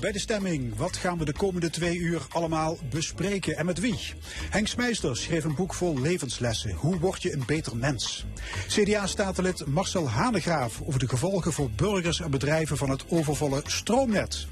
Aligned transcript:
Bij 0.00 0.12
de 0.12 0.18
stemming. 0.18 0.76
Wat 0.76 0.96
gaan 0.96 1.18
we 1.18 1.24
de 1.24 1.32
komende 1.32 1.70
twee 1.70 1.96
uur 1.96 2.26
allemaal 2.28 2.78
bespreken 2.90 3.56
en 3.56 3.66
met 3.66 3.80
wie? 3.80 3.98
Henk 4.50 4.66
Smeijster 4.66 5.16
schreef 5.16 5.44
een 5.44 5.54
boek 5.54 5.74
vol 5.74 5.98
levenslessen. 5.98 6.72
Hoe 6.72 6.98
word 6.98 7.22
je 7.22 7.32
een 7.32 7.42
beter 7.46 7.76
mens? 7.76 8.24
CDA-statenlid 8.68 9.66
Marcel 9.66 10.08
Hanegraaf 10.08 10.82
over 10.84 11.00
de 11.00 11.08
gevolgen 11.08 11.52
voor 11.52 11.70
burgers 11.70 12.20
en 12.20 12.30
bedrijven 12.30 12.76
van 12.76 12.90
het 12.90 13.04
overvolle 13.08 13.62
stroomnet. 13.66 14.46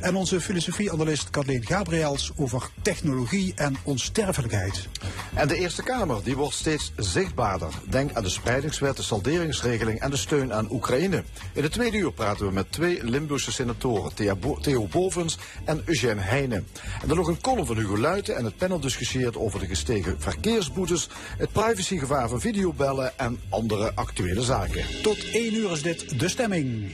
En 0.00 0.14
onze 0.14 0.40
filosofieanalist 0.40 1.30
Kathleen 1.30 1.66
Gabriels 1.66 2.32
over 2.36 2.70
technologie 2.82 3.52
en 3.54 3.76
onsterfelijkheid. 3.82 4.88
En 5.34 5.48
de 5.48 5.56
Eerste 5.56 5.82
Kamer 5.82 6.22
die 6.24 6.36
wordt 6.36 6.54
steeds 6.54 6.92
zichtbaarder. 6.96 7.74
Denk 7.88 8.12
aan 8.12 8.22
de 8.22 8.28
spreidingswet, 8.28 8.96
de 8.96 9.02
salderingsregeling 9.02 10.00
en 10.00 10.10
de 10.10 10.16
steun 10.16 10.52
aan 10.52 10.72
Oekraïne. 10.72 11.22
In 11.52 11.62
het 11.62 11.72
tweede 11.72 11.96
uur 11.96 12.12
praten 12.12 12.46
we 12.46 12.52
met 12.52 12.72
twee 12.72 13.04
Limburgse 13.04 13.52
senatoren, 13.52 14.14
Theo 14.60 14.88
Bovens 14.90 15.38
en 15.64 15.82
Eugène 15.84 16.20
Heijnen. 16.20 16.66
En 17.02 17.08
dan 17.08 17.16
nog 17.16 17.28
een 17.28 17.40
column 17.40 17.66
van 17.66 17.76
Hugo 17.76 17.98
Luiten 17.98 18.36
en 18.36 18.44
het 18.44 18.56
panel 18.56 18.80
discussieert 18.80 19.36
over 19.36 19.60
de 19.60 19.66
gestegen 19.66 20.20
verkeersboetes, 20.20 21.08
het 21.36 21.52
privacygevaar 21.52 22.28
van 22.28 22.40
videobellen 22.40 23.18
en 23.18 23.40
andere 23.48 23.92
actuele 23.94 24.42
zaken. 24.42 24.84
Tot 25.02 25.30
één 25.30 25.54
uur 25.54 25.70
is 25.70 25.82
dit 25.82 26.18
de 26.18 26.28
stemming. 26.28 26.92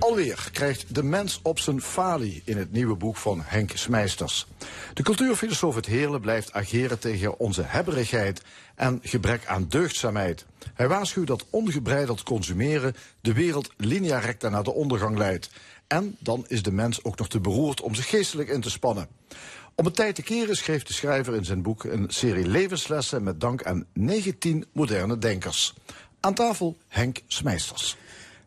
Alweer 0.00 0.48
krijgt 0.52 0.94
de 0.94 1.02
mens 1.02 1.40
op 1.42 1.58
zijn 1.58 1.82
falie 1.82 2.42
in 2.44 2.56
het 2.56 2.72
nieuwe 2.72 2.96
boek 2.96 3.16
van 3.16 3.42
Henk 3.44 3.70
Smeisters. 3.74 4.46
De 4.94 5.02
cultuurfilosoof 5.02 5.74
Het 5.74 5.86
Heerle 5.86 6.20
blijft 6.20 6.52
ageren 6.52 6.98
tegen 6.98 7.38
onze 7.38 7.62
hebberigheid 7.62 8.42
en 8.74 9.00
gebrek 9.02 9.46
aan 9.46 9.66
deugdzaamheid. 9.68 10.46
Hij 10.74 10.88
waarschuwt 10.88 11.26
dat 11.26 11.46
ongebreideld 11.50 12.22
consumeren 12.22 12.94
de 13.20 13.32
wereld 13.32 13.70
linea 13.76 14.18
recta 14.18 14.48
naar 14.48 14.62
de 14.62 14.72
ondergang 14.74 15.18
leidt. 15.18 15.50
En 15.90 16.16
dan 16.18 16.44
is 16.48 16.62
de 16.62 16.72
mens 16.72 17.04
ook 17.04 17.18
nog 17.18 17.28
te 17.28 17.40
beroerd 17.40 17.80
om 17.80 17.94
zich 17.94 18.08
geestelijk 18.08 18.48
in 18.48 18.60
te 18.60 18.70
spannen. 18.70 19.08
Om 19.74 19.84
het 19.84 19.96
tijd 19.96 20.14
te 20.14 20.22
keren 20.22 20.56
schreef 20.56 20.82
de 20.82 20.92
schrijver 20.92 21.34
in 21.34 21.44
zijn 21.44 21.62
boek 21.62 21.84
een 21.84 22.04
serie 22.08 22.46
levenslessen 22.46 23.22
met 23.22 23.40
dank 23.40 23.62
aan 23.62 23.86
19 23.92 24.64
moderne 24.72 25.18
denkers. 25.18 25.74
Aan 26.20 26.34
tafel 26.34 26.76
Henk 26.88 27.20
Smeisters. 27.26 27.96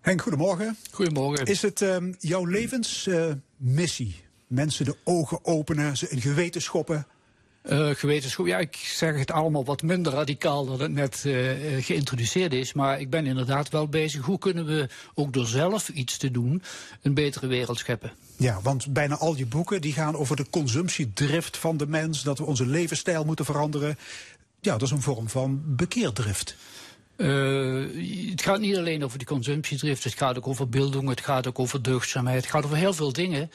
Henk, 0.01 0.21
goedemorgen. 0.21 0.77
Goedemorgen. 0.91 1.45
Is 1.45 1.61
het 1.61 1.81
ehm, 1.81 2.13
jouw 2.19 2.45
levensmissie? 2.45 4.23
Mensen 4.47 4.85
de 4.85 4.95
ogen 5.03 5.45
openen, 5.45 5.97
ze 5.97 6.09
in 6.09 6.21
geweten 6.21 6.61
schoppen. 6.61 7.07
Eh 7.63 7.89
gewetenschap, 7.89 8.45
ja, 8.45 8.57
ik 8.57 8.75
zeg 8.75 9.17
het 9.17 9.31
allemaal 9.31 9.65
wat 9.65 9.81
minder 9.81 10.13
radicaal 10.13 10.65
dan 10.65 10.79
het 10.79 10.91
net 10.91 11.23
eh, 11.25 11.33
geïntroduceerd 11.83 12.53
is. 12.53 12.73
Maar 12.73 12.99
ik 12.99 13.09
ben 13.09 13.25
inderdaad 13.25 13.69
wel 13.69 13.87
bezig. 13.87 14.21
Hoe 14.21 14.37
kunnen 14.37 14.65
we 14.65 14.89
ook 15.13 15.33
door 15.33 15.45
zelf 15.45 15.89
iets 15.89 16.17
te 16.17 16.31
doen 16.31 16.63
een 17.01 17.13
betere 17.13 17.47
wereld 17.47 17.77
scheppen? 17.77 18.11
Ja, 18.37 18.59
want 18.63 18.93
bijna 18.93 19.17
al 19.17 19.37
je 19.37 19.45
boeken 19.45 19.81
die 19.81 19.93
gaan 19.93 20.15
over 20.15 20.35
de 20.35 20.49
consumptiedrift 20.49 21.57
van 21.57 21.77
de 21.77 21.87
mens, 21.87 22.23
dat 22.23 22.37
we 22.37 22.45
onze 22.45 22.65
levensstijl 22.65 23.25
moeten 23.25 23.45
veranderen. 23.45 23.97
Ja, 24.61 24.71
dat 24.71 24.81
is 24.81 24.91
een 24.91 25.01
vorm 25.01 25.29
van 25.29 25.61
bekeerdrift. 25.65 26.55
Eh, 27.15 28.29
het 28.29 28.41
gaat 28.41 28.59
niet 28.59 28.77
alleen 28.77 29.03
over 29.03 29.17
die 29.17 29.27
consumptiedrift, 29.27 30.03
het 30.03 30.17
gaat 30.17 30.37
ook 30.37 30.47
over 30.47 30.69
bildung, 30.69 31.09
het 31.09 31.21
gaat 31.21 31.47
ook 31.47 31.59
over 31.59 31.81
deugdzaamheid, 31.81 32.41
het 32.41 32.51
gaat 32.51 32.65
over 32.65 32.77
heel 32.77 32.93
veel 32.93 33.13
dingen. 33.13 33.51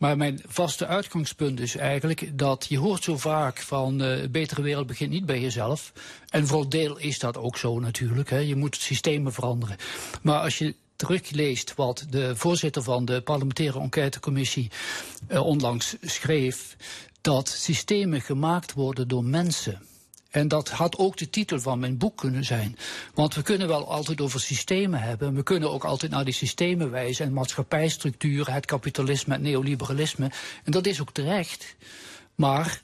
Maar 0.00 0.16
mijn 0.16 0.40
vaste 0.46 0.86
uitgangspunt 0.86 1.60
is 1.60 1.76
eigenlijk 1.76 2.38
dat 2.38 2.66
je 2.68 2.78
hoort 2.78 3.04
zo 3.04 3.18
vaak 3.18 3.58
van 3.58 4.00
een 4.00 4.30
betere 4.30 4.62
wereld 4.62 4.86
begint 4.86 5.10
niet 5.10 5.26
bij 5.26 5.40
jezelf. 5.40 5.92
En 6.28 6.46
voor 6.46 6.62
een 6.62 6.68
deel 6.68 6.98
is 6.98 7.18
dat 7.18 7.36
ook 7.36 7.56
zo 7.56 7.78
natuurlijk. 7.78 8.30
Hè. 8.30 8.38
Je 8.38 8.56
moet 8.56 8.76
systemen 8.76 9.32
veranderen. 9.32 9.76
Maar 10.22 10.40
als 10.40 10.58
je 10.58 10.74
terugleest 10.96 11.74
wat 11.74 12.06
de 12.10 12.36
voorzitter 12.36 12.82
van 12.82 13.04
de 13.04 13.20
parlementaire 13.20 13.80
enquêtecommissie 13.80 14.70
eh, 15.26 15.46
onlangs 15.46 15.96
schreef, 16.02 16.76
dat 17.20 17.48
systemen 17.48 18.20
gemaakt 18.20 18.72
worden 18.72 19.08
door 19.08 19.24
mensen. 19.24 19.82
En 20.30 20.48
dat 20.48 20.68
had 20.68 20.98
ook 20.98 21.16
de 21.16 21.30
titel 21.30 21.60
van 21.60 21.78
mijn 21.78 21.98
boek 21.98 22.16
kunnen 22.16 22.44
zijn. 22.44 22.76
Want 23.14 23.34
we 23.34 23.42
kunnen 23.42 23.68
wel 23.68 23.90
altijd 23.90 24.20
over 24.20 24.40
systemen 24.40 25.00
hebben. 25.00 25.34
We 25.34 25.42
kunnen 25.42 25.70
ook 25.70 25.84
altijd 25.84 26.10
naar 26.10 26.24
die 26.24 26.34
systemen 26.34 26.90
wijzen. 26.90 27.26
En 27.26 27.32
maatschappijstructuren, 27.32 28.54
het 28.54 28.66
kapitalisme, 28.66 29.32
het 29.32 29.42
neoliberalisme. 29.42 30.30
En 30.64 30.72
dat 30.72 30.86
is 30.86 31.00
ook 31.00 31.12
terecht. 31.12 31.76
Maar 32.34 32.82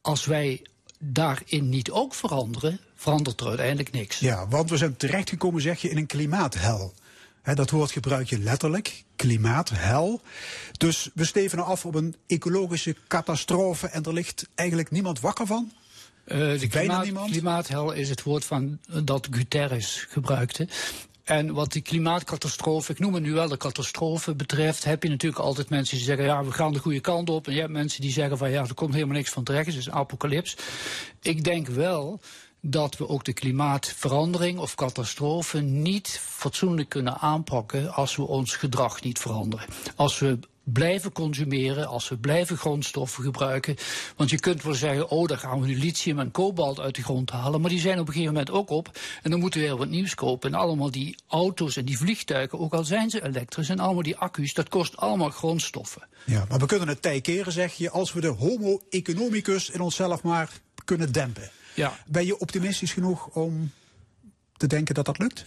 als 0.00 0.24
wij 0.24 0.66
daarin 0.98 1.68
niet 1.68 1.90
ook 1.90 2.14
veranderen, 2.14 2.80
verandert 2.94 3.40
er 3.40 3.48
uiteindelijk 3.48 3.92
niks. 3.92 4.18
Ja, 4.18 4.48
want 4.48 4.70
we 4.70 4.76
zijn 4.76 4.96
terechtgekomen, 4.96 5.62
zeg 5.62 5.80
je, 5.80 5.90
in 5.90 5.96
een 5.96 6.06
klimaathel. 6.06 6.94
Dat 7.42 7.70
woord 7.70 7.90
gebruik 7.90 8.28
je 8.28 8.38
letterlijk, 8.38 9.04
klimaathel. 9.16 10.20
Dus 10.78 11.10
we 11.14 11.24
stevenen 11.24 11.64
af 11.64 11.86
op 11.86 11.94
een 11.94 12.16
ecologische 12.26 12.96
catastrofe 13.08 13.86
en 13.86 14.02
er 14.02 14.12
ligt 14.12 14.48
eigenlijk 14.54 14.90
niemand 14.90 15.20
wakker 15.20 15.46
van. 15.46 15.72
Eh, 16.32 16.60
de 16.60 16.68
klimaat, 16.68 17.12
klimaathel 17.30 17.92
is 17.92 18.08
het 18.08 18.22
woord 18.22 18.44
van, 18.44 18.78
dat 19.04 19.28
Guterres 19.30 20.06
gebruikte. 20.08 20.68
En 21.24 21.52
wat 21.52 21.72
die 21.72 21.82
klimaatcatastrofe, 21.82 22.92
ik 22.92 22.98
noem 22.98 23.14
het 23.14 23.22
nu 23.22 23.32
wel 23.32 23.48
de 23.48 23.56
catastrofe 23.56 24.34
betreft, 24.34 24.84
heb 24.84 25.02
je 25.02 25.08
natuurlijk 25.08 25.42
altijd 25.42 25.68
mensen 25.68 25.96
die 25.96 26.04
zeggen, 26.04 26.24
ja, 26.24 26.44
we 26.44 26.52
gaan 26.52 26.72
de 26.72 26.78
goede 26.78 27.00
kant 27.00 27.30
op. 27.30 27.46
En 27.46 27.54
je 27.54 27.60
hebt 27.60 27.72
mensen 27.72 28.00
die 28.00 28.12
zeggen 28.12 28.38
van, 28.38 28.50
ja, 28.50 28.62
er 28.62 28.74
komt 28.74 28.94
helemaal 28.94 29.16
niks 29.16 29.30
van 29.30 29.44
terecht, 29.44 29.66
het 29.66 29.76
is 29.76 29.86
een 29.86 29.92
apocalyps. 29.92 30.56
Ik 31.22 31.44
denk 31.44 31.68
wel 31.68 32.20
dat 32.60 32.96
we 32.96 33.08
ook 33.08 33.24
de 33.24 33.32
klimaatverandering 33.32 34.58
of 34.58 34.74
catastrofe 34.74 35.60
niet 35.60 36.20
fatsoenlijk 36.22 36.88
kunnen 36.88 37.18
aanpakken 37.18 37.94
als 37.94 38.16
we 38.16 38.22
ons 38.22 38.56
gedrag 38.56 39.02
niet 39.02 39.18
veranderen. 39.18 39.66
Als 39.96 40.18
we 40.18 40.38
blijven 40.64 41.12
consumeren, 41.12 41.88
als 41.88 42.08
we 42.08 42.16
blijven 42.16 42.56
grondstoffen 42.56 43.24
gebruiken. 43.24 43.76
Want 44.16 44.30
je 44.30 44.40
kunt 44.40 44.62
wel 44.62 44.74
zeggen, 44.74 45.08
oh, 45.08 45.26
daar 45.26 45.38
gaan 45.38 45.60
we 45.60 45.66
nu 45.66 45.78
lithium 45.78 46.18
en 46.18 46.30
kobalt 46.30 46.80
uit 46.80 46.94
de 46.94 47.02
grond 47.02 47.30
halen. 47.30 47.60
Maar 47.60 47.70
die 47.70 47.80
zijn 47.80 47.98
op 47.98 48.06
een 48.06 48.12
gegeven 48.12 48.34
moment 48.34 48.50
ook 48.50 48.70
op. 48.70 48.98
En 49.22 49.30
dan 49.30 49.40
moeten 49.40 49.60
we 49.60 49.66
weer 49.66 49.76
wat 49.76 49.88
nieuws 49.88 50.14
kopen. 50.14 50.52
En 50.52 50.58
allemaal 50.58 50.90
die 50.90 51.16
auto's 51.26 51.76
en 51.76 51.84
die 51.84 51.98
vliegtuigen, 51.98 52.58
ook 52.58 52.72
al 52.72 52.84
zijn 52.84 53.10
ze 53.10 53.24
elektrisch, 53.24 53.68
en 53.68 53.78
allemaal 53.78 54.02
die 54.02 54.16
accu's, 54.16 54.54
dat 54.54 54.68
kost 54.68 54.96
allemaal 54.96 55.30
grondstoffen. 55.30 56.08
Ja, 56.24 56.44
maar 56.48 56.58
we 56.58 56.66
kunnen 56.66 56.88
het 56.88 57.02
tij 57.02 57.20
keren, 57.20 57.52
zeg 57.52 57.72
je, 57.72 57.90
als 57.90 58.12
we 58.12 58.20
de 58.20 58.26
homo 58.26 58.80
economicus 58.90 59.70
in 59.70 59.80
onszelf 59.80 60.22
maar 60.22 60.50
kunnen 60.84 61.12
dempen. 61.12 61.50
Ja. 61.74 61.98
Ben 62.06 62.26
je 62.26 62.38
optimistisch 62.38 62.92
genoeg 62.92 63.26
om 63.26 63.70
te 64.56 64.66
denken 64.66 64.94
dat 64.94 65.04
dat 65.04 65.18
lukt? 65.18 65.44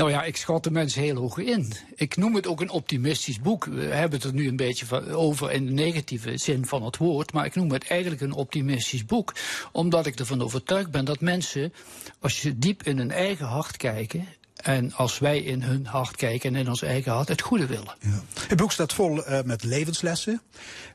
Nou 0.00 0.12
ja, 0.12 0.22
ik 0.22 0.36
schat 0.36 0.64
de 0.64 0.70
mensen 0.70 1.02
heel 1.02 1.16
hoog 1.16 1.38
in. 1.38 1.72
Ik 1.94 2.16
noem 2.16 2.34
het 2.34 2.46
ook 2.46 2.60
een 2.60 2.70
optimistisch 2.70 3.40
boek. 3.40 3.64
We 3.64 3.82
hebben 3.82 4.18
het 4.18 4.28
er 4.28 4.34
nu 4.34 4.48
een 4.48 4.56
beetje 4.56 5.14
over 5.14 5.52
in 5.52 5.66
de 5.66 5.72
negatieve 5.72 6.38
zin 6.38 6.66
van 6.66 6.82
het 6.82 6.96
woord. 6.96 7.32
Maar 7.32 7.44
ik 7.44 7.54
noem 7.54 7.72
het 7.72 7.86
eigenlijk 7.86 8.20
een 8.20 8.32
optimistisch 8.32 9.04
boek. 9.04 9.34
Omdat 9.72 10.06
ik 10.06 10.18
ervan 10.18 10.42
overtuigd 10.42 10.90
ben 10.90 11.04
dat 11.04 11.20
mensen, 11.20 11.72
als 12.18 12.42
je 12.42 12.58
diep 12.58 12.82
in 12.82 12.98
hun 12.98 13.10
eigen 13.10 13.46
hart 13.46 13.76
kijken. 13.76 14.26
En 14.56 14.92
als 14.92 15.18
wij 15.18 15.38
in 15.38 15.62
hun 15.62 15.86
hart 15.86 16.16
kijken 16.16 16.54
en 16.54 16.60
in 16.60 16.68
ons 16.68 16.82
eigen 16.82 17.12
hart 17.12 17.28
het 17.28 17.40
goede 17.40 17.66
willen. 17.66 17.94
Ja. 18.00 18.22
Het 18.48 18.58
boek 18.58 18.72
staat 18.72 18.92
vol 18.92 19.24
eh, 19.24 19.42
met 19.42 19.64
levenslessen. 19.64 20.42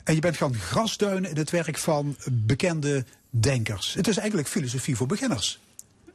En 0.03 0.15
je 0.15 0.21
bent 0.21 0.38
gaan 0.38 0.56
grasduinen 0.56 1.30
in 1.30 1.38
het 1.38 1.50
werk 1.50 1.77
van 1.77 2.18
bekende 2.31 3.06
denkers. 3.30 3.94
Het 3.94 4.07
is 4.07 4.18
eigenlijk 4.18 4.47
filosofie 4.47 4.95
voor 4.95 5.07
beginners. 5.07 5.59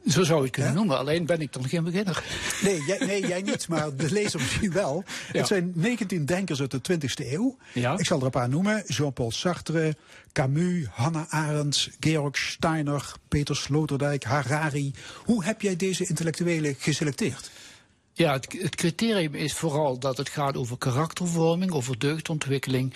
Zo 0.07 0.23
zou 0.23 0.37
je 0.37 0.43
het 0.43 0.51
kunnen 0.51 0.71
Ja? 0.71 0.77
noemen. 0.77 0.97
Alleen 0.97 1.25
ben 1.25 1.41
ik 1.41 1.53
dan 1.53 1.69
geen 1.69 1.83
beginner. 1.83 2.23
Nee, 2.63 2.83
jij, 2.83 2.97
nee, 3.05 3.27
jij 3.27 3.41
niet, 3.41 3.67
maar 3.67 3.95
de 3.95 4.11
lezer 4.11 4.39
misschien 4.39 4.71
wel. 4.71 5.03
Ja. 5.31 5.39
Het 5.39 5.47
zijn 5.47 5.71
19 5.75 6.25
denkers 6.25 6.59
uit 6.59 6.71
de 6.71 6.81
20e 6.91 7.31
eeuw. 7.31 7.57
Ja. 7.73 7.97
Ik 7.97 8.05
zal 8.05 8.19
er 8.19 8.25
een 8.25 8.31
paar 8.31 8.49
noemen. 8.49 8.83
Jean-Paul 8.87 9.31
Sartre, 9.31 9.95
Camus, 10.31 10.85
Hannah 10.91 11.29
Arendt, 11.29 11.89
Georg 11.99 12.37
Steiner, 12.37 13.11
Peter 13.27 13.55
Sloterdijk, 13.55 14.23
Harari. 14.23 14.93
Hoe 15.25 15.43
heb 15.43 15.61
jij 15.61 15.75
deze 15.75 16.05
intellectuelen 16.05 16.75
geselecteerd? 16.79 17.51
Ja, 18.13 18.33
het, 18.33 18.55
het 18.61 18.75
criterium 18.75 19.35
is 19.35 19.53
vooral 19.53 19.99
dat 19.99 20.17
het 20.17 20.29
gaat 20.29 20.57
over 20.57 20.77
karaktervorming, 20.77 21.71
over 21.71 21.99
deugdontwikkeling. 21.99 22.93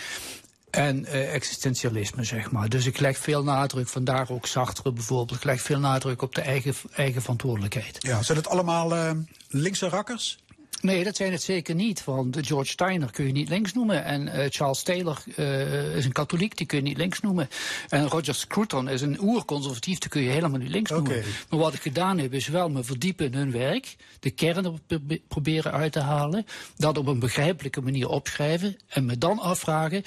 En 0.75 1.06
eh, 1.06 1.33
existentialisme, 1.33 2.24
zeg 2.24 2.51
maar. 2.51 2.69
Dus 2.69 2.86
ik 2.86 3.00
leg 3.00 3.18
veel 3.18 3.44
nadruk, 3.44 3.88
vandaar 3.88 4.30
ook 4.30 4.45
Sartre 4.45 4.92
bijvoorbeeld. 4.92 5.38
Ik 5.38 5.44
leg 5.44 5.62
veel 5.62 5.80
nadruk 5.80 6.22
op 6.22 6.36
de 6.36 6.42
eigen, 6.42 6.74
eigen 6.95 7.22
verantwoordelijkheid. 7.22 7.98
Ja, 8.00 8.24
zijn 8.24 8.38
het 8.38 8.48
allemaal 8.48 8.95
eh, 8.95 9.12
linkse 9.50 9.89
rakkers? 9.89 10.38
Nee, 10.86 11.04
dat 11.04 11.16
zijn 11.16 11.31
het 11.31 11.42
zeker 11.42 11.75
niet. 11.75 12.04
Want 12.04 12.38
George 12.42 12.72
Steiner 12.72 13.12
kun 13.12 13.25
je 13.25 13.31
niet 13.31 13.50
links 13.50 13.74
noemen. 13.74 14.04
En 14.04 14.27
uh, 14.27 14.45
Charles 14.50 14.83
Taylor 14.83 15.24
uh, 15.36 15.95
is 15.95 16.06
een 16.06 16.12
katholiek, 16.12 16.57
die 16.57 16.66
kun 16.66 16.77
je 16.77 16.83
niet 16.83 16.98
links 16.98 17.19
noemen. 17.19 17.50
En 17.89 18.07
Roger 18.07 18.36
Scruton 18.36 18.89
is 18.89 19.01
een 19.01 19.22
oerconservatief, 19.22 19.98
die 19.98 20.10
kun 20.10 20.22
je 20.22 20.30
helemaal 20.30 20.60
niet 20.60 20.69
links 20.69 20.92
noemen. 20.92 21.12
Okay. 21.12 21.24
Maar 21.50 21.60
wat 21.60 21.74
ik 21.74 21.81
gedaan 21.81 22.18
heb, 22.18 22.33
is 22.33 22.48
wel 22.48 22.69
me 22.69 22.83
verdiepen 22.83 23.25
in 23.25 23.33
hun 23.33 23.51
werk. 23.51 23.95
De 24.19 24.31
kern 24.31 24.80
proberen 25.27 25.72
uit 25.72 25.92
te 25.92 26.00
halen. 26.00 26.45
Dat 26.77 26.98
op 26.98 27.07
een 27.07 27.19
begrijpelijke 27.19 27.81
manier 27.81 28.07
opschrijven. 28.07 28.77
En 28.88 29.06
me 29.06 29.18
dan 29.18 29.39
afvragen, 29.39 30.04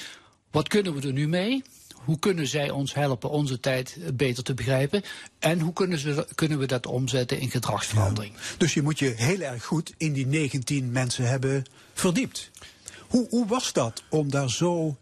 wat 0.51 0.69
kunnen 0.69 0.95
we 0.95 1.07
er 1.07 1.13
nu 1.13 1.29
mee? 1.29 1.63
Hoe 1.95 2.19
kunnen 2.19 2.47
zij 2.47 2.71
ons 2.71 2.95
helpen 2.95 3.31
onze 3.31 3.61
tijd 3.61 3.99
beter 4.15 4.45
te 4.45 4.55
begrijpen? 4.55 5.03
En 5.39 5.61
hoe 5.61 5.73
kunnen, 5.73 5.99
ze, 5.99 6.27
kunnen 6.35 6.59
we 6.59 6.67
dat 6.67 6.87
omzetten 6.87 7.39
in 7.39 7.51
gedragsverandering? 7.51 8.35
Dus 8.59 8.75
je 8.75 8.83
moet 8.83 8.99
je 8.99 9.13
heel 9.17 9.41
erg 9.41 9.65
goed 9.65 9.93
in 9.97 10.13
die 10.13 10.27
19 10.27 10.93
mensen 10.93 11.29
hebben 11.29 11.65
verdiept. 11.95 12.51
Hoe, 13.09 13.27
hoe 13.29 13.47
was 13.47 13.73
dat 13.73 14.03
om 14.11 14.31
daar 14.31 14.51
zo 14.51 14.97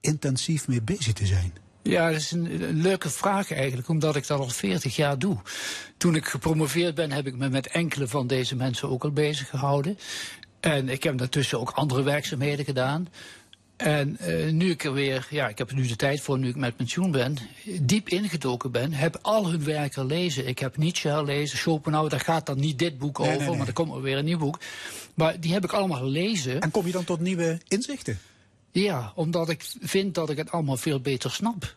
intensief 0.00 0.68
mee 0.68 0.82
bezig 0.82 1.12
te 1.12 1.26
zijn? 1.26 1.52
Ja, 1.82 2.10
dat 2.10 2.20
is 2.20 2.30
een, 2.30 2.80
leuke 2.80 3.10
vraag 3.10 3.52
eigenlijk, 3.52 3.88
omdat 3.88 4.16
ik 4.16 4.26
dat 4.26 4.40
al 4.40 4.48
40 4.48 4.96
jaar 4.96 5.18
doe. 5.18 5.36
Toen 5.96 6.14
ik 6.14 6.26
gepromoveerd 6.26 6.94
ben, 6.94 7.12
heb 7.12 7.26
ik 7.26 7.36
me 7.36 7.48
met 7.48 7.66
enkele 7.66 8.08
van 8.08 8.26
deze 8.26 8.56
mensen 8.56 8.88
ook 8.88 9.04
al 9.04 9.10
bezig 9.10 9.48
gehouden. 9.48 9.98
En 10.60 10.88
ik 10.88 11.02
heb 11.02 11.18
daartussen 11.18 11.60
ook 11.60 11.70
andere 11.70 12.02
werkzaamheden 12.02 12.64
gedaan. 12.64 13.08
En 13.80 14.18
uh, 14.20 14.52
nu 14.52 14.70
ik 14.70 14.84
er 14.84 14.92
weer, 14.92 15.26
ja, 15.30 15.48
ik 15.48 15.58
heb 15.58 15.70
er 15.70 15.74
nu 15.74 15.86
de 15.86 15.96
tijd 15.96 16.20
voor, 16.20 16.38
nu 16.38 16.48
ik 16.48 16.56
met 16.56 16.76
pensioen 16.76 17.10
ben, 17.10 17.36
diep 17.80 18.08
ingedoken 18.08 18.70
ben, 18.70 18.92
heb 18.92 19.18
al 19.22 19.50
hun 19.50 19.64
werken 19.64 19.92
gelezen. 19.92 20.46
Ik 20.46 20.58
heb 20.58 20.76
Nietzsche 20.76 21.10
gelezen, 21.10 21.58
Schopenhauer, 21.58 22.10
daar 22.10 22.20
gaat 22.20 22.46
dan 22.46 22.60
niet 22.60 22.78
dit 22.78 22.98
boek 22.98 23.20
over, 23.20 23.56
maar 23.56 23.66
er 23.66 23.72
komt 23.72 23.94
er 23.94 24.02
weer 24.02 24.18
een 24.18 24.24
nieuw 24.24 24.38
boek. 24.38 24.58
Maar 25.14 25.40
die 25.40 25.52
heb 25.52 25.64
ik 25.64 25.72
allemaal 25.72 25.98
gelezen. 25.98 26.60
En 26.60 26.70
kom 26.70 26.86
je 26.86 26.92
dan 26.92 27.04
tot 27.04 27.20
nieuwe 27.20 27.58
inzichten? 27.68 28.18
Ja, 28.70 29.12
omdat 29.14 29.48
ik 29.48 29.64
vind 29.80 30.14
dat 30.14 30.30
ik 30.30 30.36
het 30.36 30.50
allemaal 30.50 30.76
veel 30.76 31.00
beter 31.00 31.30
snap. 31.30 31.74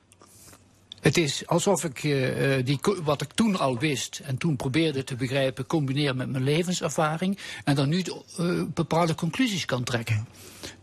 Het 0.99 1.17
is 1.17 1.47
alsof 1.47 1.83
ik 1.83 2.03
uh, 2.03 2.65
die, 2.65 2.79
wat 3.03 3.21
ik 3.21 3.33
toen 3.33 3.59
al 3.59 3.77
wist 3.77 4.21
en 4.23 4.37
toen 4.37 4.55
probeerde 4.55 5.03
te 5.03 5.15
begrijpen, 5.15 5.65
combineer 5.65 6.15
met 6.15 6.29
mijn 6.29 6.43
levenservaring. 6.43 7.37
En 7.63 7.75
dan 7.75 7.89
nu 7.89 8.03
uh, 8.39 8.63
bepaalde 8.73 9.15
conclusies 9.15 9.65
kan 9.65 9.83
trekken. 9.83 10.27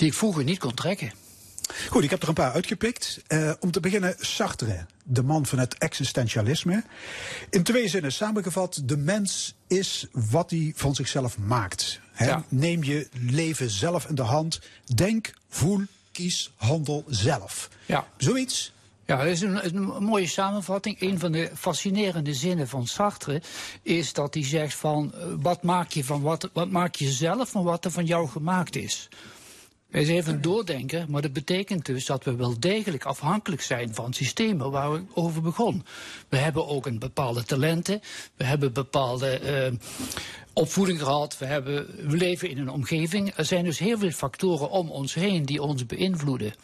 Die 0.00 0.08
ik 0.08 0.14
vroeger 0.14 0.44
niet 0.44 0.58
kon 0.58 0.74
trekken. 0.74 1.12
Goed, 1.88 2.04
ik 2.04 2.10
heb 2.10 2.22
er 2.22 2.28
een 2.28 2.34
paar 2.34 2.52
uitgepikt. 2.52 3.22
Uh, 3.28 3.52
om 3.60 3.70
te 3.70 3.80
beginnen 3.80 4.14
Sartre, 4.18 4.86
de 5.04 5.22
man 5.22 5.46
van 5.46 5.58
het 5.58 5.78
existentialisme. 5.78 6.84
In 7.50 7.62
twee 7.62 7.88
zinnen 7.88 8.12
samengevat, 8.12 8.82
de 8.84 8.96
mens 8.96 9.54
is 9.66 10.06
wat 10.12 10.50
hij 10.50 10.72
van 10.76 10.94
zichzelf 10.94 11.38
maakt. 11.38 12.00
Ja. 12.18 12.44
Neem 12.48 12.84
je 12.84 13.08
leven 13.12 13.70
zelf 13.70 14.06
in 14.06 14.14
de 14.14 14.22
hand. 14.22 14.60
Denk, 14.94 15.32
voel, 15.48 15.80
kies, 16.12 16.52
handel 16.56 17.04
zelf. 17.08 17.68
Ja. 17.86 18.06
Zoiets 18.16 18.72
ja, 19.04 19.16
dat 19.16 19.26
is 19.26 19.40
een, 19.40 19.64
een, 19.64 20.04
mooie 20.04 20.26
samenvatting. 20.26 21.00
Een 21.00 21.18
van 21.18 21.32
de 21.32 21.50
fascinerende 21.54 22.34
zinnen 22.34 22.68
van 22.68 22.86
Sartre 22.86 23.42
is 23.82 24.12
dat 24.12 24.34
hij 24.34 24.44
zegt 24.44 24.74
van 24.74 25.12
uh, 25.14 25.22
wat 25.40 25.62
maak 25.62 25.90
je 25.90 26.04
van 26.04 26.20
wat, 26.20 26.50
wat 26.52 26.70
maak 26.70 26.94
je 26.94 27.10
zelf 27.10 27.50
van 27.50 27.64
wat 27.64 27.84
er 27.84 27.90
van 27.90 28.04
jou 28.04 28.28
gemaakt 28.28 28.76
is. 28.76 29.08
Wij 29.90 30.04
zijn 30.04 30.16
even 30.16 30.42
doordenken, 30.42 31.06
maar 31.08 31.22
dat 31.22 31.32
betekent 31.32 31.86
dus 31.86 32.06
dat 32.06 32.24
we 32.24 32.36
wel 32.36 32.60
degelijk 32.60 33.04
afhankelijk 33.04 33.62
zijn 33.62 33.94
van 33.94 34.12
systemen 34.12 34.70
waar 34.70 34.92
we 34.92 35.02
over 35.14 35.42
begon. 35.42 35.84
We 36.28 36.36
hebben 36.36 36.66
ook 36.66 36.86
een 36.86 36.98
bepaalde 36.98 37.44
talenten, 37.44 38.00
we 38.36 38.44
hebben 38.44 38.72
bepaalde 38.72 39.40
uh, 39.72 39.78
opvoeding 40.52 40.98
gehad, 40.98 41.38
we, 41.38 41.44
hebben, 41.44 41.86
we 42.08 42.16
leven 42.16 42.50
in 42.50 42.58
een 42.58 42.70
omgeving. 42.70 43.32
Er 43.36 43.44
zijn 43.44 43.64
dus 43.64 43.78
heel 43.78 43.98
veel 43.98 44.10
factoren 44.10 44.70
om 44.70 44.90
ons 44.90 45.14
heen 45.14 45.44
die 45.44 45.62
ons 45.62 45.86
beïnvloeden. 45.86 46.54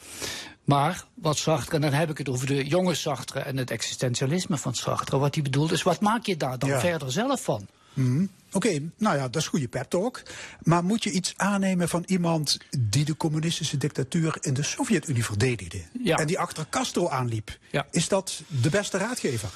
Maar 0.64 1.04
wat 1.14 1.36
Sartre, 1.36 1.74
en 1.74 1.80
dan 1.80 1.92
heb 1.92 2.10
ik 2.10 2.18
het 2.18 2.28
over 2.28 2.46
de 2.46 2.66
jonge 2.66 2.94
Sartre 2.94 3.40
en 3.40 3.56
het 3.56 3.70
existentialisme 3.70 4.56
van 4.56 4.74
Sartre. 4.74 5.18
Wat 5.18 5.34
hij 5.34 5.42
bedoelt 5.42 5.72
is, 5.72 5.82
wat 5.82 6.00
maak 6.00 6.26
je 6.26 6.36
daar 6.36 6.58
dan 6.58 6.80
verder 6.80 7.12
zelf 7.12 7.42
van? 7.42 7.66
Mm 7.96 8.30
Oké, 8.52 8.90
nou 8.96 9.16
ja, 9.16 9.28
dat 9.28 9.42
is 9.42 9.48
goede 9.48 9.68
pep 9.68 9.90
talk. 9.90 10.22
Maar 10.62 10.84
moet 10.84 11.04
je 11.04 11.10
iets 11.10 11.34
aannemen 11.36 11.88
van 11.88 12.02
iemand 12.06 12.58
die 12.78 13.04
de 13.04 13.16
communistische 13.16 13.76
dictatuur 13.76 14.36
in 14.40 14.54
de 14.54 14.62
Sovjet-Unie 14.62 15.24
verdedigde? 15.24 15.82
Ja. 16.02 16.16
En 16.16 16.26
die 16.26 16.38
achter 16.38 16.66
Castro 16.70 17.08
aanliep? 17.08 17.58
Ja. 17.70 17.86
Is 17.90 18.08
dat 18.08 18.42
de 18.46 18.70
beste 18.70 18.98
raadgever? 18.98 19.50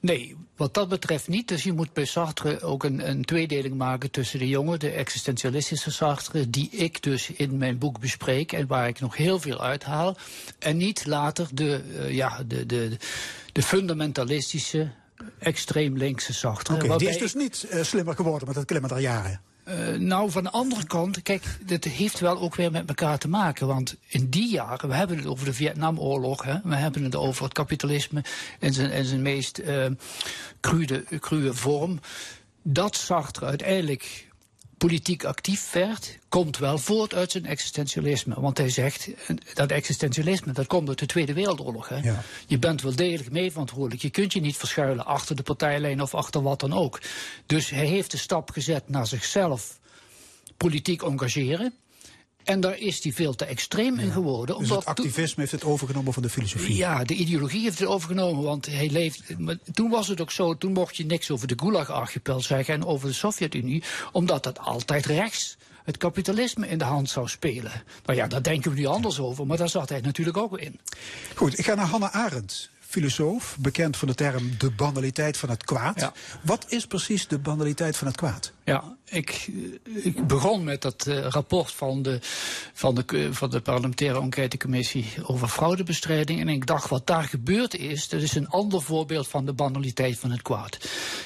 Nee, 0.00 0.36
wat 0.56 0.74
dat 0.74 0.88
betreft 0.88 1.28
niet. 1.28 1.48
Dus 1.48 1.62
je 1.62 1.72
moet 1.72 1.92
bij 1.92 2.04
Sartre 2.04 2.60
ook 2.60 2.84
een, 2.84 3.08
een, 3.08 3.24
tweedeling 3.24 3.74
maken 3.74 4.10
tussen 4.10 4.38
de 4.38 4.48
jonge, 4.48 4.78
de 4.78 4.90
existentialistische 4.90 5.90
Sartre, 5.90 6.50
die 6.50 6.70
ik 6.70 7.02
dus 7.02 7.30
in 7.30 7.58
mijn 7.58 7.78
boek 7.78 8.00
bespreek 8.00 8.52
en 8.52 8.66
waar 8.66 8.88
ik 8.88 9.00
nog 9.00 9.16
heel 9.16 9.40
veel 9.40 9.62
uithaal. 9.62 10.16
En 10.58 10.76
niet 10.76 11.06
later 11.06 11.48
de, 11.52 11.82
uh, 11.88 12.14
ja, 12.14 12.42
de, 12.46 12.66
de, 12.66 12.96
de 13.52 13.62
fundamentalistische, 13.62 14.90
extreem 15.38 15.96
linkse 15.96 16.32
Sartre. 16.32 16.74
Okay, 16.74 16.98
die 16.98 17.08
is 17.08 17.18
dus 17.18 17.34
niet 17.34 17.66
uh, 17.72 17.82
slimmer 17.82 18.14
geworden 18.14 18.48
met 18.48 18.56
het 18.56 18.64
klimmen 18.64 18.90
der 18.90 19.00
jaren. 19.00 19.40
Uh, 19.68 19.98
nou, 19.98 20.30
van 20.30 20.42
de 20.42 20.50
andere 20.50 20.84
kant, 20.84 21.22
kijk, 21.22 21.42
dit 21.66 21.84
heeft 21.84 22.20
wel 22.20 22.38
ook 22.40 22.54
weer 22.54 22.70
met 22.70 22.88
elkaar 22.88 23.18
te 23.18 23.28
maken. 23.28 23.66
Want 23.66 23.96
in 24.06 24.30
die 24.30 24.50
jaren, 24.50 24.88
we 24.88 24.94
hebben 24.94 25.16
het 25.16 25.26
over 25.26 25.44
de 25.44 25.52
Vietnamoorlog, 25.52 26.42
hè, 26.42 26.54
we 26.64 26.74
hebben 26.74 27.04
het 27.04 27.14
over 27.14 27.44
het 27.44 27.52
kapitalisme 27.52 28.24
in 28.58 28.72
zijn, 28.72 28.90
in 28.90 29.04
zijn 29.04 29.22
meest 29.22 29.58
uh, 29.58 29.86
crude, 30.60 31.04
crude 31.18 31.54
vorm. 31.54 32.00
Dat 32.62 32.96
zag 32.96 33.32
er 33.32 33.44
uiteindelijk 33.44 34.28
politiek 34.86 35.24
actief 35.24 35.72
werd, 35.72 36.18
komt 36.28 36.58
wel 36.58 36.78
voort 36.78 37.14
uit 37.14 37.30
zijn 37.30 37.46
existentialisme. 37.46 38.40
Want 38.40 38.58
hij 38.58 38.68
zegt, 38.68 39.08
dat 39.54 39.70
existentialisme, 39.70 40.52
dat 40.52 40.66
komt 40.66 40.88
uit 40.88 40.98
de 40.98 41.06
Tweede 41.06 41.32
Wereldoorlog. 41.32 41.88
Hè? 41.88 41.96
Ja. 41.96 42.22
Je 42.46 42.58
bent 42.58 42.82
wel 42.82 42.96
degelijk 42.96 43.30
mee 43.30 43.50
verantwoordelijk. 43.50 44.02
Je 44.02 44.10
kunt 44.10 44.32
je 44.32 44.40
niet 44.40 44.56
verschuilen 44.56 45.06
achter 45.06 45.36
de 45.36 45.42
partijlijn 45.42 46.02
of 46.02 46.14
achter 46.14 46.42
wat 46.42 46.60
dan 46.60 46.72
ook. 46.72 47.00
Dus 47.46 47.70
hij 47.70 47.86
heeft 47.86 48.10
de 48.10 48.16
stap 48.16 48.50
gezet 48.50 48.88
naar 48.88 49.06
zichzelf 49.06 49.78
politiek 50.56 51.02
engageren. 51.02 51.72
En 52.44 52.60
daar 52.60 52.78
is 52.78 53.02
hij 53.02 53.12
veel 53.12 53.34
te 53.34 53.44
extreem 53.44 53.98
in 53.98 54.10
geworden. 54.10 54.58
Dus 54.58 54.68
het 54.68 54.84
activisme 54.84 55.40
heeft 55.40 55.52
het 55.52 55.64
overgenomen 55.64 56.12
van 56.12 56.22
de 56.22 56.28
filosofie? 56.28 56.76
Ja, 56.76 57.04
de 57.04 57.14
ideologie 57.14 57.62
heeft 57.62 57.78
het 57.78 57.88
overgenomen. 57.88 58.42
Want 58.44 58.66
hij 58.66 58.90
leeft. 58.90 59.38
Maar 59.38 59.56
toen 59.72 59.90
was 59.90 60.08
het 60.08 60.20
ook 60.20 60.30
zo, 60.30 60.56
toen 60.56 60.72
mocht 60.72 60.96
je 60.96 61.06
niks 61.06 61.30
over 61.30 61.46
de 61.46 61.58
Gulag-archipel 61.58 62.40
zeggen 62.40 62.74
en 62.74 62.84
over 62.84 63.08
de 63.08 63.14
Sovjet-Unie, 63.14 63.82
omdat 64.12 64.42
dat 64.42 64.58
altijd 64.58 65.06
rechts 65.06 65.56
het 65.84 65.96
kapitalisme 65.96 66.68
in 66.68 66.78
de 66.78 66.84
hand 66.84 67.10
zou 67.10 67.28
spelen. 67.28 67.82
Nou 68.04 68.18
ja, 68.18 68.26
daar 68.26 68.42
denken 68.42 68.70
we 68.70 68.78
nu 68.78 68.86
anders 68.86 69.18
over, 69.18 69.46
maar 69.46 69.56
daar 69.56 69.68
zat 69.68 69.88
hij 69.88 70.00
natuurlijk 70.00 70.36
ook 70.36 70.58
in. 70.58 70.80
Goed, 71.34 71.58
ik 71.58 71.64
ga 71.64 71.74
naar 71.74 71.86
Hannah 71.86 72.14
Arendt 72.14 72.70
filosoof, 72.94 73.56
bekend 73.60 73.96
van 73.96 74.08
de 74.08 74.14
term 74.14 74.50
de 74.58 74.70
banaliteit 74.70 75.36
van 75.36 75.48
het 75.48 75.64
kwaad. 75.64 76.12
Wat 76.42 76.64
is 76.68 76.86
precies 76.86 77.26
de 77.28 77.38
banaliteit 77.38 77.96
van 77.96 78.06
het 78.06 78.16
kwaad? 78.16 78.52
Ja, 78.64 78.96
ik, 79.04 79.50
ik 79.84 80.26
begon 80.26 80.64
met 80.64 80.82
dat 80.82 81.06
uh, 81.08 81.26
rapport 81.26 81.72
van 81.72 82.02
de, 82.02 82.18
van, 82.72 82.94
de, 82.94 83.28
van 83.32 83.50
de 83.50 83.60
parlementaire 83.60 84.20
enquêtecommissie 84.20 85.06
over 85.22 85.48
fraudebestrijding. 85.48 86.40
En 86.40 86.48
ik 86.48 86.66
dacht, 86.66 86.88
wat 86.88 87.06
daar 87.06 87.24
gebeurd 87.24 87.76
is, 87.76 88.08
dat 88.08 88.20
is 88.20 88.34
een 88.34 88.48
ander 88.48 88.82
voorbeeld 88.82 89.28
van 89.28 89.46
de 89.46 89.52
banaliteit 89.52 90.18
van 90.18 90.30
het 90.30 90.42
kwaad. 90.42 90.78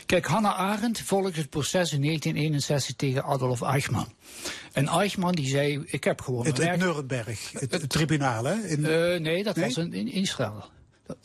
Kijk, 0.06 0.26
Hannah 0.26 0.58
Arendt 0.58 1.00
volgde 1.00 1.40
het 1.40 1.50
proces 1.50 1.92
in 1.92 2.02
1961 2.02 2.96
tegen 2.96 3.24
Adolf 3.24 3.62
Eichmann. 3.62 4.12
En 4.72 4.88
Eichmann 4.88 5.34
die 5.34 5.48
zei, 5.48 5.82
ik 5.86 6.04
heb 6.04 6.20
gewoon... 6.20 6.46
Het, 6.46 6.58
het 6.58 6.78
Nuremberg, 6.78 7.52
het, 7.52 7.72
het, 7.72 7.88
tribunaal, 7.88 8.44
hè? 8.44 8.54
In... 8.54 8.80
Uh, 8.80 9.20
nee, 9.20 9.42
dat 9.42 9.56
was 9.56 9.76
in, 9.76 9.92
in 9.92 10.12
Israël. 10.12 10.76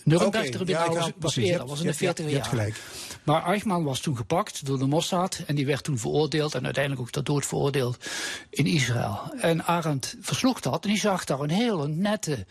Nuremberg-tribunaal 0.04 0.90
okay, 0.90 1.06
ja, 1.06 1.12
was, 1.18 1.36
eerder, 1.36 1.68
was 1.68 1.80
in 1.80 1.86
de 1.86 1.94
40 1.94 2.30
jaar. 2.30 2.78
Maar 3.24 3.46
Eichmann 3.46 3.84
was 3.84 4.00
toen 4.00 4.18
gepakt 4.18 4.66
door 4.66 4.80
de 4.80 4.86
Mossad 4.86 5.42
en 5.46 5.56
die 5.56 5.66
werd 5.66 5.84
toen 5.84 5.98
veroordeeld 5.98 6.56
en 6.56 6.66
uiteindelijk 6.66 7.04
ook 7.04 7.12
tot 7.12 7.26
dood 7.26 7.46
veroordeeld 7.46 7.98
in 8.50 8.66
Israël. 8.66 9.20
En 9.40 9.66
Arendt 9.66 10.16
versloeg 10.22 10.60
dat 10.60 10.84
en 10.84 10.90
die 10.90 11.00
zag 11.00 11.26
daar 11.26 11.40
een 11.40 11.50
hele 11.50 11.88
nette, 11.88 12.46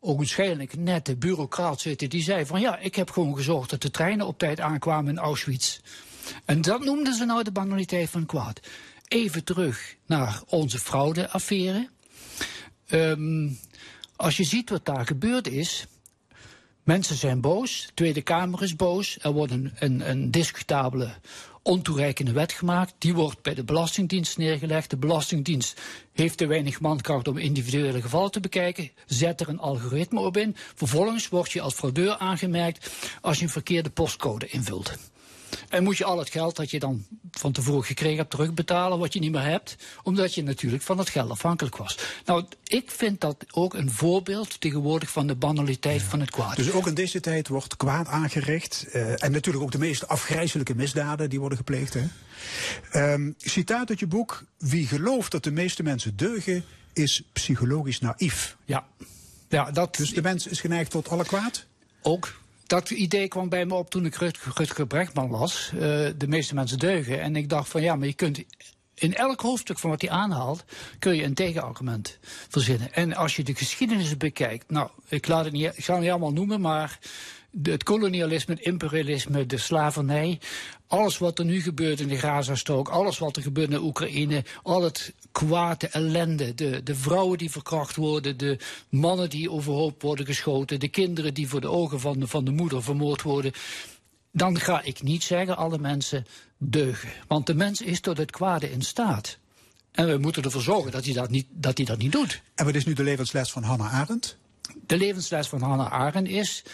ogenschijnlijk 0.00 0.76
nette 0.76 1.16
bureaucraat 1.16 1.80
zitten. 1.80 2.10
Die 2.10 2.22
zei 2.22 2.46
van 2.46 2.60
ja, 2.60 2.78
ik 2.78 2.94
heb 2.94 3.10
gewoon 3.10 3.36
gezorgd 3.36 3.70
dat 3.70 3.82
de 3.82 3.90
treinen 3.90 4.26
op 4.26 4.38
tijd 4.38 4.60
aankwamen 4.60 5.10
in 5.10 5.18
Auschwitz. 5.18 5.80
En 6.44 6.60
dat 6.60 6.84
noemden 6.84 7.14
ze 7.14 7.24
nou 7.24 7.42
de 7.42 7.52
banaliteit 7.52 8.10
van 8.10 8.26
kwaad. 8.26 8.60
Even 9.08 9.44
terug 9.44 9.96
naar 10.06 10.42
onze 10.46 10.78
fraudeaffaire. 10.78 11.88
Um, 12.90 13.58
als 14.16 14.36
je 14.36 14.44
ziet 14.44 14.70
wat 14.70 14.84
daar 14.84 15.06
gebeurd 15.06 15.48
is, 15.48 15.86
Mensen 16.88 17.16
zijn 17.16 17.40
boos, 17.40 17.86
de 17.86 17.94
Tweede 17.94 18.22
Kamer 18.22 18.62
is 18.62 18.76
boos, 18.76 19.18
er 19.20 19.32
wordt 19.32 19.52
een, 19.52 19.72
een, 19.78 20.10
een 20.10 20.30
discutabele 20.30 21.10
ontoereikende 21.62 22.32
wet 22.32 22.52
gemaakt. 22.52 22.94
Die 22.98 23.14
wordt 23.14 23.42
bij 23.42 23.54
de 23.54 23.64
Belastingdienst 23.64 24.38
neergelegd. 24.38 24.90
De 24.90 24.96
Belastingdienst 24.96 25.80
heeft 26.12 26.36
te 26.38 26.46
weinig 26.46 26.80
mankracht 26.80 27.28
om 27.28 27.36
individuele 27.36 28.00
gevallen 28.00 28.30
te 28.30 28.40
bekijken. 28.40 28.90
Zet 29.06 29.40
er 29.40 29.48
een 29.48 29.58
algoritme 29.58 30.20
op 30.20 30.36
in. 30.36 30.56
Vervolgens 30.74 31.28
word 31.28 31.52
je 31.52 31.60
als 31.60 31.74
fraudeur 31.74 32.16
aangemerkt 32.16 32.90
als 33.20 33.38
je 33.38 33.44
een 33.44 33.50
verkeerde 33.50 33.90
postcode 33.90 34.46
invult. 34.46 34.96
En 35.68 35.82
moet 35.82 35.96
je 35.96 36.04
al 36.04 36.18
het 36.18 36.30
geld 36.30 36.56
dat 36.56 36.70
je 36.70 36.78
dan 36.78 37.06
van 37.30 37.52
tevoren 37.52 37.84
gekregen 37.84 38.16
hebt 38.16 38.30
terugbetalen, 38.30 38.98
wat 38.98 39.12
je 39.12 39.20
niet 39.20 39.32
meer 39.32 39.42
hebt, 39.42 39.76
omdat 40.02 40.34
je 40.34 40.42
natuurlijk 40.42 40.82
van 40.82 40.98
het 40.98 41.08
geld 41.08 41.30
afhankelijk 41.30 41.76
was. 41.76 41.98
Nou, 42.24 42.44
ik 42.64 42.90
vind 42.90 43.20
dat 43.20 43.44
ook 43.50 43.74
een 43.74 43.90
voorbeeld 43.90 44.60
tegenwoordig 44.60 45.10
van 45.10 45.26
de 45.26 45.34
banaliteit 45.34 46.02
van 46.02 46.20
het 46.20 46.30
kwaad. 46.30 46.56
Dus 46.56 46.72
ook 46.72 46.86
in 46.86 46.94
deze 46.94 47.20
tijd 47.20 47.48
wordt 47.48 47.76
kwaad 47.76 48.06
aangericht. 48.06 48.86
Uh, 48.92 49.24
en 49.24 49.32
natuurlijk 49.32 49.64
ook 49.64 49.72
de 49.72 49.78
meest 49.78 50.08
afgrijzelijke 50.08 50.74
misdaden 50.74 51.30
die 51.30 51.40
worden 51.40 51.58
gepleegd. 51.58 51.94
Hè? 51.94 53.12
Um, 53.12 53.34
citaat 53.38 53.88
uit 53.90 53.98
je 53.98 54.06
boek: 54.06 54.44
Wie 54.58 54.86
gelooft 54.86 55.30
dat 55.30 55.44
de 55.44 55.50
meeste 55.50 55.82
mensen 55.82 56.16
deugen, 56.16 56.64
is 56.92 57.22
psychologisch 57.32 58.00
naïef. 58.00 58.56
Ja. 58.64 58.86
ja 59.48 59.70
dat... 59.70 59.96
Dus 59.96 60.10
de 60.14 60.22
mens 60.22 60.46
is 60.46 60.60
geneigd 60.60 60.90
tot 60.90 61.08
alle 61.08 61.24
kwaad? 61.24 61.66
Ook 62.02 62.34
dat 62.68 62.90
idee 62.90 63.28
kwam 63.28 63.48
bij 63.48 63.66
me 63.66 63.74
op 63.74 63.90
toen 63.90 64.04
ik 64.04 64.14
Rutger 64.54 64.86
Brechtman 64.86 65.30
las. 65.30 65.70
Uh, 65.74 65.80
de 66.16 66.28
meeste 66.28 66.54
mensen 66.54 66.78
deugen. 66.78 67.20
En 67.20 67.36
ik 67.36 67.48
dacht 67.48 67.68
van 67.68 67.82
ja, 67.82 67.96
maar 67.96 68.06
je 68.06 68.14
kunt 68.14 68.44
in 68.94 69.14
elk 69.14 69.40
hoofdstuk 69.40 69.78
van 69.78 69.90
wat 69.90 70.00
hij 70.00 70.10
aanhaalt, 70.10 70.64
kun 70.98 71.16
je 71.16 71.22
een 71.22 71.34
tegenargument 71.34 72.18
verzinnen. 72.48 72.92
En 72.92 73.14
als 73.14 73.36
je 73.36 73.42
de 73.42 73.54
geschiedenis 73.54 74.16
bekijkt, 74.16 74.70
nou, 74.70 74.90
ik, 75.08 75.26
laat 75.26 75.44
het 75.44 75.52
niet, 75.52 75.72
ik 75.76 75.84
ga 75.84 75.92
het 75.92 76.02
niet 76.02 76.10
allemaal 76.10 76.32
noemen, 76.32 76.60
maar 76.60 76.98
het 77.62 77.82
kolonialisme, 77.82 78.54
het 78.54 78.62
imperialisme, 78.62 79.46
de 79.46 79.58
slavernij. 79.58 80.38
Alles 80.86 81.18
wat 81.18 81.38
er 81.38 81.44
nu 81.44 81.62
gebeurt 81.62 82.00
in 82.00 82.08
de 82.08 82.18
Gazastrook, 82.18 82.88
alles 82.88 83.18
wat 83.18 83.36
er 83.36 83.42
gebeurt 83.42 83.70
in 83.70 83.82
Oekraïne, 83.82 84.44
al 84.62 84.82
het 84.82 85.14
kwaad, 85.32 85.80
de 85.80 85.88
ellende, 85.88 86.54
de, 86.54 86.82
de 86.82 86.94
vrouwen 86.94 87.38
die 87.38 87.50
verkracht 87.50 87.96
worden, 87.96 88.36
de 88.36 88.58
mannen 88.88 89.30
die 89.30 89.50
overhoop 89.50 90.02
worden 90.02 90.26
geschoten, 90.26 90.80
de 90.80 90.88
kinderen 90.88 91.34
die 91.34 91.48
voor 91.48 91.60
de 91.60 91.70
ogen 91.70 92.00
van 92.00 92.20
de, 92.20 92.26
van 92.26 92.44
de 92.44 92.50
moeder 92.50 92.82
vermoord 92.82 93.22
worden. 93.22 93.52
Dan 94.32 94.58
ga 94.58 94.82
ik 94.82 95.02
niet 95.02 95.22
zeggen 95.22 95.56
alle 95.56 95.78
mensen 95.78 96.26
deugen. 96.58 97.10
Want 97.26 97.46
de 97.46 97.54
mens 97.54 97.80
is 97.80 98.00
tot 98.00 98.18
het 98.18 98.30
kwade 98.30 98.70
in 98.70 98.82
staat. 98.82 99.38
En 99.92 100.06
we 100.06 100.18
moeten 100.18 100.42
ervoor 100.42 100.62
zorgen 100.62 100.92
dat 100.92 101.04
hij 101.04 101.14
dat 101.14 101.30
niet, 101.30 101.46
dat 101.50 101.76
hij 101.76 101.86
dat 101.86 101.98
niet 101.98 102.12
doet. 102.12 102.42
En 102.54 102.64
wat 102.64 102.74
is 102.74 102.84
nu 102.84 102.92
de 102.92 103.02
levensles 103.02 103.52
van 103.52 103.62
Hannah 103.62 103.94
Arendt? 103.94 104.36
De 104.86 104.96
levensles 104.96 105.48
van 105.48 105.62
Hannah 105.62 105.92
Arendt 105.92 106.28
is 106.28 106.64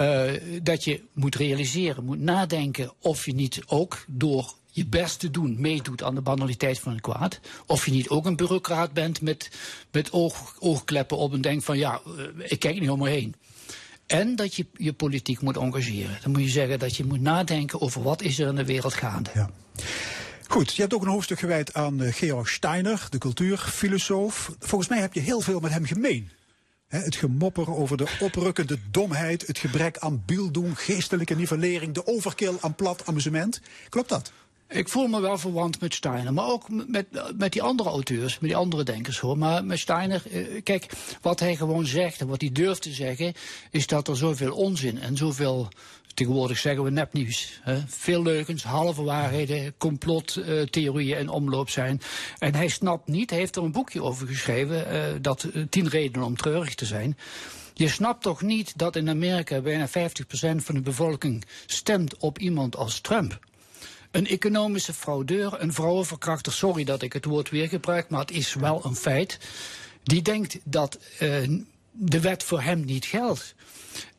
uh, 0.00 0.30
dat 0.62 0.84
je 0.84 1.02
moet 1.12 1.34
realiseren, 1.34 2.04
moet 2.04 2.20
nadenken 2.20 2.92
of 3.00 3.26
je 3.26 3.34
niet 3.34 3.62
ook 3.66 4.04
door 4.08 4.54
je 4.70 4.86
best 4.86 5.18
te 5.18 5.30
doen 5.30 5.60
meedoet 5.60 6.02
aan 6.02 6.14
de 6.14 6.20
banaliteit 6.20 6.78
van 6.78 6.92
het 6.92 7.00
kwaad. 7.00 7.40
Of 7.66 7.84
je 7.84 7.90
niet 7.90 8.08
ook 8.08 8.26
een 8.26 8.36
bureaucraat 8.36 8.92
bent 8.92 9.20
met, 9.20 9.50
met 9.90 10.12
oog, 10.12 10.56
oogkleppen 10.58 11.16
op 11.16 11.32
en 11.32 11.40
denkt 11.40 11.64
van 11.64 11.78
ja, 11.78 12.00
uh, 12.06 12.24
ik 12.38 12.58
kijk 12.58 12.80
niet 12.80 12.90
om 12.90 12.98
me 12.98 13.08
heen. 13.08 13.34
En 14.06 14.36
dat 14.36 14.54
je 14.54 14.66
je 14.72 14.92
politiek 14.92 15.40
moet 15.40 15.56
engageren. 15.56 16.18
Dan 16.22 16.32
moet 16.32 16.42
je 16.42 16.48
zeggen 16.48 16.78
dat 16.78 16.96
je 16.96 17.04
moet 17.04 17.20
nadenken 17.20 17.80
over 17.80 18.02
wat 18.02 18.22
is 18.22 18.38
er 18.38 18.48
in 18.48 18.54
de 18.54 18.64
wereld 18.64 18.94
gaande. 18.94 19.30
Ja. 19.34 19.50
Goed, 20.48 20.74
je 20.74 20.80
hebt 20.80 20.94
ook 20.94 21.02
een 21.02 21.08
hoofdstuk 21.08 21.38
gewijd 21.38 21.74
aan 21.74 22.02
uh, 22.02 22.12
Georg 22.12 22.48
Steiner, 22.48 23.06
de 23.10 23.18
cultuurfilosoof. 23.18 24.54
Volgens 24.58 24.90
mij 24.90 25.00
heb 25.00 25.14
je 25.14 25.20
heel 25.20 25.40
veel 25.40 25.60
met 25.60 25.72
hem 25.72 25.84
gemeen 25.84 26.30
het 27.00 27.16
gemopper 27.16 27.74
over 27.76 27.96
de 27.96 28.16
oprukkende 28.20 28.78
domheid, 28.90 29.46
het 29.46 29.58
gebrek 29.58 29.98
aan 29.98 30.22
bieldoen, 30.26 30.76
geestelijke 30.76 31.34
nivellering, 31.34 31.94
de 31.94 32.06
overkill 32.06 32.54
aan 32.60 32.74
plat 32.74 33.06
amusement. 33.06 33.60
Klopt 33.88 34.08
dat? 34.08 34.32
Ik 34.68 34.88
voel 34.88 35.06
me 35.06 35.20
wel 35.20 35.38
verwant 35.38 35.80
met 35.80 35.94
Steiner, 35.94 36.32
maar 36.32 36.46
ook 36.46 36.68
met, 36.68 37.06
met 37.38 37.52
die 37.52 37.62
andere 37.62 37.88
auteurs, 37.88 38.38
met 38.38 38.50
die 38.50 38.58
andere 38.58 38.82
denkers 38.82 39.18
hoor. 39.18 39.38
Maar 39.38 39.64
met 39.64 39.78
Steiner, 39.78 40.22
eh, 40.30 40.62
kijk, 40.62 40.86
wat 41.20 41.40
hij 41.40 41.56
gewoon 41.56 41.86
zegt 41.86 42.20
en 42.20 42.26
wat 42.26 42.40
hij 42.40 42.52
durft 42.52 42.82
te 42.82 42.92
zeggen, 42.92 43.32
is 43.70 43.86
dat 43.86 44.08
er 44.08 44.16
zoveel 44.16 44.54
onzin 44.54 45.00
en 45.00 45.16
zoveel 45.16 45.68
Tegenwoordig 46.14 46.58
zeggen 46.58 46.84
we 46.84 46.90
nepnieuws. 46.90 47.60
Hè? 47.62 47.80
Veel 47.86 48.22
leugens, 48.22 48.62
halve 48.62 49.02
waarheden, 49.02 49.74
complottheorieën 49.78 51.18
in 51.18 51.28
omloop 51.28 51.70
zijn. 51.70 52.00
En 52.38 52.54
hij 52.54 52.68
snapt 52.68 53.08
niet, 53.08 53.30
hij 53.30 53.38
heeft 53.38 53.56
er 53.56 53.62
een 53.62 53.72
boekje 53.72 54.02
over 54.02 54.26
geschreven, 54.26 54.94
uh, 54.94 55.02
dat 55.20 55.46
uh, 55.52 55.64
tien 55.70 55.88
redenen 55.88 56.26
om 56.26 56.36
treurig 56.36 56.74
te 56.74 56.84
zijn. 56.84 57.16
Je 57.74 57.88
snapt 57.88 58.22
toch 58.22 58.42
niet 58.42 58.78
dat 58.78 58.96
in 58.96 59.08
Amerika 59.08 59.60
bijna 59.60 59.88
50% 59.88 59.90
van 60.56 60.74
de 60.74 60.80
bevolking 60.80 61.44
stemt 61.66 62.16
op 62.16 62.38
iemand 62.38 62.76
als 62.76 63.00
Trump? 63.00 63.38
Een 64.10 64.26
economische 64.26 64.92
fraudeur, 64.92 65.60
een 65.60 65.72
vrouwenverkrachter, 65.72 66.52
sorry 66.52 66.84
dat 66.84 67.02
ik 67.02 67.12
het 67.12 67.24
woord 67.24 67.50
weer 67.50 67.68
gebruik, 67.68 68.08
maar 68.08 68.20
het 68.20 68.30
is 68.30 68.54
wel 68.54 68.84
een 68.84 68.96
feit. 68.96 69.38
Die 70.02 70.22
denkt 70.22 70.58
dat 70.64 70.98
uh, 71.20 71.58
de 71.90 72.20
wet 72.20 72.42
voor 72.42 72.62
hem 72.62 72.84
niet 72.84 73.04
geldt. 73.04 73.54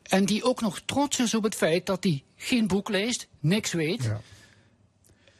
En 0.04 0.24
die 0.24 0.44
ook 0.44 0.60
nog 0.60 0.80
trots 0.84 1.18
is 1.18 1.34
op 1.34 1.42
het 1.42 1.54
feit 1.54 1.86
dat 1.86 2.04
hij 2.04 2.22
geen 2.36 2.66
boek 2.66 2.88
leest, 2.88 3.28
niks 3.40 3.72
weet. 3.72 4.02
Ja. 4.02 4.20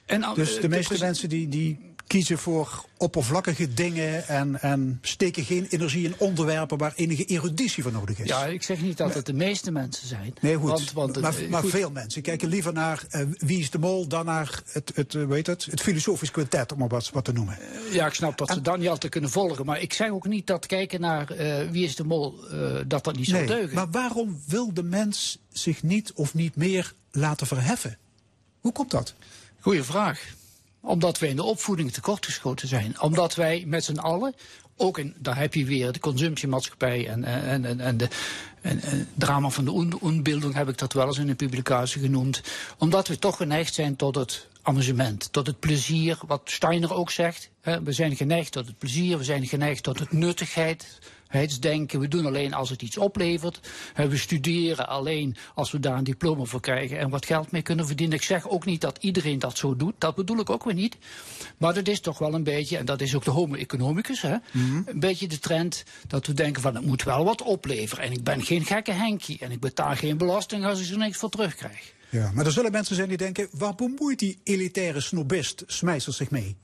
En, 0.06 0.34
dus 0.34 0.60
de 0.60 0.68
meeste 0.68 0.98
mensen 0.98 1.28
die, 1.28 1.48
die 1.48 1.93
kiezen 2.06 2.38
voor 2.38 2.84
oppervlakkige 2.96 3.74
dingen 3.74 4.28
en, 4.28 4.60
en 4.60 4.98
steken 5.02 5.44
geen 5.44 5.66
energie 5.70 6.04
in 6.04 6.14
onderwerpen 6.18 6.78
waar 6.78 6.92
enige 6.96 7.24
eruditie 7.24 7.82
voor 7.82 7.92
nodig 7.92 8.18
is. 8.18 8.28
Ja, 8.28 8.46
ik 8.46 8.62
zeg 8.62 8.80
niet 8.80 8.96
dat 8.96 9.14
het 9.14 9.26
de 9.26 9.32
meeste 9.32 9.70
mensen 9.70 10.08
zijn. 10.08 10.34
Nee, 10.40 10.56
goed. 10.56 10.68
Want, 10.68 10.92
want 10.92 11.20
maar, 11.20 11.34
maar 11.48 11.60
goed. 11.60 11.70
veel 11.70 11.90
mensen 11.90 12.22
kijken 12.22 12.48
liever 12.48 12.72
naar 12.72 13.04
uh, 13.10 13.20
Wie 13.38 13.58
is 13.58 13.70
de 13.70 13.78
Mol 13.78 14.08
dan 14.08 14.24
naar 14.24 14.62
het, 14.72 14.92
het, 14.94 15.14
uh, 15.14 15.26
weet 15.26 15.46
het, 15.46 15.64
het 15.64 15.80
filosofisch 15.80 16.30
quintet, 16.30 16.72
om 16.72 16.78
maar 16.78 16.88
wat, 16.88 17.10
wat 17.10 17.24
te 17.24 17.32
noemen. 17.32 17.58
Ja, 17.90 18.06
ik 18.06 18.14
snap 18.14 18.38
dat 18.38 18.48
en, 18.48 18.54
ze 18.54 18.60
dan 18.60 18.78
niet 18.78 18.88
altijd 18.88 19.12
kunnen 19.12 19.30
volgen. 19.30 19.64
Maar 19.64 19.80
ik 19.80 19.92
zeg 19.92 20.10
ook 20.10 20.26
niet 20.26 20.46
dat 20.46 20.66
kijken 20.66 21.00
naar 21.00 21.26
Wie 21.70 21.84
is 21.84 21.96
de 21.96 22.04
Mol, 22.04 22.34
dat 22.86 23.04
dat 23.04 23.16
niet 23.16 23.28
nee, 23.28 23.46
zou 23.46 23.58
deugen. 23.58 23.74
Maar 23.74 23.90
waarom 23.90 24.42
wil 24.46 24.74
de 24.74 24.82
mens 24.82 25.38
zich 25.52 25.82
niet 25.82 26.12
of 26.12 26.34
niet 26.34 26.56
meer 26.56 26.94
laten 27.10 27.46
verheffen? 27.46 27.98
Hoe 28.60 28.72
komt 28.72 28.90
dat? 28.90 29.14
Goeie 29.60 29.82
vraag 29.82 30.20
omdat 30.84 31.18
wij 31.18 31.28
in 31.28 31.36
de 31.36 31.42
opvoeding 31.42 31.92
tekortgeschoten 31.92 32.68
zijn. 32.68 33.00
Omdat 33.00 33.34
wij 33.34 33.64
met 33.66 33.84
z'n 33.84 33.98
allen, 33.98 34.34
ook 34.76 34.98
in, 34.98 35.14
daar 35.18 35.38
heb 35.38 35.54
je 35.54 35.64
weer 35.64 35.92
de 35.92 35.98
consumptiemaatschappij 35.98 37.08
en, 37.08 37.24
en, 37.24 37.64
en, 37.64 37.80
en 37.80 37.96
de 37.96 38.08
en, 38.64 38.80
en 38.80 39.08
drama 39.14 39.48
van 39.48 39.64
de 39.64 39.98
onbeelding 40.00 40.54
heb 40.54 40.68
ik 40.68 40.78
dat 40.78 40.92
wel 40.92 41.06
eens 41.06 41.18
in 41.18 41.28
een 41.28 41.36
publicatie 41.36 42.00
genoemd. 42.00 42.42
Omdat 42.78 43.08
we 43.08 43.18
toch 43.18 43.36
geneigd 43.36 43.74
zijn 43.74 43.96
tot 43.96 44.14
het 44.14 44.46
amusement, 44.62 45.32
tot 45.32 45.46
het 45.46 45.60
plezier, 45.60 46.18
wat 46.26 46.40
Steiner 46.44 46.94
ook 46.94 47.10
zegt. 47.10 47.50
Hè, 47.60 47.82
we 47.82 47.92
zijn 47.92 48.16
geneigd 48.16 48.52
tot 48.52 48.66
het 48.66 48.78
plezier, 48.78 49.18
we 49.18 49.24
zijn 49.24 49.46
geneigd 49.46 49.82
tot 49.82 49.98
het 49.98 50.12
nuttigheid, 50.12 50.98
We 51.34 52.08
doen 52.08 52.26
alleen 52.26 52.54
als 52.54 52.70
het 52.70 52.82
iets 52.82 52.98
oplevert. 52.98 53.60
We 53.94 54.16
studeren 54.16 54.88
alleen 54.88 55.36
als 55.54 55.70
we 55.70 55.80
daar 55.80 55.98
een 55.98 56.04
diploma 56.04 56.44
voor 56.44 56.60
krijgen 56.60 56.98
en 56.98 57.10
wat 57.10 57.26
geld 57.26 57.50
mee 57.50 57.62
kunnen 57.62 57.86
verdienen. 57.86 58.16
Ik 58.16 58.22
zeg 58.22 58.48
ook 58.48 58.64
niet 58.64 58.80
dat 58.80 58.98
iedereen 59.00 59.38
dat 59.38 59.58
zo 59.58 59.76
doet. 59.76 59.94
Dat 59.98 60.14
bedoel 60.14 60.38
ik 60.38 60.50
ook 60.50 60.64
weer 60.64 60.74
niet. 60.74 60.96
Maar 61.56 61.74
dat 61.74 61.88
is 61.88 62.00
toch 62.00 62.18
wel 62.18 62.34
een 62.34 62.42
beetje, 62.42 62.76
en 62.76 62.84
dat 62.84 63.00
is 63.00 63.14
ook 63.14 63.24
de 63.24 63.30
homo 63.30 63.54
economicus, 63.54 64.22
hè, 64.22 64.36
mm 64.52 64.70
-hmm. 64.70 64.82
een 64.86 65.00
beetje 65.00 65.28
de 65.28 65.38
trend 65.38 65.84
dat 66.06 66.26
we 66.26 66.32
denken 66.32 66.62
van 66.62 66.74
het 66.74 66.84
moet 66.84 67.02
wel 67.02 67.24
wat 67.24 67.42
opleveren. 67.42 68.04
En 68.04 68.12
ik 68.12 68.24
ben 68.24 68.42
geen 68.42 68.64
gekke 68.64 68.92
Henkie 68.92 69.38
en 69.38 69.50
ik 69.50 69.60
betaal 69.60 69.96
geen 69.96 70.18
belasting 70.18 70.64
als 70.64 70.80
ik 70.80 70.90
er 70.90 70.98
niks 70.98 71.18
voor 71.18 71.30
terugkrijg. 71.30 71.92
Ja, 72.10 72.30
maar 72.34 72.46
er 72.46 72.52
zullen 72.52 72.72
mensen 72.72 72.96
zijn 72.96 73.08
die 73.08 73.16
denken, 73.16 73.48
waar 73.52 73.74
bemoeit 73.74 74.18
die 74.18 74.38
elitaire 74.44 75.00
snobist 75.00 75.62
Smijsel 75.66 76.12
zich 76.12 76.30
mee? 76.30 76.56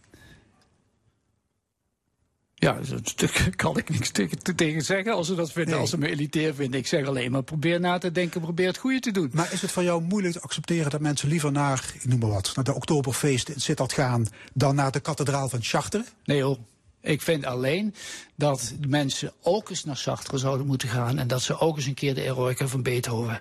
Ja, 2.61 2.79
daar 3.17 3.51
kan 3.57 3.79
ik 3.79 3.89
niks 3.91 4.11
tegen, 4.55 4.83
zeggen 4.83 5.13
als 5.13 5.27
ze 5.27 5.35
dat 5.35 5.53
vinden, 5.53 5.73
nee. 5.73 5.81
als 5.81 5.91
ze 5.91 5.99
me 5.99 6.09
elitair 6.09 6.55
vinden. 6.55 6.81
Ik 6.81 6.87
zeg 6.87 7.07
alleen 7.07 7.31
maar 7.31 7.43
probeer 7.43 7.81
na 7.81 7.99
te 7.99 8.13
denken, 8.13 8.41
probeer 8.41 8.67
het 8.67 8.77
goede 8.77 9.01
te 9.01 9.11
doen. 9.11 9.31
Maar 9.33 9.53
is 9.53 9.63
het 9.63 9.73
voor 9.73 9.83
jou 9.83 10.03
moeilijk 10.03 10.35
te 10.35 10.41
accepteren 10.41 10.91
dat 10.91 11.01
mensen 11.01 11.29
liever 11.29 11.53
naar, 11.53 11.93
ik 11.95 12.05
noem 12.05 12.19
maar 12.19 12.31
wat, 12.31 12.53
naar 12.55 12.65
de 12.65 12.75
Oktoberfeest 12.75 13.49
in 13.49 13.61
Sittard 13.61 13.93
gaan 13.93 14.27
dan 14.55 14.75
naar 14.75 14.93
de 14.93 15.01
kathedraal 15.01 15.49
van 15.49 15.63
Chartres? 15.63 16.07
Nee 16.25 16.43
hoor. 16.43 16.59
Ik 17.03 17.23
vind 17.23 17.45
alleen 17.45 17.95
dat 18.37 18.75
mensen 18.89 19.33
ook 19.43 19.71
eens 19.71 19.85
naar 19.85 19.97
Chartres 19.97 20.41
zouden 20.41 20.67
moeten 20.67 20.89
gaan 20.89 21.19
en 21.19 21.29
dat 21.29 21.43
ze 21.43 21.59
ook 21.59 21.77
eens 21.77 21.87
een 21.87 21.95
keer 21.95 22.15
de 22.15 22.23
Eroica 22.23 22.67
van 22.67 22.83
Beethoven 22.83 23.39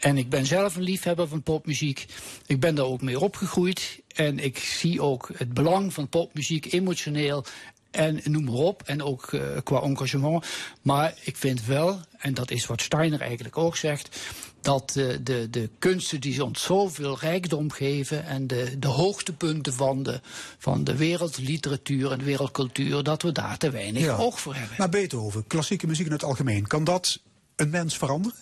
en 0.00 0.16
ik 0.16 0.28
ben 0.28 0.46
zelf 0.46 0.76
een 0.76 0.82
liefhebber 0.82 1.28
van 1.28 1.42
popmuziek. 1.42 2.06
Ik 2.46 2.60
ben 2.60 2.74
daar 2.74 2.84
ook 2.84 3.02
mee 3.02 3.20
opgegroeid. 3.20 4.02
En 4.14 4.38
ik 4.38 4.58
zie 4.58 5.02
ook 5.02 5.30
het 5.36 5.54
belang 5.54 5.92
van 5.92 6.08
popmuziek 6.08 6.72
emotioneel 6.72 7.44
en 7.90 8.20
noem 8.24 8.44
maar 8.44 8.54
op, 8.54 8.82
en 8.84 9.02
ook 9.02 9.32
uh, 9.32 9.42
qua 9.64 9.80
engagement. 9.80 10.46
Maar 10.82 11.14
ik 11.22 11.36
vind 11.36 11.64
wel, 11.64 12.00
en 12.18 12.34
dat 12.34 12.50
is 12.50 12.66
wat 12.66 12.80
Steiner 12.80 13.20
eigenlijk 13.20 13.58
ook 13.58 13.76
zegt, 13.76 14.20
dat 14.60 14.94
uh, 14.96 15.16
de, 15.22 15.50
de 15.50 15.70
kunsten 15.78 16.20
die 16.20 16.44
ons 16.44 16.62
zoveel 16.62 17.18
rijkdom 17.18 17.70
geven 17.70 18.24
en 18.26 18.46
de, 18.46 18.78
de 18.78 18.88
hoogtepunten 18.88 19.72
van 19.72 20.02
de, 20.02 20.20
van 20.58 20.84
de 20.84 20.96
wereldliteratuur 20.96 22.12
en 22.12 22.18
de 22.18 22.24
wereldcultuur, 22.24 23.02
dat 23.02 23.22
we 23.22 23.32
daar 23.32 23.58
te 23.58 23.70
weinig 23.70 24.02
ja. 24.02 24.16
oog 24.16 24.40
voor 24.40 24.54
hebben. 24.54 24.76
Maar 24.78 24.88
Beethoven, 24.88 25.46
klassieke 25.46 25.86
muziek 25.86 26.06
in 26.06 26.12
het 26.12 26.24
algemeen, 26.24 26.66
kan 26.66 26.84
dat 26.84 27.20
een 27.56 27.70
mens 27.70 27.96
veranderen? 27.96 28.38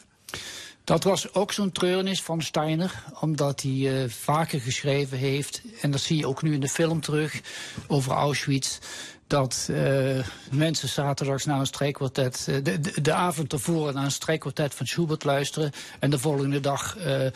Dat 0.85 1.05
was 1.05 1.35
ook 1.35 1.53
zo'n 1.53 1.73
treurnis 1.73 2.23
van 2.23 2.43
Steiner, 2.43 3.05
omdat 3.21 3.63
hij 3.63 3.73
uh, 3.73 4.11
vaker 4.11 4.61
geschreven 4.61 5.19
heeft, 5.19 5.63
en 5.81 5.91
dat 5.91 6.01
zie 6.01 6.17
je 6.17 6.27
ook 6.27 6.43
nu 6.43 6.53
in 6.55 6.61
de 6.61 6.69
film 6.69 7.01
terug 7.01 7.41
over 7.87 8.13
Auschwitz, 8.13 8.79
dat 9.29 9.69
uh, 9.71 10.27
mensen 10.51 10.89
zaterdags 10.89 11.45
naar 11.45 11.61
een 11.61 11.67
strijkkwartet, 11.67 12.47
uh, 12.49 12.55
de, 12.63 12.81
de, 12.81 13.01
de, 13.01 13.13
avond 13.13 13.53
ervoor 13.53 13.93
naar 13.93 14.05
een 14.05 14.11
strijkkwartet 14.11 14.75
van 14.75 14.87
Schubert 14.87 15.25
luisteren 15.25 15.73
en 15.99 16.11
de 16.11 16.19
volgende 16.19 16.61
dag 16.61 16.97
uh, 16.99 17.27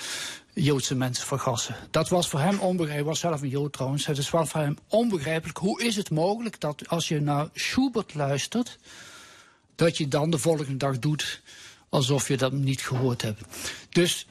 Joodse 0.53 0.95
mensen 0.95 1.27
vergassen. 1.27 1.77
Dat 1.91 2.09
was 2.09 2.29
voor 2.29 2.41
hem 2.41 2.59
onbegrijpelijk. 2.59 2.93
Hij 2.93 3.05
was 3.05 3.21
zelf 3.21 3.43
een 3.43 3.49
Jood 3.49 3.73
trouwens. 3.73 4.07
Het 4.07 4.19
is 4.19 4.31
wel 4.31 4.47
voor 4.47 4.61
hem 4.61 4.79
onbegrijpelijk. 4.89 5.59
Hoe 5.59 5.83
is 5.83 5.97
het 5.97 6.11
mogelijk 6.11 6.61
dat 6.61 6.89
als 6.89 7.09
je 7.09 7.21
naar 7.21 7.49
Schubert 7.55 8.15
luistert, 8.15 8.79
dat 9.75 9.97
je 9.97 10.09
dan 10.09 10.31
de 10.31 10.39
volgende 10.39 10.77
dag 10.77 10.99
doet 10.99 11.41
alsof 11.89 12.29
je 12.29 12.37
dat 12.37 12.53
niet 12.53 12.81
gehoord 12.81 13.23
hebt? 13.23 13.43
Dus 13.89 14.27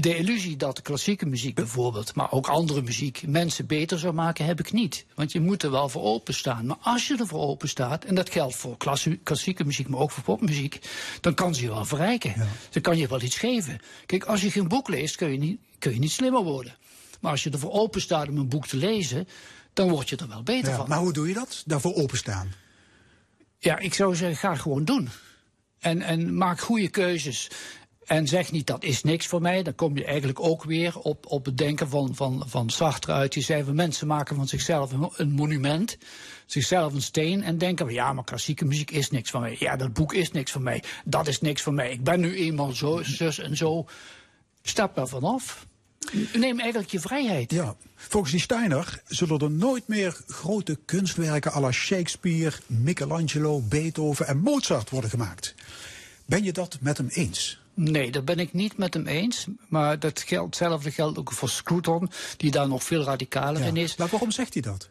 de 0.00 0.16
illusie 0.16 0.56
dat 0.56 0.76
de 0.76 0.82
klassieke 0.82 1.26
muziek 1.26 1.54
bijvoorbeeld, 1.54 2.14
maar 2.14 2.32
ook 2.32 2.48
andere 2.48 2.82
muziek, 2.82 3.22
mensen 3.26 3.66
beter 3.66 3.98
zou 3.98 4.14
maken, 4.14 4.44
heb 4.44 4.60
ik 4.60 4.72
niet. 4.72 5.04
Want 5.14 5.32
je 5.32 5.40
moet 5.40 5.62
er 5.62 5.70
wel 5.70 5.88
voor 5.88 6.02
openstaan. 6.02 6.66
Maar 6.66 6.76
als 6.80 7.08
je 7.08 7.16
er 7.16 7.26
voor 7.26 7.40
open 7.40 7.68
staat, 7.68 8.04
en 8.04 8.14
dat 8.14 8.30
geldt 8.30 8.56
voor 8.56 8.76
klassieke 9.22 9.64
muziek, 9.64 9.88
maar 9.88 10.00
ook 10.00 10.10
voor 10.10 10.22
popmuziek, 10.22 10.80
dan 11.20 11.34
kan 11.34 11.54
ze 11.54 11.62
je 11.62 11.68
wel 11.68 11.84
verrijken. 11.84 12.34
Dan 12.70 12.82
kan 12.82 12.98
je 12.98 13.08
wel 13.08 13.22
iets 13.22 13.36
geven. 13.36 13.80
Kijk, 14.06 14.24
als 14.24 14.40
je 14.40 14.50
geen 14.50 14.68
boek 14.68 14.88
leest, 14.88 15.16
kun 15.16 15.32
je 15.32 15.38
niet, 15.38 15.60
kun 15.78 15.92
je 15.92 15.98
niet 15.98 16.10
slimmer 16.12 16.42
worden. 16.42 16.76
Maar 17.20 17.30
als 17.30 17.42
je 17.42 17.50
ervoor 17.50 17.72
open 17.72 18.00
staat 18.00 18.28
om 18.28 18.36
een 18.36 18.48
boek 18.48 18.66
te 18.66 18.76
lezen, 18.76 19.28
dan 19.72 19.88
word 19.88 20.08
je 20.08 20.16
er 20.16 20.28
wel 20.28 20.42
beter 20.42 20.70
ja, 20.70 20.76
van. 20.76 20.88
Maar 20.88 20.98
hoe 20.98 21.12
doe 21.12 21.28
je 21.28 21.34
dat? 21.34 21.62
Daarvoor 21.66 21.94
openstaan? 21.94 22.52
Ja, 23.58 23.78
ik 23.78 23.94
zou 23.94 24.16
zeggen, 24.16 24.36
ga 24.38 24.54
gewoon 24.54 24.84
doen. 24.84 25.08
En, 25.78 26.02
en 26.02 26.36
maak 26.36 26.60
goede 26.60 26.88
keuzes. 26.88 27.50
En 28.06 28.28
zeg 28.28 28.52
niet 28.52 28.66
dat 28.66 28.84
is 28.84 29.02
niks 29.02 29.26
voor 29.26 29.40
mij. 29.40 29.62
Dan 29.62 29.74
kom 29.74 29.96
je 29.96 30.04
eigenlijk 30.04 30.40
ook 30.40 30.64
weer 30.64 30.98
op, 30.98 31.26
op 31.26 31.44
het 31.44 31.58
denken 31.58 31.88
van, 31.88 32.14
van, 32.14 32.42
van 32.46 32.70
Sartre 32.70 33.12
uit. 33.12 33.32
Die 33.32 33.42
zei 33.42 33.72
mensen 33.72 34.06
maken 34.06 34.36
van 34.36 34.48
zichzelf 34.48 34.92
een, 35.16 35.30
monument. 35.30 35.98
Zichzelf 36.46 36.92
een 36.92 37.02
steen. 37.02 37.42
En 37.42 37.58
denken 37.58 37.92
ja, 37.92 38.12
maar 38.12 38.24
klassieke 38.24 38.64
muziek 38.64 38.90
is 38.90 39.10
niks 39.10 39.30
van 39.30 39.40
mij. 39.40 39.56
Ja, 39.58 39.76
dat 39.76 39.92
boek 39.92 40.14
is 40.14 40.30
niks 40.30 40.52
van 40.52 40.62
mij. 40.62 40.82
Dat 41.04 41.26
is 41.26 41.40
niks 41.40 41.62
van 41.62 41.74
mij. 41.74 41.90
Ik 41.90 42.04
ben 42.04 42.20
nu 42.20 42.36
eenmaal 42.36 42.72
zo, 42.72 43.02
zus 43.02 43.38
en 43.38 43.56
zo. 43.56 43.86
Stap 44.62 44.96
er 44.96 45.08
vanaf. 45.08 45.66
Neem 46.32 46.60
eigenlijk 46.60 46.90
je 46.90 47.00
vrijheid. 47.00 47.52
Ja, 47.52 47.74
volgens 47.96 48.32
die 48.32 48.40
Steiner 48.40 49.02
zullen 49.06 49.40
er 49.40 49.50
nooit 49.50 49.88
meer 49.88 50.20
grote 50.26 50.78
kunstwerken 50.84 51.52
à 51.52 51.60
la 51.60 51.72
Shakespeare, 51.72 52.56
Michelangelo, 52.66 53.60
Beethoven 53.60 54.26
en 54.26 54.38
Mozart 54.38 54.90
worden 54.90 55.10
gemaakt. 55.10 55.54
Ben 56.26 56.44
je 56.44 56.52
dat 56.52 56.78
met 56.80 56.96
hem 56.96 57.08
eens? 57.10 57.62
Nee, 57.74 58.10
dat 58.10 58.24
ben 58.24 58.38
ik 58.38 58.52
niet 58.52 58.76
met 58.76 58.94
hem 58.94 59.06
eens. 59.06 59.46
Maar 59.68 59.98
dat 59.98 60.20
geldt, 60.20 60.58
hetzelfde 60.58 60.90
geldt 60.90 61.18
ook 61.18 61.32
voor 61.32 61.48
Scruton, 61.48 62.10
die 62.36 62.50
daar 62.50 62.68
nog 62.68 62.84
veel 62.84 63.02
radicaler 63.02 63.62
in 63.62 63.76
is. 63.76 63.96
Maar 63.96 64.08
waarom 64.08 64.30
zegt 64.30 64.52
hij 64.52 64.62
dat? 64.62 64.88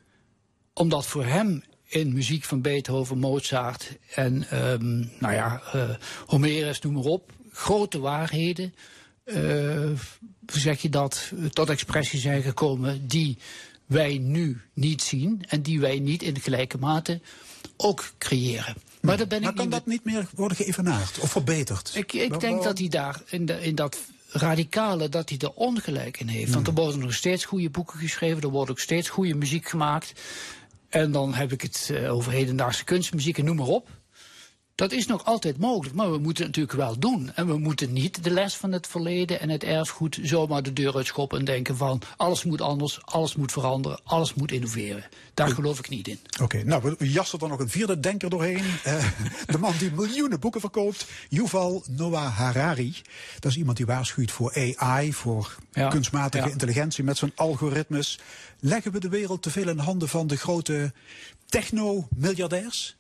Omdat 0.74 1.06
voor 1.06 1.26
hem 1.26 1.64
in 1.88 2.14
muziek 2.14 2.44
van 2.44 2.62
Beethoven, 2.62 3.18
Mozart 3.18 3.98
en 4.16 4.60
um, 4.72 5.12
nou 5.20 5.34
ja, 5.34 5.62
uh, 5.76 5.90
Homerus, 6.26 6.82
noem 6.82 6.94
maar 6.94 7.04
op, 7.04 7.32
grote 7.52 8.00
waarheden, 8.00 8.74
uh, 9.26 9.36
hoe 9.36 10.60
zeg 10.60 10.82
je 10.82 10.90
dat, 10.90 11.32
tot 11.50 11.70
expressie 11.70 12.20
zijn 12.20 12.42
gekomen 12.42 13.08
die 13.08 13.38
wij 13.86 14.18
nu 14.18 14.62
niet 14.74 15.02
zien 15.02 15.44
en 15.48 15.62
die 15.62 15.80
wij 15.80 16.00
niet 16.00 16.24
in 16.24 16.40
gelijke 16.40 16.78
mate 16.78 17.22
ook 17.78 18.14
creëren. 18.18 18.76
Maar, 19.06 19.28
ben 19.28 19.44
ik 19.44 19.56
kan 19.56 19.70
dat 19.70 19.86
niet 19.86 20.04
meer 20.04 20.28
worden 20.36 20.58
geëvenaard 20.58 21.20
of 21.20 21.32
verbeterd? 21.32 21.92
Ik, 21.96 22.14
ik 22.14 22.40
denk 22.40 22.64
dat 22.64 22.78
hij 22.78 22.88
daar 22.88 23.22
in, 23.30 23.46
de, 23.46 23.62
in 23.62 23.76
dat 23.76 23.98
radicale, 24.30 25.10
dat 25.10 25.30
hij 25.30 25.38
er 25.38 25.52
ongelijk 25.52 26.20
in 26.20 26.28
heeft. 26.28 26.54
Want 26.54 26.68
er 26.68 26.74
worden 26.74 27.00
nog 27.00 27.14
steeds 27.14 27.46
goede 27.46 27.70
boeken 27.70 28.00
geschreven, 28.00 28.42
er 28.42 28.50
wordt 28.50 28.72
ook 28.72 28.80
steeds 28.80 29.10
goede 29.10 29.36
muziek 29.36 29.70
gemaakt. 29.70 30.22
En 30.90 31.12
dan 31.12 31.34
heb 31.34 31.52
ik 31.52 31.62
het 31.62 31.90
uh, 31.92 32.14
over 32.14 32.32
hedendaagse 32.32 32.84
kunstmuziek 32.84 33.38
en 33.38 33.46
noem 33.46 33.56
maar 33.56 33.68
op. 33.68 33.90
Dat 34.76 34.92
is 34.92 35.06
nog 35.06 35.26
altijd 35.26 35.58
mogelijk, 35.58 35.96
maar 35.96 36.12
we 36.12 36.18
moeten 36.18 36.46
het 36.46 36.56
natuurlijk 36.56 36.78
wel 36.88 37.00
doen. 37.00 37.32
En 37.36 37.48
we 37.48 37.58
moeten 37.58 37.94
niet 37.94 38.24
de 38.24 38.32
les 38.32 38.56
van 38.56 38.72
het 38.72 38.88
verleden 38.88 39.40
en 39.40 39.50
het 39.50 39.64
erfgoed 39.64 40.20
zomaar 40.22 40.64
de 40.64 40.74
deur 40.74 40.96
uitschoppen 40.96 41.40
en 41.40 41.46
denken 41.46 41.78
van 41.78 42.02
alles 42.18 42.44
moet 42.44 42.62
anders, 42.62 43.06
alles 43.06 43.36
moet 43.36 43.52
veranderen, 43.52 44.00
alles 44.04 44.34
moet 44.34 44.52
innoveren. 44.52 45.04
Daar 45.34 45.50
geloof 45.50 45.80
ik 45.80 45.90
niet 45.90 46.08
in. 46.08 46.20
Oké, 46.42 46.64
nou 46.64 46.96
we 46.98 47.12
jassen 47.12 47.40
er 47.40 47.48
nog 47.48 47.60
een 47.60 47.70
vierde 47.70 48.00
denker 48.00 48.30
doorheen. 48.30 48.64
Uh, 48.88 49.06
de 49.46 49.58
man 49.58 49.74
die 49.80 49.92
miljoenen 49.92 50.40
boeken 50.40 50.62
verkoopt, 50.62 51.06
Yuval 51.30 51.84
Noah 51.90 52.38
Harari. 52.38 52.96
Dat 53.40 53.52
is 53.52 53.58
iemand 53.58 53.78
die 53.78 53.86
waarschuwt 53.86 54.32
voor 54.32 54.76
AI, 54.76 55.14
voor 55.14 55.56
kunstmatige 55.90 56.50
intelligentie 56.50 57.04
met 57.04 57.18
zijn 57.18 57.32
algoritmes. 57.36 58.20
Leggen 58.60 58.92
we 58.92 59.00
de 59.00 59.10
wereld 59.10 59.42
te 59.42 59.52
veel 59.52 59.68
in 59.68 59.78
handen 59.78 60.10
van 60.10 60.28
de 60.28 60.38
grote 60.38 60.94
techno-miljardairs? 61.46 62.96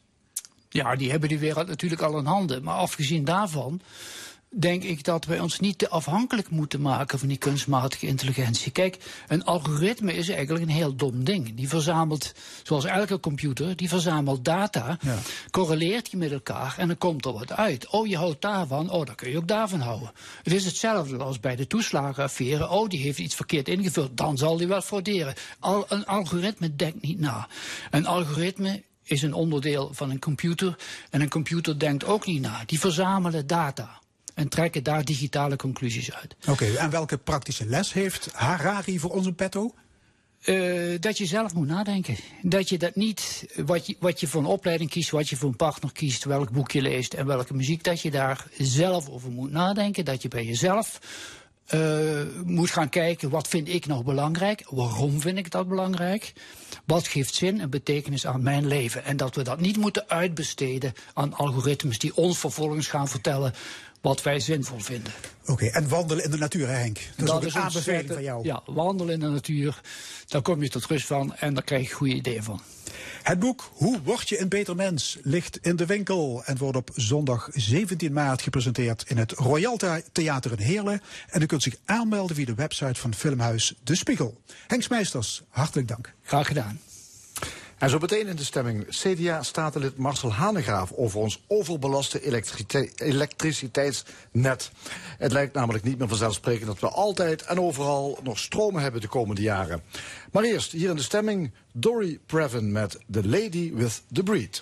Ja, 0.74 0.96
die 0.96 1.12
hebben 1.12 1.30
die 1.30 1.40
wereld 1.40 1.68
natuurlijk 1.68 2.02
al 2.02 2.18
in 2.18 2.26
handen. 2.26 2.64
Maar 2.64 2.76
afgezien 2.76 3.24
daarvan 3.24 3.82
denk 4.56 4.84
ik 4.84 5.04
dat 5.04 5.26
wij 5.26 5.40
ons 5.40 5.60
niet 5.60 5.78
te 5.78 5.90
afhankelijk 5.90 6.50
moeten 6.50 6.82
maken 6.82 7.20
van 7.20 7.28
die 7.28 7.38
kunstmatige 7.38 8.08
intelligentie. 8.08 8.72
Kijk, 8.72 8.98
een 9.28 9.44
algoritme 9.44 10.14
is 10.14 10.30
eigenlijk 10.30 10.66
een 10.66 10.72
heel 10.72 10.96
dom 10.96 11.24
ding. 11.24 11.56
Die 11.56 11.68
verzamelt, 11.68 12.34
zoals 12.64 12.86
elke 12.86 13.20
computer, 13.20 13.76
die 13.76 13.90
verzamelt 13.90 14.46
data, 14.46 14.98
ja. 15.02 15.18
correleert 15.52 16.10
die 16.10 16.20
met 16.20 16.32
elkaar 16.32 16.76
en 16.78 16.88
dan 16.88 16.98
komt 16.98 17.26
er 17.26 17.34
wat 17.34 17.52
uit. 17.52 17.88
Oh, 17.88 18.08
je 18.08 18.18
houdt 18.18 18.42
daarvan, 18.42 18.90
oh, 18.90 19.06
dan 19.06 19.16
kun 19.16 19.30
je 19.30 19.38
ook 19.38 19.48
daarvan 19.48 19.80
houden. 19.80 20.12
Het 20.44 20.54
is 20.54 20.66
hetzelfde 20.66 21.18
als 21.18 21.40
bij 21.40 21.56
de 21.56 21.68
toeslagenaffaire. 21.68 22.70
Oh, 22.70 22.90
die 22.90 23.02
heeft 23.02 23.20
iets 23.20 23.36
verkeerd 23.36 23.68
ingevuld, 23.68 24.18
dan 24.18 24.38
zal 24.38 24.58
die 24.58 24.68
wel 24.68 24.82
frauderen. 24.82 25.34
Al, 25.60 25.86
een 25.90 26.06
algoritme 26.06 26.76
denkt 26.76 27.02
niet 27.02 27.20
na. 27.20 27.48
Een 27.92 28.06
algoritme 28.06 28.84
is 29.04 29.22
een 29.22 29.34
onderdeel 29.34 29.90
van 29.94 30.10
een 30.10 30.20
computer. 30.20 30.76
En 31.10 31.22
een 31.22 31.30
computer 31.30 31.80
denkt 31.80 32.06
ook 32.06 32.26
niet 32.26 32.42
na. 32.42 32.64
Die 32.66 32.80
verzamelen 32.80 33.48
data. 33.48 34.02
En 34.34 34.50
trekken 34.50 34.84
daar 34.84 35.06
digitale 35.06 35.56
conclusies 35.56 36.14
uit. 36.14 36.36
Oké, 36.48 36.66
en 36.66 36.90
welke 36.90 37.18
praktische 37.18 37.66
les 37.66 37.94
heeft 37.94 38.30
Harari 38.32 39.00
voor 39.00 39.12
onze 39.12 39.34
petto? 39.34 39.74
Uh, 40.46 41.00
dat 41.00 41.18
je 41.18 41.26
zelf 41.26 41.54
moet 41.54 41.68
nadenken. 41.68 42.16
Dat 42.42 42.70
je 42.70 42.78
dat 42.78 42.96
niet, 42.96 43.46
wat 43.56 43.88
je, 43.88 43.96
wat 44.00 44.20
je 44.20 44.28
voor 44.28 44.42
een 44.42 44.48
opleiding 44.48 44.90
kiest, 44.90 45.10
wat 45.10 45.30
je 45.30 45.36
voor 45.36 45.50
een 45.50 45.56
partner 45.56 45.92
kiest, 45.92 46.24
welk 46.24 46.52
boek 46.52 46.72
je 46.72 46.82
leest 46.82 47.14
en 47.14 47.26
welke 47.26 47.54
muziek, 47.54 47.84
dat 47.84 48.02
je 48.02 48.12
daar 48.12 48.46
zelf 48.58 49.10
over 49.10 49.32
moet 49.32 49.52
nadenken. 49.52 50.06
Dat 50.06 50.22
je 50.22 50.28
bij 50.28 50.46
jezelf 50.46 51.00
uh, 51.74 52.22
moet 52.46 52.72
gaan 52.72 52.90
kijken, 52.90 53.30
wat 53.30 53.48
vind 53.48 53.70
ik 53.70 53.86
nog 53.86 54.04
belangrijk? 54.04 54.64
Waarom 54.70 55.22
vind 55.22 55.38
ik 55.38 55.52
dat 55.52 55.68
belangrijk? 55.68 56.34
Wat 56.86 57.08
geeft 57.08 57.34
zin 57.34 57.62
en 57.62 57.70
betekenis 57.70 58.28
aan 58.28 58.44
mijn 58.44 58.68
leven? 58.68 59.06
En 59.06 59.18
dat 59.18 59.36
we 59.36 59.44
dat 59.44 59.60
niet 59.60 59.78
moeten 59.78 60.10
uitbesteden 60.10 60.94
aan 61.14 61.34
algoritmes 61.34 62.00
die 62.00 62.16
ons 62.16 62.38
vervolgens 62.38 62.88
gaan 62.88 63.08
vertellen 63.08 63.54
wat 64.02 64.24
wij 64.24 64.40
zinvol 64.40 64.80
vinden. 64.80 65.14
Oké, 65.46 65.66
en 65.66 65.90
wandelen 65.90 66.24
in 66.24 66.32
de 66.32 66.38
natuur, 66.38 66.68
Henk? 66.68 67.00
Dat, 67.16 67.28
dat 67.28 67.46
is 67.46 67.54
een 67.54 67.62
aanbeveling 67.62 68.12
van 68.14 68.24
jou. 68.24 68.46
Ja, 68.46 68.62
wandelen 68.66 69.14
in 69.14 69.20
de 69.20 69.28
natuur. 69.28 69.82
Daar 70.28 70.42
kom 70.42 70.64
je 70.64 70.70
tot 70.70 70.86
rust 70.86 71.06
van 71.06 71.36
en 71.36 71.54
daar 71.54 71.64
krijg 71.64 71.90
je 71.90 71.96
goede 71.96 72.14
ideeën 72.14 72.44
van. 72.44 72.62
Het 73.24 73.40
boek 73.40 73.72
Hoe 73.74 74.02
word 74.02 74.30
je 74.30 74.40
een 74.40 74.50
beter 74.50 74.76
mens 74.76 75.18
ligt 75.22 75.58
in 75.58 75.76
de 75.76 75.86
winkel 75.86 76.42
en 76.46 76.58
wordt 76.58 76.78
op 76.78 76.90
zondag 76.96 77.50
17 77.52 78.14
maart 78.14 78.42
gepresenteerd 78.42 79.04
in 79.08 79.18
het 79.18 79.32
Royal 79.32 79.78
Theater 80.12 80.52
in 80.52 80.66
Heerlen. 80.66 81.02
En 81.30 81.42
u 81.42 81.46
kunt 81.46 81.64
zich 81.64 81.76
aanmelden 81.86 82.36
via 82.36 82.46
de 82.46 82.54
website 82.54 83.00
van 83.00 83.14
Filmhuis 83.14 83.74
De 83.84 83.96
Spiegel. 83.96 84.42
Henk 84.68 84.84
Smeisters, 84.84 85.44
hartelijk 85.50 85.88
dank. 85.88 86.14
Graag 86.24 86.48
gedaan. 86.48 86.80
En 87.84 87.90
zo 87.90 87.98
meteen 88.00 88.28
in 88.28 88.36
de 88.36 88.44
stemming 88.44 88.88
CDA-statenlid 88.90 89.98
Marcel 89.98 90.34
Hanegraaf 90.34 90.92
over 90.92 91.20
ons 91.20 91.44
overbelaste 91.48 92.46
elektriciteitsnet. 92.96 94.72
Het 95.18 95.32
lijkt 95.32 95.54
namelijk 95.54 95.84
niet 95.84 95.98
meer 95.98 96.08
vanzelfsprekend 96.08 96.66
dat 96.66 96.80
we 96.80 96.88
altijd 96.88 97.42
en 97.42 97.60
overal 97.60 98.20
nog 98.24 98.40
stromen 98.40 98.82
hebben 98.82 99.02
de 99.02 99.08
komende 99.08 99.42
jaren. 99.42 99.82
Maar 100.32 100.44
eerst 100.44 100.72
hier 100.72 100.90
in 100.90 100.96
de 100.96 101.02
stemming 101.02 101.52
Dory 101.72 102.20
Previn 102.26 102.72
met 102.72 103.00
The 103.12 103.28
Lady 103.28 103.74
with 103.74 104.04
the 104.12 104.24
Breed. 104.24 104.62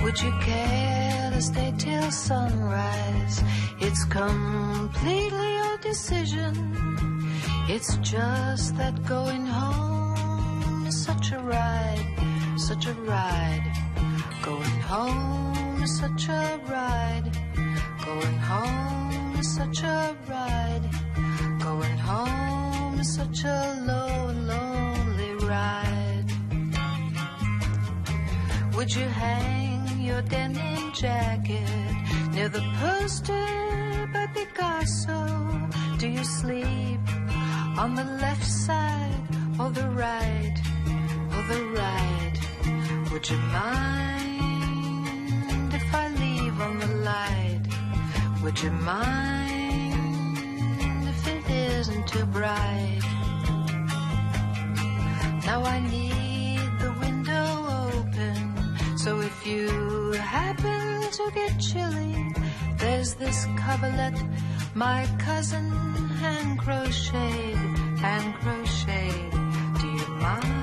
Would 0.00 0.20
you 0.20 0.38
care 0.38 1.30
to 1.32 1.40
stay 1.40 1.72
till 1.76 2.10
sunrise? 2.10 3.42
It's 3.80 4.04
completely 4.04 5.54
your 5.56 5.76
decision. 5.78 6.54
It's 7.68 7.96
just 7.98 8.76
that 8.76 9.04
going 9.04 9.46
home 9.46 10.86
is 10.86 11.02
such 11.02 11.32
a 11.32 11.38
ride, 11.38 12.06
such 12.56 12.86
a 12.86 12.92
ride. 12.92 13.72
Going 14.42 14.80
home 14.92 15.82
is 15.82 15.98
such 15.98 16.28
a 16.28 16.60
ride. 16.68 17.30
Going 18.04 18.38
home 18.38 19.36
is 19.38 19.54
such 19.54 19.82
a 19.82 20.16
ride. 20.28 20.88
Going 21.60 21.98
home 21.98 23.00
is 23.00 23.14
such 23.14 23.44
a 23.44 23.82
low 23.86 24.28
and 24.28 24.46
lonely 24.46 25.46
ride. 25.46 26.26
Would 28.74 28.94
you 28.94 29.08
hang 29.08 29.73
your 30.04 30.22
denim 30.22 30.92
jacket 30.92 31.70
near 32.32 32.48
the 32.48 32.62
poster 32.80 33.46
by 34.12 34.26
Picasso? 34.34 35.20
Do 35.98 36.08
you 36.08 36.24
sleep 36.24 37.00
on 37.78 37.94
the 37.94 38.04
left 38.04 38.44
side 38.44 39.28
or 39.58 39.70
the 39.70 39.88
right 39.88 40.54
or 41.34 41.42
the 41.52 41.64
right. 41.80 42.32
Would 43.12 43.28
you 43.30 43.38
mind 43.38 44.04
if 45.74 45.94
I 45.94 46.08
leave 46.08 46.60
on 46.60 46.78
the 46.78 46.86
light? 47.10 47.62
Would 48.42 48.62
you 48.62 48.70
mind 48.70 49.94
if 51.08 51.26
it 51.26 51.50
isn't 51.50 52.06
too 52.08 52.26
bright? 52.26 53.00
Now 55.46 55.64
I 55.64 55.80
need 55.80 56.33
so 59.04 59.20
if 59.20 59.46
you 59.46 60.12
happen 60.12 61.02
to 61.12 61.30
get 61.34 61.60
chilly, 61.60 62.32
there's 62.78 63.12
this 63.16 63.46
coverlet 63.54 64.14
my 64.74 65.06
cousin 65.18 65.70
hand 66.22 66.58
crocheted, 66.58 67.54
hand 67.98 68.34
crocheted. 68.40 69.30
Do 69.80 69.86
you 69.98 70.08
mind 70.26 70.54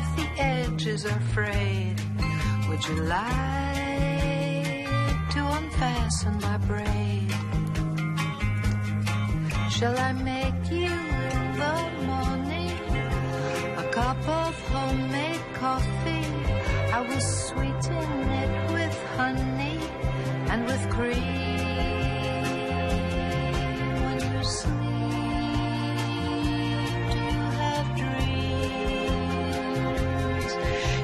if 0.00 0.08
the 0.16 0.28
edges 0.38 1.04
are 1.04 1.20
frayed? 1.34 2.00
Would 2.70 2.82
you 2.88 2.96
like 3.02 4.88
to 5.34 5.40
unfasten 5.58 6.40
my 6.40 6.56
braid? 6.68 7.34
Shall 9.70 9.98
I 9.98 10.12
make 10.32 10.70
you 10.70 10.94
in 11.36 11.52
the 11.62 11.76
morning 12.10 12.78
a 13.76 13.84
cup 13.92 14.26
of 14.26 14.54
homemade 14.70 15.44
coffee? 15.52 16.45
I 16.96 17.00
will 17.02 17.20
sweeten 17.20 18.20
it 18.42 18.72
with 18.72 18.96
honey 19.18 19.78
and 20.48 20.64
with 20.64 20.88
cream. 20.88 21.12
When 24.06 24.18
you 24.32 24.42
sleep, 24.42 24.72
do 27.12 27.18
you 27.34 27.44
have 27.60 27.88
dreams? 28.00 28.72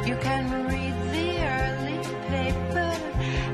You 0.09 0.17
can 0.17 0.45
read 0.73 0.97
the 1.13 1.29
early 1.61 2.01
paper, 2.29 2.91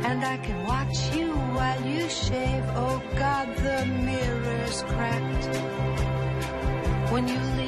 and 0.07 0.19
I 0.25 0.37
can 0.37 0.59
watch 0.65 0.99
you 1.17 1.29
while 1.57 1.83
you 1.85 2.09
shave. 2.09 2.65
Oh 2.77 3.03
God, 3.17 3.49
the 3.57 3.85
mirror's 3.85 4.83
cracked. 4.83 5.45
When 7.11 7.27
you 7.27 7.41
leave, 7.57 7.68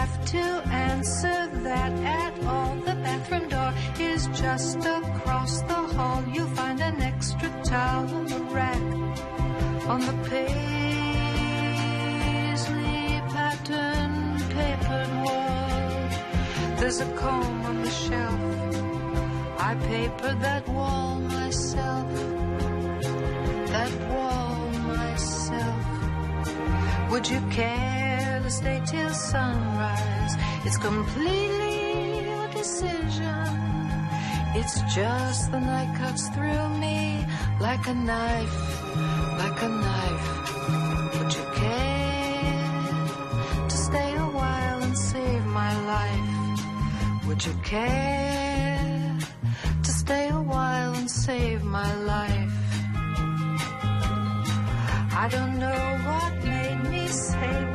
have 0.00 0.16
to 0.26 0.44
answer 0.88 1.38
that 1.68 1.92
at 2.22 2.34
all. 2.44 2.74
The 2.88 2.96
bathroom 3.06 3.48
door 3.48 3.72
is 3.98 4.26
just 4.42 4.78
across 4.98 5.62
the 5.62 5.80
hall. 5.94 6.22
You'll 6.34 6.54
find 6.60 6.78
an 6.80 7.00
extra 7.00 7.48
towel 7.64 8.14
on 8.18 8.26
the 8.26 8.40
rack 8.56 8.84
on 9.92 10.00
the 10.08 10.16
paisley 10.28 10.62
pattern 13.36 14.12
papered 14.56 15.12
wall. 15.24 15.90
There's 16.78 17.00
a 17.00 17.08
comb 17.22 17.58
on 17.70 17.76
the 17.86 17.94
shelf. 18.04 18.40
I 19.68 19.70
papered 19.92 20.40
that 20.48 20.68
wall 20.68 21.20
myself. 21.36 22.12
That 23.74 23.92
wall 24.10 24.56
myself. 24.94 25.84
Would 27.10 27.26
you 27.30 27.40
care 27.58 28.05
to 28.46 28.52
stay 28.52 28.80
till 28.86 29.10
sunrise? 29.10 30.34
It's 30.64 30.78
completely 30.78 32.30
your 32.30 32.46
decision. 32.48 33.48
It's 34.54 34.80
just 34.94 35.50
the 35.50 35.58
night 35.58 35.92
cuts 35.98 36.28
through 36.28 36.68
me 36.78 37.26
like 37.58 37.84
a 37.88 37.94
knife, 37.94 38.56
like 39.42 39.58
a 39.68 39.70
knife. 39.84 40.26
Would 41.14 41.32
you 41.38 41.46
care 41.62 43.68
to 43.68 43.76
stay 43.88 44.10
a 44.14 44.28
while 44.38 44.78
and 44.86 44.96
save 44.96 45.44
my 45.46 45.72
life? 45.92 47.26
Would 47.26 47.44
you 47.44 47.54
care 47.64 49.18
to 49.82 49.90
stay 49.90 50.28
a 50.28 50.40
while 50.52 50.94
and 50.94 51.10
save 51.10 51.64
my 51.64 51.92
life? 52.14 52.54
I 55.22 55.26
don't 55.34 55.58
know 55.58 55.82
what 56.08 56.32
made 56.44 56.90
me 56.90 57.08
say. 57.08 57.65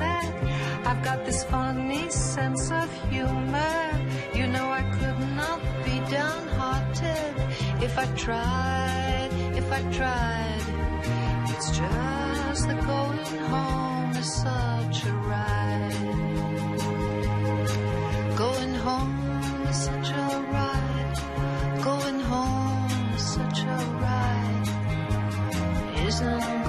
I've 0.91 1.03
got 1.03 1.23
this 1.25 1.45
funny 1.45 2.09
sense 2.09 2.69
of 2.69 2.89
humor. 3.09 4.07
You 4.35 4.45
know 4.47 4.69
I 4.69 4.83
could 4.97 5.19
not 5.37 5.61
be 5.85 6.01
downhearted 6.11 7.33
if 7.81 7.97
I 7.97 8.07
tried, 8.17 9.29
if 9.55 9.71
I 9.71 9.81
tried. 9.99 10.63
It's 11.53 11.69
just 11.79 12.67
that 12.67 12.81
going 12.85 13.37
home 13.53 14.11
is 14.17 14.33
such 14.33 15.05
a 15.05 15.13
ride. 15.31 15.95
Going 18.35 18.73
home 18.73 19.67
is 19.69 19.77
such 19.85 20.09
a 20.09 20.27
ride. 20.57 21.19
Going 21.81 22.19
home 22.19 23.13
is 23.15 23.25
such 23.37 23.59
a 23.63 23.77
ride. 24.03 24.67
Isn't 26.05 26.60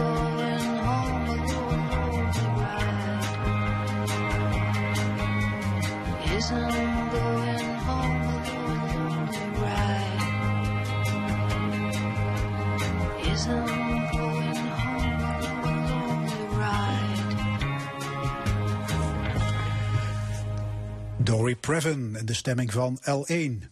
Dory 21.25 21.57
Previn 21.57 22.17
in 22.17 22.27
de 22.27 22.35
stemming 22.35 22.73
van 22.73 23.01
L1. 23.01 23.69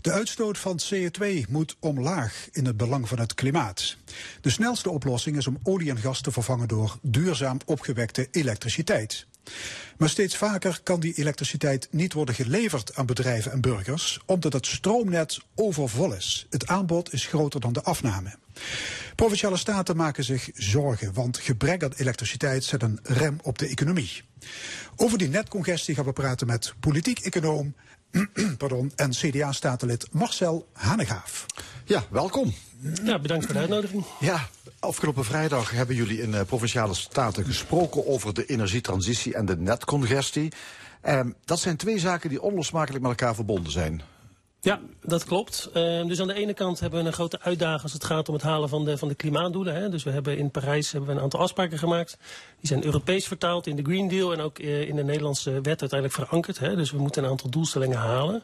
De 0.00 0.12
uitstoot 0.12 0.58
van 0.58 0.80
CO2 0.84 1.48
moet 1.48 1.76
omlaag 1.80 2.48
in 2.52 2.66
het 2.66 2.76
belang 2.76 3.08
van 3.08 3.18
het 3.18 3.34
klimaat. 3.34 3.96
De 4.40 4.50
snelste 4.50 4.90
oplossing 4.90 5.36
is 5.36 5.46
om 5.46 5.58
olie 5.62 5.90
en 5.90 5.98
gas 5.98 6.20
te 6.20 6.30
vervangen 6.30 6.68
door 6.68 6.98
duurzaam 7.02 7.58
opgewekte 7.64 8.28
elektriciteit. 8.30 9.26
Maar 9.96 10.08
steeds 10.08 10.36
vaker 10.36 10.80
kan 10.82 11.00
die 11.00 11.14
elektriciteit 11.14 11.88
niet 11.90 12.12
worden 12.12 12.34
geleverd 12.34 12.94
aan 12.94 13.06
bedrijven 13.06 13.52
en 13.52 13.60
burgers, 13.60 14.20
omdat 14.26 14.52
het 14.52 14.66
stroomnet 14.66 15.38
overvol 15.54 16.12
is. 16.12 16.46
Het 16.50 16.66
aanbod 16.66 17.12
is 17.12 17.26
groter 17.26 17.60
dan 17.60 17.72
de 17.72 17.82
afname. 17.82 18.34
Provinciale 19.14 19.56
staten 19.56 19.96
maken 19.96 20.24
zich 20.24 20.50
zorgen, 20.54 21.12
want 21.12 21.38
gebrek 21.38 21.82
aan 21.82 21.92
elektriciteit 21.96 22.64
zet 22.64 22.82
een 22.82 22.98
rem 23.02 23.38
op 23.42 23.58
de 23.58 23.66
economie. 23.66 24.22
Over 24.96 25.18
die 25.18 25.28
netcongestie 25.28 25.94
gaan 25.94 26.04
we 26.04 26.12
praten 26.12 26.46
met 26.46 26.74
politiek 26.80 27.18
econoom 27.18 27.74
pardon, 28.58 28.92
en 28.96 29.10
CDA-statenlid 29.10 30.08
Marcel 30.12 30.68
Hanegaaf. 30.72 31.46
Ja, 31.84 32.04
welkom. 32.10 32.54
Ja, 33.04 33.18
bedankt 33.18 33.44
voor 33.44 33.54
de 33.54 33.60
uitnodiging. 33.60 34.04
Ja, 34.20 34.48
afgelopen 34.80 35.24
vrijdag 35.24 35.70
hebben 35.70 35.96
jullie 35.96 36.20
in 36.22 36.30
uh, 36.30 36.40
Provinciale 36.46 36.94
Staten 36.94 37.44
gesproken 37.44 38.06
over 38.06 38.34
de 38.34 38.46
energietransitie 38.46 39.34
en 39.34 39.46
de 39.46 39.56
netcongestie. 39.56 40.52
Um, 41.08 41.34
dat 41.44 41.60
zijn 41.60 41.76
twee 41.76 41.98
zaken 41.98 42.28
die 42.28 42.42
onlosmakelijk 42.42 43.02
met 43.02 43.10
elkaar 43.10 43.34
verbonden 43.34 43.72
zijn. 43.72 44.02
Ja, 44.60 44.80
dat 45.02 45.24
klopt. 45.24 45.70
Uh, 45.74 46.06
dus 46.06 46.20
aan 46.20 46.26
de 46.26 46.34
ene 46.34 46.54
kant 46.54 46.80
hebben 46.80 47.00
we 47.00 47.06
een 47.06 47.12
grote 47.12 47.40
uitdaging 47.40 47.82
als 47.82 47.92
het 47.92 48.04
gaat 48.04 48.28
om 48.28 48.34
het 48.34 48.42
halen 48.42 48.68
van 48.68 48.84
de, 48.84 48.98
van 48.98 49.08
de 49.08 49.14
klimaatdoelen. 49.14 49.74
Hè. 49.74 49.88
Dus 49.88 50.02
we 50.02 50.10
hebben 50.10 50.38
in 50.38 50.50
Parijs 50.50 50.92
hebben 50.92 51.10
we 51.10 51.16
een 51.16 51.22
aantal 51.22 51.40
afspraken 51.40 51.78
gemaakt. 51.78 52.18
Die 52.60 52.68
zijn 52.68 52.84
Europees 52.84 53.26
vertaald 53.26 53.66
in 53.66 53.76
de 53.76 53.82
Green 53.82 54.08
Deal 54.08 54.32
en 54.32 54.40
ook 54.40 54.58
uh, 54.58 54.88
in 54.88 54.96
de 54.96 55.04
Nederlandse 55.04 55.50
wet 55.50 55.80
uiteindelijk 55.80 56.12
verankerd. 56.12 56.58
Hè. 56.58 56.76
Dus 56.76 56.90
we 56.90 56.98
moeten 56.98 57.24
een 57.24 57.30
aantal 57.30 57.50
doelstellingen 57.50 57.98
halen. 57.98 58.42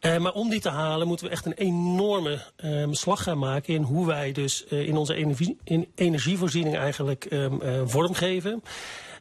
Uh, 0.00 0.16
maar 0.16 0.32
om 0.32 0.50
die 0.50 0.60
te 0.60 0.68
halen 0.68 1.06
moeten 1.06 1.26
we 1.26 1.32
echt 1.32 1.46
een 1.46 1.52
enorme 1.52 2.38
um, 2.64 2.94
slag 2.94 3.22
gaan 3.22 3.38
maken 3.38 3.74
in 3.74 3.82
hoe 3.82 4.06
wij 4.06 4.32
dus 4.32 4.64
in 4.64 4.96
onze 4.96 5.14
energie, 5.14 5.58
in 5.64 5.88
energievoorziening 5.94 6.76
eigenlijk 6.76 7.26
um, 7.30 7.60
vormgeven. 7.88 8.62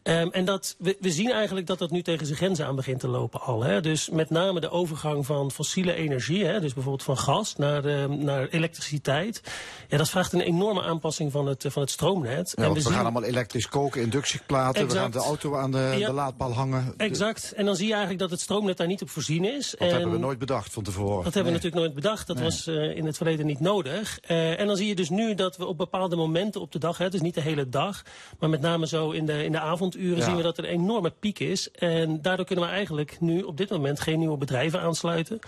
Um, 0.08 0.32
en 0.32 0.46
dat, 0.46 0.76
we, 0.78 0.98
we 1.00 1.12
zien 1.12 1.32
eigenlijk 1.32 1.68
dat 1.68 1.80
dat 1.80 1.91
nu 1.91 2.02
tegen 2.02 2.26
zijn 2.26 2.38
grenzen 2.38 2.65
aan 2.65 2.76
begint 2.76 3.00
te 3.00 3.08
lopen 3.08 3.41
al. 3.41 3.63
Hè? 3.63 3.82
Dus 3.82 4.10
met 4.10 4.30
name 4.30 4.60
de 4.60 4.70
overgang 4.70 5.26
van 5.26 5.52
fossiele 5.52 5.94
energie, 5.94 6.46
hè? 6.46 6.60
dus 6.60 6.74
bijvoorbeeld 6.74 7.04
van 7.04 7.18
gas 7.18 7.56
naar, 7.56 7.86
uh, 7.86 8.06
naar 8.06 8.48
elektriciteit. 8.48 9.41
Ja, 9.88 9.98
dat 9.98 10.10
vraagt 10.10 10.34
een 10.34 10.41
enorme 10.41 10.82
aanpassing 10.82 11.32
van 11.32 11.48
het, 11.48 11.65
van 11.68 11.82
het 11.82 11.91
stroomnet. 11.91 12.54
Ja, 12.56 12.63
en 12.63 12.70
we, 12.70 12.76
we 12.76 12.82
zien... 12.82 12.91
gaan 12.91 13.02
allemaal 13.02 13.24
elektrisch 13.24 13.70
koken, 13.70 14.02
inductieplaten, 14.02 14.82
exact. 14.82 14.94
we 14.94 15.00
gaan 15.00 15.12
de 15.12 15.18
auto 15.18 15.56
aan 15.56 15.72
de, 15.72 15.96
ja. 15.98 16.08
de 16.08 16.13
laadpaal 16.13 16.54
hangen. 16.54 16.94
Exact. 16.98 17.54
En 17.56 17.65
dan 17.65 17.76
zie 17.76 17.86
je 17.86 17.91
eigenlijk 17.91 18.22
dat 18.22 18.32
het 18.32 18.39
stroomnet 18.39 18.78
daar 18.78 18.88
niet 18.88 19.02
op 19.02 19.10
voorzien 19.10 19.46
is. 19.46 19.70
Dat 19.70 19.80
en 19.80 19.89
hebben 19.89 20.12
we 20.12 20.18
nooit 20.18 20.39
bedacht 20.39 20.74
van 20.74 20.84
tevoren. 20.84 21.24
Dat 21.24 21.34
hebben 21.34 21.54
we 21.54 21.58
natuurlijk 21.58 21.84
nooit 21.84 21.94
bedacht. 21.94 22.28
Dat 22.28 22.36
nee. 22.36 22.46
was 22.46 22.68
uh, 22.68 22.96
in 22.98 23.06
het 23.06 23.18
verleden 23.18 23.46
niet 23.46 23.60
nodig. 23.60 24.20
Uh, 24.28 24.60
en 24.60 24.68
dan 24.68 24.76
zie 24.76 24.88
je 24.88 24.96
dus 24.96 25.10
nu 25.10 25.36
dat 25.36 25.58
we 25.58 25.65
op 25.65 25.78
bepaalde 25.78 26.15
momenten 26.15 26.62
op 26.62 26.72
de 26.72 26.80
dag, 26.80 26.98
hè, 26.98 27.10
dus 27.10 27.22
niet 27.22 27.34
de 27.34 27.41
hele 27.41 27.70
dag, 27.70 28.04
maar 28.39 28.50
met 28.50 28.62
name 28.62 28.88
zo 28.88 29.12
in 29.12 29.26
de, 29.26 29.44
in 29.44 29.52
de 29.52 29.60
avond 29.60 29.94
Ja. 29.99 30.23
zien 30.23 30.36
we 30.36 30.41
dat 30.43 30.58
er 30.58 30.63
een 30.63 30.69
enorme 30.69 31.13
piek 31.19 31.39
is. 31.39 31.71
En 31.71 32.21
daardoor 32.21 32.45
kunnen 32.45 32.65
we 32.65 32.71
eigenlijk 32.71 33.17
nu 33.19 33.41
op 33.41 33.58
dit 33.58 33.69
moment 33.69 33.99
geen 33.99 34.19
nieuwe 34.19 34.38
bedrijven 34.38 34.81
aansluiten. 34.81 35.39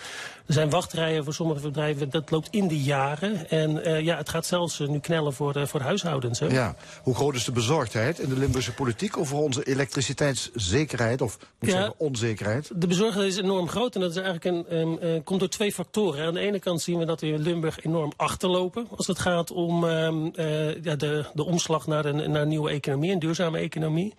Er 0.45 0.53
zijn 0.53 0.69
wachtrijen 0.69 1.23
voor 1.23 1.33
sommige 1.33 1.61
bedrijven, 1.61 2.09
dat 2.09 2.31
loopt 2.31 2.47
in 2.51 2.67
de 2.67 2.81
jaren. 2.81 3.49
En 3.49 3.83
eh, 3.83 3.99
ja, 4.01 4.17
het 4.17 4.29
gaat 4.29 4.45
zelfs 4.45 4.79
eh, 4.79 4.87
nu 4.87 4.99
knellen 4.99 5.33
voor, 5.33 5.55
eh, 5.55 5.65
voor 5.65 5.81
huishoudens. 5.81 6.39
Hè? 6.39 6.47
Ja. 6.47 6.75
Hoe 7.03 7.15
groot 7.15 7.35
is 7.35 7.43
de 7.45 7.51
bezorgdheid 7.51 8.19
in 8.19 8.29
de 8.29 8.37
Limburgse 8.37 8.73
politiek 8.73 9.17
over 9.17 9.37
onze 9.37 9.63
elektriciteitszekerheid, 9.63 11.21
of 11.21 11.37
moet 11.39 11.49
ik 11.59 11.67
Ja. 11.69 11.73
zeggen 11.75 11.93
onzekerheid? 11.97 12.71
De 12.75 12.87
bezorgdheid 12.87 13.27
is 13.27 13.37
enorm 13.37 13.69
groot 13.69 13.95
en 13.95 14.01
dat 14.01 14.09
is 14.09 14.17
eigenlijk 14.21 14.67
een, 14.69 15.23
komt 15.23 15.39
door 15.39 15.49
twee 15.49 15.71
factoren. 15.73 16.25
Aan 16.25 16.33
de 16.33 16.39
ene 16.39 16.59
kant 16.59 16.81
zien 16.81 16.97
we 16.99 17.05
dat 17.05 17.21
we 17.21 17.27
in 17.27 17.41
Limburg 17.41 17.83
enorm 17.85 18.11
achterlopen 18.15 18.87
als 18.95 19.07
het 19.07 19.19
gaat 19.19 19.51
om 19.51 19.87
ehm, 19.87 20.27
eh, 20.35 20.83
ja, 20.83 20.95
de, 20.95 21.25
de 21.33 21.45
omslag 21.45 21.87
naar 21.87 22.05
een, 22.05 22.31
naar 22.31 22.41
een 22.41 22.47
nieuwe 22.47 22.69
economie, 22.69 23.11
een 23.11 23.19
duurzame 23.19 23.57
economie. 23.57 24.13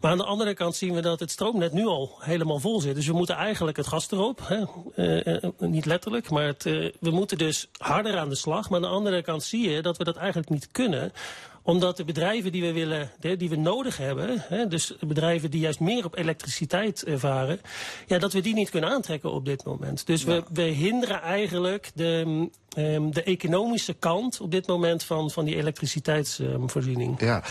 Maar 0.00 0.10
aan 0.10 0.18
de 0.18 0.24
andere 0.24 0.54
kant 0.54 0.76
zien 0.76 0.94
we 0.94 1.00
dat 1.00 1.20
het 1.20 1.30
stroomnet 1.30 1.72
nu 1.72 1.86
al 1.86 2.18
helemaal 2.18 2.58
vol 2.58 2.80
zit. 2.80 2.94
Dus 2.94 3.06
we 3.06 3.12
moeten 3.12 3.36
eigenlijk 3.36 3.76
het 3.76 3.86
gas 3.86 4.10
erop. 4.10 4.40
Hè? 4.44 4.64
Eh, 4.94 5.44
eh, 5.44 5.50
niet 5.58 5.86
letterlijk, 5.86 6.30
maar 6.30 6.46
het, 6.46 6.66
eh, 6.66 6.92
we 7.00 7.10
moeten 7.10 7.38
dus 7.38 7.68
harder 7.76 8.18
aan 8.18 8.28
de 8.28 8.34
slag. 8.34 8.70
Maar 8.70 8.78
aan 8.78 8.90
de 8.90 8.96
andere 8.96 9.22
kant 9.22 9.42
zie 9.42 9.70
je 9.70 9.82
dat 9.82 9.96
we 9.96 10.04
dat 10.04 10.16
eigenlijk 10.16 10.50
niet 10.50 10.68
kunnen 10.72 11.12
omdat 11.64 11.96
de 11.96 12.04
bedrijven 12.04 12.52
die 12.52 12.62
we 12.62 12.72
willen, 12.72 13.10
die 13.38 13.48
we 13.48 13.56
nodig 13.56 13.96
hebben, 13.96 14.44
hè, 14.48 14.66
dus 14.68 14.94
bedrijven 15.00 15.50
die 15.50 15.60
juist 15.60 15.80
meer 15.80 16.04
op 16.04 16.16
elektriciteit 16.16 17.04
varen, 17.06 17.60
ja, 18.06 18.18
dat 18.18 18.32
we 18.32 18.40
die 18.40 18.54
niet 18.54 18.70
kunnen 18.70 18.90
aantrekken 18.90 19.32
op 19.32 19.44
dit 19.44 19.64
moment. 19.64 20.06
Dus 20.06 20.24
we, 20.24 20.42
we 20.52 20.62
hinderen 20.62 21.20
eigenlijk 21.20 21.90
de, 21.94 22.48
ehm, 22.74 23.10
de 23.10 23.22
economische 23.22 23.94
kant 23.94 24.40
op 24.40 24.50
dit 24.50 24.66
moment 24.66 25.04
van, 25.04 25.30
van 25.30 25.44
die 25.44 25.56
elektriciteitsvoorziening. 25.56 27.20
Ja, 27.20 27.42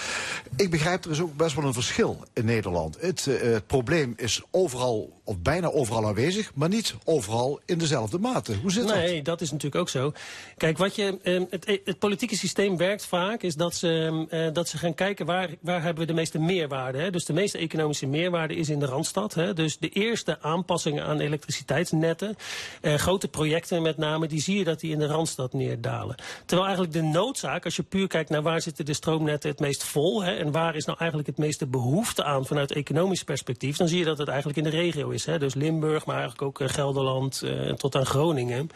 ik 0.55 0.69
begrijp 0.69 1.05
er 1.05 1.12
is 1.12 1.21
ook 1.21 1.36
best 1.38 1.55
wel 1.55 1.65
een 1.65 1.73
verschil 1.73 2.17
in 2.34 2.45
Nederland. 2.45 2.97
Het, 2.99 3.27
eh, 3.27 3.41
het 3.41 3.67
probleem 3.67 4.13
is 4.17 4.41
overal, 4.51 5.19
of 5.23 5.39
bijna 5.39 5.71
overal 5.71 6.07
aanwezig, 6.07 6.51
maar 6.55 6.69
niet 6.69 6.95
overal 7.03 7.60
in 7.65 7.77
dezelfde 7.77 8.19
mate. 8.19 8.55
Hoe 8.62 8.71
zit 8.71 8.88
dat? 8.88 8.95
Nee, 8.95 9.21
dat 9.21 9.41
is 9.41 9.51
natuurlijk 9.51 9.81
ook 9.81 9.89
zo. 9.89 10.13
Kijk, 10.57 10.77
wat 10.77 10.95
je, 10.95 11.17
ehm, 11.23 11.43
het, 11.49 11.79
het 11.86 11.99
politieke 11.99 12.36
systeem 12.36 12.77
werkt 12.77 13.05
vaak, 13.05 13.41
is 13.41 13.55
dat 13.55 13.75
ze, 13.75 14.25
ehm, 14.29 14.45
eh, 14.45 14.53
dat 14.53 14.67
ze 14.67 14.77
gaan 14.77 14.93
kijken 14.93 15.25
waar, 15.25 15.49
waar 15.62 15.81
hebben 15.84 16.01
we 16.01 16.10
de 16.10 16.17
meeste 16.17 16.39
meerwaarde. 16.39 16.97
Hè? 16.97 17.10
Dus 17.10 17.25
de 17.25 17.34
meeste 17.34 17.57
economische 17.57 18.05
meerwaarde 18.05 18.55
is 18.55 18.69
in 18.69 18.79
de 18.79 18.86
Randstad. 18.86 19.34
Hè? 19.34 19.53
Dus 19.53 19.77
de 19.77 19.89
eerste 19.89 20.41
aanpassingen 20.41 21.03
aan 21.03 21.19
elektriciteitsnetten, 21.19 22.36
eh, 22.81 22.93
grote 22.93 23.27
projecten 23.27 23.81
met 23.81 23.97
name, 23.97 24.27
die 24.27 24.41
zie 24.41 24.57
je 24.57 24.63
dat 24.63 24.79
die 24.79 24.91
in 24.91 24.99
de 24.99 25.07
Randstad 25.12 25.54
neerdalen. 25.54 26.15
Terwijl 26.45 26.67
eigenlijk 26.67 26.93
de 26.93 27.02
noodzaak, 27.02 27.65
als 27.65 27.76
je 27.76 27.84
puur 27.84 28.08
kijkt 28.08 28.30
naar 28.30 28.41
waar 28.41 28.62
zitten 28.62 28.86
de 28.86 28.93
stroomnetten 28.93 29.50
het 29.50 29.60
meest 29.60 29.84
vol, 29.84 30.24
hè, 30.24 30.32
en 30.32 30.52
waar 30.52 30.76
is 30.76 30.86
nou 30.86 30.97
eigenlijk 30.97 31.30
het 31.30 31.38
meeste 31.38 31.67
behoefte 31.67 32.24
aan 32.24 32.45
vanuit 32.45 32.71
economisch 32.71 33.24
perspectief, 33.24 33.78
dan 33.78 33.88
zie 33.88 34.00
je 34.00 34.06
dat 34.06 34.17
het 34.17 34.28
eigenlijk 34.28 34.58
in 34.58 34.63
de 34.63 34.69
regio 34.69 35.10
is. 35.10 35.26
Hè? 35.26 35.39
Dus 35.39 35.54
Limburg, 35.54 36.06
maar 36.06 36.15
eigenlijk 36.15 36.41
ook 36.43 36.60
eh, 36.60 36.67
Gelderland 36.67 37.41
eh, 37.41 37.74
tot 37.74 37.95
aan 37.95 38.06
Groningen. 38.06 38.69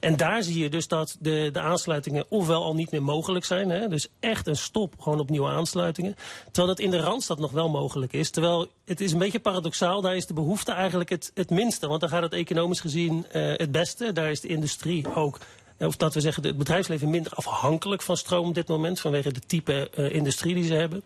En 0.00 0.16
daar 0.16 0.42
zie 0.42 0.62
je 0.62 0.68
dus 0.68 0.88
dat 0.88 1.16
de, 1.20 1.48
de 1.52 1.60
aansluitingen 1.60 2.24
ofwel 2.28 2.64
al 2.64 2.74
niet 2.74 2.90
meer 2.90 3.02
mogelijk 3.02 3.44
zijn. 3.44 3.70
Hè? 3.70 3.88
Dus 3.88 4.08
echt 4.20 4.46
een 4.46 4.56
stop 4.56 4.94
gewoon 5.00 5.20
op 5.20 5.30
nieuwe 5.30 5.48
aansluitingen. 5.48 6.16
Terwijl 6.44 6.66
dat 6.66 6.78
in 6.78 6.90
de 6.90 7.00
Randstad 7.00 7.38
nog 7.38 7.52
wel 7.52 7.68
mogelijk 7.68 8.12
is. 8.12 8.30
Terwijl 8.30 8.68
het 8.84 9.00
is 9.00 9.12
een 9.12 9.18
beetje 9.18 9.40
paradoxaal. 9.40 10.00
Daar 10.00 10.16
is 10.16 10.26
de 10.26 10.34
behoefte 10.34 10.72
eigenlijk 10.72 11.10
het, 11.10 11.30
het 11.34 11.50
minste. 11.50 11.88
Want 11.88 12.00
dan 12.00 12.08
gaat 12.10 12.22
het 12.22 12.32
economisch 12.32 12.80
gezien 12.80 13.26
eh, 13.30 13.42
het 13.56 13.72
beste. 13.72 14.12
Daar 14.12 14.30
is 14.30 14.40
de 14.40 14.48
industrie 14.48 15.14
ook 15.14 15.38
of 15.78 15.96
dat 15.96 16.14
we 16.14 16.20
zeggen, 16.20 16.42
het 16.42 16.58
bedrijfsleven 16.58 17.10
minder 17.10 17.32
afhankelijk 17.32 18.02
van 18.02 18.16
stroom 18.16 18.48
op 18.48 18.54
dit 18.54 18.68
moment. 18.68 19.00
Vanwege 19.00 19.32
de 19.32 19.40
type 19.40 19.90
eh, 19.90 20.14
industrie 20.14 20.54
die 20.54 20.64
ze 20.64 20.74
hebben. 20.74 21.04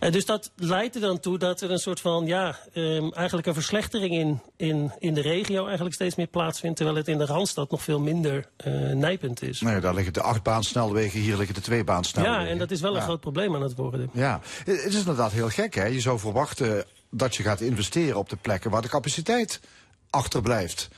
Eh, 0.00 0.12
dus 0.12 0.26
dat 0.26 0.50
leidt 0.56 0.94
er 0.94 1.00
dan 1.00 1.20
toe 1.20 1.38
dat 1.38 1.60
er 1.60 1.70
een 1.70 1.78
soort 1.78 2.00
van, 2.00 2.26
ja, 2.26 2.58
ehm, 2.72 3.08
eigenlijk 3.12 3.46
een 3.46 3.54
verslechtering 3.54 4.14
in, 4.14 4.40
in, 4.56 4.92
in 4.98 5.14
de 5.14 5.20
regio 5.20 5.64
eigenlijk 5.64 5.94
steeds 5.94 6.14
meer 6.14 6.26
plaatsvindt. 6.26 6.76
Terwijl 6.76 6.96
het 6.96 7.08
in 7.08 7.18
de 7.18 7.26
Randstad 7.26 7.70
nog 7.70 7.82
veel 7.82 8.00
minder 8.00 8.48
eh, 8.56 8.72
nijpend 8.92 9.42
is. 9.42 9.60
Nee, 9.60 9.80
daar 9.80 9.94
liggen 9.94 10.12
de 10.12 10.22
achtbaansnelwegen, 10.22 11.20
hier 11.20 11.36
liggen 11.36 11.54
de 11.54 11.60
tweebaansnelwegen. 11.60 12.40
Ja, 12.40 12.46
en 12.46 12.58
dat 12.58 12.70
is 12.70 12.80
wel 12.80 12.90
een 12.92 12.98
Ja. 12.98 13.04
groot 13.04 13.20
probleem 13.20 13.54
aan 13.54 13.62
het 13.62 13.74
worden. 13.74 14.10
Ja, 14.12 14.40
het 14.64 14.84
is 14.84 14.94
inderdaad 14.94 15.32
heel 15.32 15.48
gek. 15.48 15.74
Hè? 15.74 15.84
Je 15.86 16.00
zou 16.00 16.18
verwachten 16.18 16.84
dat 17.10 17.36
je 17.36 17.42
gaat 17.42 17.60
investeren 17.60 18.18
op 18.18 18.28
de 18.28 18.36
plekken 18.36 18.70
waar 18.70 18.82
de 18.82 18.88
capaciteit 18.88 19.60
achterblijft. 20.10 20.88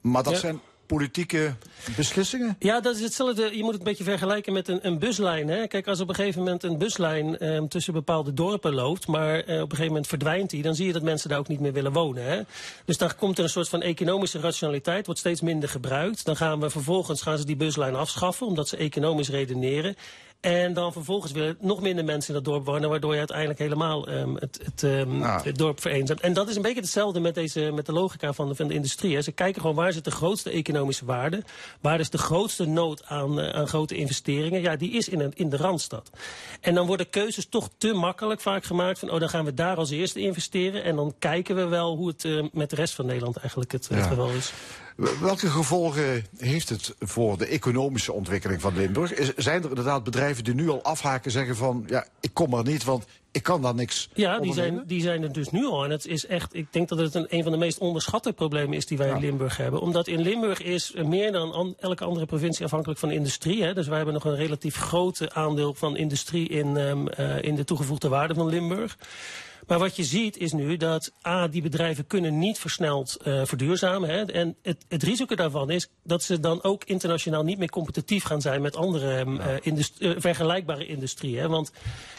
Maar 0.00 0.22
dat 0.22 0.32
Ja. 0.32 0.38
zijn 0.38 0.60
politieke 0.94 1.54
beslissingen. 1.96 2.56
Ja, 2.58 2.80
dat 2.80 2.96
is 2.96 3.02
hetzelfde. 3.02 3.56
Je 3.56 3.62
moet 3.62 3.72
het 3.72 3.78
een 3.78 3.88
beetje 3.88 4.04
vergelijken 4.04 4.52
met 4.52 4.68
een, 4.68 4.86
een 4.86 4.98
buslijn. 4.98 5.48
Hè? 5.48 5.66
Kijk, 5.66 5.86
als 5.86 6.00
op 6.00 6.08
een 6.08 6.14
gegeven 6.14 6.38
moment 6.38 6.62
een 6.62 6.78
buslijn 6.78 7.38
ehm, 7.38 7.66
tussen 7.66 7.92
bepaalde 7.92 8.32
dorpen 8.32 8.74
loopt, 8.74 9.06
maar 9.06 9.34
eh, 9.34 9.40
op 9.40 9.62
een 9.62 9.70
gegeven 9.70 9.86
moment 9.86 10.06
verdwijnt 10.06 10.50
die, 10.50 10.62
dan 10.62 10.74
zie 10.74 10.86
je 10.86 10.92
dat 10.92 11.02
mensen 11.02 11.28
daar 11.28 11.38
ook 11.38 11.48
niet 11.48 11.60
meer 11.60 11.72
willen 11.72 11.92
wonen. 11.92 12.24
Hè? 12.24 12.40
Dus 12.84 12.98
dan 12.98 13.16
komt 13.16 13.38
er 13.38 13.44
een 13.44 13.50
soort 13.50 13.68
van 13.68 13.82
economische 13.82 14.40
rationaliteit, 14.40 15.06
wordt 15.06 15.20
steeds 15.20 15.40
minder 15.40 15.68
gebruikt. 15.68 16.24
Dan 16.24 16.36
gaan 16.36 16.60
we 16.60 16.70
vervolgens 16.70 17.22
gaan 17.22 17.38
ze 17.38 17.44
die 17.44 17.56
buslijn 17.56 17.94
afschaffen, 17.94 18.46
omdat 18.46 18.68
ze 18.68 18.76
economisch 18.76 19.28
redeneren. 19.28 19.96
En 20.44 20.72
dan 20.72 20.92
vervolgens 20.92 21.32
willen 21.32 21.56
nog 21.60 21.80
minder 21.80 22.04
mensen 22.04 22.28
in 22.34 22.42
dat 22.42 22.52
dorp 22.52 22.64
wonen, 22.66 22.88
waardoor 22.88 23.12
je 23.12 23.18
uiteindelijk 23.18 23.58
helemaal 23.58 24.06
ehm, 24.08 24.34
het, 24.34 24.60
het, 24.64 24.82
ehm, 24.82 25.22
Ah. 25.22 25.44
het 25.44 25.56
dorp 25.56 25.80
vereenzamt. 25.80 26.20
En 26.20 26.32
dat 26.32 26.48
is 26.48 26.56
een 26.56 26.62
beetje 26.62 26.80
hetzelfde 26.80 27.20
met, 27.20 27.34
deze, 27.34 27.60
met 27.74 27.86
de 27.86 27.92
logica 27.92 28.32
van 28.32 28.48
de, 28.48 28.54
van 28.54 28.68
de 28.68 28.74
industrie. 28.74 29.14
Hè. 29.14 29.22
Ze 29.22 29.32
kijken 29.32 29.60
gewoon 29.60 29.76
waar 29.76 29.92
zit 29.92 30.04
de 30.04 30.10
grootste 30.10 30.50
economische 30.50 31.04
waarde, 31.04 31.42
waar 31.80 32.00
is 32.00 32.10
de 32.10 32.18
grootste 32.18 32.64
nood 32.66 33.04
aan, 33.06 33.40
eh, 33.40 33.48
aan 33.54 33.66
grote 33.68 33.96
investeringen. 33.96 34.60
Ja, 34.60 34.76
die 34.76 34.90
is 34.92 35.08
in, 35.08 35.20
een, 35.20 35.32
in 35.34 35.48
de 35.48 35.56
Randstad. 35.56 36.10
En 36.60 36.74
dan 36.74 36.86
worden 36.86 37.10
keuzes 37.10 37.46
toch 37.48 37.68
te 37.78 37.92
makkelijk 37.92 38.40
vaak 38.40 38.64
gemaakt 38.64 38.98
van, 38.98 39.10
oh 39.10 39.20
dan 39.20 39.28
gaan 39.28 39.44
we 39.44 39.54
daar 39.54 39.76
als 39.76 39.90
eerste 39.90 40.20
investeren. 40.20 40.84
En 40.84 40.96
dan 40.96 41.14
kijken 41.18 41.56
we 41.56 41.64
wel 41.66 41.96
hoe 41.96 42.08
het 42.08 42.24
eh, 42.24 42.42
met 42.52 42.70
de 42.70 42.76
rest 42.76 42.94
van 42.94 43.06
Nederland 43.06 43.36
eigenlijk 43.36 43.72
het, 43.72 43.88
het 43.88 43.98
Ja. 43.98 44.04
geval 44.06 44.28
is. 44.30 44.52
Welke 45.20 45.46
gevolgen 45.46 46.26
heeft 46.36 46.68
het 46.68 46.94
voor 47.00 47.38
de 47.38 47.46
economische 47.46 48.12
ontwikkeling 48.12 48.60
van 48.60 48.76
Limburg? 48.76 49.14
Is- 49.14 49.34
zijn 49.36 49.62
er 49.62 49.68
inderdaad 49.68 50.04
bedrijven 50.04 50.44
die 50.44 50.54
nu 50.54 50.68
al 50.68 50.82
afhaken 50.82 51.30
zeggen 51.30 51.56
van... 51.56 51.84
ja, 51.86 52.06
ik 52.20 52.30
kom 52.32 52.54
er 52.54 52.64
niet, 52.64 52.84
want 52.84 53.04
ik 53.32 53.42
kan 53.42 53.62
daar 53.62 53.74
niks 53.74 54.08
Ja, 54.14 54.38
die 54.38 54.52
zijn, 54.52 54.82
die 54.86 55.00
zijn 55.02 55.22
er 55.22 55.32
dus 55.32 55.50
nu 55.50 55.64
al. 55.66 55.84
En 55.84 55.90
het 55.90 56.06
is 56.06 56.26
echt, 56.26 56.54
ik 56.54 56.66
denk 56.72 56.88
dat 56.88 56.98
het 56.98 57.14
een, 57.14 57.26
een 57.28 57.42
van 57.42 57.52
de 57.52 57.58
meest 57.58 57.78
onderschatte 57.78 58.32
problemen 58.32 58.76
is 58.76 58.86
die 58.86 58.98
wij 58.98 59.08
in 59.08 59.20
Limburg 59.20 59.56
hebben. 59.56 59.80
Omdat 59.80 60.06
in 60.08 60.20
Limburg 60.20 60.62
is 60.62 60.92
meer 61.04 61.32
dan 61.32 61.52
an- 61.52 61.74
elke 61.78 62.04
andere 62.04 62.26
provincie 62.26 62.64
afhankelijk 62.64 62.98
van 63.00 63.10
industrie. 63.10 63.62
Hè. 63.62 63.74
Dus 63.74 63.86
wij 63.86 63.96
hebben 63.96 64.14
nog 64.14 64.24
een 64.24 64.36
relatief 64.36 64.76
groot 64.76 65.34
aandeel 65.34 65.74
van 65.74 65.96
industrie 65.96 66.48
in, 66.48 66.76
ehm, 66.76 67.06
eh, 67.08 67.42
in 67.42 67.54
de 67.54 67.64
toegevoegde 67.64 68.08
waarde 68.08 68.34
van 68.34 68.48
Limburg. 68.48 68.96
Maar 69.66 69.78
wat 69.78 69.96
je 69.96 70.04
ziet 70.04 70.36
is 70.36 70.52
nu 70.52 70.76
dat 70.76 71.12
A, 71.26 71.48
die 71.48 71.62
bedrijven 71.62 72.06
kunnen 72.06 72.38
niet 72.38 72.58
versneld 72.58 73.16
eh 73.16 73.42
verduurzamen. 73.44 74.08
Hè. 74.08 74.24
En 74.24 74.56
het, 74.62 74.84
het 74.88 75.02
risico 75.02 75.34
daarvan 75.34 75.70
is 75.70 75.88
dat 76.02 76.22
ze 76.22 76.40
dan 76.40 76.62
ook 76.62 76.84
internationaal 76.84 77.42
niet 77.42 77.58
meer 77.58 77.70
competitief 77.70 78.24
gaan 78.24 78.40
zijn 78.40 78.62
met 78.62 78.76
andere 78.76 79.16
ehm, 79.16 79.40
eh, 79.40 79.56
eh, 79.98 80.16
vergelijkbare 80.18 80.86
industrieën. 80.86 81.48
Want 81.48 81.72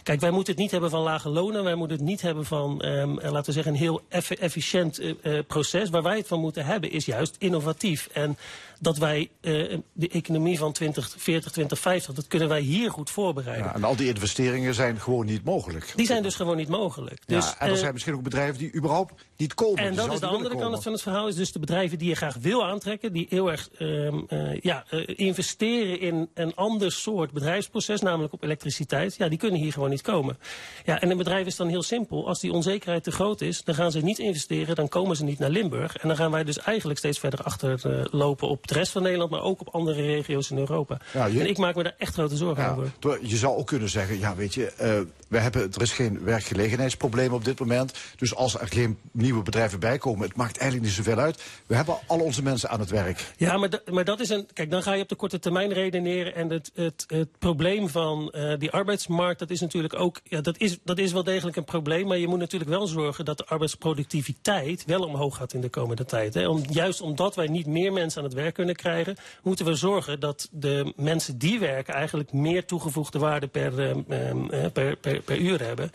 kijk, 0.04 0.20
wij 0.20 0.32
moeten 0.32 0.54
het 0.54 0.62
niet 0.62 0.72
hebben 0.72 0.90
van 0.90 1.02
lage 1.02 1.30
lonen. 1.30 1.64
Wij 1.64 1.76
moeten 1.76 1.98
het 1.98 2.06
niet 2.06 2.22
hebben 2.22 2.46
van, 2.46 2.82
ehm, 2.82 3.18
eh, 3.18 3.32
laten 3.32 3.46
we 3.46 3.52
zeggen, 3.52 3.72
een 3.72 3.80
heel 3.80 4.02
efficiënt 4.40 5.02
proces. 5.48 5.90
Waar 5.90 6.04
wij 6.04 6.18
het 6.18 6.28
van 6.28 6.40
moeten 6.40 6.66
hebben 6.66 6.92
is 6.92 7.06
juist 7.06 7.36
innovatief. 7.38 8.10
En 8.14 8.38
dat 8.80 8.98
wij 8.98 9.30
eh, 9.42 9.78
de 9.94 10.10
economie 10.10 10.58
van 10.58 10.72
2040, 10.72 11.52
2050, 11.52 12.14
dat 12.14 12.28
kunnen 12.28 12.48
wij 12.48 12.62
hier 12.62 12.92
goed 12.92 13.10
voorbereiden. 13.10 13.66
Ja, 13.66 13.76
en 13.76 13.84
al 13.84 13.96
die 13.96 14.08
investeringen 14.08 14.74
zijn 14.74 15.00
gewoon 15.00 15.26
niet 15.26 15.44
mogelijk. 15.44 15.94
Die 15.96 16.06
zijn 16.06 16.24
dus 16.24 16.36
gewoon 16.36 16.58
niet 16.58 16.70
mogelijk. 16.70 17.22
Ja, 17.26 17.36
Dus, 17.36 17.46
en 17.58 17.68
er 17.68 17.74
eh, 17.74 17.80
zijn 17.80 17.94
misschien 17.94 18.14
ook 18.14 18.24
bedrijven 18.24 18.58
die 18.58 18.74
überhaupt 18.76 19.14
niet 19.38 19.54
komen. 19.54 19.84
en 19.84 19.96
dat 19.96 20.14
is 20.14 20.20
de 20.20 20.26
andere 20.26 20.58
kant 20.58 20.84
van 20.84 20.92
het 20.92 21.02
verhaal. 21.02 21.28
Is 21.28 21.36
dus 21.36 21.52
de 21.52 21.60
bedrijven 21.60 21.98
die 21.98 22.10
je 22.10 22.16
graag 22.16 22.36
wil 22.36 22.66
aantrekken. 22.66 23.14
Die 23.14 23.26
heel 23.30 23.52
erg 23.52 23.70
ehm, 23.78 24.20
eh, 24.28 24.60
ja, 24.60 24.86
investeren 25.06 26.00
in 26.00 26.30
een 26.34 26.56
ander 26.56 26.92
soort 26.92 27.32
bedrijfsproces. 27.32 28.02
Namelijk 28.02 28.34
op 28.34 28.44
elektriciteit. 28.44 29.16
Ja, 29.16 29.30
die 29.30 29.38
kunnen 29.38 29.60
hier 29.60 29.72
gewoon 29.72 29.90
niet 29.90 30.02
komen. 30.02 30.38
Ja, 30.86 31.02
en 31.02 31.12
een 31.12 31.18
bedrijf 31.18 31.46
is 31.46 31.56
dan 31.56 31.68
heel 31.68 31.84
simpel. 31.84 32.28
Als 32.28 32.40
die 32.40 32.52
onzekerheid 32.52 33.04
te 33.04 33.12
groot 33.12 33.42
is. 33.42 33.64
Dan 33.64 33.76
gaan 33.76 33.92
ze 33.92 34.00
niet 34.00 34.20
investeren. 34.20 34.76
Dan 34.76 34.88
komen 34.88 35.16
ze 35.16 35.24
niet 35.24 35.40
naar 35.40 35.50
Limburg. 35.50 35.98
En 35.98 36.08
dan 36.08 36.18
gaan 36.18 36.32
wij 36.32 36.44
dus 36.44 36.60
eigenlijk 36.60 37.00
steeds 37.00 37.20
verder 37.20 37.44
achterlopen 37.44 38.08
lopen 38.12 38.48
op 38.66 38.72
de 38.72 38.78
rest 38.80 38.92
van 38.92 39.02
Nederland. 39.04 39.32
Maar 39.32 39.42
ook 39.42 39.60
op 39.62 39.68
andere 39.70 40.02
regio's 40.02 40.52
in 40.52 40.58
Europa. 40.58 40.98
Ja, 41.14 41.26
je- 41.26 41.40
En 41.40 41.48
ik 41.48 41.58
maak 41.58 41.76
me 41.76 41.84
daar 41.84 41.96
echt 41.98 42.14
grote 42.14 42.36
zorgen 42.36 42.64
Ja, 42.64 42.70
over. 43.02 43.20
je 43.28 43.36
zou 43.38 43.58
ook 43.58 43.68
kunnen 43.68 43.90
zeggen, 43.90 44.20
ja 44.20 44.36
weet 44.36 44.54
je, 44.54 44.66
eh, 44.72 45.00
we 45.28 45.38
hebben, 45.40 45.72
er 45.74 45.82
is 45.82 45.92
geen 45.92 46.24
werkgelegenheidsprobleem 46.24 47.34
op 47.34 47.46
dit 47.46 47.60
moment. 47.60 47.94
Dus 48.18 48.36
als 48.36 48.60
er 48.60 48.68
geen 48.68 48.98
nieuwe 49.12 49.44
bedrijven 49.44 49.80
bij 49.80 49.98
komen, 49.98 50.28
het 50.28 50.36
maakt 50.38 50.58
eigenlijk 50.58 50.90
niet 50.90 51.06
zoveel 51.06 51.18
uit. 51.24 51.44
We 51.66 51.76
hebben 51.76 51.98
al 52.08 52.20
onze 52.20 52.44
mensen 52.44 52.70
aan 52.70 52.80
het 52.80 52.90
werk. 52.90 53.34
Ja, 53.38 53.58
maar, 53.58 53.70
maar 53.92 54.06
dat 54.06 54.20
is 54.20 54.30
een. 54.30 54.48
Kijk, 54.54 54.70
dan 54.72 54.84
ga 54.84 54.94
je 54.94 55.02
op 55.02 55.10
de 55.10 55.16
korte 55.16 55.40
termijn 55.40 55.74
redeneren. 55.74 56.36
En 56.36 56.50
het, 56.50 56.72
het, 56.74 57.04
het 57.08 57.38
probleem 57.40 57.90
van 57.90 58.32
eh, 58.32 58.60
die 58.60 58.72
arbeidsmarkt, 58.72 59.40
dat 59.40 59.50
is 59.50 59.62
natuurlijk 59.62 60.00
ook. 60.00 60.20
Ja, 60.24 60.42
dat 60.42 60.58
is, 60.58 60.78
dat 60.84 60.98
is 60.98 61.12
wel 61.12 61.24
degelijk 61.24 61.58
een 61.58 61.64
probleem. 61.64 62.08
Maar 62.08 62.18
je 62.18 62.28
moet 62.28 62.40
natuurlijk 62.40 62.72
wel 62.72 62.88
zorgen 62.88 63.26
dat 63.26 63.38
de 63.38 63.46
arbeidsproductiviteit 63.46 64.84
wel 64.86 65.02
omhoog 65.04 65.36
gaat 65.38 65.54
in 65.54 65.62
de 65.62 65.70
komende 65.70 66.06
tijd. 66.06 66.34
Hè. 66.34 66.48
Om, 66.48 66.64
juist 66.70 67.02
omdat 67.02 67.36
wij 67.36 67.48
niet 67.48 67.66
meer 67.66 67.94
mensen 67.94 68.20
aan 68.22 68.28
het 68.28 68.34
werk 68.38 68.55
kunnen 68.56 68.76
krijgen, 68.76 69.16
moeten 69.44 69.66
we 69.66 69.76
zorgen 69.76 70.20
dat 70.20 70.50
de 70.52 70.94
mensen 70.96 71.38
die 71.38 71.60
werken 71.60 71.94
eigenlijk 71.94 72.34
meer 72.34 72.66
toegevoegde 72.66 73.20
waarde 73.20 73.48
per, 73.48 73.80
ehm, 73.80 74.02
ehm, 74.10 74.50
eh, 74.50 74.72
per, 74.72 74.96
per, 74.96 75.22
per 75.22 75.38
uur 75.38 75.64
hebben. 75.64 75.90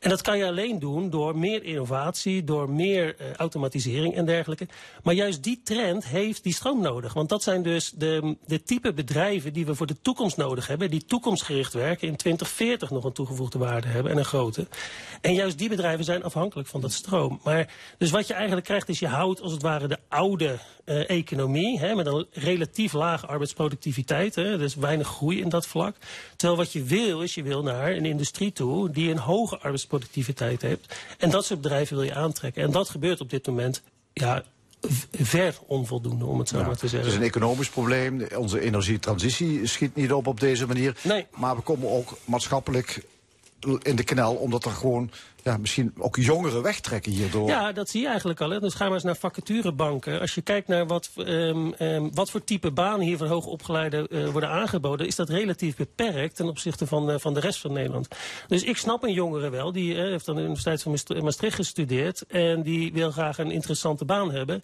En 0.00 0.10
dat 0.10 0.22
kan 0.22 0.38
je 0.38 0.46
alleen 0.46 0.78
doen 0.78 1.10
door 1.10 1.38
meer 1.38 1.64
innovatie, 1.64 2.44
door 2.44 2.70
meer 2.70 3.16
eh, 3.18 3.32
automatisering 3.32 4.14
en 4.14 4.24
dergelijke. 4.24 4.68
Maar 5.02 5.14
juist 5.14 5.42
die 5.42 5.60
trend 5.64 6.06
heeft 6.06 6.42
die 6.42 6.54
stroom 6.54 6.80
nodig. 6.80 7.12
Want 7.12 7.28
dat 7.28 7.42
zijn 7.42 7.62
dus 7.62 7.90
de, 7.90 8.36
de 8.46 8.62
type 8.62 8.92
bedrijven 8.92 9.52
die 9.52 9.66
we 9.66 9.74
voor 9.74 9.86
de 9.86 10.00
toekomst 10.00 10.36
nodig 10.36 10.66
hebben, 10.66 10.90
die 10.90 11.04
toekomstgericht 11.04 11.72
werken, 11.72 12.08
in 12.08 12.16
2040 12.16 12.90
nog 12.90 13.04
een 13.04 13.12
toegevoegde 13.12 13.58
waarde 13.58 13.88
hebben 13.88 14.12
en 14.12 14.18
een 14.18 14.24
grote. 14.24 14.66
En 15.20 15.34
juist 15.34 15.58
die 15.58 15.68
bedrijven 15.68 16.04
zijn 16.04 16.24
afhankelijk 16.24 16.68
van 16.68 16.80
dat 16.80 16.92
stroom. 16.92 17.40
Maar 17.44 17.74
dus 17.98 18.10
wat 18.10 18.26
je 18.26 18.34
eigenlijk 18.34 18.66
krijgt 18.66 18.88
is 18.88 18.98
je 18.98 19.06
houdt 19.06 19.40
als 19.40 19.52
het 19.52 19.62
ware 19.62 19.88
de 19.88 19.98
oude 20.08 20.58
eh, 20.84 21.10
economie 21.10 21.78
hè, 21.78 21.94
met 22.04 22.12
een 22.12 22.26
relatief 22.42 22.92
lage 22.92 23.26
arbeidsproductiviteit. 23.26 24.34
Hè, 24.34 24.58
dus 24.58 24.74
weinig 24.74 25.06
groei 25.06 25.40
in 25.40 25.48
dat 25.48 25.66
vlak. 25.66 25.96
Terwijl 26.36 26.58
wat 26.58 26.72
je 26.72 26.82
wil 26.82 27.20
is 27.20 27.34
je 27.34 27.42
wil 27.42 27.62
naar 27.62 27.90
een 27.92 28.04
industrie 28.04 28.52
toe 28.52 28.90
die 28.90 29.10
een 29.10 29.18
hoge 29.18 29.58
arbeidsproductiviteit 29.58 30.62
heeft. 30.62 30.94
En 31.18 31.30
dat 31.30 31.44
soort 31.44 31.60
bedrijven 31.60 31.96
wil 31.96 32.04
je 32.04 32.14
aantrekken. 32.14 32.62
En 32.62 32.70
dat 32.70 32.88
gebeurt 32.88 33.20
op 33.20 33.30
dit 33.30 33.46
moment 33.46 33.82
ja, 34.12 34.44
ver 35.12 35.58
onvoldoende, 35.66 36.24
om 36.24 36.38
het 36.38 36.48
zo 36.48 36.56
maar 36.56 36.64
te 36.64 36.72
Het 36.72 36.82
is 36.82 36.90
zeggen. 36.90 37.14
een 37.14 37.22
economisch 37.22 37.68
probleem. 37.68 38.26
Onze 38.36 38.60
energietransitie 38.60 39.66
schiet 39.66 39.94
niet 39.94 40.12
op 40.12 40.26
op 40.26 40.40
deze 40.40 40.66
manier. 40.66 40.96
Nee. 41.02 41.26
Maar 41.36 41.56
we 41.56 41.62
komen 41.62 41.90
ook 41.90 42.18
maatschappelijk 42.24 43.04
in 43.82 43.96
de 43.96 44.04
knel, 44.04 44.34
omdat 44.34 44.64
er 44.64 44.70
gewoon 44.70 45.10
ja, 45.42 45.56
misschien 45.56 45.92
ook 45.98 46.16
jongeren 46.16 46.62
wegtrekken 46.62 47.12
hierdoor. 47.12 47.48
Ja, 47.48 47.72
dat 47.72 47.88
zie 47.88 48.00
je 48.00 48.08
eigenlijk 48.08 48.40
al. 48.40 48.50
Hè. 48.50 48.60
Dus 48.60 48.74
ga 48.74 48.84
maar 48.84 48.94
eens 48.94 49.02
naar 49.02 49.16
vacaturebanken. 49.16 50.20
Als 50.20 50.34
je 50.34 50.42
kijkt 50.42 50.68
naar 50.68 50.86
wat, 50.86 51.10
ehm, 51.16 51.72
ehm, 51.72 52.08
wat 52.12 52.30
voor 52.30 52.44
type 52.44 52.70
banen 52.70 53.06
hier 53.06 53.16
van 53.16 53.26
hoogopgeleiden 53.26 54.06
eh, 54.08 54.28
worden 54.28 54.48
aangeboden, 54.50 55.06
is 55.06 55.16
dat 55.16 55.28
relatief 55.28 55.76
beperkt 55.76 56.36
ten 56.36 56.48
opzichte 56.48 56.86
van, 56.86 57.10
eh, 57.10 57.18
van 57.18 57.34
de 57.34 57.40
rest 57.40 57.60
van 57.60 57.72
Nederland. 57.72 58.08
Dus 58.48 58.62
ik 58.62 58.76
snap 58.76 59.02
een 59.02 59.12
jongere 59.12 59.50
wel, 59.50 59.72
die 59.72 59.94
eh, 59.94 60.00
heeft 60.02 60.28
aan 60.28 60.34
de 60.34 60.40
Universiteit 60.40 60.82
van 60.82 60.90
Maast- 60.90 61.22
Maastricht 61.22 61.54
gestudeerd 61.54 62.26
en 62.26 62.62
die 62.62 62.92
wil 62.92 63.10
graag 63.10 63.38
een 63.38 63.50
interessante 63.50 64.04
baan 64.04 64.32
hebben. 64.32 64.62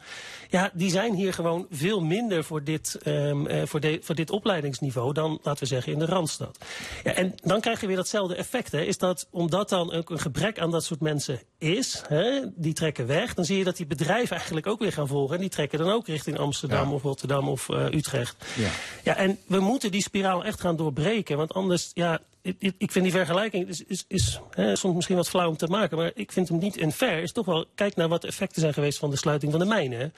Ja, 0.48 0.70
die 0.74 0.90
zijn 0.90 1.14
hier 1.14 1.32
gewoon 1.34 1.66
veel 1.70 2.00
minder 2.00 2.44
voor 2.44 2.64
dit, 2.64 2.98
ehm, 3.02 3.46
eh, 3.46 3.62
voor 3.66 3.80
de, 3.80 3.98
voor 4.02 4.14
dit 4.14 4.30
opleidingsniveau 4.30 5.12
dan, 5.12 5.38
laten 5.42 5.62
we 5.62 5.68
zeggen, 5.68 5.92
in 5.92 5.98
de 5.98 6.06
Randstad. 6.06 6.58
Ja, 7.04 7.12
en 7.12 7.34
dan 7.42 7.60
krijg 7.60 7.80
je 7.80 7.86
weer 7.86 7.96
datzelfde 7.96 8.34
effect. 8.34 8.72
Hè, 8.72 8.80
is 8.80 8.98
dat 8.98 9.26
omdat 9.30 9.68
dan 9.68 9.92
ook 9.92 10.10
een 10.10 10.18
gebrek 10.18 10.58
aan 10.58 10.67
dat 10.70 10.84
soort 10.84 11.00
mensen 11.00 11.40
is, 11.58 12.02
hè, 12.08 12.40
die 12.54 12.72
trekken 12.72 13.06
weg, 13.06 13.34
dan 13.34 13.44
zie 13.44 13.58
je 13.58 13.64
dat 13.64 13.76
die 13.76 13.86
bedrijven 13.86 14.36
eigenlijk 14.36 14.66
ook 14.66 14.78
weer 14.78 14.92
gaan 14.92 15.08
volgen. 15.08 15.34
En 15.34 15.40
die 15.40 15.50
trekken 15.50 15.78
dan 15.78 15.90
ook 15.90 16.06
richting 16.06 16.38
Amsterdam 16.38 16.88
Ja. 16.88 16.94
of 16.94 17.02
Rotterdam 17.02 17.48
of 17.48 17.68
eh, 17.68 17.84
Utrecht. 17.90 18.44
Ja. 18.56 18.68
Ja, 19.04 19.16
en 19.16 19.38
we 19.46 19.60
moeten 19.60 19.90
die 19.90 20.02
spiraal 20.02 20.44
echt 20.44 20.60
gaan 20.60 20.76
doorbreken. 20.76 21.36
Want 21.36 21.54
anders, 21.54 21.90
ja, 21.94 22.20
ik, 22.58 22.92
vind 22.92 23.04
die 23.04 23.12
vergelijking 23.12 23.68
is, 23.68 23.84
is, 23.84 24.04
is 24.08 24.40
hè, 24.50 24.76
soms 24.76 24.94
misschien 24.94 25.16
wat 25.16 25.28
flauw 25.28 25.48
om 25.48 25.56
te 25.56 25.66
maken. 25.66 25.96
Maar 25.96 26.10
ik 26.14 26.32
vind 26.32 26.48
hem 26.48 26.58
niet 26.58 26.80
unfair. 26.80 27.22
Is 27.22 27.32
toch 27.32 27.46
wel, 27.46 27.66
kijk 27.74 27.96
naar 27.96 28.08
wat 28.08 28.22
de 28.22 28.28
effecten 28.28 28.60
zijn 28.60 28.74
geweest 28.74 28.98
van 28.98 29.10
de 29.10 29.16
sluiting 29.16 29.50
van 29.50 29.60
de 29.60 29.66
mijnen. 29.66 30.12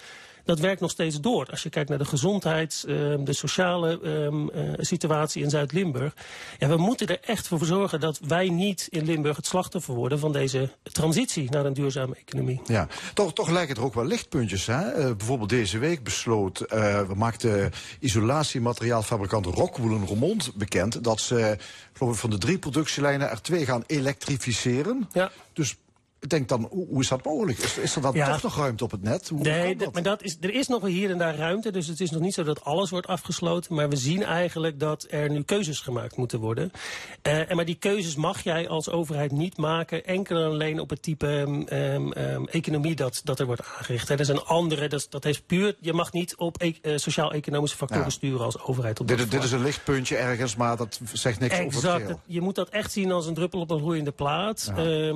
Dat 0.45 0.59
werkt 0.59 0.81
nog 0.81 0.91
steeds 0.91 1.21
door. 1.21 1.47
Als 1.51 1.63
je 1.63 1.69
kijkt 1.69 1.89
naar 1.89 1.99
de 1.99 2.05
gezondheids, 2.05 2.85
ehm, 2.85 3.25
de 3.25 3.33
sociale 3.33 4.01
ehm, 4.03 4.49
eh, 4.49 4.73
situatie 4.77 5.43
in 5.43 5.51
Zuid-Limburg. 5.51 6.15
Ja, 6.59 6.69
we 6.69 6.77
moeten 6.77 7.07
er 7.07 7.19
echt 7.21 7.49
voor 7.49 7.65
zorgen 7.65 8.01
dat 8.01 8.19
wij 8.19 8.49
niet 8.49 8.87
in 8.91 9.05
Limburg 9.05 9.37
het 9.37 9.47
slachtoffer 9.47 9.95
worden 9.95 10.19
van 10.19 10.33
deze 10.33 10.71
transitie 10.83 11.51
naar 11.51 11.65
een 11.65 11.73
duurzame 11.73 12.17
economie. 12.27 12.61
Ja, 12.65 12.89
toch, 13.15 13.33
toch 13.33 13.49
lijken 13.49 13.77
er 13.77 13.83
ook 13.83 13.95
wel 13.95 14.05
lichtpuntjes. 14.05 14.67
Hè? 14.67 14.81
Eh, 14.81 15.17
bijvoorbeeld 15.17 15.51
deze 15.51 15.79
week 15.79 16.03
besloot, 16.03 16.61
eh 16.61 17.03
we 17.07 17.15
maakte 17.15 17.71
isolatiemateriaalfabrikant 17.99 19.47
Rockwool 19.47 19.97
en 19.97 20.07
Roermond 20.07 20.55
bekend 20.55 21.05
dat 21.05 21.21
ze 21.21 21.57
geloof 21.93 22.15
ik, 22.15 22.21
van 22.21 22.31
de 22.31 22.39
drie 22.39 22.59
productielijnen 22.59 23.31
er 23.31 23.43
twee 23.43 23.65
gaan 23.65 23.85
elektrificeren. 23.87 25.09
Ja. 25.13 25.31
Dus 25.53 25.77
ik 26.21 26.29
denk 26.29 26.49
dan, 26.49 26.67
hoe 26.71 27.01
is 27.01 27.09
dat 27.09 27.25
mogelijk? 27.25 27.59
Is, 27.59 27.79
is 27.79 27.97
er 27.97 28.03
dan 28.03 28.15
Ja. 28.15 28.33
toch 28.33 28.43
nog 28.43 28.57
ruimte 28.57 28.85
op 28.85 28.91
het 28.91 29.03
net? 29.03 29.29
Hoe 29.29 29.41
Nee, 29.41 29.77
dat? 29.77 29.93
maar 29.93 30.03
dat 30.03 30.23
is, 30.23 30.37
er 30.41 30.55
is 30.55 30.69
nog 30.69 30.81
wel 30.81 30.91
hier 30.91 31.11
en 31.11 31.19
daar 31.19 31.37
ruimte. 31.37 31.71
Dus 31.73 31.87
het 31.87 32.01
is 32.01 32.11
nog 32.11 32.21
niet 32.23 32.35
zo 32.35 32.43
dat 32.43 32.65
alles 32.65 32.91
wordt 32.91 33.07
afgesloten. 33.07 33.75
Maar 33.75 33.89
we 33.89 33.97
zien 33.97 34.23
eigenlijk 34.23 34.81
dat 34.81 35.07
er 35.11 35.31
nu 35.31 35.43
keuzes 35.43 35.81
gemaakt 35.81 36.17
moeten 36.17 36.39
worden. 36.41 36.71
Eh, 37.23 37.51
en 37.51 37.57
maar 37.57 37.65
die 37.65 37.75
keuzes 37.75 38.15
mag 38.17 38.43
jij 38.43 38.69
als 38.69 38.91
overheid 38.91 39.31
niet 39.33 39.57
maken. 39.57 40.05
Enkel 40.05 40.37
en 40.37 40.45
alleen 40.51 40.81
op 40.81 40.91
het 40.91 41.03
type 41.03 41.27
ehm, 41.27 41.63
ehm, 41.63 42.13
ehm, 42.13 42.45
economie 42.45 42.95
dat, 42.95 43.21
dat 43.25 43.39
er 43.41 43.47
wordt 43.47 43.63
aangericht. 43.77 44.09
Hè. 44.09 44.15
Er 44.19 44.25
zijn 44.25 44.41
andere, 44.45 44.89
dat, 44.89 45.07
dat 45.11 45.25
heeft 45.25 45.47
puur... 45.47 45.77
Je 45.81 45.93
mag 45.93 46.13
niet 46.13 46.37
op 46.37 46.63
e- 46.63 46.73
eh, 46.83 46.97
sociaal-economische 46.97 47.77
factoren 47.77 48.05
Ja. 48.05 48.11
sturen 48.11 48.45
als 48.45 48.61
overheid. 48.61 49.01
Op 49.01 49.09
Dit, 49.09 49.17
dat 49.17 49.27
is- 49.27 49.33
dit 49.33 49.43
is 49.43 49.53
een 49.53 49.63
lichtpuntje 49.63 50.17
ergens, 50.17 50.57
maar 50.57 50.77
dat 50.77 51.01
zegt 51.13 51.41
niks 51.41 51.53
over 51.55 51.65
het 51.67 51.75
Exact. 51.75 52.01
geheel. 52.01 52.21
Je 52.27 52.41
moet 52.41 52.55
dat 52.55 52.69
echt 52.69 52.93
zien 52.93 53.13
als 53.13 53.27
een 53.27 53.35
druppel 53.35 53.61
op 53.61 53.71
een 53.71 53.79
gloeiende 53.79 54.11
plaat. 54.13 54.73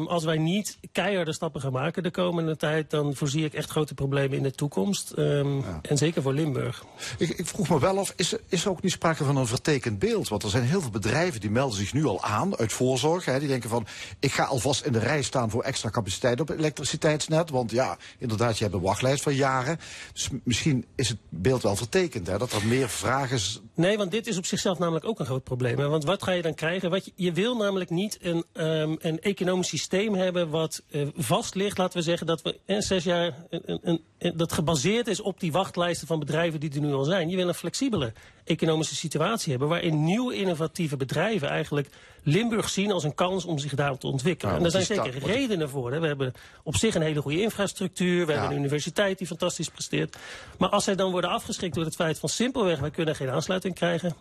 Als 0.06 0.24
wij 0.24 0.38
niet 0.38 0.78
keiharde 0.94 1.32
stappen 1.32 1.60
gaan 1.60 1.72
maken 1.72 2.02
de 2.02 2.10
komende 2.10 2.56
tijd... 2.56 2.90
dan 2.90 3.14
voorzie 3.14 3.44
ik 3.44 3.54
echt 3.54 3.70
grote 3.70 3.94
problemen 3.94 4.36
in 4.36 4.42
de 4.42 4.50
toekomst. 4.52 5.10
Ehm, 5.10 5.60
En 5.82 5.96
zeker 5.98 6.22
voor 6.22 6.32
Limburg. 6.32 6.84
Ik, 7.18 7.28
ik 7.28 7.46
vroeg 7.46 7.68
me 7.68 7.80
wel 7.80 7.98
af, 7.98 8.12
is, 8.16 8.32
er- 8.32 8.40
is 8.48 8.64
er 8.64 8.70
ook 8.70 8.82
niet 8.82 8.92
sprake 8.92 9.24
van 9.24 9.36
een 9.36 9.46
vertekend 9.46 9.98
beeld? 9.98 10.28
Want 10.28 10.42
er 10.42 10.50
zijn 10.50 10.64
heel 10.64 10.80
veel 10.80 10.90
bedrijven 10.90 11.40
die 11.40 11.50
melden 11.50 11.76
zich 11.78 11.92
nu 11.92 12.04
al 12.04 12.22
aan 12.22 12.56
uit 12.56 12.72
voorzorg. 12.72 13.24
Hè, 13.24 13.38
die 13.38 13.48
denken 13.48 13.70
van, 13.70 13.86
ik 14.20 14.32
ga 14.32 14.44
alvast 14.44 14.84
in 14.84 14.92
de 14.92 14.98
rij 14.98 15.22
staan 15.22 15.50
voor 15.50 15.62
extra 15.62 15.90
capaciteit 15.90 16.40
op 16.40 16.48
het 16.48 16.58
elektriciteitsnet. 16.58 17.50
Want 17.50 17.70
ja, 17.70 17.96
inderdaad, 18.18 18.56
je 18.58 18.62
hebt 18.64 18.76
een 18.76 18.82
wachtlijst 18.82 19.22
van 19.22 19.34
jaren. 19.34 19.78
Dus 20.12 20.28
misschien 20.44 20.84
is 20.96 21.08
het 21.08 21.18
beeld 21.28 21.62
wel 21.62 21.76
vertekend, 21.76 22.26
hè, 22.26 22.38
dat 22.38 22.52
er 22.52 22.66
meer 22.66 22.88
vragen... 22.88 23.38
s- 23.40 23.60
Nee, 23.74 23.96
want 23.96 24.10
dit 24.10 24.26
is 24.26 24.36
op 24.36 24.46
zichzelf 24.46 24.78
namelijk 24.78 25.04
ook 25.04 25.18
een 25.20 25.26
groot 25.26 25.44
probleem. 25.44 25.78
Hè. 25.78 25.88
Want 25.88 26.04
wat 26.04 26.22
ga 26.22 26.30
je 26.32 26.42
dan 26.42 26.54
krijgen? 26.54 26.90
Wat 26.90 27.04
je, 27.04 27.12
je 27.14 27.32
wil 27.32 27.56
namelijk 27.56 27.90
niet 27.90 28.18
een, 28.22 28.44
ehm, 28.52 28.94
een 28.98 29.20
economisch 29.20 29.68
systeem 29.68 30.14
hebben 30.14 30.50
wat 30.50 30.82
vast 31.16 31.54
ligt. 31.54 31.78
Laten 31.78 31.98
we 31.98 32.04
zeggen 32.04 32.26
dat 32.26 32.42
we 32.42 32.58
in 32.66 32.82
zes 32.82 33.04
jaar 33.04 33.46
een, 33.50 34.00
een, 34.18 34.36
dat 34.36 34.52
gebaseerd 34.52 35.06
is 35.06 35.20
op 35.20 35.40
die 35.40 35.52
wachtlijsten 35.52 36.06
van 36.06 36.18
bedrijven 36.18 36.60
die 36.60 36.74
er 36.74 36.80
nu 36.80 36.92
al 36.92 37.04
zijn. 37.04 37.28
Je 37.28 37.36
wil 37.36 37.48
een 37.48 37.54
flexibele 37.54 38.12
economische 38.44 38.94
situatie 38.94 39.50
hebben 39.50 39.68
waarin 39.68 40.04
nieuwe 40.04 40.34
innovatieve 40.34 40.96
bedrijven 40.96 41.48
eigenlijk 41.48 41.88
Limburg 42.22 42.68
zien 42.68 42.92
als 42.92 43.04
een 43.04 43.14
kans 43.14 43.44
om 43.44 43.58
zich 43.58 43.74
daar 43.74 43.98
te 43.98 44.06
ontwikkelen. 44.06 44.52
Ja, 44.52 44.56
en 44.56 44.70
daar 44.70 44.82
zijn 44.82 45.04
zeker 45.04 45.26
redenen 45.26 45.68
voor. 45.68 45.92
Hè. 45.92 46.00
We 46.00 46.06
hebben 46.06 46.32
op 46.62 46.76
zich 46.76 46.94
een 46.94 47.02
hele 47.02 47.20
goede 47.20 47.40
infrastructuur. 47.40 48.26
We 48.26 48.32
hebben 48.32 48.50
een 48.50 48.58
universiteit 48.58 49.18
die 49.18 49.26
fantastisch 49.26 49.68
presteert. 49.68 50.16
Maar 50.58 50.68
als 50.68 50.84
zij 50.84 50.94
dan 50.94 51.10
worden 51.10 51.30
afgeschrikt 51.30 51.74
door 51.74 51.84
het 51.84 51.94
feit 51.94 52.18
van 52.18 52.28
simpelweg 52.28 52.78
wij 52.78 52.90
kunnen 52.90 53.16
geen 53.16 53.30
aansluiting 53.30 53.74
krijgen. 53.74 54.14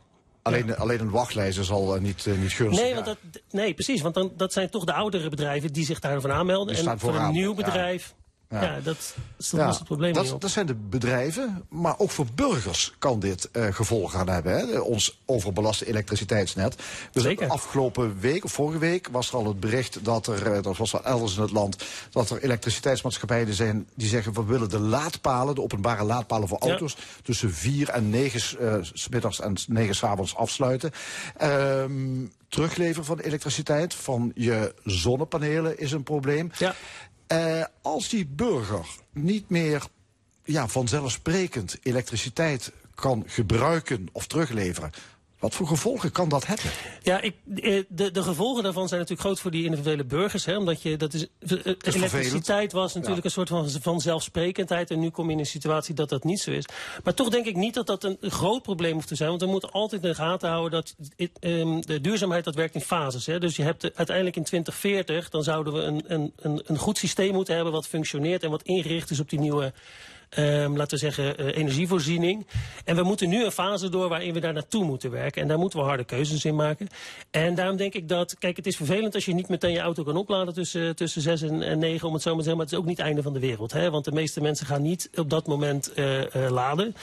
Alleen, 0.43 0.77
alleen 0.77 0.99
een 0.99 1.09
wachtlijst 1.09 1.59
is 1.59 1.71
al 1.71 1.95
eh, 1.95 2.01
niet, 2.01 2.25
eh, 2.25 2.37
niet 2.37 2.51
gunstig. 2.51 2.83
Nee, 2.83 2.93
want 2.93 3.05
dat, 3.05 3.17
nee, 3.51 3.73
precies. 3.73 4.01
Want 4.01 4.13
dan, 4.13 4.31
dat 4.37 4.53
zijn 4.53 4.69
toch 4.69 4.83
de 4.83 4.93
oudere 4.93 5.29
bedrijven 5.29 5.73
die 5.73 5.85
zich 5.85 5.99
daarvan 5.99 6.31
aanmelden. 6.31 6.75
Die 6.75 6.89
en 6.89 6.99
voor 6.99 7.15
een 7.15 7.31
nieuw 7.31 7.53
bedrijf, 7.53 8.13
Ja. 8.53 8.61
ja, 8.63 8.79
dat, 8.79 9.13
dat 9.37 9.49
Ja, 9.59 9.67
het 9.69 9.83
probleem 9.83 10.13
dat, 10.13 10.35
dat 10.41 10.49
zijn 10.49 10.65
de 10.65 10.75
bedrijven, 10.75 11.65
maar 11.69 11.95
ook 11.99 12.09
voor 12.11 12.25
burgers 12.35 12.93
kan 12.99 13.19
dit 13.19 13.51
eh, 13.51 13.65
gevolgen 13.73 14.17
gaan 14.17 14.29
hebben. 14.29 14.53
Hè? 14.57 14.79
Ons 14.79 15.19
overbelaste 15.25 15.87
elektriciteitsnet. 15.87 16.75
Dus 17.11 17.23
Zeker. 17.23 17.47
afgelopen 17.49 18.19
week, 18.19 18.43
of 18.43 18.51
vorige 18.51 18.77
week, 18.79 19.07
was 19.11 19.29
er 19.29 19.35
al 19.35 19.47
het 19.47 19.59
bericht 19.59 20.05
dat 20.05 20.27
er, 20.27 20.51
eh, 20.53 20.61
dat 20.63 20.77
was 20.77 20.91
wel 20.91 21.03
elders 21.05 21.35
in 21.35 21.41
het 21.41 21.51
land, 21.51 21.83
dat 22.11 22.29
er 22.29 22.43
elektriciteitsmaatschappijen 22.43 23.53
zijn 23.53 23.87
die 23.95 24.07
zeggen 24.07 24.33
we 24.33 24.43
willen 24.43 24.69
de 24.69 24.79
laadpalen, 24.79 25.55
de 25.55 25.61
openbare 25.61 26.03
laadpalen 26.03 26.47
voor 26.47 26.57
Ja. 26.61 26.69
auto's, 26.69 26.95
tussen 27.23 27.53
vier 27.53 27.89
en 27.89 28.09
negen 28.09 28.59
eh, 28.59 28.75
s 28.93 29.09
middags 29.09 29.39
en 29.39 29.57
s- 29.57 29.67
negen 29.67 29.95
s'avonds 29.95 30.35
afsluiten. 30.35 30.91
Ehm, 31.37 32.25
terugleveren 32.49 33.05
van 33.05 33.19
elektriciteit 33.19 33.93
van 33.93 34.31
je 34.35 34.73
zonnepanelen 34.83 35.79
is 35.79 35.91
een 35.91 36.03
probleem. 36.03 36.51
Ja. 36.57 36.75
Eh, 37.33 37.63
als 37.81 38.09
die 38.09 38.25
burger 38.25 38.85
niet 39.11 39.49
meer 39.49 39.83
ja, 40.43 40.67
vanzelfsprekend 40.67 41.77
elektriciteit 41.83 42.71
kan 42.95 43.23
gebruiken 43.27 44.07
of 44.11 44.27
terugleveren, 44.27 44.91
wat 45.43 45.55
voor 45.55 45.67
gevolgen 45.67 46.11
kan 46.11 46.29
dat 46.29 46.45
hebben? 46.47 46.65
Ja, 47.01 47.21
ik, 47.21 47.35
eh, 47.55 47.83
de, 47.87 48.11
de 48.11 48.23
gevolgen 48.23 48.63
daarvan 48.63 48.87
zijn 48.87 48.99
natuurlijk 48.99 49.27
groot 49.27 49.39
voor 49.39 49.51
die 49.51 49.63
individuele 49.63 50.03
burgers. 50.03 50.45
Hè, 50.45 50.57
omdat 50.57 50.81
je, 50.81 50.97
dat 50.97 51.13
is, 51.13 51.27
eh, 51.39 51.73
elektriciteit 51.81 52.71
was 52.71 52.93
natuurlijk 52.93 53.25
een 53.25 53.31
soort 53.31 53.49
van 53.49 53.69
vanzelfsprekendheid. 53.81 54.91
En 54.91 54.99
nu 54.99 55.09
kom 55.09 55.25
je 55.25 55.31
in 55.31 55.39
een 55.39 55.45
situatie 55.45 55.95
dat 55.95 56.09
dat 56.09 56.23
niet 56.23 56.39
zo 56.39 56.51
is. 56.51 56.65
Maar 57.03 57.13
toch 57.13 57.29
denk 57.29 57.45
ik 57.45 57.55
niet 57.55 57.73
dat 57.73 57.87
dat 57.87 58.03
een, 58.03 58.17
groot 58.21 58.61
probleem 58.61 58.93
hoeft 58.93 59.07
te 59.07 59.15
zijn. 59.15 59.29
Want 59.29 59.41
we 59.41 59.47
moeten 59.47 59.71
altijd 59.71 60.03
in 60.03 60.09
de 60.09 60.15
gaten 60.15 60.49
houden 60.49 60.71
dat 60.71 60.95
ehm, 61.39 61.81
de 61.81 62.01
duurzaamheid 62.01 62.43
dat 62.43 62.55
werkt 62.55 62.75
in 62.75 62.81
fases. 62.81 63.25
Hè. 63.25 63.39
Dus 63.39 63.55
je 63.55 63.63
hebt 63.63 63.81
de- 63.81 63.91
uiteindelijk 63.95 64.35
in 64.35 64.43
2040, 64.43 65.29
dan 65.29 65.43
zouden 65.43 65.73
we 65.73 65.81
een, 65.81 66.03
een, 66.07 66.33
een, 66.35 66.61
een 66.65 66.77
goed 66.77 66.97
systeem 66.97 67.33
moeten 67.33 67.55
hebben 67.55 67.73
wat 67.73 67.87
functioneert 67.87 68.43
en 68.43 68.49
wat 68.49 68.63
ingericht 68.63 69.09
is 69.09 69.19
op 69.19 69.29
die 69.29 69.39
nieuwe 69.39 69.73
ehm, 70.35 70.75
laten 70.75 70.89
we 70.89 70.97
zeggen, 70.97 71.37
eh, 71.37 71.57
energievoorziening. 71.57 72.47
En 72.85 72.95
we 72.95 73.03
moeten 73.03 73.29
nu 73.29 73.45
een 73.45 73.51
fase 73.51 73.89
door 73.89 74.09
waarin 74.09 74.33
we 74.33 74.39
daar 74.39 74.53
naartoe 74.53 74.85
moeten 74.85 75.11
werken. 75.11 75.41
En 75.41 75.47
daar 75.47 75.59
moeten 75.59 75.79
we 75.79 75.85
harde 75.85 76.03
keuzes 76.03 76.45
in 76.45 76.55
maken. 76.55 76.87
En 77.31 77.55
daarom 77.55 77.77
denk 77.77 77.93
ik 77.93 78.09
dat, 78.09 78.37
kijk, 78.37 78.57
het 78.57 78.67
is 78.67 78.75
vervelend 78.75 79.15
als 79.15 79.25
je 79.25 79.33
niet 79.33 79.49
meteen 79.49 79.71
je 79.71 79.79
auto 79.79 80.03
kan 80.03 80.17
opladen 80.17 80.53
tussen, 80.53 80.95
tussen 80.95 81.21
6 81.21 81.41
en, 81.41 81.61
en 81.61 81.79
9, 81.79 82.07
om 82.07 82.13
het 82.13 82.23
zo 82.23 82.29
maar 82.29 82.43
te 82.43 82.43
zeggen. 82.43 82.55
Maar 82.55 82.65
het 82.65 82.71
is 82.71 82.79
ook 82.79 82.85
niet 82.85 82.97
het 82.97 83.05
einde 83.05 83.21
van 83.21 83.33
de 83.33 83.39
wereld. 83.39 83.71
Hè? 83.71 83.89
Want 83.89 84.05
de 84.05 84.11
meeste 84.11 84.41
mensen 84.41 84.65
gaan 84.65 84.81
niet 84.81 85.09
op 85.15 85.29
dat 85.29 85.47
moment 85.47 85.93
eh, 85.93 86.45
eh, 86.45 86.51
laden. 86.51 86.95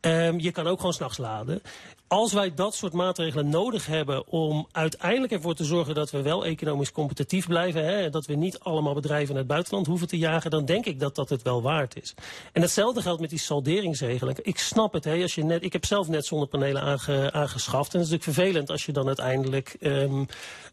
Ehm, 0.00 0.38
je 0.38 0.50
kan 0.50 0.66
ook 0.66 0.78
gewoon 0.78 0.92
s'nachts 0.92 1.18
laden. 1.18 1.62
Als 2.08 2.32
wij 2.32 2.54
dat 2.54 2.74
soort 2.74 2.92
maatregelen 2.92 3.48
nodig 3.48 3.86
hebben 3.86 4.28
om 4.28 4.66
uiteindelijk 4.72 5.32
ervoor 5.32 5.54
te 5.54 5.64
zorgen 5.64 5.94
dat 5.94 6.10
we 6.10 6.22
wel 6.22 6.44
economisch 6.44 6.92
competitief 6.92 7.46
blijven, 7.46 7.84
hè, 7.84 8.10
dat 8.10 8.26
we 8.26 8.34
niet 8.34 8.58
allemaal 8.58 8.94
bedrijven 8.94 9.28
naar 9.28 9.42
het 9.42 9.52
buitenland 9.52 9.86
hoeven 9.86 10.08
te 10.08 10.18
jagen, 10.18 10.50
dan 10.50 10.64
denk 10.64 10.86
ik 10.86 11.00
dat 11.00 11.14
dat 11.14 11.28
het 11.28 11.42
wel 11.42 11.62
waard 11.62 12.02
is. 12.02 12.14
En 12.52 12.62
hetzelfde 12.62 13.02
geldt 13.02 13.20
met 13.20 13.30
die 13.30 13.38
salderingsregeling. 13.38 14.38
Ik 14.38 14.58
snap 14.58 14.92
het, 14.92 15.04
hè, 15.04 15.22
als 15.22 15.34
je 15.34 15.44
net, 15.44 15.62
ik 15.62 15.72
heb 15.72 15.84
zelf 15.84 16.08
net 16.08 16.26
zonnepanelen 16.26 16.82
aange, 16.82 17.32
aangeschaft 17.32 17.94
en 17.94 17.98
het 17.98 18.08
is 18.08 18.12
natuurlijk 18.12 18.38
vervelend 18.38 18.70
als 18.70 18.86
je 18.86 18.92
dan 18.92 19.06
uiteindelijk 19.06 19.76
um, 19.80 20.26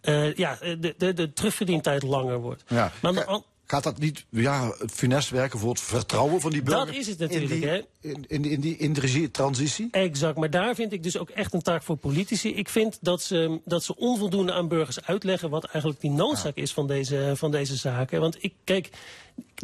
uh, 0.04 0.34
ja, 0.34 0.58
de, 0.62 0.96
de, 0.98 1.14
de 1.14 1.34
terugverdientijd 1.34 2.04
langer 2.04 2.40
wordt. 2.40 2.64
Ja. 2.68 2.92
Maar 3.02 3.42
Gaat 3.68 3.84
dat 3.84 4.00
niet 4.00 4.26
ja, 4.30 4.76
funest 4.94 5.30
werken 5.30 5.60
voor 5.60 5.70
het 5.70 5.80
vertrouwen 5.80 6.42
van 6.42 6.52
die 6.52 6.64
burger? 6.64 6.86
Dat 6.86 6.96
is 6.96 7.08
het 7.08 7.20
natuurlijk, 7.20 7.52
in 7.52 7.60
die, 7.60 7.70
hè? 7.70 7.82
In, 8.00 8.26
in, 8.28 8.46
in, 8.46 8.60
die, 8.60 8.78
in 8.78 8.94
de 8.94 9.32
transitie? 9.32 9.88
Exact, 9.92 10.38
maar 10.38 10.50
daar 10.50 10.76
vind 10.76 10.94
ik 10.94 11.04
dus 11.04 11.18
ook 11.18 11.30
echt 11.30 11.54
een 11.54 11.62
taak 11.62 11.84
voor 11.84 11.96
politici. 11.96 12.56
Ik 12.56 12.70
vind 12.70 12.98
dat 13.02 13.22
ze, 13.22 13.60
dat 13.66 13.84
ze 13.84 13.96
onvoldoende 13.96 14.54
aan 14.54 14.68
burgers 14.68 15.02
uitleggen... 15.02 15.50
wat 15.50 15.64
eigenlijk 15.64 16.02
die 16.02 16.12
noodzaak 16.12 16.56
is 16.56 16.74
van 16.74 16.88
deze, 16.88 17.32
van 17.36 17.52
deze 17.52 17.76
zaken. 17.76 18.20
Want 18.20 18.44
ik, 18.44 18.54
kijk, 18.64 18.90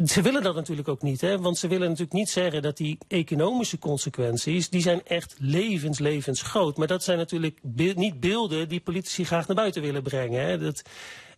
ze 0.05 0.21
willen 0.21 0.43
dat 0.43 0.55
natuurlijk 0.55 0.87
ook 0.87 1.01
niet. 1.01 1.21
Hè? 1.21 1.39
Want 1.39 1.57
ze 1.57 1.67
willen 1.67 1.87
natuurlijk 1.87 2.13
niet 2.13 2.29
zeggen 2.29 2.61
dat 2.61 2.77
die 2.77 2.97
economische 3.07 3.79
consequenties... 3.79 4.69
die 4.69 4.81
zijn 4.81 5.01
echt 5.05 5.35
levens, 5.37 5.99
levens 5.99 6.41
groot. 6.41 6.77
Maar 6.77 6.87
dat 6.87 7.03
zijn 7.03 7.17
natuurlijk 7.17 7.59
be 7.61 7.93
niet 7.95 8.19
beelden 8.19 8.69
die 8.69 8.79
politici 8.79 9.25
graag 9.25 9.47
naar 9.47 9.55
buiten 9.55 9.81
willen 9.81 10.03
brengen. 10.03 10.45
Hè? 10.45 10.57
Dat, 10.57 10.81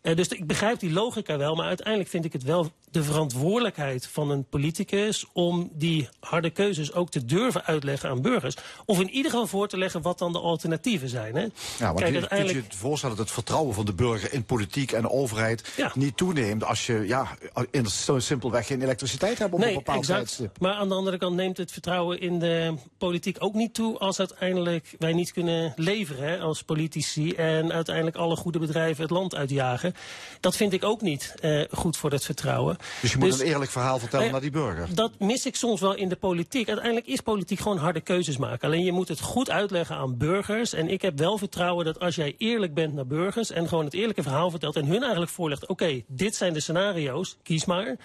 uh, 0.04 0.16
dus 0.16 0.28
ik 0.28 0.47
begrijp 0.47 0.80
die 0.80 0.91
logica 0.91 1.38
wel, 1.38 1.56
maar 1.56 1.68
uiteindelijk 1.68 2.10
vind 2.10 2.26
ik 2.26 2.34
het 2.34 2.43
wel 2.43 2.72
de 2.91 3.04
verantwoordelijkheid 3.04 4.08
van 4.08 4.30
een 4.30 4.43
politicus 4.43 5.26
om 5.34 5.70
die 5.74 6.10
harde 6.20 6.49
keuzes 6.49 6.93
ook 6.93 7.10
te 7.10 7.26
durven 7.26 7.66
uitleggen 7.66 8.10
aan 8.10 8.22
burgers. 8.22 8.56
Of 8.86 8.99
in 8.99 9.10
ieder 9.10 9.32
geval 9.32 9.47
voor 9.47 9.68
te 9.68 9.78
leggen 9.78 10.01
wat 10.01 10.20
dan 10.20 10.32
de 10.32 10.39
alternatieven 10.39 11.10
zijn. 11.10 11.36
Hè? 11.36 11.41
Ja, 11.41 11.49
want 11.80 11.99
Kijk, 11.99 12.14
uiteindelijk... 12.14 12.58
kun 12.58 12.68
je 12.68 12.72
je 12.72 12.78
voorstellen 12.78 13.16
dat 13.16 13.26
het 13.26 13.34
vertrouwen 13.34 13.74
van 13.74 13.86
de 13.86 13.93
burger 13.93 14.34
in 14.34 14.43
politiek 14.43 14.91
en 14.91 15.10
overheid 15.10 15.72
ja. 15.78 15.91
niet 15.95 16.18
toeneemt 16.18 16.64
als 16.64 16.86
je 16.86 17.08
ja, 17.08 17.28
in, 17.72 17.86
zo 17.86 18.20
simpelweg 18.20 18.68
geen 18.68 18.82
elektriciteit 18.82 19.38
hebt 19.38 19.54
op 19.54 19.60
nee, 19.60 19.70
een 19.70 19.76
bepaald 19.76 19.99
exact. 19.99 20.20
tijdstip. 20.20 20.60
Maar 20.60 20.74
aan 20.74 20.89
de 20.89 20.95
andere 20.95 21.18
kant 21.18 21.36
neemt 21.36 21.58
het 21.58 21.72
vertrouwen 21.72 22.20
in 22.20 22.39
de 22.39 22.76
politiek 22.97 23.38
ook 23.39 23.54
niet 23.54 23.74
toe 23.74 23.97
als 23.97 24.20
uiteindelijk 24.20 24.95
wij 24.99 25.14
niet 25.14 25.32
kunnen 25.32 25.74
leveren 25.76 26.28
hè, 26.28 26.39
als 26.39 26.64
politici 26.64 27.32
en 27.32 27.72
uiteindelijk 27.72 28.16
alle 28.16 28.36
goede 28.36 28.60
bedrijven 28.60 29.01
het 29.01 29.12
land 29.12 29.36
uitjagen. 29.36 29.92
Dat 30.39 30.55
vind 30.55 30.73
ik 30.73 30.83
ook 30.83 31.01
niet 31.01 31.33
uh, 31.41 31.63
goed 31.71 31.97
voor 31.97 32.11
het 32.11 32.25
vertrouwen. 32.25 32.77
Dus 33.01 33.11
je 33.11 33.17
moet 33.17 33.31
dus, 33.31 33.39
een 33.39 33.45
eerlijk 33.45 33.71
verhaal 33.71 33.99
vertellen 33.99 34.25
uh, 34.25 34.31
naar 34.31 34.41
die 34.41 34.51
burger? 34.51 34.95
Dat 34.95 35.11
mis 35.19 35.45
ik 35.45 35.55
soms 35.55 35.81
wel 35.81 35.93
in 35.93 36.09
de 36.09 36.15
politiek. 36.15 36.67
Uiteindelijk 36.67 37.07
is 37.07 37.21
politiek 37.21 37.59
gewoon 37.59 37.77
harde 37.77 38.01
keuzes 38.01 38.37
maken. 38.37 38.67
Alleen 38.67 38.83
je 38.83 38.91
moet 38.91 39.07
het 39.07 39.19
goed 39.19 39.49
uitleggen 39.49 39.95
aan 39.95 40.17
burgers. 40.17 40.73
En 40.73 40.89
ik 40.89 41.01
heb 41.01 41.17
wel 41.17 41.37
vertrouwen 41.37 41.85
dat 41.85 41.99
als 41.99 42.15
jij 42.15 42.35
eerlijk 42.37 42.73
bent 42.73 42.93
naar 42.93 43.07
burgers... 43.07 43.51
en 43.51 43.67
gewoon 43.67 43.85
het 43.85 43.93
eerlijke 43.93 44.23
verhaal 44.23 44.49
vertelt 44.49 44.75
en 44.75 44.85
hun 44.85 45.01
eigenlijk 45.01 45.31
voorlegt... 45.31 45.61
oké, 45.61 45.71
okay, 45.71 46.05
dit 46.07 46.35
zijn 46.35 46.53
de 46.53 46.59
scenario's, 46.59 47.37
kies 47.43 47.65
maar... 47.65 47.97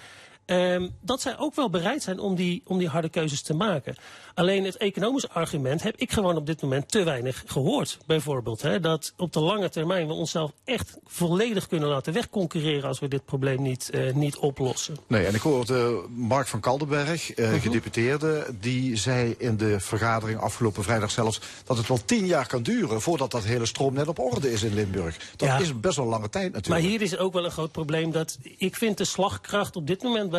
Um, 0.51 0.91
dat 1.01 1.21
zij 1.21 1.39
ook 1.39 1.55
wel 1.55 1.71
bereid 1.71 2.03
zijn 2.03 2.19
om 2.19 2.35
die, 2.35 2.63
om 2.65 2.79
die 2.79 2.89
harde 2.89 3.09
keuzes 3.09 3.43
te 3.43 3.55
maken. 3.55 3.97
Alleen 4.35 4.65
het 4.65 4.77
economische 4.77 5.29
argument 5.31 5.83
heb 5.83 5.97
ik 5.97 6.13
gewoon 6.13 6.37
op 6.37 6.47
dit 6.47 6.63
moment 6.63 6.91
te 6.91 7.03
weinig 7.03 7.43
gehoord. 7.47 7.99
Bijvoorbeeld 8.07 8.63
hè, 8.63 8.81
dat 8.81 9.13
op 9.17 9.33
de 9.33 9.41
lange 9.41 9.69
termijn 9.69 10.07
we 10.07 10.13
onszelf 10.13 10.53
echt 10.65 10.97
volledig 11.05 11.67
kunnen 11.67 11.89
laten 11.89 12.13
wegconcurreren 12.13 12.89
als 12.89 12.99
we 12.99 13.09
dit 13.09 13.25
probleem 13.25 13.63
niet, 13.63 13.91
uh, 13.95 14.15
niet 14.15 14.37
oplossen. 14.37 14.97
Nee, 15.07 15.27
en 15.27 15.35
ik 15.35 15.41
hoorde 15.41 16.03
Mark 16.09 16.47
van 16.47 16.61
Kaldenberg, 16.61 17.37
uh, 17.37 17.45
uh 17.45 17.51
-huh. 17.51 17.63
gedeputeerde, 17.63 18.47
die 18.61 18.97
zei 18.97 19.35
in 19.39 19.57
de 19.57 19.81
vergadering 19.81 20.41
afgelopen 20.41 20.83
vrijdag 20.83 21.11
zelfs 21.11 21.41
dat 21.65 21.77
het 21.77 21.89
wel 21.89 22.05
tien 22.05 22.27
jaar 22.27 22.47
kan 22.47 22.63
duren 22.63 23.01
voordat 23.01 23.31
dat 23.31 23.45
hele 23.45 23.67
stroomnet 23.67 24.09
op 24.09 24.19
orde 24.19 24.53
is 24.53 24.63
in 24.63 24.75
Limburg. 24.75 25.17
Dat 25.37 25.49
ja. 25.49 25.59
is 25.59 25.81
best 25.81 25.97
wel 25.97 26.07
lange 26.07 26.29
tijd 26.29 26.53
natuurlijk. 26.53 26.83
Maar 26.83 26.91
hier 26.91 27.03
is 27.03 27.19
ook 27.19 27.33
wel 27.33 27.45
een 27.45 27.51
groot 27.51 27.73
probleem 27.73 28.11
dat 28.11 28.39
ik 28.57 28.77
vind 28.77 28.99
de 28.99 29.05
slagkracht 29.05 29.77
op 29.77 29.87
dit 29.87 30.03
moment 30.03 30.31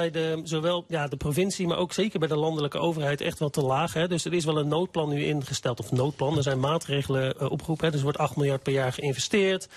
zowel 0.44 0.86
ja, 0.88 1.08
de 1.08 1.18
provincie, 1.18 1.68
maar 1.68 1.78
ook 1.78 1.94
zeker 1.94 2.20
bij 2.20 2.28
de 2.28 2.38
landelijke 2.38 2.78
overheid 2.78 3.22
echt 3.22 3.40
wel 3.40 3.50
te 3.50 3.62
laag. 3.62 3.94
Hè. 3.94 4.08
Dus 4.08 4.26
er 4.26 4.34
is 4.34 4.46
wel 4.46 4.58
een 4.58 4.68
noodplan 4.68 5.10
nu 5.10 5.26
ingesteld, 5.26 5.80
of 5.80 5.92
noodplan. 5.92 6.38
Er 6.38 6.44
zijn 6.44 6.60
maatregelen 6.60 7.34
uh, 7.42 7.52
opgeroepen. 7.52 7.88
Dus 7.88 7.98
er 8.00 8.04
wordt 8.04 8.18
8 8.18 8.36
miljard 8.36 8.64
per 8.64 8.74
jaar 8.74 8.94
geïnvesteerd. 8.94 9.68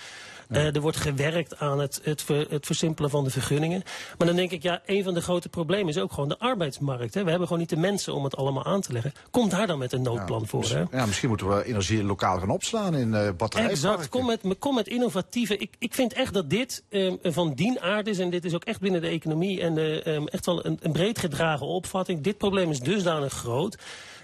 Ja. 0.49 0.59
Uh, 0.59 0.75
er 0.75 0.81
wordt 0.81 0.97
gewerkt 0.97 1.59
aan 1.59 1.79
het, 1.79 1.99
het, 2.03 2.21
ver, 2.21 2.45
het, 2.49 2.65
versimpelen 2.65 3.09
van 3.09 3.23
de 3.23 3.29
vergunningen. 3.29 3.83
Maar 4.17 4.27
dan 4.27 4.35
denk 4.35 4.51
ik, 4.51 4.63
ja, 4.63 4.81
een 4.85 5.03
van 5.03 5.13
de 5.13 5.21
grote 5.21 5.49
problemen 5.49 5.87
is 5.87 5.97
ook 5.97 6.13
gewoon 6.13 6.29
de 6.29 6.39
arbeidsmarkt. 6.39 7.13
Hè. 7.13 7.23
We 7.23 7.29
hebben 7.29 7.47
gewoon 7.47 7.61
niet 7.61 7.71
de 7.71 7.77
mensen 7.77 8.13
om 8.13 8.23
het 8.23 8.35
allemaal 8.35 8.65
aan 8.65 8.81
te 8.81 8.93
leggen. 8.93 9.13
Kom 9.31 9.49
daar 9.49 9.67
dan 9.67 9.77
met 9.77 9.93
een 9.93 10.01
noodplan 10.01 10.39
ja, 10.39 10.47
voor. 10.47 10.63
Hè. 10.63 10.83
Ja, 10.97 11.05
misschien 11.05 11.29
moeten 11.29 11.47
we 11.47 11.65
energie 11.65 12.03
lokaal 12.03 12.39
gaan 12.39 12.49
opslaan 12.49 12.95
in 12.95 13.13
uh, 13.13 13.29
batterijen. 13.37 13.71
Exact, 13.71 14.09
kom 14.09 14.25
met, 14.25 14.41
kom 14.59 14.75
met 14.75 14.87
innovatieve... 14.87 15.57
Ik, 15.57 15.75
ik 15.79 15.93
vind 15.93 16.13
echt 16.13 16.33
dat 16.33 16.49
dit 16.49 16.83
um, 16.89 17.17
van 17.23 17.53
dien 17.53 17.79
aard 17.81 18.07
is. 18.07 18.19
En 18.19 18.29
dit 18.29 18.45
is 18.45 18.53
ook 18.53 18.63
echt 18.63 18.79
binnen 18.79 19.01
de 19.01 19.07
economie 19.07 19.61
en 19.61 19.73
de, 19.73 20.01
um, 20.07 20.27
echt 20.27 20.45
wel 20.45 20.65
een, 20.65 20.77
een 20.81 20.91
breed 20.91 21.19
gedragen 21.19 21.65
opvatting. 21.65 22.21
Dit 22.21 22.37
probleem 22.37 22.69
is 22.69 22.79
dusdanig 22.79 23.33
groot. 23.33 23.77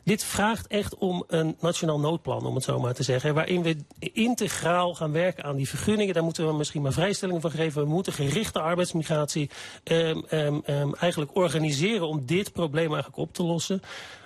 Dit 0.03 0.23
vraagt 0.23 0.67
echt 0.67 0.95
om 0.97 1.23
een 1.27 1.57
nationaal 1.59 1.99
noodplan, 1.99 2.45
om 2.45 2.55
het 2.55 2.63
zo 2.63 2.79
maar 2.79 2.93
te 2.93 3.03
zeggen. 3.03 3.33
Waarin 3.33 3.63
we 3.63 3.77
integraal 3.99 4.95
gaan 4.95 5.11
werken 5.11 5.43
aan 5.43 5.55
die 5.55 5.69
vergunningen. 5.69 6.13
Daar 6.13 6.23
moeten 6.23 6.47
we 6.47 6.53
misschien 6.53 6.81
maar 6.81 6.93
vrijstellingen 6.93 7.41
van 7.41 7.51
geven. 7.51 7.81
We 7.81 7.89
moeten 7.89 8.13
gerichte 8.13 8.59
arbeidsmigratie 8.59 9.49
um, 9.83 10.25
um, 10.31 10.61
um, 10.67 10.95
eigenlijk 10.95 11.35
organiseren 11.35 12.07
om 12.07 12.25
dit 12.25 12.51
probleem 12.51 12.87
eigenlijk 12.87 13.17
op 13.17 13.33
te 13.33 13.43
lossen. 13.43 13.81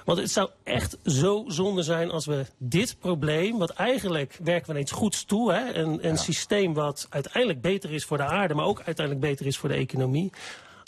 Want 0.06 0.20
het 0.20 0.32
zou 0.32 0.50
echt 0.64 0.98
zo 1.06 1.44
zonde 1.48 1.84
zijn 1.84 2.12
als 2.12 2.26
we 2.26 2.46
dit 2.58 2.96
probleem, 3.00 3.58
wat 3.58 3.70
eigenlijk 3.70 4.40
werken 4.44 4.66
we 4.66 4.72
ineens 4.72 4.92
goeds 4.92 5.26
toe, 5.26 5.54
hè, 5.54 5.74
een, 5.74 6.06
een 6.06 6.12
ja. 6.12 6.16
systeem 6.16 6.74
wat 6.74 7.08
uiteindelijk 7.10 7.62
beter 7.62 7.92
is 7.92 8.06
voor 8.06 8.18
de 8.18 8.26
aarde, 8.26 8.54
maar 8.54 8.66
ook 8.66 8.82
uiteindelijk 8.86 9.26
beter 9.26 9.46
is 9.46 9.58
voor 9.58 9.70
de 9.70 9.76
economie. 9.76 10.32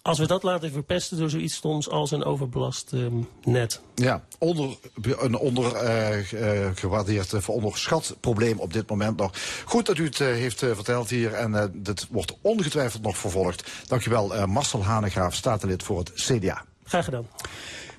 Als 0.05 0.19
we 0.19 0.27
dat 0.27 0.43
laten 0.43 0.71
verpesten 0.71 1.17
door 1.17 1.29
zoiets 1.29 1.55
stoms 1.55 1.89
als 1.89 2.11
een 2.11 2.23
overbelast 2.23 2.91
um, 2.91 3.27
net. 3.43 3.81
Ja, 3.95 4.23
onder, 4.39 4.77
een 5.01 5.35
onder, 5.35 5.83
uh, 5.83 6.31
uh, 6.31 6.69
gewaardeerd, 6.75 7.33
uh, 7.33 7.49
onderschat 7.49 8.15
probleem 8.19 8.59
op 8.59 8.73
dit 8.73 8.89
moment 8.89 9.17
nog. 9.17 9.31
Goed 9.65 9.85
dat 9.85 9.97
u 9.97 10.03
het 10.03 10.17
heeft 10.17 10.59
verteld 10.59 11.09
hier 11.09 11.33
en 11.33 11.71
dit 11.75 12.07
wordt 12.09 12.37
ongetwijfeld 12.41 13.01
nog 13.01 13.17
vervolgd. 13.17 13.71
Dankjewel 13.87 14.47
Marcel 14.47 14.83
Hanegraaf, 14.83 15.35
statenlid 15.35 15.83
voor 15.83 15.97
het 15.97 16.11
CDA. 16.13 16.65
Graag 16.83 17.05
gedaan. 17.05 17.27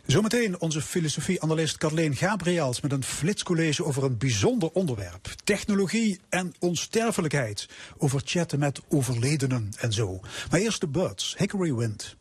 Zometeen 0.07 0.61
onze 0.61 0.83
filosofie-analyst 0.83 1.77
Kathleen 1.77 2.17
Gabriels 2.17 2.81
met 2.81 2.93
een 2.93 3.05
flitscollege 3.05 3.85
over 3.85 4.05
een 4.05 4.19
bijzonder 4.19 4.71
onderwerp. 4.73 5.29
Technologie 5.45 6.21
en 6.29 6.55
onsterfelijkheid. 6.59 7.69
Over 7.99 8.21
chatten 8.25 8.59
met 8.59 8.81
overledenen 8.89 9.73
en 9.79 9.93
zo. 9.93 10.21
Maar 10.51 10.61
eerst 10.61 10.81
de 10.81 10.89
Birds, 10.89 11.35
Hickory 11.39 11.75
Wind. 11.75 12.17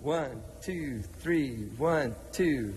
One, 0.00 0.30
two, 0.60 1.00
three, 1.22 1.70
one, 1.78 2.12
two. 2.30 2.72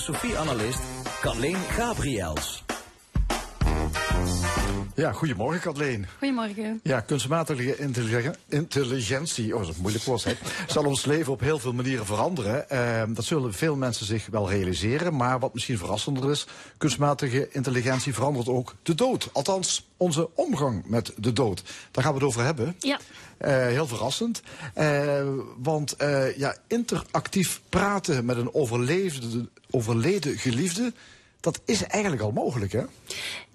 Filosofie-analyst 0.00 0.80
Carleen 1.20 1.56
Gabriels. 1.56 2.64
Ja, 4.94 5.12
goedemorgen 5.12 5.60
Kathleen. 5.60 6.06
Goedemorgen. 6.18 6.80
Ja, 6.82 7.00
kunstmatige 7.00 7.76
intelligen- 7.76 8.36
intelligentie, 8.48 9.54
oh 9.54 9.60
dat 9.60 9.68
is 9.68 9.74
een 9.74 9.80
moeilijk 9.80 10.04
woord, 10.04 10.24
hè, 10.24 10.32
zal 10.72 10.84
ons 10.84 11.04
leven 11.04 11.32
op 11.32 11.40
heel 11.40 11.58
veel 11.58 11.72
manieren 11.72 12.06
veranderen. 12.06 12.70
Ehm, 12.70 13.14
dat 13.14 13.24
zullen 13.24 13.54
veel 13.54 13.76
mensen 13.76 14.06
zich 14.06 14.26
wel 14.26 14.50
realiseren, 14.50 15.16
maar 15.16 15.38
wat 15.38 15.54
misschien 15.54 15.78
verrassender 15.78 16.30
is, 16.30 16.46
kunstmatige 16.76 17.48
intelligentie 17.52 18.14
verandert 18.14 18.48
ook 18.48 18.74
de 18.82 18.94
dood. 18.94 19.28
Althans, 19.32 19.88
onze 19.96 20.28
omgang 20.34 20.84
met 20.86 21.12
de 21.16 21.32
dood. 21.32 21.62
Daar 21.90 22.04
gaan 22.04 22.12
we 22.12 22.18
het 22.18 22.28
over 22.28 22.44
hebben. 22.44 22.76
Ja. 22.78 22.98
Eh, 23.38 23.66
heel 23.66 23.86
verrassend. 23.86 24.42
Eh, 24.74 25.28
want 25.56 25.96
eh, 25.96 26.36
ja, 26.36 26.56
interactief 26.66 27.60
praten 27.68 28.24
met 28.24 28.36
een 28.36 28.54
overleefde, 28.54 29.48
overleden 29.70 30.38
geliefde, 30.38 30.92
dat 31.40 31.60
is 31.64 31.82
eigenlijk 31.82 32.22
al 32.22 32.32
mogelijk, 32.32 32.72
hè? 32.72 32.82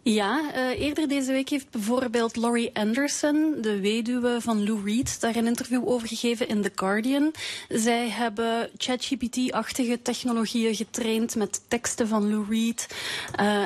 Ja, 0.02 0.54
eerder 0.78 1.08
deze 1.08 1.32
week 1.32 1.50
heeft 1.50 1.70
bijvoorbeeld 1.70 2.36
Laurie 2.36 2.70
Anderson, 2.74 3.56
de 3.62 3.80
weduwe 3.80 4.38
van 4.42 4.64
Lou 4.64 4.82
Reed, 4.86 5.22
daar 5.22 5.36
een 5.36 5.48
interview 5.48 5.88
over 5.90 6.08
gegeven 6.08 6.48
in 6.48 6.62
The 6.62 6.72
Guardian. 6.76 7.32
Zij 7.70 8.10
hebben 8.10 8.70
ChatGPT-achtige 8.78 10.02
technologieën 10.02 10.76
getraind 10.76 11.36
met 11.36 11.62
teksten 11.68 12.08
van 12.08 12.30
Lou 12.30 12.46
Reed. 12.50 12.88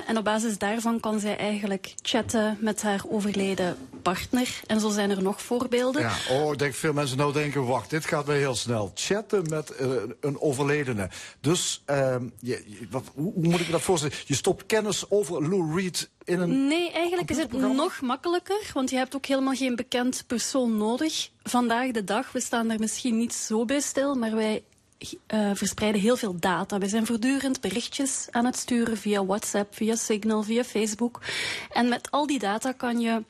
En 0.08 0.18
op 0.18 0.24
basis 0.24 0.58
daarvan 0.58 1.00
kan 1.00 1.20
zij 1.20 1.38
eigenlijk 1.38 1.94
chatten 2.02 2.58
met 2.60 2.82
haar 2.82 3.02
overleden 3.10 3.78
partner. 4.14 4.60
En 4.68 4.80
zo 4.80 4.90
zijn 4.90 5.10
er 5.10 5.22
nog 5.22 5.42
voorbeelden. 5.42 6.02
Ja, 6.02 6.16
oh, 6.30 6.52
ik 6.54 6.60
denk 6.60 6.74
veel 6.74 6.94
mensen 6.94 7.18
nou 7.18 7.34
denken, 7.34 7.66
wacht, 7.66 7.90
dit 7.90 8.06
gaat 8.06 8.26
wel 8.26 8.36
heel 8.36 8.56
snel. 8.56 8.92
Chatten 8.96 9.46
met 9.50 9.70
eh, 9.70 9.88
een 10.22 10.40
overledene. 10.42 11.10
Dus, 11.42 11.82
ehm, 11.86 12.24
je, 12.40 12.64
je- 12.66 12.88
wat, 12.90 13.04
hoe, 13.14 13.34
hoe 13.34 13.44
moet 13.48 13.60
ik 13.60 13.66
me 13.66 13.72
dat 13.72 13.82
voorstellen? 13.82 14.16
Je 14.26 14.36
stopt 14.36 14.66
kennis 14.66 15.10
over 15.10 15.50
Lou 15.50 15.76
Reed 15.82 16.10
in 16.24 16.40
een... 16.40 16.68
Nee, 16.68 16.92
eigenlijk 16.92 17.30
is 17.30 17.38
het 17.38 17.52
nog 17.52 18.02
makkelijker, 18.02 18.72
want 18.74 18.90
je 18.90 18.96
hebt 18.98 19.16
ook 19.16 19.26
helemaal 19.26 19.54
geen 19.56 19.76
bekend 19.76 20.24
persoon 20.28 20.78
nodig. 20.78 21.30
Vandaag 21.44 21.92
de 21.92 22.04
dag, 22.04 22.32
we 22.32 22.42
staan 22.42 22.68
daar 22.68 22.80
misschien 22.80 23.18
niet 23.18 23.34
zo 23.34 23.66
bij 23.66 23.80
stil, 23.80 24.16
maar 24.16 24.36
wij 24.36 24.64
eh, 25.28 25.52
verspreiden 25.54 26.02
heel 26.02 26.18
veel 26.18 26.36
data. 26.40 26.78
Wij 26.78 26.88
zijn 26.90 27.06
voortdurend 27.06 27.62
berichtjes 27.62 28.28
aan 28.32 28.46
het 28.46 28.58
sturen 28.58 28.98
via 28.98 29.26
WhatsApp, 29.26 29.76
via 29.76 29.96
Signal, 29.96 30.44
via 30.44 30.64
Facebook. 30.64 31.22
En 31.72 31.90
met 31.90 32.12
al 32.12 32.28
die 32.28 32.40
data 32.40 32.72
kan 32.72 33.00
je 33.00 33.24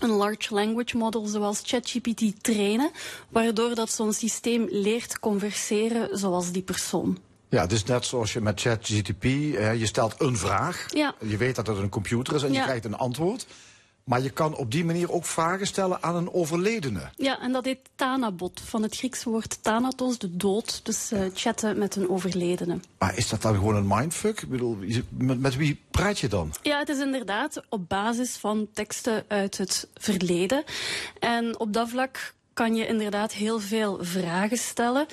een 0.00 0.10
large 0.10 0.54
language 0.54 0.96
model 0.96 1.26
zoals 1.26 1.60
ChatGPT 1.64 2.42
trainen, 2.42 2.90
waardoor 3.28 3.74
dat 3.74 3.90
zo'n 3.90 4.12
systeem 4.12 4.66
leert 4.70 5.18
converseren 5.18 6.18
zoals 6.18 6.52
die 6.52 6.62
persoon. 6.62 7.18
Ja, 7.48 7.60
het 7.60 7.72
is 7.72 7.84
net 7.84 8.04
zoals 8.04 8.32
je 8.32 8.40
met 8.40 8.60
ChatGTP, 8.60 9.24
eh, 9.24 9.74
je 9.74 9.86
stelt 9.86 10.14
een 10.18 10.36
vraag. 10.36 10.86
Ja. 10.94 11.14
Je 11.20 11.36
weet 11.36 11.54
dat 11.54 11.66
het 11.66 11.76
een 11.76 11.88
computer 11.88 12.34
is 12.34 12.42
en 12.42 12.52
je 12.52 12.62
krijgt 12.62 12.84
een 12.84 12.96
antwoord. 12.96 13.46
Maar 14.04 14.22
je 14.22 14.30
kan 14.30 14.56
op 14.56 14.70
die 14.70 14.84
manier 14.84 15.12
ook 15.12 15.24
vragen 15.24 15.66
stellen 15.66 16.02
aan 16.02 16.16
een 16.16 16.32
overledene. 16.32 17.10
Ja, 17.16 17.40
en 17.40 17.52
dat 17.52 17.64
heet 17.64 17.78
Thanabot, 17.94 18.60
van 18.64 18.82
het 18.82 18.96
Griekse 18.96 19.30
woord 19.30 19.62
thanatos, 19.62 20.18
de 20.18 20.36
dood. 20.36 20.80
Dus 20.84 21.12
eh, 21.12 21.20
chatten 21.34 21.78
met 21.78 21.96
een 21.96 22.08
overledene. 22.08 22.78
Maar 22.98 23.16
is 23.16 23.28
dat 23.28 23.42
dan 23.42 23.54
gewoon 23.54 23.76
een 23.76 23.86
mindfuck? 23.86 24.40
Ik 24.40 24.48
bedoel, 24.48 24.78
met 25.18 25.56
wie 25.56 25.80
praat 25.90 26.18
je 26.18 26.28
dan? 26.28 26.52
Ja, 26.62 26.78
het 26.78 26.88
is 26.88 26.98
inderdaad 26.98 27.62
op 27.68 27.88
basis 27.88 28.36
van 28.36 28.68
teksten 28.72 29.24
uit 29.28 29.58
het 29.58 29.88
verleden. 29.94 30.64
En 31.18 31.58
op 31.58 31.72
dat 31.72 31.88
vlak 31.88 32.34
kan 32.52 32.74
je 32.74 32.86
inderdaad 32.86 33.32
heel 33.32 33.60
veel 33.60 33.98
vragen 34.00 34.58
stellen. 34.58 35.06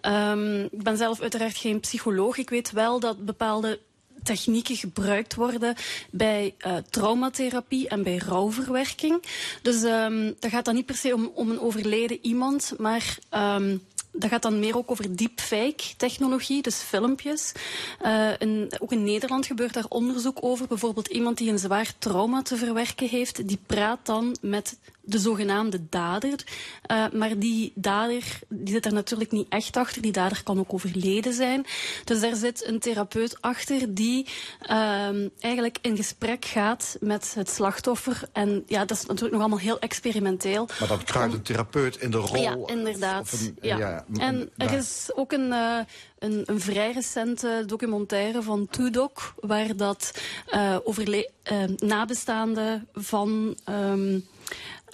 Ehm, 0.00 0.60
ik 0.60 0.82
ben 0.82 0.96
zelf 0.96 1.20
uiteraard 1.20 1.56
geen 1.56 1.80
psycholoog. 1.80 2.36
Ik 2.36 2.50
weet 2.50 2.70
wel 2.70 3.00
dat 3.00 3.24
bepaalde 3.24 3.80
technieken 4.24 4.76
gebruikt 4.76 5.34
worden 5.34 5.74
bij 6.10 6.54
eh, 6.58 6.76
traumatherapie 6.90 7.88
en 7.88 8.02
bij 8.02 8.16
rouwverwerking. 8.16 9.22
Dus 9.62 9.82
ehm 9.82 10.32
dat 10.40 10.50
gaat 10.50 10.64
dan 10.64 10.74
niet 10.74 10.86
per 10.86 10.94
se 10.94 11.14
om, 11.14 11.30
om 11.34 11.50
een 11.50 11.60
overleden 11.60 12.18
iemand, 12.22 12.74
maar 12.78 13.18
ehm, 13.28 13.76
dat 14.12 14.30
gaat 14.30 14.42
dan 14.42 14.58
meer 14.58 14.76
ook 14.76 14.90
over 14.90 15.16
deepfake-technologie, 15.16 16.62
dus 16.62 16.76
filmpjes. 16.76 17.52
Eh, 18.00 18.30
in, 18.38 18.72
ook 18.78 18.92
in 18.92 19.04
Nederland 19.04 19.46
gebeurt 19.46 19.74
daar 19.74 19.86
onderzoek 19.88 20.38
over. 20.40 20.66
Bijvoorbeeld 20.66 21.08
iemand 21.08 21.38
die 21.38 21.50
een 21.50 21.58
zwaar 21.58 21.92
trauma 21.98 22.42
te 22.42 22.56
verwerken 22.56 23.08
heeft, 23.08 23.48
die 23.48 23.58
praat 23.66 23.98
dan 24.02 24.36
met 24.40 24.78
de 25.06 25.18
zogenaamde 25.18 25.80
dader. 25.88 26.34
Eh, 26.82 27.04
maar 27.12 27.38
die 27.38 27.72
dader 27.74 28.22
die 28.48 28.74
zit 28.74 28.86
er 28.86 28.92
natuurlijk 28.92 29.30
niet 29.32 29.46
echt 29.48 29.76
achter. 29.76 30.02
Die 30.02 30.12
dader 30.12 30.42
kan 30.42 30.58
ook 30.58 30.72
overleden 30.74 31.32
zijn. 31.34 31.66
Dus 32.04 32.20
daar 32.20 32.34
zit 32.36 32.66
een 32.66 32.78
therapeut 32.78 33.36
achter 33.40 33.94
die 33.94 34.26
ehm, 34.60 35.28
eigenlijk 35.40 35.78
in 35.82 35.96
gesprek 35.96 36.44
gaat 36.44 36.96
met 37.00 37.34
het 37.34 37.50
slachtoffer. 37.50 38.20
En 38.32 38.62
ja, 38.66 38.84
dat 38.84 38.96
is 38.96 39.02
natuurlijk 39.06 39.32
nog 39.32 39.40
allemaal 39.40 39.58
heel 39.58 39.78
experimenteel. 39.78 40.68
Maar 40.78 40.88
dan 40.88 41.04
kruipt 41.04 41.34
een 41.34 41.42
therapeut 41.42 41.96
in 41.96 42.10
de 42.10 42.16
rol. 42.16 42.42
Ja, 42.42 42.56
inderdaad. 42.66 43.32
een- 43.32 43.56
ja. 43.60 44.04
en 44.18 44.50
er 44.56 44.72
is 44.72 45.10
ook 45.14 45.32
een, 45.32 45.52
eh, 45.52 45.78
een, 46.18 46.42
een 46.46 46.60
vrij 46.60 46.92
recente 46.92 47.62
documentaire 47.66 48.42
van 48.42 48.66
Tudok, 48.70 49.34
waar 49.40 49.76
dat 49.76 50.12
eh 50.46 50.76
overle- 50.84 51.30
nabestaanden 51.76 52.88
van 52.94 53.56
ehm, 53.64 54.18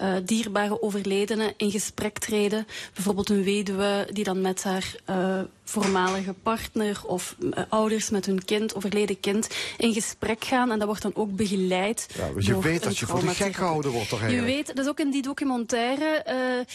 eh, 0.01 0.13
dierbare 0.25 0.81
overledenen 0.81 1.53
in 1.57 1.71
gesprek 1.71 2.17
treden. 2.17 2.67
Bijvoorbeeld 2.93 3.29
een 3.29 3.43
weduwe 3.43 4.07
die 4.11 4.23
dan 4.23 4.41
met 4.41 4.63
haar 4.63 4.95
eh, 5.05 5.39
voormalige 5.63 6.33
partner 6.33 7.01
of 7.05 7.35
eh, 7.51 7.63
ouders 7.69 8.09
met 8.09 8.25
hun 8.25 8.45
kind, 8.45 8.75
overleden 8.75 9.19
kind, 9.19 9.49
in 9.77 9.93
gesprek 9.93 10.43
gaan. 10.43 10.71
En 10.71 10.77
dat 10.77 10.87
wordt 10.87 11.01
dan 11.01 11.15
ook 11.15 11.35
begeleid. 11.35 12.07
Ja, 12.17 12.29
je 12.37 12.59
weet 12.59 12.83
dat 12.83 12.97
je 12.97 13.05
voor 13.05 13.19
de 13.19 13.27
gek 13.27 13.55
gehouden 13.55 13.91
wordt 13.91 14.09
toch 14.09 14.19
Je 14.19 14.25
eigenlijk? 14.25 14.67
weet, 14.67 14.75
dus 14.75 14.87
ook 14.87 14.99
in 14.99 15.11
die 15.11 15.21
documentaire 15.21 16.65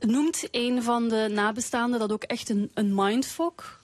noemt 0.00 0.48
een 0.50 0.82
van 0.82 1.08
de 1.08 1.28
nabestaanden 1.32 1.98
dat 1.98 2.12
ook 2.12 2.22
echt 2.22 2.48
een, 2.48 2.70
een 2.74 2.94
mindfuck. 2.94 3.78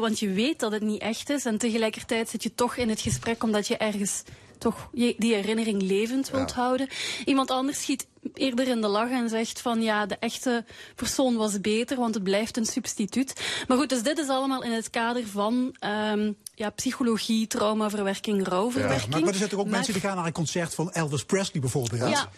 Want 0.00 0.18
je 0.18 0.30
weet 0.30 0.60
dat 0.60 0.72
het 0.72 0.82
niet 0.82 1.00
echt 1.00 1.30
is. 1.30 1.44
En 1.44 1.58
tegelijkertijd 1.58 2.28
zit 2.28 2.42
je 2.42 2.54
toch 2.54 2.76
in 2.76 2.88
het 2.88 3.00
gesprek 3.00 3.42
omdat 3.42 3.66
je 3.66 3.76
ergens 3.76 4.22
toch 4.58 4.88
die 4.92 5.34
herinnering 5.34 5.82
levend 5.82 6.30
wilt 6.30 6.52
houden. 6.52 6.88
Iemand 7.24 7.50
anders 7.50 7.80
schiet 7.80 8.06
eerder 8.34 8.68
in 8.68 8.80
de 8.80 8.86
lach 8.88 9.10
en 9.10 9.28
zegt 9.28 9.60
van 9.60 9.82
ja, 9.82 10.06
de 10.06 10.16
echte 10.18 10.64
persoon 10.94 11.36
was 11.36 11.60
beter, 11.60 11.96
want 11.96 12.14
het 12.14 12.22
blijft 12.22 12.56
een 12.56 12.64
substituut. 12.66 13.40
Maar 13.68 13.76
goed, 13.76 13.88
dus 13.88 14.02
dit 14.02 14.18
is 14.18 14.28
allemaal 14.28 14.62
in 14.62 14.72
het 14.72 14.90
kader 14.90 15.26
van 15.26 15.74
ehm, 15.78 16.32
ja, 16.54 16.70
psychologie, 16.70 17.46
traumaverwerking, 17.46 18.48
rouwverwerking. 18.48 19.10
Maar, 19.10 19.20
maar 19.20 19.28
er 19.28 19.34
zijn 19.34 19.48
toch 19.48 19.58
ook 19.58 19.64
Maar- 19.64 19.74
mensen 19.74 19.92
die 19.92 20.02
gaan 20.02 20.16
naar 20.16 20.26
een 20.26 20.32
concert 20.32 20.74
van 20.74 20.92
Elvis 20.92 21.24
Presley 21.24 21.60
bijvoorbeeld. 21.60 22.10
Ja. 22.10 22.30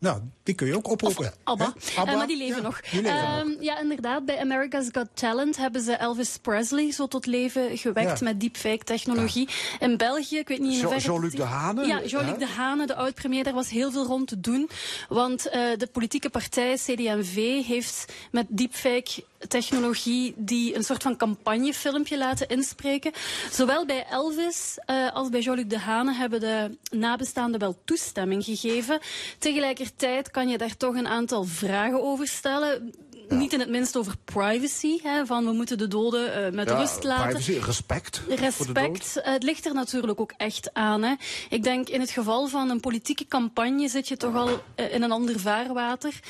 Nou, 0.00 0.20
die 0.42 0.54
kun 0.54 0.66
je 0.66 0.76
ook 0.76 0.90
oproepen. 0.90 1.32
Abba. 1.44 1.72
Hè? 1.94 2.02
Eh, 2.02 2.16
maar 2.16 2.26
die 2.26 2.36
leven 2.36 2.56
Ja, 2.56 2.62
nog. 2.62 2.80
die 2.80 3.02
leven 3.02 3.16
nog. 3.16 3.40
Ehm, 3.40 3.62
Ja, 3.62 3.78
inderdaad. 3.80 4.24
Bij 4.24 4.40
America's 4.40 4.86
Got 4.92 5.06
Talent 5.14 5.56
hebben 5.56 5.80
ze 5.82 5.92
Elvis 5.92 6.38
Presley 6.42 6.92
zo 6.92 7.06
tot 7.06 7.26
leven 7.26 7.78
gewekt 7.78 8.18
Ja. 8.18 8.24
met 8.24 8.40
deepfake-technologie. 8.40 9.48
In 9.80 9.96
België, 9.96 10.38
ik 10.38 10.48
weet 10.48 10.58
niet 10.58 10.72
in 10.74 10.80
hoeverre... 10.84 11.04
Jean-Luc 11.04 11.32
Dehaene, 11.34 11.86
Ja, 11.86 11.96
hè? 11.98 12.04
Jean-Luc 12.04 12.38
Dehaene, 12.38 12.86
de 12.86 12.94
oud-premier, 12.94 13.44
daar 13.44 13.54
was 13.54 13.68
heel 13.70 13.90
veel 13.90 14.04
rond 14.04 14.28
te 14.28 14.40
doen. 14.40 14.68
Want 15.08 15.48
eh, 15.48 15.60
de 15.76 15.86
politieke 15.86 16.30
partij 16.30 16.74
CD&V 16.74 17.64
heeft 17.66 18.12
met 18.30 18.46
deepfake-technologie 18.48 20.34
die 20.36 20.76
een 20.76 20.84
soort 20.84 21.02
van 21.02 21.16
campagnefilmpje 21.16 22.18
laten 22.18 22.48
inspreken. 22.48 23.12
Zowel 23.50 23.86
bij 23.86 24.06
Elvis 24.10 24.78
eh, 24.86 25.12
als 25.14 25.28
bij 25.28 25.40
Jean-Luc 25.40 25.66
Dehaene 25.66 26.14
hebben 26.14 26.40
de 26.40 26.76
nabestaanden 26.90 27.60
wel 27.60 27.76
toestemming 27.84 28.44
gegeven. 28.44 28.98
Tegelijkertijd 29.38 29.86
Tegelijkertijd 29.96 30.30
kan 30.30 30.48
je 30.48 30.58
daar 30.58 30.76
toch 30.76 30.94
een 30.94 31.06
aantal 31.08 31.44
vragen 31.44 32.02
over 32.02 32.26
stellen. 32.28 32.92
Niet 33.28 33.52
in 33.52 33.60
het 33.60 33.68
minst 33.68 33.96
over 33.96 34.14
privacy, 34.24 34.98
hè, 35.02 35.26
van 35.26 35.44
we 35.44 35.52
moeten 35.52 35.78
de 35.78 35.88
doden 35.88 36.34
eh, 36.46 36.52
met 36.52 36.68
Ja, 36.68 36.76
rust 36.78 37.02
laten. 37.04 37.24
privacy, 37.28 37.58
respect. 37.64 38.22
Respect, 38.28 39.16
eh, 39.20 39.32
het 39.32 39.42
ligt 39.42 39.66
er 39.66 39.74
natuurlijk 39.74 40.20
ook 40.20 40.32
echt 40.36 40.74
aan. 40.74 41.02
Hè. 41.02 41.14
Ik 41.48 41.62
denk 41.62 41.88
in 41.88 42.00
het 42.00 42.10
geval 42.10 42.46
van 42.46 42.70
een 42.70 42.80
politieke 42.80 43.26
campagne 43.26 43.88
zit 43.88 44.08
je 44.08 44.16
toch 44.16 44.34
al 44.34 44.48
eh, 44.74 44.94
in 44.94 45.02
een 45.02 45.12
ander 45.12 45.40
vaarwater. 45.40 46.20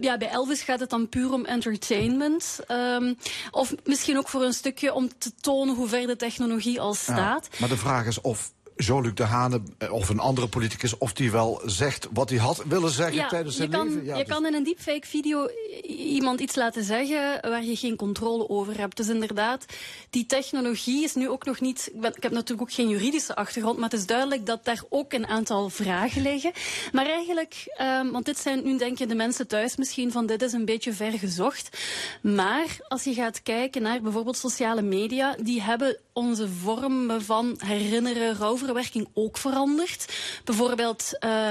Ja, 0.00 0.16
bij 0.18 0.28
Elvis 0.28 0.62
gaat 0.62 0.80
het 0.80 0.90
dan 0.90 1.08
puur 1.08 1.32
om 1.32 1.44
entertainment. 1.44 2.58
Ehm, 2.66 3.14
of 3.50 3.74
misschien 3.84 4.18
ook 4.18 4.28
voor 4.28 4.42
een 4.44 4.52
stukje 4.52 4.94
om 4.94 5.08
te 5.18 5.30
tonen 5.40 5.74
hoe 5.74 5.88
ver 5.88 6.06
de 6.06 6.16
technologie 6.16 6.80
al 6.80 6.88
Ja, 6.92 6.94
staat. 6.96 7.48
maar 7.60 7.68
de 7.68 7.76
vraag 7.76 8.06
is 8.06 8.20
of 8.20 8.52
Jean-Luc 8.76 9.14
Dehane 9.14 9.60
eh, 9.78 9.92
of 9.92 10.08
een 10.08 10.18
andere 10.18 10.48
politicus... 10.48 10.98
of 10.98 11.12
die 11.12 11.30
wel 11.30 11.62
zegt 11.66 12.08
wat 12.12 12.30
hij 12.30 12.38
had 12.38 12.62
willen 12.68 12.90
zeggen 12.90 13.28
tijdens 13.28 13.56
zijn 13.56 13.70
kan, 13.70 13.86
leven. 13.86 14.04
Ja, 14.04 14.16
je 14.16 14.24
dus- 14.24 14.32
kan 14.34 14.46
in 14.46 14.54
een 14.54 14.64
deepfake 14.64 15.06
video 15.06 15.48
iemand 15.86 16.40
iets 16.40 16.54
laten 16.54 16.84
zeggen 16.84 17.38
waar 17.42 17.64
je 17.64 17.76
geen 17.76 17.96
controle 17.96 18.48
over 18.48 18.78
hebt. 18.78 18.96
Dus 18.96 19.08
inderdaad, 19.08 19.64
die 20.10 20.26
technologie 20.26 21.04
is 21.04 21.14
nu 21.14 21.28
ook 21.28 21.44
nog 21.44 21.60
niet... 21.60 21.90
Ik, 21.94 22.00
ben- 22.00 22.16
ik 22.16 22.22
heb 22.22 22.32
natuurlijk 22.32 22.60
ook 22.60 22.74
geen 22.74 22.88
juridische 22.88 23.36
achtergrond, 23.36 23.78
maar 23.78 23.90
het 23.90 23.98
is 23.98 24.06
duidelijk 24.06 24.46
dat 24.46 24.64
daar 24.64 24.82
ook 24.88 25.12
een 25.12 25.26
aantal 25.26 25.68
vragen 25.68 26.22
liggen. 26.22 26.52
Maar 26.92 27.06
eigenlijk, 27.06 27.54
ehm, 27.76 28.10
want 28.10 28.24
dit 28.24 28.38
zijn 28.38 28.64
nu 28.64 28.78
denken 28.78 29.08
de 29.08 29.14
mensen 29.14 29.46
thuis 29.46 29.76
misschien 29.76 30.12
van 30.12 30.26
dit 30.26 30.42
is 30.42 30.52
een 30.52 30.64
beetje 30.64 30.92
ver 30.92 31.12
gezocht. 31.12 31.78
Maar 32.22 32.76
als 32.88 33.04
je 33.04 33.14
gaat 33.14 33.42
kijken 33.42 33.82
naar 33.82 34.00
bijvoorbeeld 34.00 34.36
sociale 34.36 34.82
media, 34.82 35.36
die 35.42 35.62
hebben 35.62 35.98
onze 36.12 36.48
vormen 36.48 37.22
van 37.22 37.54
herinneren, 37.64 38.36
rouwverwerking 38.36 38.64
ook 39.12 39.38
veranderd. 39.38 40.14
Bijvoorbeeld, 40.44 41.18
eh, 41.18 41.50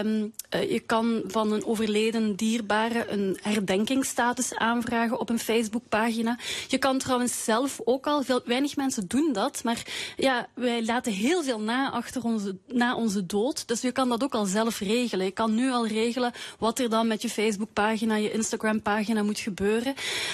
je 0.49 0.81
kan 0.85 1.21
van 1.27 1.51
een 1.51 1.65
overleden 1.65 2.35
dierbare 2.35 3.09
een 3.09 3.37
herdenkingsstatus 3.41 4.55
aanvragen 4.55 5.19
op 5.19 5.29
een 5.29 5.39
Facebookpagina. 5.39 6.37
Je 6.67 6.77
kan 6.77 6.97
trouwens 6.97 7.43
zelf 7.43 7.81
ook 7.83 8.07
al, 8.07 8.23
veel, 8.23 8.41
weinig 8.45 8.75
mensen 8.75 9.07
doen 9.07 9.33
dat, 9.33 9.63
maar 9.63 9.83
ja, 10.17 10.47
wij 10.53 10.85
laten 10.85 11.11
heel 11.11 11.43
veel 11.43 11.59
na 11.59 11.91
achter 11.91 12.23
onze, 12.23 12.57
na 12.67 12.95
onze 12.95 13.25
dood. 13.25 13.67
Dus 13.67 13.81
je 13.81 13.91
kan 13.91 14.09
dat 14.09 14.23
ook 14.23 14.33
al 14.33 14.45
zelf 14.45 14.79
regelen. 14.79 15.25
Je 15.25 15.31
kan 15.31 15.55
nu 15.55 15.71
al 15.71 15.87
regelen 15.87 16.31
wat 16.59 16.79
er 16.79 16.89
dan 16.89 17.07
met 17.07 17.21
je 17.21 17.29
Facebookpagina, 17.29 18.15
je 18.15 18.31
Instagram-pagina 18.31 19.23
moet 19.23 19.39
gebeuren. 19.39 19.93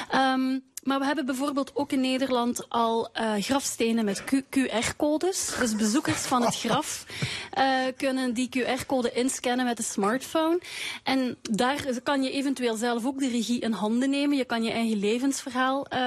Ehm, 0.09 0.59
maar 0.81 0.99
we 0.99 1.05
hebben 1.05 1.25
bijvoorbeeld 1.25 1.71
ook 1.73 1.91
in 1.91 2.01
Nederland 2.01 2.69
al 2.69 3.09
eh, 3.13 3.31
grafstenen 3.39 4.05
met 4.05 4.23
QR-codes. 4.23 5.51
Dus 5.59 5.75
bezoekers 5.75 6.21
van 6.21 6.41
het 6.45 6.55
graf 6.55 7.05
eh, 7.51 7.65
kunnen 7.97 8.33
die 8.33 8.49
QR-code 8.57 9.11
inscannen 9.11 9.65
met 9.65 9.77
een 9.77 9.83
smartphone. 9.83 10.59
En 11.03 11.37
daar 11.41 11.85
kan 12.03 12.23
je 12.23 12.31
eventueel 12.31 12.75
zelf 12.75 13.05
ook 13.05 13.19
de 13.19 13.29
regie 13.29 13.59
in 13.59 13.71
handen 13.71 14.09
nemen. 14.09 14.37
Je 14.37 14.45
kan 14.45 14.63
je 14.63 14.71
eigen 14.71 14.99
levensverhaal 14.99 15.85
eh, 15.85 15.99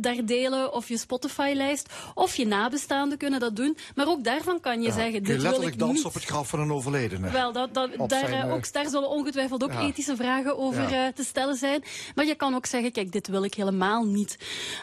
daar 0.00 0.24
delen 0.24 0.72
of 0.74 0.88
je 0.88 0.98
Spotify-lijst. 0.98 1.88
Of 2.14 2.36
je 2.36 2.46
nabestaanden 2.46 3.18
kunnen 3.18 3.40
dat 3.40 3.56
doen. 3.56 3.76
Maar 3.94 4.06
ook 4.08 4.24
daarvan 4.24 4.60
kan 4.60 4.80
je 4.80 4.86
Ja, 4.88 4.94
zeggen, 4.94 5.22
kun 5.22 5.34
je 5.34 5.40
dit 5.40 5.50
wil 5.58 5.62
ik 5.62 5.78
dansen 5.78 5.96
niet. 5.96 6.04
op 6.04 6.14
het 6.14 6.24
graf 6.24 6.48
van 6.48 6.60
een 6.60 6.72
overledene. 6.72 7.30
Wel, 7.30 7.52
dat, 7.52 7.74
dat, 7.74 7.90
Op 7.96 8.08
daar, 8.08 8.28
zijn, 8.28 8.50
ook, 8.50 8.72
daar 8.72 8.88
zullen 8.88 9.08
ongetwijfeld 9.08 9.62
ook 9.64 9.72
ja. 9.72 9.80
ethische 9.80 10.16
vragen 10.16 10.58
over 10.58 10.90
Ja. 10.90 11.12
te 11.12 11.24
stellen 11.24 11.56
zijn. 11.56 11.82
Maar 12.14 12.26
je 12.26 12.34
kan 12.34 12.54
ook 12.54 12.66
zeggen, 12.66 12.92
kijk, 12.92 13.12
dit 13.12 13.28
wil 13.28 13.44
ik 13.44 13.54
helemaal 13.54 14.04
niet. 14.04 14.09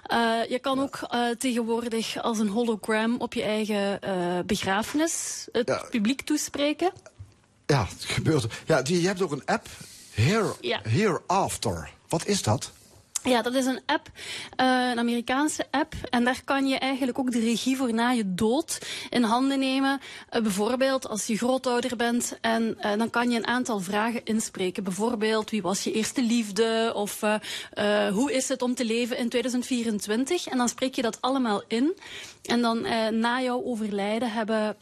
Eh, 0.03 0.39
je 0.49 0.59
kan 0.61 0.79
ook 0.79 0.99
eh, 1.09 1.29
tegenwoordig 1.29 2.21
als 2.21 2.39
een 2.39 2.47
hologram 2.47 3.15
op 3.19 3.33
je 3.33 3.43
eigen 3.43 4.01
eh, 4.01 4.39
begrafenis 4.45 5.47
het 5.51 5.67
Ja. 5.67 5.83
publiek 5.89 6.21
toespreken. 6.21 6.91
Ja, 7.65 7.85
het 7.89 8.03
gebeurt. 8.05 8.45
Ja, 8.65 8.81
die, 8.81 9.01
je 9.01 9.07
hebt 9.07 9.21
ook 9.21 9.31
een 9.31 9.45
app, 9.45 9.67
Here, 10.13 10.53
Ja. 10.61 10.79
Hereafter. 10.83 11.89
Wat 12.07 12.25
is 12.25 12.41
dat? 12.41 12.71
Ja, 13.27 13.41
dat 13.41 13.53
is 13.53 13.65
een 13.65 13.81
app, 13.85 14.09
eh, 14.55 14.89
een 14.91 14.99
Amerikaanse 14.99 15.65
app. 15.71 15.93
En 16.09 16.23
daar 16.23 16.41
kan 16.45 16.67
je 16.67 16.77
eigenlijk 16.77 17.19
ook 17.19 17.31
de 17.31 17.39
regie 17.39 17.77
voor 17.77 17.93
na 17.93 18.09
je 18.09 18.33
dood 18.33 18.79
in 19.09 19.23
handen 19.23 19.59
nemen. 19.59 19.99
Eh, 20.29 20.41
bijvoorbeeld 20.41 21.07
als 21.07 21.27
je 21.27 21.37
grootouder 21.37 21.95
bent 21.95 22.37
en 22.41 22.77
eh, 22.79 22.97
dan 22.97 23.09
kan 23.09 23.29
je 23.29 23.37
een 23.37 23.47
aantal 23.47 23.79
vragen 23.79 24.23
inspreken. 24.23 24.83
Bijvoorbeeld, 24.83 25.49
wie 25.49 25.61
was 25.61 25.83
je 25.83 25.91
eerste 25.91 26.21
liefde? 26.21 26.91
Of 26.95 27.21
hoe 28.11 28.33
is 28.33 28.47
het 28.49 28.61
om 28.61 28.75
te 28.75 28.85
leven 28.85 29.17
in 29.17 29.29
2024? 29.29 30.47
En 30.47 30.57
dan 30.57 30.69
spreek 30.69 30.95
je 30.95 31.01
dat 31.01 31.21
allemaal 31.21 31.63
in. 31.67 31.97
En 32.43 32.61
dan 32.61 32.81
na 33.19 33.41
jouw 33.41 33.63
overlijden 33.63 34.31
hebben 34.31 34.77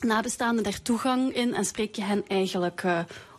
nabestaanden 0.00 0.64
daar 0.64 0.82
toegang 0.82 1.34
in 1.34 1.54
en 1.54 1.64
spreek 1.64 1.96
je 1.96 2.02
hen 2.02 2.24
eigenlijk 2.28 2.84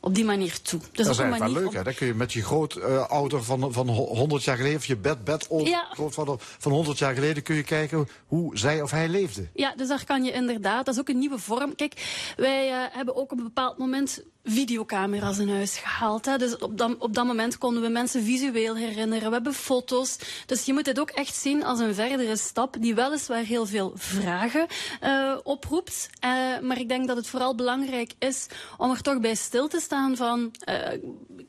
op 0.03 0.15
die 0.15 0.25
manier 0.25 0.61
toe. 0.61 0.79
Dus 0.79 1.05
dat 1.05 1.13
is 1.15 1.21
eigenlijk 1.21 1.53
wel 1.53 1.63
leuk, 1.63 1.73
hè? 1.73 1.83
Dan 1.83 1.93
kun 1.93 2.07
je 2.07 2.13
met 2.13 2.33
je 2.33 2.43
grootouder 2.43 3.43
van, 3.43 3.73
van 3.73 3.87
ho- 3.89 4.15
100 4.15 4.43
jaar 4.43 4.55
geleden... 4.57 4.77
of 4.77 4.85
je 4.85 4.95
bed, 4.97 5.23
bed 5.23 5.47
Ja. 5.63 5.87
grootvader 5.91 6.35
van 6.39 6.71
100 6.71 6.97
jaar 6.97 7.13
geleden... 7.13 7.43
kun 7.43 7.55
je 7.55 7.63
kijken 7.63 8.07
hoe 8.27 8.57
zij 8.57 8.81
of 8.81 8.91
hij 8.91 9.07
leefde. 9.09 9.47
Ja, 9.53 9.73
dus 9.75 9.87
daar 9.87 10.05
kan 10.05 10.23
je 10.23 10.31
inderdaad, 10.31 10.85
dat 10.85 10.93
is 10.93 10.99
ook 10.99 11.09
een 11.09 11.19
nieuwe 11.19 11.39
vorm. 11.39 11.75
Kijk, 11.75 11.93
wij 12.37 12.69
eh, 12.71 12.77
hebben 12.91 13.15
ook 13.15 13.31
op 13.31 13.37
een 13.37 13.43
bepaald 13.43 13.77
moment 13.77 14.23
videocamera's 14.43 15.37
in 15.37 15.49
huis 15.49 15.77
gehaald. 15.77 16.25
Hè. 16.25 16.37
Dus 16.37 16.57
op 16.57 16.77
dat, 16.77 16.95
op 16.97 17.13
dat 17.13 17.25
moment 17.25 17.57
konden 17.57 17.81
we 17.81 17.89
mensen 17.89 18.23
visueel 18.23 18.75
herinneren. 18.75 19.27
We 19.27 19.33
hebben 19.33 19.53
foto's. 19.53 20.17
Dus 20.45 20.65
je 20.65 20.73
moet 20.73 20.85
dit 20.85 20.99
ook 20.99 21.09
echt 21.09 21.35
zien 21.35 21.63
als 21.63 21.79
een 21.79 21.93
verdere 21.95 22.37
stap 22.37 22.75
die 22.79 22.95
weliswaar 22.95 23.43
heel 23.43 23.65
veel 23.65 23.91
vragen 23.95 24.67
eh, 24.99 25.37
oproept. 25.43 26.09
Eh, 26.19 26.29
maar 26.61 26.79
ik 26.79 26.89
denk 26.89 27.07
dat 27.07 27.17
het 27.17 27.27
vooral 27.27 27.55
belangrijk 27.55 28.11
is 28.19 28.47
om 28.77 28.91
er 28.91 29.01
toch 29.01 29.19
bij 29.19 29.35
stil 29.35 29.67
te 29.67 29.79
staan 29.79 30.15
van... 30.15 30.51
eh, 30.59 30.99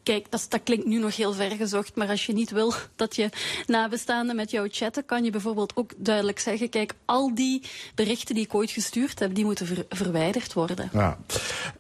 kijk, 0.03 0.31
dat, 0.31 0.47
dat 0.49 0.61
klinkt 0.65 0.87
nu 0.87 0.99
nog 0.99 1.17
heel 1.17 1.33
ver 1.33 1.51
gezocht, 1.51 1.95
maar 1.97 2.09
als 2.09 2.27
je 2.27 2.33
niet 2.33 2.51
wil 2.51 2.73
dat 2.97 3.17
je 3.17 3.29
nabestaanden 3.67 4.37
met 4.37 4.51
jou 4.51 4.69
chatten, 4.71 5.05
kan 5.05 5.25
je 5.25 5.31
bijvoorbeeld 5.31 5.77
ook 5.77 5.91
duidelijk 5.97 6.39
zeggen, 6.39 6.69
kijk, 6.69 6.93
al 7.05 7.35
die 7.35 7.63
berichten 7.95 8.35
die 8.35 8.45
ik 8.45 8.55
ooit 8.55 8.71
gestuurd 8.71 9.19
heb, 9.19 9.35
die 9.35 9.45
moeten 9.45 9.67
ver- 9.67 9.87
verwijderd 9.89 10.53
worden. 10.53 10.91
Ja. 10.93 11.19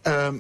Ehm, 0.02 0.38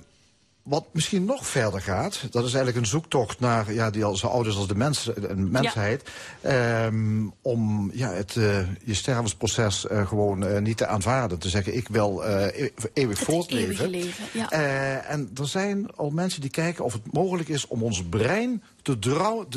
wat 0.64 0.84
misschien 0.92 1.24
nog 1.24 1.46
verder 1.46 1.80
gaat, 1.80 2.20
dat 2.30 2.44
is 2.44 2.54
eigenlijk 2.54 2.76
een 2.76 2.90
zoektocht 2.90 3.40
naar 3.40 3.72
ja, 3.72 3.90
die 3.90 4.04
al 4.04 4.16
zo 4.16 4.26
oud 4.26 4.46
is 4.46 4.56
als 4.56 4.68
de, 4.68 4.74
mens, 4.74 5.04
de 5.04 5.34
mensheid. 5.36 6.10
Ehm, 6.40 7.26
om 7.42 7.90
ja, 7.94 8.10
het, 8.12 8.36
eh, 8.36 8.58
je 8.84 8.94
stervensproces 8.94 9.86
eh, 9.86 10.06
gewoon 10.06 10.46
eh, 10.46 10.60
niet 10.60 10.76
te 10.76 10.86
aanvaarden. 10.86 11.38
Te 11.38 11.48
zeggen, 11.48 11.76
ik 11.76 11.88
wil 11.88 12.24
eh, 12.24 12.62
e- 12.64 12.70
eeuwig 12.92 13.18
Het 13.18 13.28
voortleven. 13.28 13.84
eeuwige 13.84 13.88
leven, 13.88 14.24
ja. 14.32 14.50
Eh, 14.50 15.10
en 15.10 15.30
er 15.40 15.48
zijn 15.48 15.94
al 15.96 16.10
mensen 16.10 16.40
die 16.40 16.50
kijken 16.50 16.84
of 16.84 16.92
het 16.92 17.12
mogelijk 17.12 17.48
is 17.48 17.66
om 17.66 17.82
ons 17.82 18.04
brein 18.04 18.62
te, 18.82 18.98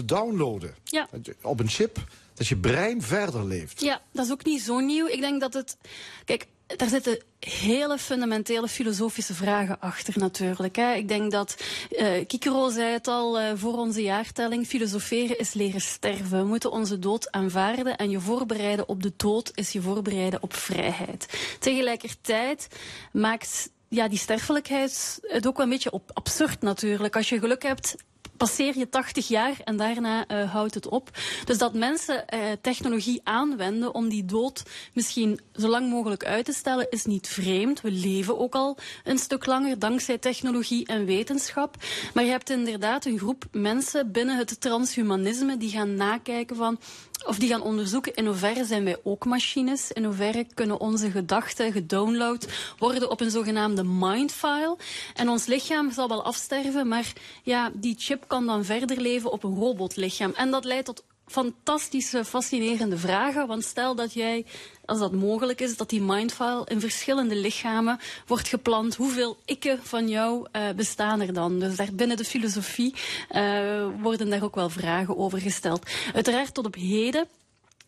downloaden. 0.06 0.76
Ja. 0.84 1.08
Op 1.42 1.60
een 1.60 1.70
chip, 1.70 1.98
dat 2.34 2.48
je 2.48 2.58
brein 2.58 3.02
verder 3.02 3.46
leeft. 3.46 3.82
Ja, 3.82 4.02
dat 4.12 4.26
is 4.26 4.32
ook 4.32 4.46
niet 4.46 4.62
zo 4.62 4.80
nieuw. 4.80 5.08
Ik 5.08 5.20
denk 5.20 5.42
dat 5.42 5.54
het. 5.54 5.78
Kijk, 6.26 6.48
daar 6.76 6.90
zitten 6.90 7.18
hele 7.40 7.98
fundamentele 7.98 8.68
filosofische 8.68 9.34
vragen 9.34 9.80
achter 9.80 10.14
natuurlijk. 10.20 10.76
Hè. 10.76 10.94
Ik 10.94 11.08
denk 11.08 11.32
dat, 11.32 11.58
eh 11.90 12.26
Kikero 12.28 12.70
zei 12.70 12.92
het 12.92 13.08
al 13.08 13.40
eh, 13.40 13.52
voor 13.56 13.78
onze 13.78 14.02
jaartelling, 14.02 14.68
filosoferen 14.68 15.40
is 15.40 15.54
leren 15.54 15.82
sterven. 15.82 16.40
We 16.40 16.48
moeten 16.48 16.72
onze 16.72 17.00
dood 17.00 17.32
aanvaarden 17.32 17.98
en 17.98 18.10
je 18.10 18.20
voorbereiden 18.20 18.90
op 18.90 19.04
de 19.04 19.14
dood 19.18 19.52
is 19.54 19.72
je 19.72 19.82
voorbereiden 19.82 20.44
op 20.44 20.54
vrijheid. 20.54 21.40
Tegelijkertijd 21.60 22.68
maakt 23.12 23.70
ja, 23.90 24.08
die 24.08 24.18
sterfelijkheid 24.20 25.20
het 25.22 25.48
ook 25.48 25.58
wel 25.58 25.66
een 25.66 25.72
beetje 25.72 25.92
op, 25.92 26.12
absurd 26.14 26.62
natuurlijk. 26.62 27.16
Als 27.16 27.30
je 27.30 27.40
geluk 27.40 27.64
hebt, 27.64 27.96
passeer 28.38 28.78
je 28.78 28.90
80 28.90 29.28
jaar 29.28 29.56
en 29.64 29.78
daarna 29.78 30.28
eh, 30.28 30.52
houdt 30.52 30.74
het 30.74 30.88
op. 30.88 31.10
Dus 31.46 31.58
dat 31.58 31.74
mensen 31.74 32.28
eh, 32.28 32.40
technologie 32.62 33.22
aanwenden 33.24 33.94
om 33.94 34.10
die 34.10 34.26
dood 34.26 34.64
misschien 34.94 35.40
zo 35.54 35.68
lang 35.68 35.90
mogelijk 35.90 36.26
uit 36.26 36.46
te 36.46 36.54
stellen, 36.54 36.90
is 36.90 37.06
niet 37.06 37.28
vreemd. 37.28 37.82
We 37.82 37.92
leven 37.92 38.40
ook 38.40 38.56
al 38.56 38.78
een 39.04 39.18
stuk 39.18 39.46
langer 39.46 39.80
dankzij 39.80 40.18
technologie 40.18 40.86
en 40.86 41.06
wetenschap. 41.06 41.76
Maar 42.14 42.24
je 42.24 42.30
hebt 42.30 42.50
inderdaad 42.50 43.06
een 43.06 43.18
groep 43.18 43.46
mensen 43.52 44.12
binnen 44.12 44.38
het 44.38 44.62
transhumanisme 44.62 45.58
die 45.58 45.70
gaan 45.70 45.96
nakijken 45.96 46.56
van 46.56 46.80
of 47.28 47.40
die 47.40 47.50
gaan 47.50 47.62
onderzoeken 47.62 48.14
in 48.14 48.26
hoeverre 48.26 48.66
zijn 48.66 48.84
wij 48.84 48.98
ook 49.04 49.26
machines, 49.26 49.92
in 49.92 50.04
hoeverre 50.04 50.46
kunnen 50.54 50.80
onze 50.80 51.12
gedachten 51.12 51.72
gedownload 51.72 52.48
worden 52.78 53.10
op 53.10 53.22
een 53.22 53.32
zogenaamde 53.32 53.84
mindfile. 53.84 54.78
En 55.16 55.30
ons 55.30 55.46
lichaam 55.46 55.92
zal 55.92 56.08
wel 56.08 56.24
afsterven, 56.24 56.88
maar 56.88 57.14
ja, 57.44 57.72
die 57.74 57.96
chip 57.98 58.24
kan 58.28 58.46
dan 58.46 58.66
verder 58.66 59.02
leven 59.02 59.32
op 59.32 59.44
een 59.44 59.56
robotlichaam. 59.56 60.34
En 60.36 60.52
dat 60.52 60.66
leidt 60.66 60.86
tot 60.86 61.04
fantastische, 61.28 62.26
fascinerende 62.26 62.98
vragen. 62.98 63.48
Want 63.48 63.64
stel 63.64 63.96
dat 63.96 64.14
jij, 64.14 64.46
als 64.86 65.00
dat 65.00 65.12
mogelijk 65.12 65.62
is, 65.62 65.78
dat 65.78 65.90
die 65.90 66.02
mindfile 66.02 66.66
in 66.66 66.80
verschillende 66.80 67.36
lichamen 67.36 68.00
wordt 68.28 68.48
geplant. 68.48 68.96
Hoeveel 68.96 69.38
ikken 69.46 69.80
van 69.84 70.10
jou 70.10 70.48
eh, 70.52 70.70
bestaan 70.76 71.22
er 71.22 71.34
dan? 71.34 71.60
Dus 71.60 71.76
daar 71.76 71.94
binnen 71.94 72.18
de 72.18 72.26
filosofie 72.26 72.94
eh, 73.30 73.86
worden 74.02 74.30
daar 74.30 74.44
ook 74.44 74.56
wel 74.56 74.70
vragen 74.70 75.18
over 75.18 75.42
gesteld. 75.42 75.90
Uiteraard 76.14 76.54
tot 76.54 76.66
op 76.66 76.76
heden 76.76 77.28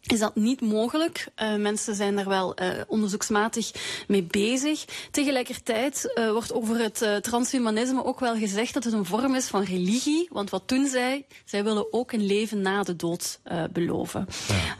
is 0.01 0.19
dat 0.19 0.35
niet 0.35 0.61
mogelijk. 0.61 1.27
Uh, 1.41 1.55
mensen 1.55 1.95
zijn 1.95 2.15
daar 2.15 2.27
wel 2.27 2.61
uh, 2.61 2.67
onderzoeksmatig 2.87 3.71
mee 4.07 4.23
bezig. 4.23 4.85
Tegelijkertijd 5.11 6.13
uh, 6.15 6.31
wordt 6.31 6.53
over 6.53 6.79
het 6.79 7.23
transhumanisme 7.23 8.05
ook 8.05 8.19
wel 8.19 8.35
gezegd 8.35 8.73
dat 8.73 8.83
het 8.83 8.93
een 8.93 9.05
vorm 9.05 9.35
is 9.35 9.45
van 9.45 9.63
religie. 9.63 10.27
Want 10.31 10.49
wat 10.49 10.67
doen 10.67 10.87
zij? 10.87 11.25
Zij 11.45 11.63
willen 11.63 11.93
ook 11.93 12.11
een 12.11 12.25
leven 12.25 12.61
na 12.61 12.83
de 12.83 12.95
dood 12.95 13.39
beloven. 13.71 14.27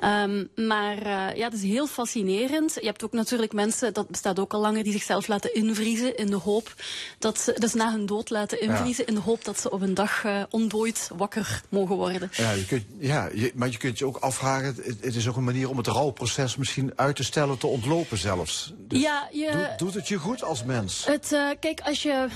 Ja. 0.02 0.24
Um, 0.24 0.50
maar 0.56 1.08
ja, 1.38 1.44
het 1.44 1.54
is 1.54 1.62
heel 1.62 1.88
fascinerend. 1.88 2.74
Je 2.74 2.86
hebt 2.86 3.04
ook 3.04 3.12
natuurlijk 3.14 3.54
mensen, 3.54 3.94
dat 3.94 4.08
bestaat 4.08 4.40
ook 4.40 4.54
al 4.54 4.60
langer, 4.60 4.84
die 4.84 4.94
zichzelf 4.94 5.28
laten 5.28 5.54
invriezen 5.54 6.18
in 6.18 6.28
de 6.28 6.36
hoop 6.36 6.74
dat 7.20 7.40
ze, 7.40 7.56
dus 7.58 7.74
na 7.74 7.92
hun 7.92 8.06
dood 8.06 8.30
laten 8.30 8.62
invriezen, 8.62 9.04
ja. 9.04 9.10
in 9.10 9.16
de 9.16 9.22
hoop 9.22 9.46
dat 9.46 9.60
ze 9.60 9.72
op 9.72 9.82
een 9.82 9.94
dag 9.94 10.26
ontdooid 10.50 11.10
wakker 11.18 11.62
mogen 11.70 11.96
worden. 11.96 12.30
Ja, 12.34 12.52
je 12.52 12.66
kunt, 12.66 12.84
ja 13.00 13.30
je, 13.34 13.52
maar 13.56 13.70
je 13.70 13.78
kunt 13.78 14.00
je 14.00 14.06
ook 14.06 14.18
afvragen, 14.18 14.76
het, 15.10 15.18
is 15.18 15.28
ook 15.28 15.36
een 15.36 15.44
manier 15.44 15.70
om 15.70 15.78
het 15.78 15.88
rouwproces 15.88 16.56
misschien 16.56 16.92
uit 16.96 17.16
te 17.16 17.24
stellen, 17.24 17.58
te 17.58 17.68
ontlopen 17.68 18.18
zelfs. 18.18 18.74
Dus 18.78 19.02
ja, 19.02 19.30
je, 19.32 19.52
doet, 19.52 19.80
doet, 19.80 19.94
het 19.94 20.08
je 20.08 20.18
goed 20.18 20.44
als 20.44 20.64
mens? 20.64 21.06
Het, 21.06 21.32
uh, 21.32 21.50
kijk, 21.60 21.82
als 21.82 22.04
je, 22.04 22.28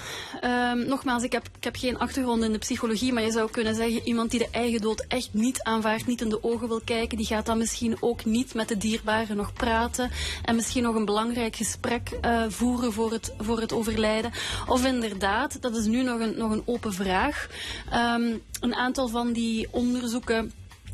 uh, 0.44 0.72
nogmaals, 0.88 1.24
ik 1.24 1.32
heb, 1.32 1.48
ik 1.58 1.64
heb 1.64 1.76
geen 1.76 2.00
achtergrond 2.00 2.44
in 2.44 2.52
de 2.52 2.58
psychologie, 2.58 3.14
maar 3.14 3.24
je 3.24 3.32
zou 3.32 3.52
kunnen 3.52 3.76
zeggen, 3.76 4.02
iemand 4.08 4.32
die 4.32 4.40
de 4.40 4.48
eigen 4.52 4.82
dood 4.82 5.06
echt 5.08 5.30
niet 5.32 5.62
aanvaardt, 5.62 6.08
niet 6.08 6.22
in 6.22 6.30
de 6.30 6.44
ogen 6.44 6.68
wil 6.68 6.82
kijken, 6.86 7.18
die 7.18 7.26
gaat 7.26 7.46
dan 7.46 7.58
misschien 7.58 7.98
ook 8.00 8.26
niet 8.26 8.54
met 8.54 8.68
de 8.68 8.78
dierbaren 8.78 9.38
nog 9.38 9.54
praten 9.54 10.12
en 10.44 10.56
misschien 10.56 10.84
nog 10.84 10.96
een 10.96 11.06
belangrijk 11.06 11.56
gesprek 11.56 12.18
uh, 12.26 12.44
voeren 12.48 12.94
voor 12.94 13.12
het, 13.12 13.34
voor 13.38 13.60
het 13.60 13.74
overlijden. 13.74 14.32
Of 14.68 14.86
inderdaad, 14.86 15.62
dat 15.62 15.76
is 15.76 15.86
nu 15.86 16.04
nog 16.04 16.20
een, 16.20 16.38
nog 16.38 16.52
een 16.52 16.64
open 16.66 16.94
vraag. 16.94 17.48
Um, 17.94 18.42
een 18.60 18.76
aantal 18.76 19.08
van 19.08 19.34
die 19.34 19.68
onderzoeken 19.72 20.52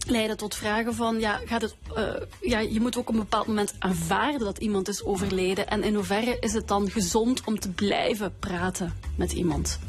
leiden 0.10 0.38
tot 0.38 0.56
vragen 0.56 0.96
van, 0.96 1.20
ja, 1.20 1.40
gaat 1.46 1.62
het, 1.62 1.76
uh, 1.98 2.10
ja, 2.42 2.60
je 2.60 2.80
moet 2.80 2.98
ook 2.98 3.10
op 3.10 3.14
een 3.14 3.20
bepaald 3.20 3.48
moment 3.48 3.76
aanvaarden 3.80 4.40
dat 4.40 4.58
iemand 4.58 4.88
is 4.88 5.04
overleden. 5.04 5.68
En 5.68 5.84
in 5.84 5.96
hoeverre 5.96 6.38
is 6.40 6.54
het 6.54 6.68
dan 6.68 6.90
gezond 6.90 7.44
om 7.44 7.60
te 7.60 7.70
blijven 7.70 8.34
praten 8.40 8.94
met 9.16 9.32
iemand? 9.32 9.80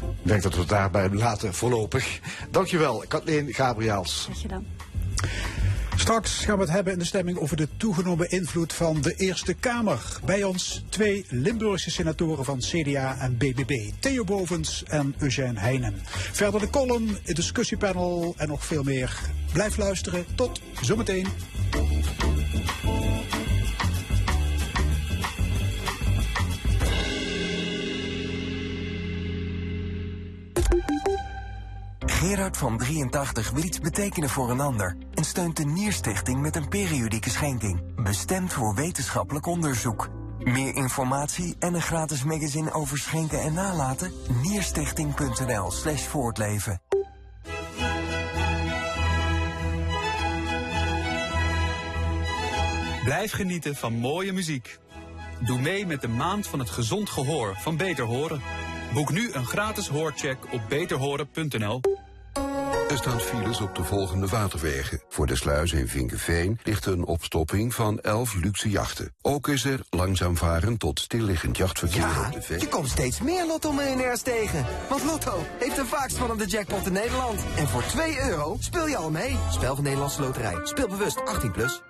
Ik 0.00 0.28
denk 0.28 0.42
dat 0.42 0.54
we 0.54 0.60
het 0.60 0.68
daarbij 0.68 1.10
laten 1.10 1.54
voorlopig. 1.54 2.20
Dankjewel, 2.50 3.04
Kathleen 3.08 3.54
Gabriels. 3.54 4.22
Graag 4.24 4.40
gedaan. 4.40 4.66
Straks 5.96 6.44
gaan 6.44 6.56
we 6.56 6.62
het 6.62 6.72
hebben 6.72 6.92
in 6.92 6.98
de 6.98 7.04
stemming 7.04 7.38
over 7.38 7.56
de 7.56 7.68
toegenomen 7.76 8.30
invloed 8.30 8.72
van 8.72 9.00
de 9.00 9.14
Eerste 9.14 9.54
Kamer. 9.54 10.18
Bij 10.24 10.42
ons 10.42 10.84
twee 10.88 11.24
Limburgse 11.28 11.90
senatoren 11.90 12.44
van 12.44 12.58
CDA 12.58 13.16
en 13.18 13.36
BBB. 13.36 13.90
Theo 13.98 14.24
Bovens 14.24 14.82
en 14.86 15.14
Eugène 15.18 15.60
Heijnen. 15.60 15.94
Verder 16.32 16.60
de 16.60 16.70
column, 16.70 17.18
het 17.22 17.36
discussiepanel 17.36 18.34
en 18.36 18.48
nog 18.48 18.64
veel 18.64 18.82
meer. 18.82 19.18
Blijf 19.52 19.76
luisteren. 19.76 20.26
Tot 20.34 20.60
zometeen. 20.80 21.26
Gerard 32.10 32.56
van 32.56 32.78
83 32.78 33.50
wil 33.50 33.64
iets 33.64 33.80
betekenen 33.80 34.28
voor 34.28 34.50
een 34.50 34.60
ander 34.60 34.96
en 35.14 35.24
steunt 35.24 35.56
de 35.56 35.64
Nierstichting 35.64 36.40
met 36.40 36.56
een 36.56 36.68
periodieke 36.68 37.30
schenking, 37.30 38.02
bestemd 38.02 38.52
voor 38.52 38.74
wetenschappelijk 38.74 39.46
onderzoek. 39.46 40.08
Meer 40.38 40.74
informatie 40.74 41.56
en 41.58 41.74
een 41.74 41.82
gratis 41.82 42.24
magazine 42.24 42.72
over 42.72 42.98
schenken 42.98 43.40
en 43.42 43.52
nalaten? 43.52 44.12
Nierstichting.nl 44.42 45.70
slash 45.70 46.02
voortleven. 46.02 46.82
Blijf 53.04 53.32
genieten 53.32 53.76
van 53.76 53.92
mooie 53.92 54.32
muziek. 54.32 54.78
Doe 55.40 55.60
mee 55.60 55.86
met 55.86 56.00
de 56.00 56.08
Maand 56.08 56.46
van 56.46 56.58
het 56.58 56.70
Gezond 56.70 57.10
Gehoor 57.10 57.56
van 57.56 57.76
Beter 57.76 58.04
Horen. 58.04 58.40
Boek 58.92 59.12
nu 59.12 59.32
een 59.32 59.46
gratis 59.46 59.88
hoorcheck 59.88 60.38
op 60.52 60.60
beterhoren.nl. 60.68 61.80
Er 62.88 62.96
staan 62.96 63.20
files 63.20 63.60
op 63.60 63.74
de 63.74 63.84
volgende 63.84 64.26
waterwegen. 64.26 65.02
Voor 65.08 65.26
de 65.26 65.36
sluis 65.36 65.72
in 65.72 65.88
Vinkenveen 65.88 66.58
ligt 66.62 66.86
een 66.86 67.04
opstopping 67.04 67.74
van 67.74 68.00
11 68.00 68.34
luxe 68.34 68.70
jachten. 68.70 69.14
Ook 69.22 69.48
is 69.48 69.64
er 69.64 69.80
langzaam 69.90 70.36
varen 70.36 70.76
tot 70.76 71.00
stilliggend 71.00 71.56
jachtverkeer 71.56 72.00
ja, 72.00 72.26
op 72.26 72.32
de 72.32 72.42
Veen. 72.42 72.58
je 72.58 72.68
komt 72.68 72.88
steeds 72.88 73.20
meer 73.20 73.46
Lotto-miljonairs 73.46 74.22
tegen. 74.22 74.66
Want 74.88 75.04
Lotto 75.04 75.46
heeft 75.58 75.76
de 75.76 75.84
vaakst 75.84 76.16
spannende 76.16 76.46
jackpot 76.46 76.86
in 76.86 76.92
Nederland. 76.92 77.40
En 77.56 77.68
voor 77.68 77.84
2 77.84 78.20
euro 78.20 78.56
speel 78.60 78.88
je 78.88 78.96
al 78.96 79.10
mee. 79.10 79.36
Spel 79.50 79.74
van 79.74 79.84
Nederlandse 79.84 80.20
Loterij. 80.20 80.60
Speel 80.62 80.88
bewust 80.88 81.22
18+. 81.46 81.50
Plus. 81.52 81.82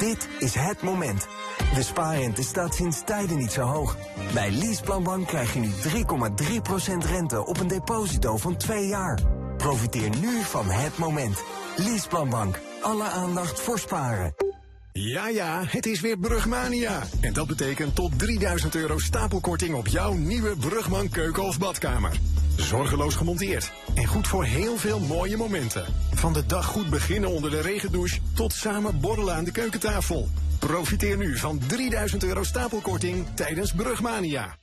Dit 0.00 0.28
is 0.38 0.54
het 0.54 0.82
moment. 0.82 1.26
De 1.74 1.82
spaarrente 1.82 2.42
staat 2.42 2.74
sinds 2.74 3.02
tijden 3.04 3.36
niet 3.36 3.52
zo 3.52 3.62
hoog. 3.62 3.96
Bij 4.34 4.50
Leaseplanbank 4.50 5.26
krijg 5.26 5.54
je 5.54 5.60
nu 5.60 5.68
3,3% 5.68 7.10
rente 7.10 7.46
op 7.46 7.60
een 7.60 7.68
deposito 7.68 8.36
van 8.36 8.56
2 8.56 8.86
jaar. 8.86 9.18
Profiteer 9.56 10.10
nu 10.20 10.42
van 10.42 10.66
het 10.66 10.98
moment. 10.98 11.42
Leaseplanbank. 11.76 12.60
Alle 12.82 13.04
aandacht 13.04 13.60
voor 13.60 13.78
sparen. 13.78 14.34
Ja, 14.92 15.28
ja, 15.28 15.62
het 15.66 15.86
is 15.86 16.00
weer 16.00 16.18
Brugmania. 16.18 17.02
En 17.20 17.32
dat 17.32 17.46
betekent 17.46 17.94
tot 17.94 18.18
3000 18.18 18.74
euro 18.74 18.98
stapelkorting 18.98 19.74
op 19.74 19.86
jouw 19.86 20.12
nieuwe 20.12 20.56
Brugman 20.56 21.08
keuken 21.08 21.42
of 21.42 21.58
badkamer. 21.58 22.18
Zorgeloos 22.56 23.14
gemonteerd. 23.14 23.72
En 23.94 24.06
goed 24.06 24.28
voor 24.28 24.44
heel 24.44 24.76
veel 24.76 25.00
mooie 25.00 25.36
momenten. 25.36 25.84
Van 26.14 26.32
de 26.32 26.46
dag 26.46 26.66
goed 26.66 26.90
beginnen 26.90 27.30
onder 27.30 27.50
de 27.50 27.60
regendouche 27.60 28.20
tot 28.34 28.52
samen 28.52 29.00
borrelen 29.00 29.34
aan 29.34 29.44
de 29.44 29.52
keukentafel. 29.52 30.28
Profiteer 30.58 31.16
nu 31.16 31.36
van 31.36 31.58
3000 31.66 32.24
euro 32.24 32.44
stapelkorting 32.44 33.26
tijdens 33.34 33.72
Brugmania. 33.72 34.56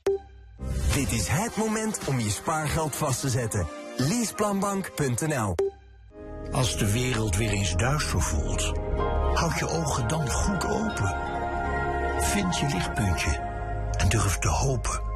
Dit 0.94 1.12
is 1.12 1.28
het 1.28 1.56
moment 1.56 1.98
om 2.06 2.20
je 2.20 2.30
spaargeld 2.30 2.96
vast 2.96 3.20
te 3.20 3.28
zetten. 3.28 3.66
Leaseplanbank.nl 3.96 5.54
Als 6.52 6.78
de 6.78 6.92
wereld 6.92 7.36
weer 7.36 7.50
eens 7.50 7.74
duister 7.74 8.22
voelt, 8.22 8.72
houd 9.34 9.58
je 9.58 9.68
ogen 9.68 10.08
dan 10.08 10.30
goed 10.30 10.64
open. 10.64 11.16
Vind 12.20 12.58
je 12.58 12.66
lichtpuntje 12.66 13.40
en 13.98 14.08
durf 14.08 14.38
te 14.38 14.48
hopen. 14.48 15.07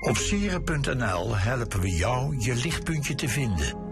Op 0.00 0.16
sieren.nl 0.16 1.36
helpen 1.36 1.80
we 1.80 1.90
jou 1.90 2.36
je 2.38 2.54
lichtpuntje 2.54 3.14
te 3.14 3.28
vinden. 3.28 3.88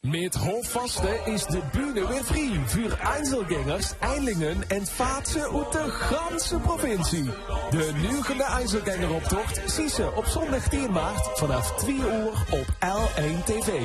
Mit 0.00 0.34
Hochfaste 0.34 1.20
ist 1.24 1.50
de 1.50 1.62
Bühne 1.72 2.08
weer 2.08 2.24
free 2.24 2.60
für 2.66 2.96
Einzelgängers, 3.16 3.94
Eilingen 4.00 4.64
en 4.68 4.86
Vaatsen 4.86 5.42
uit 5.42 5.72
de 5.72 5.90
ganze 5.90 6.58
provincie. 6.58 7.24
De 7.70 7.92
nieuwende 8.00 8.44
Einzelgängeroptocht 8.44 9.60
zie 9.66 9.88
ze 9.88 10.12
op 10.14 10.24
zondag 10.24 10.68
10 10.68 10.92
maart 10.92 11.38
vanaf 11.38 11.74
2 11.76 11.94
uur 11.94 12.46
op 12.50 12.66
L1 12.80 13.44
TV. 13.44 13.82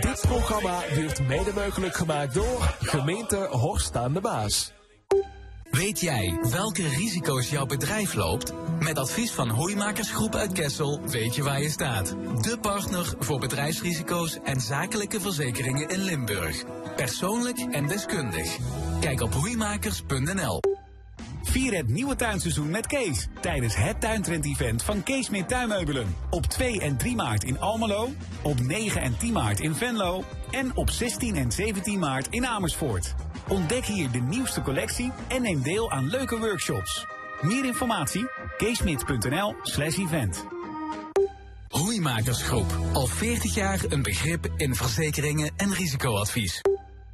Dit 0.00 0.20
programma 0.20 0.80
wordt 0.94 1.26
mede 1.26 1.52
mogelijk 1.54 1.94
gemaakt 1.94 2.34
door 2.34 2.76
gemeente 2.80 3.48
Horst 3.50 3.96
aan 3.96 4.12
de 4.12 4.20
Baas. 4.20 4.72
Weet 5.74 6.00
jij 6.00 6.38
welke 6.50 6.88
risico's 6.88 7.50
jouw 7.50 7.66
bedrijf 7.66 8.14
loopt? 8.14 8.52
Met 8.80 8.98
advies 8.98 9.32
van 9.32 9.48
Hoeimakersgroep 9.48 10.34
uit 10.34 10.52
Kessel 10.52 11.00
weet 11.06 11.34
je 11.34 11.42
waar 11.42 11.62
je 11.62 11.68
staat. 11.68 12.16
De 12.40 12.58
partner 12.60 13.14
voor 13.18 13.38
bedrijfsrisico's 13.38 14.38
en 14.44 14.60
zakelijke 14.60 15.20
verzekeringen 15.20 15.88
in 15.88 16.00
Limburg. 16.00 16.64
Persoonlijk 16.96 17.58
en 17.58 17.86
deskundig. 17.86 18.56
Kijk 19.00 19.20
op 19.20 19.34
hoeimakers.nl. 19.34 20.60
Vier 21.42 21.76
het 21.76 21.88
nieuwe 21.88 22.16
tuinseizoen 22.16 22.70
met 22.70 22.86
Kees 22.86 23.28
tijdens 23.40 23.76
het 23.76 24.00
tuintrend-event 24.00 24.82
van 24.82 25.02
Kees 25.02 25.30
met 25.30 25.48
Tuinmeubelen. 25.48 26.16
Op 26.30 26.46
2 26.46 26.80
en 26.80 26.96
3 26.96 27.14
maart 27.14 27.44
in 27.44 27.60
Almelo, 27.60 28.10
op 28.42 28.60
9 28.60 29.02
en 29.02 29.16
10 29.16 29.32
maart 29.32 29.60
in 29.60 29.74
Venlo 29.74 30.24
en 30.50 30.76
op 30.76 30.90
16 30.90 31.36
en 31.36 31.52
17 31.52 31.98
maart 31.98 32.26
in 32.28 32.46
Amersfoort. 32.46 33.14
Ontdek 33.48 33.84
hier 33.84 34.10
de 34.10 34.20
nieuwste 34.20 34.62
collectie 34.62 35.12
en 35.28 35.42
neem 35.42 35.62
deel 35.62 35.90
aan 35.90 36.08
leuke 36.08 36.38
workshops. 36.38 37.06
Meer 37.40 37.64
informatie? 37.64 38.26
keesmit.nl 38.56 39.54
slash 39.62 39.98
event. 39.98 40.44
Hoeimakersgroep. 41.68 42.78
Al 42.92 43.06
40 43.06 43.54
jaar 43.54 43.80
een 43.88 44.02
begrip 44.02 44.52
in 44.56 44.74
verzekeringen 44.74 45.52
en 45.56 45.74
risicoadvies. 45.74 46.60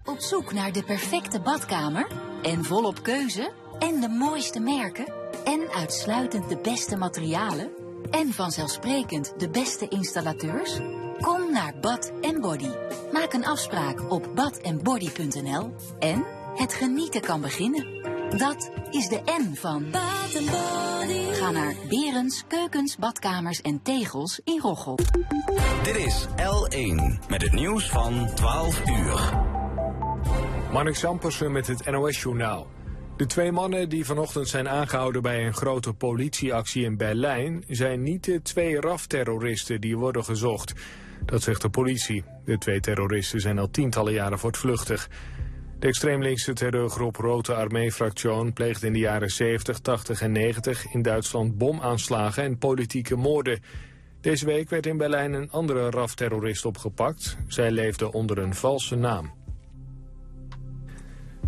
Op 0.04 0.18
zoek 0.18 0.52
naar 0.52 0.72
de 0.72 0.82
perfecte 0.82 1.40
badkamer? 1.40 2.06
En 2.42 2.64
volop 2.64 3.02
keuze? 3.02 3.52
En 3.78 4.00
de 4.00 4.08
mooiste 4.08 4.60
merken? 4.60 5.12
En 5.44 5.68
uitsluitend 5.74 6.48
de 6.48 6.58
beste 6.62 6.96
materialen? 6.96 7.70
En 8.10 8.32
vanzelfsprekend 8.32 9.34
de 9.38 9.50
beste 9.50 9.88
installateurs? 9.88 10.78
Kom 11.20 11.52
naar 11.52 11.74
Bad 11.80 12.12
Body. 12.40 12.70
Maak 13.12 13.32
een 13.32 13.46
afspraak 13.46 14.12
op 14.12 14.28
badandbody.nl 14.34 15.74
en 15.98 16.24
het 16.54 16.74
genieten 16.74 17.20
kan 17.20 17.40
beginnen. 17.40 17.86
Dat 18.38 18.70
is 18.90 19.08
de 19.08 19.20
N 19.24 19.54
van 19.54 19.90
Bad 19.90 20.32
Body. 20.32 21.32
Ga 21.32 21.50
naar 21.50 21.74
Berens, 21.88 22.44
Keukens, 22.48 22.96
Badkamers 22.96 23.60
en 23.60 23.82
Tegels 23.82 24.40
in 24.44 24.60
Roggel. 24.60 24.98
Dit 25.82 25.96
is 25.96 26.26
L1 26.36 27.28
met 27.28 27.42
het 27.42 27.52
nieuws 27.52 27.90
van 27.90 28.34
12 28.34 28.82
uur. 28.88 29.38
Marnik 30.72 30.94
Sampersen 30.94 31.52
met 31.52 31.66
het 31.66 31.90
NOS-journaal. 31.90 32.66
De 33.16 33.26
twee 33.26 33.52
mannen 33.52 33.88
die 33.88 34.04
vanochtend 34.04 34.48
zijn 34.48 34.68
aangehouden 34.68 35.22
bij 35.22 35.46
een 35.46 35.54
grote 35.54 35.92
politieactie 35.92 36.84
in 36.84 36.96
Berlijn... 36.96 37.64
zijn 37.68 38.02
niet 38.02 38.24
de 38.24 38.42
twee 38.42 38.80
RAF-terroristen 38.80 39.80
die 39.80 39.96
worden 39.96 40.24
gezocht. 40.24 40.72
Dat 41.24 41.42
zegt 41.42 41.62
de 41.62 41.70
politie. 41.70 42.24
De 42.44 42.58
twee 42.58 42.80
terroristen 42.80 43.40
zijn 43.40 43.58
al 43.58 43.70
tientallen 43.70 44.12
jaren 44.12 44.38
voortvluchtig. 44.38 45.08
De 45.78 45.86
extreemlinkse 45.86 46.52
terreurgroep 46.52 47.16
Rote 47.16 47.54
Armee-fractie 47.54 48.52
pleegde 48.52 48.86
in 48.86 48.92
de 48.92 48.98
jaren 48.98 49.30
70, 49.30 49.78
80 49.78 50.20
en 50.20 50.32
90 50.32 50.92
in 50.92 51.02
Duitsland 51.02 51.58
bomaanslagen 51.58 52.42
en 52.42 52.58
politieke 52.58 53.16
moorden. 53.16 53.60
Deze 54.20 54.46
week 54.46 54.70
werd 54.70 54.86
in 54.86 54.96
Berlijn 54.96 55.32
een 55.32 55.50
andere 55.50 55.90
RAF-terrorist 55.90 56.64
opgepakt. 56.64 57.36
Zij 57.46 57.70
leefde 57.70 58.12
onder 58.12 58.38
een 58.38 58.54
valse 58.54 58.94
naam. 58.94 59.32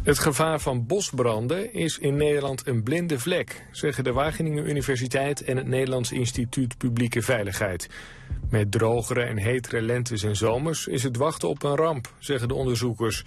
Het 0.03 0.18
gevaar 0.18 0.61
van 0.61 0.86
bosbranden 0.86 1.72
is 1.72 1.98
in 1.98 2.16
Nederland 2.16 2.66
een 2.66 2.82
blinde 2.82 3.18
vlek, 3.18 3.66
zeggen 3.70 4.05
de 4.05 4.12
Wageningen 4.12 4.68
Universiteit 4.68 5.44
en 5.44 5.57
het 5.57 5.66
Nederlands 5.66 6.12
Instituut 6.12 6.78
Publieke 6.78 7.22
Veiligheid. 7.22 7.88
Met 8.50 8.70
drogere 8.70 9.22
en 9.22 9.38
hetere 9.38 9.82
lentes 9.82 10.22
en 10.22 10.36
zomers 10.36 10.86
is 10.86 11.03
het 11.03 11.16
wachten 11.16 11.48
op 11.48 11.62
een 11.62 11.76
ramp, 11.76 12.14
zeggen 12.18 12.48
de 12.48 12.55
onderzoekers. 12.55 13.24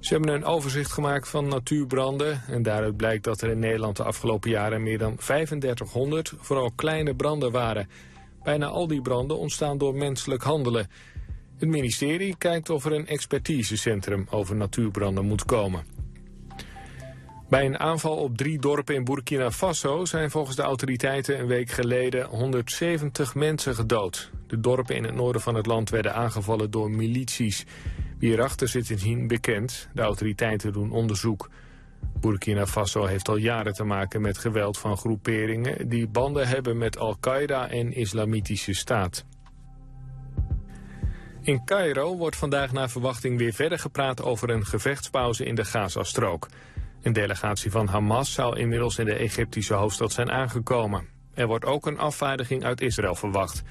Ze 0.00 0.14
hebben 0.14 0.34
een 0.34 0.44
overzicht 0.44 0.92
gemaakt 0.92 1.28
van 1.28 1.48
natuurbranden 1.48 2.42
en 2.48 2.62
daaruit 2.62 2.96
blijkt 2.96 3.24
dat 3.24 3.40
er 3.40 3.50
in 3.50 3.58
Nederland 3.58 3.96
de 3.96 4.04
afgelopen 4.04 4.50
jaren 4.50 4.82
meer 4.82 4.98
dan 4.98 5.16
3500 5.16 6.32
vooral 6.36 6.72
kleine 6.76 7.14
branden 7.14 7.52
waren. 7.52 7.88
Bijna 8.42 8.66
al 8.66 8.86
die 8.86 9.02
branden 9.02 9.38
ontstaan 9.38 9.78
door 9.78 9.94
menselijk 9.94 10.42
handelen. 10.42 10.88
Het 11.58 11.68
ministerie 11.68 12.36
kijkt 12.36 12.70
of 12.70 12.84
er 12.84 12.92
een 12.92 13.06
expertisecentrum 13.06 14.26
over 14.30 14.56
natuurbranden 14.56 15.24
moet 15.24 15.44
komen. 15.44 15.97
Bij 17.48 17.66
een 17.66 17.78
aanval 17.78 18.16
op 18.16 18.36
drie 18.36 18.58
dorpen 18.58 18.94
in 18.94 19.04
Burkina 19.04 19.50
Faso 19.50 20.04
zijn 20.04 20.30
volgens 20.30 20.56
de 20.56 20.62
autoriteiten 20.62 21.38
een 21.40 21.46
week 21.46 21.70
geleden 21.70 22.26
170 22.26 23.34
mensen 23.34 23.74
gedood. 23.74 24.30
De 24.46 24.60
dorpen 24.60 24.96
in 24.96 25.04
het 25.04 25.14
noorden 25.14 25.42
van 25.42 25.54
het 25.54 25.66
land 25.66 25.90
werden 25.90 26.14
aangevallen 26.14 26.70
door 26.70 26.90
milities. 26.90 27.66
Wie 28.18 28.32
erachter 28.32 28.68
zit 28.68 28.90
is 28.90 29.04
niet 29.04 29.26
bekend. 29.26 29.88
De 29.94 30.02
autoriteiten 30.02 30.72
doen 30.72 30.92
onderzoek. 30.92 31.50
Burkina 32.20 32.66
Faso 32.66 33.04
heeft 33.04 33.28
al 33.28 33.36
jaren 33.36 33.72
te 33.72 33.84
maken 33.84 34.20
met 34.20 34.38
geweld 34.38 34.78
van 34.78 34.96
groeperingen... 34.96 35.88
die 35.88 36.08
banden 36.08 36.48
hebben 36.48 36.78
met 36.78 36.98
Al-Qaeda 36.98 37.68
en 37.68 37.92
Islamitische 37.92 38.72
Staat. 38.72 39.24
In 41.42 41.64
Cairo 41.64 42.16
wordt 42.16 42.36
vandaag 42.36 42.72
naar 42.72 42.90
verwachting 42.90 43.38
weer 43.38 43.52
verder 43.52 43.78
gepraat 43.78 44.22
over 44.22 44.50
een 44.50 44.66
gevechtspauze 44.66 45.44
in 45.44 45.54
de 45.54 45.64
Gazastrook. 45.64 46.48
Een 47.02 47.12
delegatie 47.12 47.70
van 47.70 47.88
Hamas 47.88 48.32
zou 48.32 48.58
inmiddels 48.58 48.98
in 48.98 49.04
de 49.04 49.14
Egyptische 49.14 49.74
hoofdstad 49.74 50.12
zijn 50.12 50.30
aangekomen. 50.30 51.08
Er 51.34 51.46
wordt 51.46 51.64
ook 51.64 51.86
een 51.86 51.98
afvaardiging 51.98 52.64
uit 52.64 52.80
Israël 52.80 53.14
verwacht. 53.14 53.62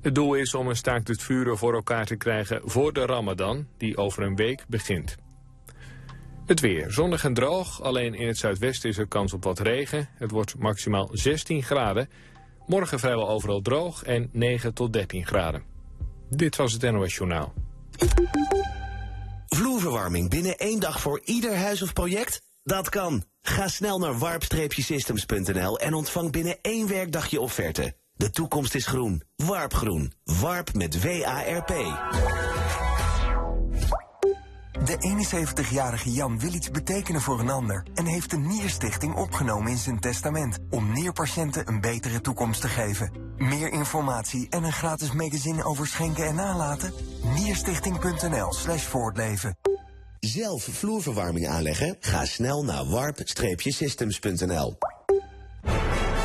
Het 0.00 0.14
doel 0.14 0.34
is 0.34 0.54
om 0.54 0.68
een 0.68 0.76
staakt 0.76 1.08
het 1.08 1.22
vuren 1.22 1.58
voor 1.58 1.74
elkaar 1.74 2.06
te 2.06 2.16
krijgen 2.16 2.60
voor 2.64 2.92
de 2.92 3.06
Ramadan, 3.06 3.66
die 3.76 3.96
over 3.96 4.22
een 4.22 4.36
week 4.36 4.64
begint. 4.68 5.16
Het 6.46 6.60
weer. 6.60 6.90
Zonnig 6.90 7.24
en 7.24 7.34
droog. 7.34 7.82
Alleen 7.82 8.14
in 8.14 8.26
het 8.26 8.38
zuidwesten 8.38 8.90
is 8.90 8.98
er 8.98 9.08
kans 9.08 9.32
op 9.32 9.44
wat 9.44 9.58
regen. 9.58 10.08
Het 10.14 10.30
wordt 10.30 10.58
maximaal 10.58 11.08
16 11.12 11.62
graden. 11.62 12.08
Morgen 12.66 12.98
vrijwel 12.98 13.28
overal 13.28 13.60
droog 13.60 14.02
en 14.02 14.28
9 14.32 14.74
tot 14.74 14.92
13 14.92 15.26
graden. 15.26 15.62
Dit 16.30 16.56
was 16.56 16.72
het 16.72 16.92
NOS 16.92 17.14
Journaal. 17.14 17.52
Vloerverwarming 19.46 20.30
binnen 20.30 20.56
één 20.56 20.80
dag 20.80 21.00
voor 21.00 21.20
ieder 21.24 21.56
huis 21.56 21.82
of 21.82 21.92
project? 21.92 22.43
Dat 22.64 22.88
kan. 22.88 23.24
Ga 23.42 23.68
snel 23.68 23.98
naar 23.98 24.18
warp-systems.nl 24.18 25.78
en 25.78 25.94
ontvang 25.94 26.32
binnen 26.32 26.58
één 26.62 26.88
werkdag 26.88 27.26
je 27.26 27.40
offerte. 27.40 27.96
De 28.14 28.30
toekomst 28.30 28.74
is 28.74 28.86
groen. 28.86 29.22
Warpgroen. 29.36 30.12
Warp 30.24 30.74
met 30.74 31.02
W-A-R-P. 31.02 31.72
De 34.84 35.26
71-jarige 35.26 36.12
Jan 36.12 36.38
wil 36.38 36.52
iets 36.52 36.70
betekenen 36.70 37.20
voor 37.20 37.40
een 37.40 37.50
ander 37.50 37.86
en 37.94 38.06
heeft 38.06 38.30
de 38.30 38.36
Nierstichting 38.36 39.14
opgenomen 39.14 39.70
in 39.70 39.78
zijn 39.78 40.00
testament 40.00 40.58
om 40.70 40.92
nierpatiënten 40.92 41.68
een 41.68 41.80
betere 41.80 42.20
toekomst 42.20 42.60
te 42.60 42.68
geven. 42.68 43.12
Meer 43.36 43.72
informatie 43.72 44.46
en 44.48 44.64
een 44.64 44.72
gratis 44.72 45.12
magazine 45.12 45.64
over 45.64 45.86
schenken 45.86 46.26
en 46.26 46.34
nalaten? 46.34 46.92
Nierstichting.nl/slash 47.34 48.84
voortleven. 48.84 49.56
Zelf 50.24 50.68
vloerverwarming 50.70 51.48
aanleggen? 51.48 51.96
Ga 52.00 52.24
snel 52.24 52.64
naar 52.64 52.84
warp-systems.nl. 52.84 54.78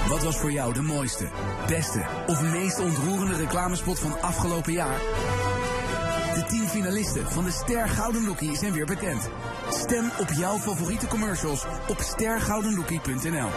Wat 0.08 0.24
was 0.24 0.38
voor 0.38 0.52
jou 0.52 0.74
de 0.74 0.82
mooiste, 0.82 1.30
beste 1.68 2.06
of 2.28 2.42
meest 2.42 2.80
ontroerende 2.80 3.36
reclamespot 3.36 4.00
van 4.00 4.22
afgelopen 4.22 4.74
jaar? 4.74 5.00
De 6.34 6.44
10 6.48 6.68
finalisten 6.68 7.32
van 7.32 7.44
de 7.44 7.52
Ster 7.52 7.90
Gouden 7.90 8.26
Lookie 8.26 8.58
zijn 8.58 8.74
weer 8.74 8.86
bekend. 8.86 9.30
Stem 9.70 10.12
op 10.20 10.30
jouw 10.38 10.58
favoriete 10.58 11.08
commercials 11.08 11.66
op 11.88 12.00
stergoudenlookie.nl. 12.00 13.50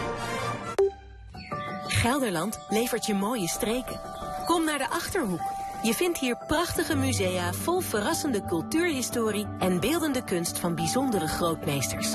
Gelderland 1.87 2.59
levert 2.69 3.05
je 3.05 3.13
mooie 3.13 3.47
streken. 3.47 3.99
Kom 4.45 4.65
naar 4.65 4.77
de 4.77 4.89
Achterhoek. 4.89 5.62
Je 5.83 5.93
vindt 5.93 6.19
hier 6.19 6.37
prachtige 6.47 6.95
musea 6.95 7.53
vol 7.53 7.79
verrassende 7.79 8.45
cultuurhistorie 8.45 9.47
en 9.59 9.79
beeldende 9.79 10.23
kunst 10.23 10.59
van 10.59 10.75
bijzondere 10.75 11.27
grootmeesters. 11.27 12.13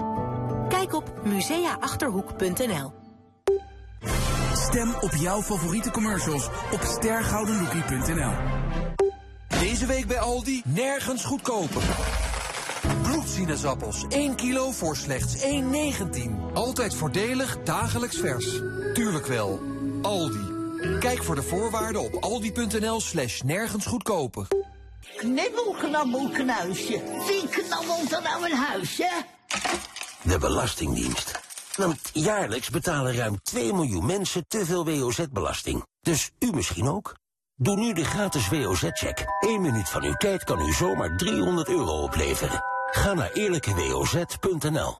Kijk 0.68 0.94
op 0.94 1.12
museaachterhoek.nl. 1.24 2.92
Stem 4.52 4.94
op 5.00 5.14
jouw 5.14 5.42
favoriete 5.42 5.90
commercials 5.90 6.48
op 6.72 6.80
stergoudenlookie.nl. 6.82 8.32
Deze 9.60 9.86
week 9.86 10.06
bij 10.06 10.20
Aldi 10.20 10.62
nergens 10.64 11.24
goedkoper. 11.24 11.82
Bloedsinaasappels 13.02 14.04
1 14.08 14.36
kilo 14.36 14.70
voor 14.70 14.96
slechts 14.96 15.44
1,19. 15.44 16.52
Altijd 16.54 16.94
voordelig, 16.94 17.58
dagelijks 17.64 18.16
vers. 18.16 18.60
Tuurlijk 18.94 19.26
wel. 19.26 19.60
Aldi. 20.02 20.47
Kijk 21.00 21.24
voor 21.24 21.34
de 21.34 21.42
voorwaarden 21.42 22.02
op 22.02 22.14
aldi.nl 22.14 23.00
slash 23.00 23.40
nergens 23.40 23.86
goedkoper. 23.86 24.46
Knibbel, 25.16 25.74
knabbel, 25.78 26.28
knuisje. 26.28 27.02
Wie 27.26 27.48
knabbelt 27.48 28.12
er 28.12 28.22
nou 28.22 28.50
een 28.50 28.56
huisje? 28.56 29.24
De 30.22 30.38
Belastingdienst. 30.38 31.40
Want 31.76 32.10
jaarlijks 32.12 32.70
betalen 32.70 33.14
ruim 33.14 33.42
2 33.42 33.72
miljoen 33.72 34.06
mensen 34.06 34.44
te 34.48 34.64
veel 34.64 34.84
WOZ-belasting. 34.84 35.86
Dus 36.00 36.30
u 36.38 36.50
misschien 36.52 36.88
ook? 36.88 37.14
Doe 37.54 37.76
nu 37.76 37.92
de 37.92 38.04
gratis 38.04 38.48
WOZ-check. 38.48 39.24
1 39.40 39.60
minuut 39.60 39.88
van 39.88 40.04
uw 40.04 40.14
tijd 40.14 40.44
kan 40.44 40.60
u 40.60 40.72
zomaar 40.72 41.16
300 41.16 41.68
euro 41.68 42.02
opleveren. 42.02 42.64
Ga 42.90 43.14
naar 43.14 43.32
eerlijkewoz.nl. 43.32 44.96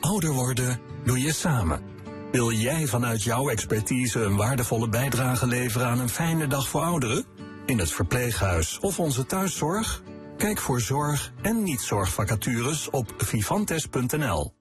Ouder 0.00 0.32
worden 0.32 0.80
doe 1.04 1.20
je 1.20 1.32
samen. 1.32 1.93
Wil 2.34 2.52
jij 2.52 2.86
vanuit 2.86 3.22
jouw 3.22 3.48
expertise 3.48 4.20
een 4.20 4.36
waardevolle 4.36 4.88
bijdrage 4.88 5.46
leveren 5.46 5.86
aan 5.86 5.98
een 5.98 6.08
fijne 6.08 6.46
dag 6.46 6.68
voor 6.68 6.80
ouderen? 6.80 7.24
In 7.66 7.78
het 7.78 7.92
verpleeghuis 7.92 8.78
of 8.78 8.98
onze 8.98 9.26
thuiszorg? 9.26 10.02
Kijk 10.36 10.60
voor 10.60 10.80
zorg- 10.80 11.32
en 11.42 11.62
niet-zorgvacatures 11.62 12.90
op 12.90 13.14
vivantes.nl. 13.16 14.54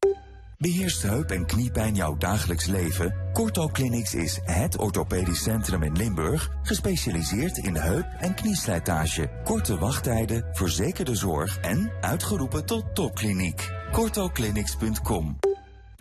Beheerst 0.57 1.01
heup- 1.01 1.31
en 1.31 1.45
kniepijn 1.45 1.95
jouw 1.95 2.17
dagelijks 2.17 2.65
leven? 2.65 3.15
Corto 3.33 3.67
Clinics 3.67 4.13
is 4.13 4.39
het 4.43 4.77
orthopedisch 4.77 5.43
centrum 5.43 5.83
in 5.83 5.97
Limburg, 5.97 6.49
gespecialiseerd 6.63 7.57
in 7.57 7.75
heup- 7.75 8.13
en 8.19 8.35
knieslijtage, 8.35 9.29
korte 9.43 9.77
wachttijden, 9.77 10.45
verzekerde 10.51 11.15
zorg 11.15 11.59
en 11.59 11.91
uitgeroepen 12.01 12.65
tot 12.65 12.95
topkliniek. 12.95 13.71
Cortoclinics.com 13.91 15.37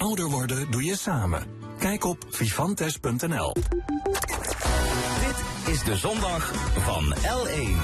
Ouder 0.02 0.28
worden 0.28 0.70
doe 0.70 0.84
je 0.84 0.96
samen. 0.96 1.46
Kijk 1.78 2.04
op 2.04 2.24
vivantes.nl. 2.30 3.54
Dit 5.26 5.74
is 5.74 5.84
de 5.84 5.96
zondag 5.96 6.52
van 6.78 7.14
L1. 7.14 7.76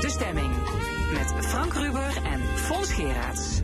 De 0.00 0.10
stemming 0.10 0.63
met 1.14 1.44
Frank 1.46 1.72
Ruber 1.72 2.22
en 2.24 2.40
Fons 2.40 2.92
Geraerts. 2.92 3.60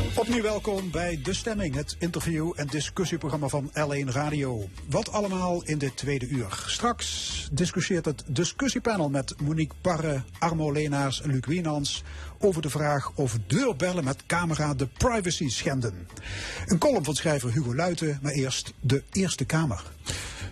Op 0.00 0.18
Opnieuw 0.18 0.42
welkom 0.42 0.90
bij 0.90 1.20
De 1.22 1.32
Stemming, 1.32 1.74
het 1.74 1.96
interview- 1.98 2.52
en 2.56 2.66
discussieprogramma 2.66 3.48
van 3.48 3.70
L1 3.70 4.08
Radio. 4.08 4.68
Wat 4.88 5.12
allemaal 5.12 5.62
in 5.64 5.78
dit 5.78 5.96
tweede 5.96 6.28
uur. 6.28 6.64
Straks 6.66 7.48
discussieert 7.52 8.04
het 8.04 8.24
discussiepanel 8.26 9.10
met 9.10 9.34
Monique 9.40 9.76
Parre, 9.80 10.22
Armo 10.38 10.72
Leenaars 10.72 11.22
en 11.22 11.30
Luc 11.30 11.46
Wienans 11.46 12.02
over 12.40 12.62
de 12.62 12.70
vraag 12.70 13.12
of 13.14 13.38
deurbellen 13.46 14.04
met 14.04 14.26
camera 14.26 14.74
de 14.74 14.86
privacy 14.86 15.48
schenden. 15.48 16.08
Een 16.66 16.78
column 16.78 17.04
van 17.04 17.14
schrijver 17.14 17.52
Hugo 17.52 17.74
Luiten, 17.74 18.18
maar 18.22 18.32
eerst 18.32 18.72
de 18.80 19.02
Eerste 19.12 19.44
Kamer. 19.44 19.82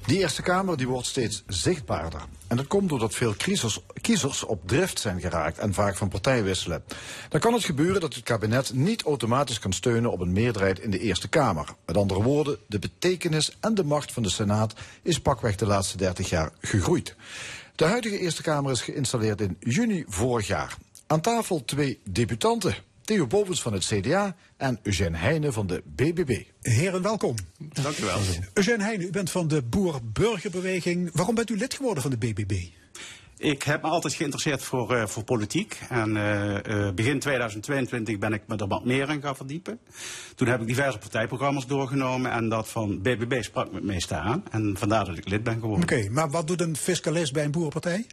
Die 0.06 0.18
Eerste 0.18 0.42
Kamer 0.42 0.76
die 0.76 0.88
wordt 0.88 1.06
steeds 1.06 1.42
zichtbaarder. 1.46 2.20
En 2.46 2.56
dat 2.56 2.66
komt 2.66 2.88
doordat 2.88 3.14
veel 3.14 3.34
kiezers, 3.34 3.80
kiezers 4.00 4.44
op 4.44 4.68
drift 4.68 5.00
zijn 5.00 5.20
geraakt 5.20 5.58
en 5.58 5.74
vaak 5.74 5.96
van 5.96 6.08
partij 6.08 6.42
wisselen. 6.42 6.84
Dan 7.28 7.40
kan 7.40 7.52
het 7.52 7.64
gebeuren 7.64 8.00
dat 8.00 8.14
het 8.14 8.24
kabinet 8.24 8.72
niet 8.74 9.02
automatisch 9.02 9.58
kan 9.58 9.72
steunen 9.72 10.10
op 10.10 10.20
een 10.20 10.32
meerderheid 10.32 10.78
in 10.78 10.90
de 10.90 10.98
Eerste 10.98 11.28
Kamer. 11.28 11.66
Met 11.86 11.96
andere 11.96 12.22
woorden, 12.22 12.58
de 12.66 12.78
betekenis 12.78 13.56
en 13.60 13.74
de 13.74 13.84
macht 13.84 14.12
van 14.12 14.22
de 14.22 14.30
Senaat 14.30 14.74
is 15.02 15.20
pakweg 15.20 15.56
de 15.56 15.66
laatste 15.66 15.96
30 15.96 16.28
jaar 16.28 16.50
gegroeid. 16.60 17.14
De 17.74 17.84
huidige 17.84 18.18
Eerste 18.18 18.42
Kamer 18.42 18.72
is 18.72 18.82
geïnstalleerd 18.82 19.40
in 19.40 19.56
juni 19.60 20.04
vorig 20.08 20.46
jaar. 20.46 20.76
Aan 21.10 21.20
tafel 21.20 21.64
twee 21.64 22.00
debutanten. 22.10 22.74
Theo 23.02 23.26
Bovens 23.26 23.62
van 23.62 23.72
het 23.72 23.84
CDA 23.84 24.36
en 24.56 24.78
Eugène 24.82 25.16
Heijnen 25.16 25.52
van 25.52 25.66
de 25.66 25.82
BBB. 25.84 26.42
Heren, 26.60 27.02
welkom. 27.02 27.34
Dank 27.58 27.96
u 27.98 28.04
wel. 28.04 28.18
Eugène 28.52 28.82
Heijnen, 28.82 29.06
u 29.06 29.10
bent 29.10 29.30
van 29.30 29.48
de 29.48 29.62
Boer-Burgerbeweging. 29.62 31.10
Waarom 31.12 31.34
bent 31.34 31.50
u 31.50 31.56
lid 31.56 31.74
geworden 31.74 32.02
van 32.02 32.10
de 32.10 32.18
BBB? 32.18 32.52
Ik 33.38 33.62
heb 33.62 33.82
me 33.82 33.88
altijd 33.88 34.14
geïnteresseerd 34.14 34.62
voor, 34.62 34.92
uh, 34.92 35.06
voor 35.06 35.24
politiek. 35.24 35.80
En 35.88 36.16
uh, 36.16 36.54
uh, 36.54 36.90
begin 36.90 37.18
2022 37.18 38.18
ben 38.18 38.32
ik 38.32 38.42
me 38.46 38.56
er 38.56 38.68
wat 38.68 38.84
meer 38.84 39.10
in 39.10 39.22
gaan 39.22 39.36
verdiepen. 39.36 39.78
Toen 40.34 40.48
heb 40.48 40.60
ik 40.60 40.66
diverse 40.66 40.98
partijprogramma's 40.98 41.66
doorgenomen. 41.66 42.30
En 42.30 42.48
dat 42.48 42.68
van 42.68 43.02
BBB 43.02 43.42
sprak 43.42 43.68
me 43.68 43.74
het 43.74 43.84
meeste 43.84 44.14
aan. 44.14 44.44
En 44.50 44.76
vandaar 44.78 45.04
dat 45.04 45.18
ik 45.18 45.28
lid 45.28 45.42
ben 45.42 45.60
geworden. 45.60 45.82
Oké, 45.82 45.94
okay, 45.94 46.08
maar 46.08 46.30
wat 46.30 46.46
doet 46.46 46.60
een 46.60 46.76
fiscalist 46.76 47.32
bij 47.32 47.44
een 47.44 47.50
boerenpartij? 47.50 48.06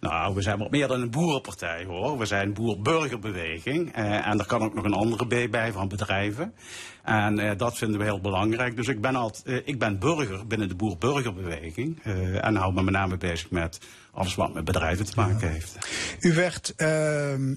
Nou, 0.00 0.34
we 0.34 0.42
zijn 0.42 0.58
wat 0.58 0.70
meer 0.70 0.88
dan 0.88 1.00
een 1.00 1.10
boerenpartij 1.10 1.84
hoor. 1.84 2.18
We 2.18 2.26
zijn 2.26 2.52
boer-burgerbeweging. 2.52 3.98
Uh, 3.98 4.26
en 4.26 4.38
er 4.38 4.46
kan 4.46 4.62
ook 4.62 4.74
nog 4.74 4.84
een 4.84 4.92
andere 4.92 5.26
B 5.26 5.50
bij 5.50 5.72
van 5.72 5.88
bedrijven. 5.88 6.54
En 7.02 7.38
uh, 7.38 7.50
dat 7.56 7.78
vinden 7.78 7.98
we 7.98 8.04
heel 8.04 8.20
belangrijk. 8.20 8.76
Dus 8.76 8.88
ik 8.88 9.00
ben, 9.00 9.16
altijd, 9.16 9.46
uh, 9.46 9.60
ik 9.64 9.78
ben 9.78 9.98
burger 9.98 10.46
binnen 10.46 10.68
de 10.68 10.74
boer-burgerbeweging. 10.74 12.02
en 12.40 12.56
hou 12.56 12.72
me 12.72 12.82
met 12.82 12.94
name 12.94 13.16
bezig 13.16 13.50
met 13.50 13.80
alles 14.12 14.34
wat 14.34 14.54
met 14.54 14.64
bedrijven 14.64 15.06
te 15.06 15.12
maken 15.16 15.46
ja. 15.46 15.52
heeft. 15.52 15.78
U 16.20 16.34
werd 16.34 16.74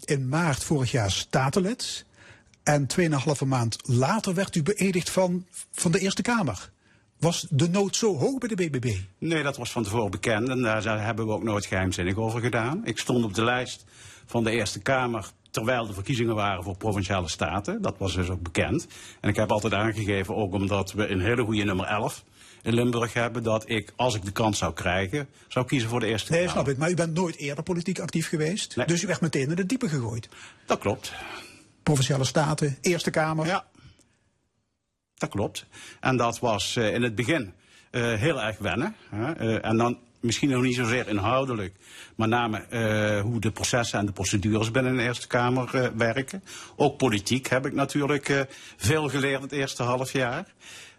in 0.05 0.27
maart 0.30 0.63
vorig 0.63 0.91
jaar 0.91 1.11
statenlid. 1.11 2.05
En 2.63 2.88
2,5 3.41 3.47
maand 3.47 3.77
later 3.84 4.34
werd 4.34 4.55
u 4.55 4.63
beëdigd 4.63 5.09
van, 5.09 5.45
van 5.71 5.91
de 5.91 5.99
Eerste 5.99 6.21
Kamer. 6.21 6.69
Was 7.20 7.45
de 7.49 7.70
nood 7.70 7.95
zo 7.95 8.17
hoog 8.17 8.38
bij 8.38 8.55
de 8.55 8.55
BBB? 8.55 8.95
Nee, 9.17 9.43
dat 9.43 9.57
was 9.57 9.72
van 9.72 9.84
tevoren 9.84 10.11
bekend 10.11 10.49
en 10.49 10.61
daar 10.61 11.05
hebben 11.05 11.26
we 11.26 11.32
ook 11.32 11.43
nooit 11.43 11.65
geheimzinnig 11.65 12.15
over 12.15 12.41
gedaan. 12.41 12.82
Ik 12.86 12.97
stond 12.97 13.24
op 13.24 13.34
de 13.34 13.43
lijst 13.43 13.86
van 14.26 14.43
de 14.43 14.51
Eerste 14.51 14.80
Kamer 14.80 15.32
terwijl 15.51 15.88
de 15.88 15.93
verkiezingen 15.93 16.36
waren 16.36 16.63
voor 16.63 16.78
provinciale 16.78 17.30
staten. 17.30 17.82
Dat 17.82 17.95
was 17.97 18.15
dus 18.15 18.30
ook 18.30 18.41
bekend. 18.41 18.88
En 19.20 19.30
ik 19.30 19.36
heb 19.36 19.51
altijd 19.51 19.74
aangegeven, 19.74 20.36
ook 20.36 20.53
omdat 20.53 20.91
we 20.91 21.07
een 21.07 21.22
hele 21.22 21.43
goede 21.43 21.63
nummer 21.63 21.86
11 21.86 22.24
in 22.61 22.74
Limburg 22.74 23.13
hebben, 23.13 23.43
dat 23.43 23.70
ik, 23.70 23.93
als 23.95 24.15
ik 24.15 24.26
de 24.26 24.32
kans 24.32 24.57
zou 24.57 24.74
krijgen, 24.74 25.28
zou 25.47 25.65
kiezen 25.65 25.89
voor 25.89 25.99
de 25.99 26.05
Eerste 26.05 26.32
nee, 26.32 26.45
Kamer. 26.45 26.55
Nee, 26.55 26.63
snap 26.63 26.74
ik. 26.74 26.82
Maar 26.82 26.91
u 26.91 26.95
bent 26.95 27.13
nooit 27.13 27.36
eerder 27.36 27.63
politiek 27.63 27.99
actief 27.99 28.30
geweest. 28.30 28.76
Nee. 28.76 28.86
Dus 28.86 29.03
u 29.03 29.07
werd 29.07 29.22
meteen 29.22 29.49
in 29.49 29.55
de 29.55 29.65
diepe 29.65 29.89
gegooid. 29.89 30.30
Dat 30.65 30.80
klopt. 30.80 31.13
Provinciale 31.84 32.24
staten, 32.24 32.78
Eerste 32.82 33.09
Kamer. 33.09 33.45
Ja. 33.45 33.65
Dat 35.20 35.30
klopt. 35.30 35.65
En 35.99 36.17
dat 36.17 36.39
was 36.39 36.76
uh, 36.76 36.93
in 36.93 37.03
het 37.03 37.15
begin 37.15 37.53
uh, 37.91 38.13
heel 38.13 38.41
erg 38.41 38.57
wennen. 38.57 38.95
Hè? 39.09 39.41
Uh, 39.41 39.65
en 39.65 39.78
dan 39.78 39.97
misschien 40.20 40.49
nog 40.49 40.61
niet 40.61 40.76
zozeer 40.76 41.07
inhoudelijk, 41.07 41.76
maar 42.15 42.28
name 42.28 42.63
hoe 43.24 43.39
de 43.39 43.51
processen 43.51 43.99
en 43.99 44.05
de 44.05 44.11
procedures 44.11 44.72
binnen 44.72 44.95
de 44.95 45.03
Eerste 45.03 45.28
Kamer 45.28 45.91
werken. 45.97 46.43
Ook 46.76 46.97
politiek 46.97 47.47
heb 47.47 47.65
ik 47.65 47.74
natuurlijk 47.74 48.47
veel 48.78 49.09
geleerd 49.09 49.41
het 49.41 49.51
eerste 49.51 49.84
half 49.84 50.11
jaar. 50.11 50.45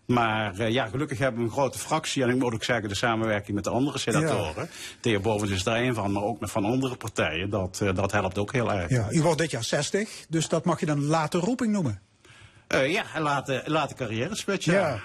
Maar 0.06 0.70
ja, 0.70 0.86
gelukkig 0.86 1.18
hebben 1.18 1.40
we 1.40 1.46
een 1.46 1.52
grote 1.52 1.78
fractie. 1.78 2.22
En 2.22 2.28
ik 2.28 2.36
moet 2.36 2.54
ook 2.54 2.64
zeggen, 2.64 2.88
de 2.88 2.94
samenwerking 2.94 3.54
met 3.54 3.64
de 3.64 3.70
andere 3.70 3.98
senatoren. 3.98 4.68
Ja. 5.00 5.18
Bovens 5.18 5.50
is 5.50 5.62
daar 5.62 5.80
een 5.80 5.94
van, 5.94 6.12
maar 6.12 6.22
ook 6.22 6.38
van 6.40 6.64
andere 6.64 6.96
partijen. 6.96 7.50
Dat, 7.50 7.82
dat 7.94 8.12
helpt 8.12 8.38
ook 8.38 8.52
heel 8.52 8.72
erg. 8.72 8.90
Ja, 8.90 9.10
u 9.10 9.22
wordt 9.22 9.38
dit 9.38 9.50
jaar 9.50 9.64
60, 9.64 10.26
dus 10.28 10.48
dat 10.48 10.64
mag 10.64 10.80
je 10.80 10.86
dan 10.86 11.04
late 11.04 11.38
roeping 11.38 11.72
noemen. 11.72 12.09
Uh, 12.74 12.90
ja, 12.90 13.04
late, 13.18 13.62
late 13.66 13.94
carrière 13.94 14.34
switch. 14.34 14.64
Ja. 14.64 14.72
ja. 14.72 15.00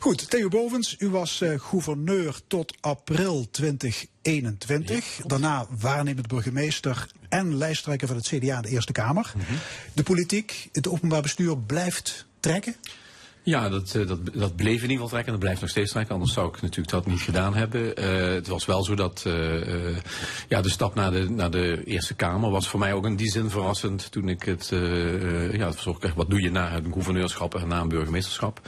Goed, 0.00 0.30
Theo 0.30 0.48
Bovens, 0.48 0.96
u 0.98 1.08
was 1.08 1.40
uh, 1.40 1.60
gouverneur 1.60 2.40
tot 2.46 2.76
april 2.80 3.48
2021. 3.50 5.16
Ja, 5.16 5.24
Daarna 5.26 5.66
waarnemend 5.78 6.26
burgemeester 6.26 7.06
en 7.28 7.56
lijsttrekker 7.56 8.08
van 8.08 8.16
het 8.16 8.26
CDA 8.26 8.56
in 8.56 8.62
de 8.62 8.68
Eerste 8.68 8.92
Kamer. 8.92 9.32
Mm 9.34 9.42
-hmm. 9.42 9.56
De 9.92 10.02
politiek, 10.02 10.68
het 10.72 10.88
openbaar 10.88 11.22
bestuur 11.22 11.58
blijft 11.58 12.26
trekken? 12.40 12.76
Ja, 13.48 13.68
dat, 13.68 13.92
dat, 14.06 14.18
dat 14.32 14.56
bleef 14.56 14.74
in 14.74 14.82
ieder 14.82 14.90
geval 14.90 15.08
trekken 15.08 15.26
en 15.26 15.32
dat 15.32 15.40
blijft 15.40 15.60
nog 15.60 15.70
steeds 15.70 15.90
trekken. 15.90 16.14
Anders 16.14 16.32
zou 16.32 16.48
ik 16.48 16.62
natuurlijk 16.62 16.90
dat 16.90 17.06
niet 17.06 17.20
gedaan 17.20 17.54
hebben. 17.54 18.02
Uh, 18.02 18.34
het 18.34 18.46
was 18.46 18.66
wel 18.66 18.84
zo 18.84 18.94
dat 18.94 19.24
uh, 19.26 19.96
ja, 20.48 20.60
de 20.60 20.70
stap 20.70 20.94
naar 20.94 21.10
de, 21.10 21.30
naar 21.30 21.50
de 21.50 21.84
Eerste 21.84 22.14
Kamer 22.14 22.50
was 22.50 22.68
voor 22.68 22.78
mij 22.78 22.92
ook 22.92 23.06
in 23.06 23.16
die 23.16 23.30
zin 23.30 23.50
verrassend. 23.50 24.12
Toen 24.12 24.28
ik 24.28 24.42
het, 24.42 24.68
ja, 25.52 25.68
het 25.68 25.86
ook 25.86 26.04
echt, 26.04 26.14
wat 26.14 26.30
doe 26.30 26.42
je 26.42 26.50
na 26.50 26.70
het 26.70 26.84
gouverneurschap 26.90 27.54
en 27.54 27.68
na 27.68 27.80
een 27.80 27.88
burgemeesterschap? 27.88 28.60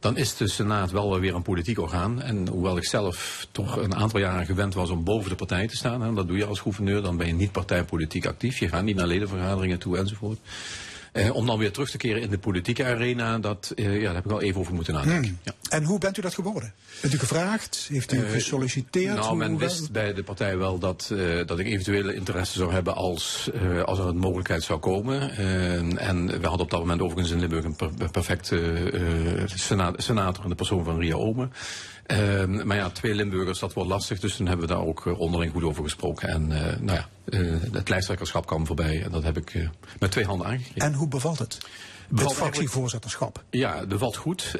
Dan 0.00 0.16
is 0.16 0.36
de 0.36 0.48
Senaat 0.48 0.90
wel 0.90 1.20
weer 1.20 1.34
een 1.34 1.42
politiek 1.42 1.78
orgaan. 1.78 2.22
En 2.22 2.48
hoewel 2.48 2.76
ik 2.76 2.84
zelf 2.84 3.46
toch 3.50 3.76
een 3.76 3.94
aantal 3.94 4.20
jaren 4.20 4.46
gewend 4.46 4.74
was 4.74 4.90
om 4.90 5.04
boven 5.04 5.30
de 5.30 5.36
partij 5.36 5.66
te 5.66 5.76
staan. 5.76 6.02
Hè, 6.02 6.14
dat 6.14 6.28
doe 6.28 6.36
je 6.36 6.44
als 6.44 6.60
gouverneur, 6.60 7.02
dan 7.02 7.16
ben 7.16 7.26
je 7.26 7.32
niet 7.32 7.52
partijpolitiek 7.52 8.26
actief. 8.26 8.58
Je 8.58 8.68
gaat 8.68 8.84
niet 8.84 8.96
naar 8.96 9.06
ledenvergaderingen 9.06 9.78
toe 9.78 9.98
enzovoort. 9.98 10.38
Eh, 11.14 11.34
om 11.34 11.46
dan 11.46 11.58
weer 11.58 11.72
terug 11.72 11.90
te 11.90 11.96
keren 11.96 12.22
in 12.22 12.30
de 12.30 12.38
politieke 12.38 12.84
arena, 12.84 13.38
dat, 13.38 13.72
eh, 13.74 14.00
ja, 14.00 14.04
daar 14.04 14.14
heb 14.14 14.24
ik 14.24 14.30
wel 14.30 14.42
even 14.42 14.60
over 14.60 14.74
moeten 14.74 14.94
nadenken. 14.94 15.28
Hmm. 15.28 15.38
Ja. 15.42 15.52
En 15.68 15.84
hoe 15.84 15.98
bent 15.98 16.18
u 16.18 16.22
dat 16.22 16.34
geworden? 16.34 16.74
Bent 17.00 17.14
u 17.14 17.18
gevraagd? 17.18 17.86
Heeft 17.88 18.12
u 18.12 18.18
uh, 18.18 18.30
gesolliciteerd? 18.30 19.16
Nou, 19.16 19.36
men 19.36 19.58
wist 19.58 19.92
bij 19.92 20.14
de 20.14 20.22
partij 20.22 20.58
wel 20.58 20.78
dat, 20.78 21.14
dat 21.46 21.58
ik 21.58 21.66
eventuele 21.66 22.14
interesse 22.14 22.58
zou 22.58 22.72
hebben 22.72 22.94
als, 22.94 23.50
als 23.84 23.98
er 23.98 24.06
een 24.06 24.16
mogelijkheid 24.16 24.62
zou 24.62 24.78
komen. 24.78 25.36
en 25.98 26.26
we 26.26 26.46
hadden 26.46 26.60
op 26.60 26.70
dat 26.70 26.80
moment 26.80 27.00
overigens 27.00 27.32
in 27.32 27.40
Limburg 27.40 27.64
een 27.64 27.76
per 27.76 28.10
perfecte 28.10 29.46
senator, 29.54 30.02
senator 30.02 30.42
in 30.42 30.50
de 30.50 30.56
persoon 30.56 30.84
van 30.84 30.98
Ria 30.98 31.14
Omen. 31.14 31.52
Uh, 32.06 32.64
maar 32.64 32.76
ja, 32.76 32.90
twee 32.90 33.14
Limburgers, 33.14 33.58
dat 33.58 33.72
wordt 33.72 33.90
lastig. 33.90 34.20
Dus 34.20 34.36
toen 34.36 34.46
hebben 34.46 34.66
we 34.66 34.74
daar 34.74 34.84
ook 34.84 35.04
uh, 35.04 35.20
onderling 35.20 35.52
goed 35.52 35.62
over 35.62 35.82
gesproken. 35.82 36.28
En 36.28 36.50
uh, 36.50 36.76
nou 36.80 36.98
ja, 36.98 37.08
het 37.72 37.88
lijsttrekkerschap 37.88 38.46
kwam 38.46 38.66
voorbij. 38.66 39.02
En 39.02 39.10
dat 39.10 39.22
heb 39.22 39.36
ik 39.36 39.68
met 39.98 40.10
twee 40.10 40.24
handen 40.24 40.46
aangegrepen. 40.46 40.82
En 40.82 40.94
hoe 40.94 41.08
bevalt 41.08 41.38
het? 41.38 41.58
Het 42.14 42.32
fractievoorzitterschap. 42.32 43.44
Ja, 43.50 43.84
dat 43.84 43.98
valt 43.98 44.16
goed. 44.16 44.54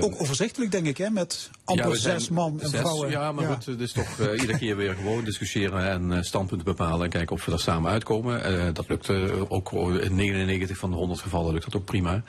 Ook 0.00 0.20
overzichtelijk, 0.20 0.70
denk 0.70 0.86
ik, 0.86 0.96
hè? 0.96 1.10
Met 1.10 1.50
amper 1.64 1.88
ja, 1.88 1.94
zes 1.94 2.28
man 2.28 2.60
en 2.60 2.68
zes, 2.68 2.80
vrouwen. 2.80 3.10
Ja, 3.10 3.32
maar 3.32 3.44
ja. 3.44 3.54
goed, 3.54 3.66
het 3.66 3.80
is 3.80 3.92
toch 3.92 4.18
iedere 4.18 4.58
keer 4.58 4.76
weer 4.76 4.94
gewoon 4.94 5.24
discussiëren 5.24 6.12
en 6.12 6.24
standpunten 6.24 6.66
bepalen. 6.66 7.04
En 7.04 7.10
kijken 7.10 7.36
of 7.36 7.44
we 7.44 7.52
er 7.52 7.60
samen 7.60 7.90
uitkomen. 7.90 8.74
dat 8.74 8.88
lukt 8.88 9.10
ook 9.48 9.72
in 9.72 10.14
99 10.14 10.76
van 10.76 10.90
de 10.90 10.96
100 10.96 11.20
gevallen 11.20 11.52
lukt 11.52 11.64
dat 11.64 11.74
ook 11.74 11.84
prima. 11.84 12.22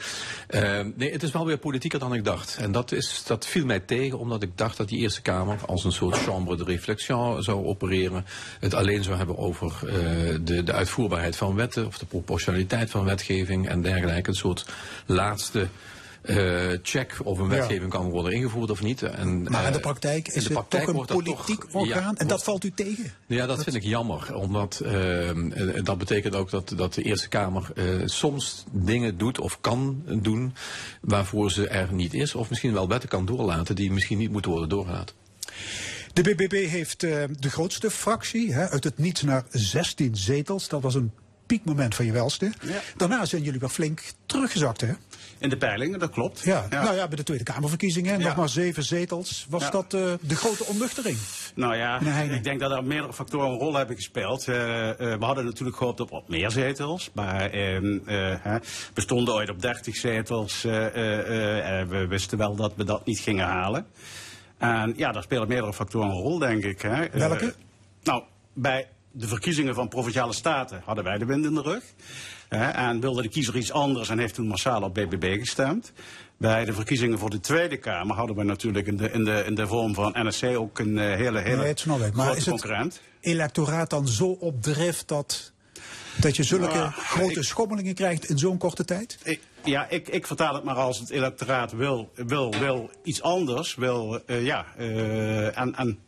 nee, 0.95 1.12
het 1.12 1.24
is 1.24 1.32
wel 1.32 1.45
weer 1.45 1.58
politieker 1.58 1.99
dan 1.99 2.14
ik 2.14 2.26
dacht. 2.26 2.58
En 2.58 2.72
dat, 2.72 2.91
is, 2.91 3.24
dat 3.28 3.45
viel 3.45 3.66
mij 3.66 3.80
tegen, 3.80 4.20
omdat 4.20 4.43
ik 4.43 4.58
dacht 4.58 4.78
dat 4.78 4.89
die 4.89 4.99
Eerste 4.99 5.22
Kamer 5.22 5.58
als 5.66 5.84
een 5.84 5.91
soort 5.91 6.18
chambre 6.18 6.58
de 6.58 6.64
réflexion 6.64 7.43
zou 7.43 7.66
opereren. 7.66 8.26
Het 8.60 8.74
alleen 8.74 9.04
zou 9.04 9.18
hebben 9.18 9.38
over 9.38 9.80
de, 10.43 10.64
de 10.64 10.74
uitvoerbaarheid 10.74 11.36
van 11.36 11.56
wetten 11.56 11.88
of 11.88 11.97
de 11.97 12.06
proportionaliteit 12.06 12.89
van 12.89 13.04
wetgeving 13.04 13.70
en 13.70 13.82
dergelijke. 13.82 14.34
Soort 14.42 14.66
laatste 15.06 15.68
uh, 16.24 16.78
check 16.84 17.20
of 17.24 17.39
een 17.39 17.48
wetgeving 17.48 17.94
ja. 17.94 18.00
kan 18.00 18.10
worden 18.10 18.32
ingevoerd 18.32 18.70
of 18.70 18.82
niet. 18.82 19.02
En, 19.02 19.44
maar 19.44 19.66
in 19.66 19.72
de 19.72 19.80
praktijk 19.80 20.28
is 20.28 20.44
de 20.44 20.54
praktijk 20.54 20.86
het 20.86 20.96
toch 20.96 21.10
een 21.10 21.24
politiek 21.24 21.64
toch, 21.64 21.74
orgaan 21.74 22.02
ja, 22.02 22.08
en 22.08 22.16
dat 22.16 22.28
wordt, 22.28 22.44
valt 22.44 22.64
u 22.64 22.72
tegen? 22.72 23.14
Ja, 23.28 23.46
dat, 23.46 23.56
dat 23.56 23.64
vind 23.64 23.76
ik 23.76 23.84
jammer. 23.84 24.36
Omdat 24.36 24.82
uh, 24.86 25.84
dat 25.84 25.98
betekent 25.98 26.36
ook 26.36 26.50
dat, 26.50 26.74
dat 26.76 26.94
de 26.94 27.04
Eerste 27.04 27.28
Kamer 27.28 27.72
uh, 27.76 28.02
soms 28.06 28.64
dingen 28.72 29.18
doet 29.18 29.39
of 29.39 29.62
kan 29.62 30.04
doen 30.22 30.54
waarvoor 31.02 31.52
ze 31.52 31.68
er 31.68 31.94
niet 31.94 32.14
is. 32.14 32.36
Of 32.36 32.50
misschien 32.50 32.74
wel 32.74 32.88
wetten 32.88 33.10
kan 33.10 33.26
doorlaten 33.26 33.76
die 33.76 33.92
misschien 33.92 34.18
niet 34.18 34.32
moeten 34.32 34.52
worden 34.52 34.70
doorgelaten. 34.70 35.16
De 36.14 36.22
BBB 36.22 36.68
heeft 36.68 37.00
de 37.00 37.30
grootste 37.50 37.92
fractie, 37.92 38.54
hè, 38.54 38.70
uit 38.70 38.84
het 38.84 38.98
niets 38.98 39.22
naar 39.22 39.44
16 39.50 40.16
zetels. 40.16 40.68
Dat 40.68 40.82
was 40.82 40.96
een 40.96 41.12
piekmoment 41.52 41.95
van 41.95 42.06
je 42.06 42.12
welste. 42.12 42.52
Ja. 42.62 42.80
Daarna 42.97 43.26
zijn 43.26 43.41
jullie 43.41 43.60
wel 43.60 43.70
flink 43.70 44.02
teruggezakt, 44.26 44.82
hè? 44.82 44.91
In 45.38 45.49
de 45.49 45.58
peilingen, 45.58 45.99
dat 45.99 46.10
klopt. 46.10 46.41
Ja, 46.43 46.66
nou 46.70 46.95
ja, 46.95 47.08
bij 47.08 47.18
de 47.18 47.24
Tweede 47.24 47.43
Kamerverkiezingen, 47.43 48.20
nog 48.20 48.36
maar 48.36 48.49
zeven 48.49 48.84
zetels. 48.84 49.45
Was 49.49 49.72
dat 49.72 49.93
eh, 49.93 50.14
de 50.22 50.36
grote 50.36 50.66
onnuchtering? 50.66 51.18
Nou 51.56 51.76
ja, 51.76 51.99
ik 52.24 52.43
denk 52.43 52.60
dat 52.60 52.72
er 52.72 52.84
meerdere 52.84 53.14
factoren 53.14 53.49
een 53.49 53.58
rol 53.58 53.74
hebben 53.74 53.95
gespeeld. 53.95 54.47
Eh, 54.47 54.89
eh, 54.89 55.20
we 55.20 55.26
hadden 55.26 55.45
natuurlijk 55.45 55.78
gehoopt 55.78 55.99
op, 55.99 56.12
op 56.12 56.30
meer 56.30 56.52
zetels. 56.52 57.10
Maar 57.14 57.49
ehm, 57.49 57.97
eh, 58.06 58.56
we 58.93 59.02
stonden 59.02 59.34
ooit 59.34 59.49
op 59.49 59.62
30 59.62 59.95
zetels. 59.95 60.64
en 60.64 61.88
we 61.88 62.06
wisten 62.10 62.38
wel 62.38 62.56
dat 62.56 62.74
we 62.76 62.84
dat 62.84 63.06
niet 63.06 63.20
gingen 63.20 63.45
halen. 63.45 63.86
En 64.58 64.93
ja, 64.95 65.12
daar 65.12 65.24
spelen 65.24 65.47
meerdere 65.47 65.74
factoren 65.74 66.10
een 66.10 66.16
rol, 66.16 66.39
denk 66.39 66.64
ik. 66.64 66.82
Hè. 66.82 67.10
Welke? 67.10 67.54
nou, 68.04 68.24
bij 68.54 68.88
de 69.12 69.28
verkiezingen 69.28 69.76
van 69.76 69.88
provinciale 69.88 70.34
staten 70.34 70.82
hadden 70.86 71.03
wij 71.03 71.18
de 71.18 71.26
wind 71.26 71.45
in 71.45 71.53
de 71.53 71.62
rug. 71.62 71.84
Hè, 72.47 72.70
en 72.70 72.99
wilde 72.99 73.22
de 73.22 73.28
kiezer 73.28 73.57
iets 73.57 73.72
anders 73.72 74.09
en 74.09 74.20
heeft 74.20 74.34
toen 74.34 74.47
massaal 74.47 74.82
op 74.82 74.93
BBB 74.93 75.39
gestemd. 75.39 75.91
Bij 76.38 76.66
de 76.66 76.74
verkiezingen 76.74 77.20
voor 77.20 77.30
de 77.30 77.39
Tweede 77.39 77.78
Kamer 77.78 78.16
hadden 78.16 78.36
we 78.36 78.43
natuurlijk 78.43 78.88
in 78.88 78.97
de, 78.97 79.12
in 79.12 79.24
de, 79.24 79.43
in 79.45 79.55
de 79.55 79.68
vorm 79.68 79.93
van 79.93 80.16
NSC 80.18 80.43
ook 80.43 80.80
een 80.80 80.97
eh, 80.97 81.16
hele, 81.16 81.39
hele 81.39 81.57
Nee, 81.57 81.68
het 81.68 81.80
snap 81.80 81.99
ik. 81.99 82.14
Maar 82.14 82.26
grote 82.26 82.39
is 82.39 82.45
het 82.45 82.62
concurrent. 82.62 83.01
electoraat 83.20 83.89
dan 83.89 84.07
zo 84.07 84.26
op 84.26 84.62
drift 84.62 85.07
dat, 85.07 85.51
dat 86.18 86.36
je 86.36 86.43
zulke 86.43 86.74
Nou, 86.74 86.91
grote 86.91 87.43
schommelingen 87.43 87.93
krijgt 87.93 88.30
in 88.30 88.38
zo'n 88.38 88.57
korte 88.57 88.86
tijd? 88.86 89.18
Ik, 89.24 89.41
ja, 89.64 89.89
ik, 89.89 90.09
ik 90.09 90.28
vertaal 90.28 90.53
het 90.53 90.64
maar 90.64 90.76
als 90.76 90.99
het 90.99 91.09
electoraat 91.09 91.72
wil, 91.72 92.12
wil, 92.16 92.53
wil 92.59 92.89
iets 93.03 93.22
anders, 93.22 93.76
wil, 93.76 94.22
eh, 94.26 94.45
ja, 94.45 94.66
eh, 94.78 95.57
en, 95.57 95.76
en 95.76 95.99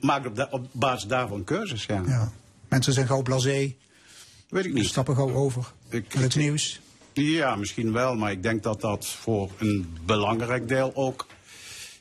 maakt 0.00 0.26
op, 0.26 0.36
da- 0.36 0.48
op 0.50 0.66
basis 0.72 1.08
daarvan 1.08 1.44
keuzes, 1.44 1.84
ja. 1.84 2.02
Ja. 2.06 2.32
Mensen 2.68 2.92
zijn 2.92 3.06
gauw 3.06 3.22
blasé. 3.22 3.74
Weet 4.48 4.64
ik 4.64 4.72
niet. 4.72 4.86
Stappen 4.86 5.14
gauw 5.14 5.32
over. 5.34 5.72
Ik- 5.88 6.14
Met 6.14 6.22
het 6.22 6.36
nieuws. 6.36 6.80
Ja, 7.12 7.56
misschien 7.56 7.92
wel, 7.92 8.14
maar 8.14 8.30
ik 8.30 8.42
denk 8.42 8.62
dat 8.62 8.80
dat 8.80 9.06
voor 9.06 9.50
een 9.58 9.96
belangrijk 10.06 10.68
deel 10.68 10.90
ook, 10.94 11.26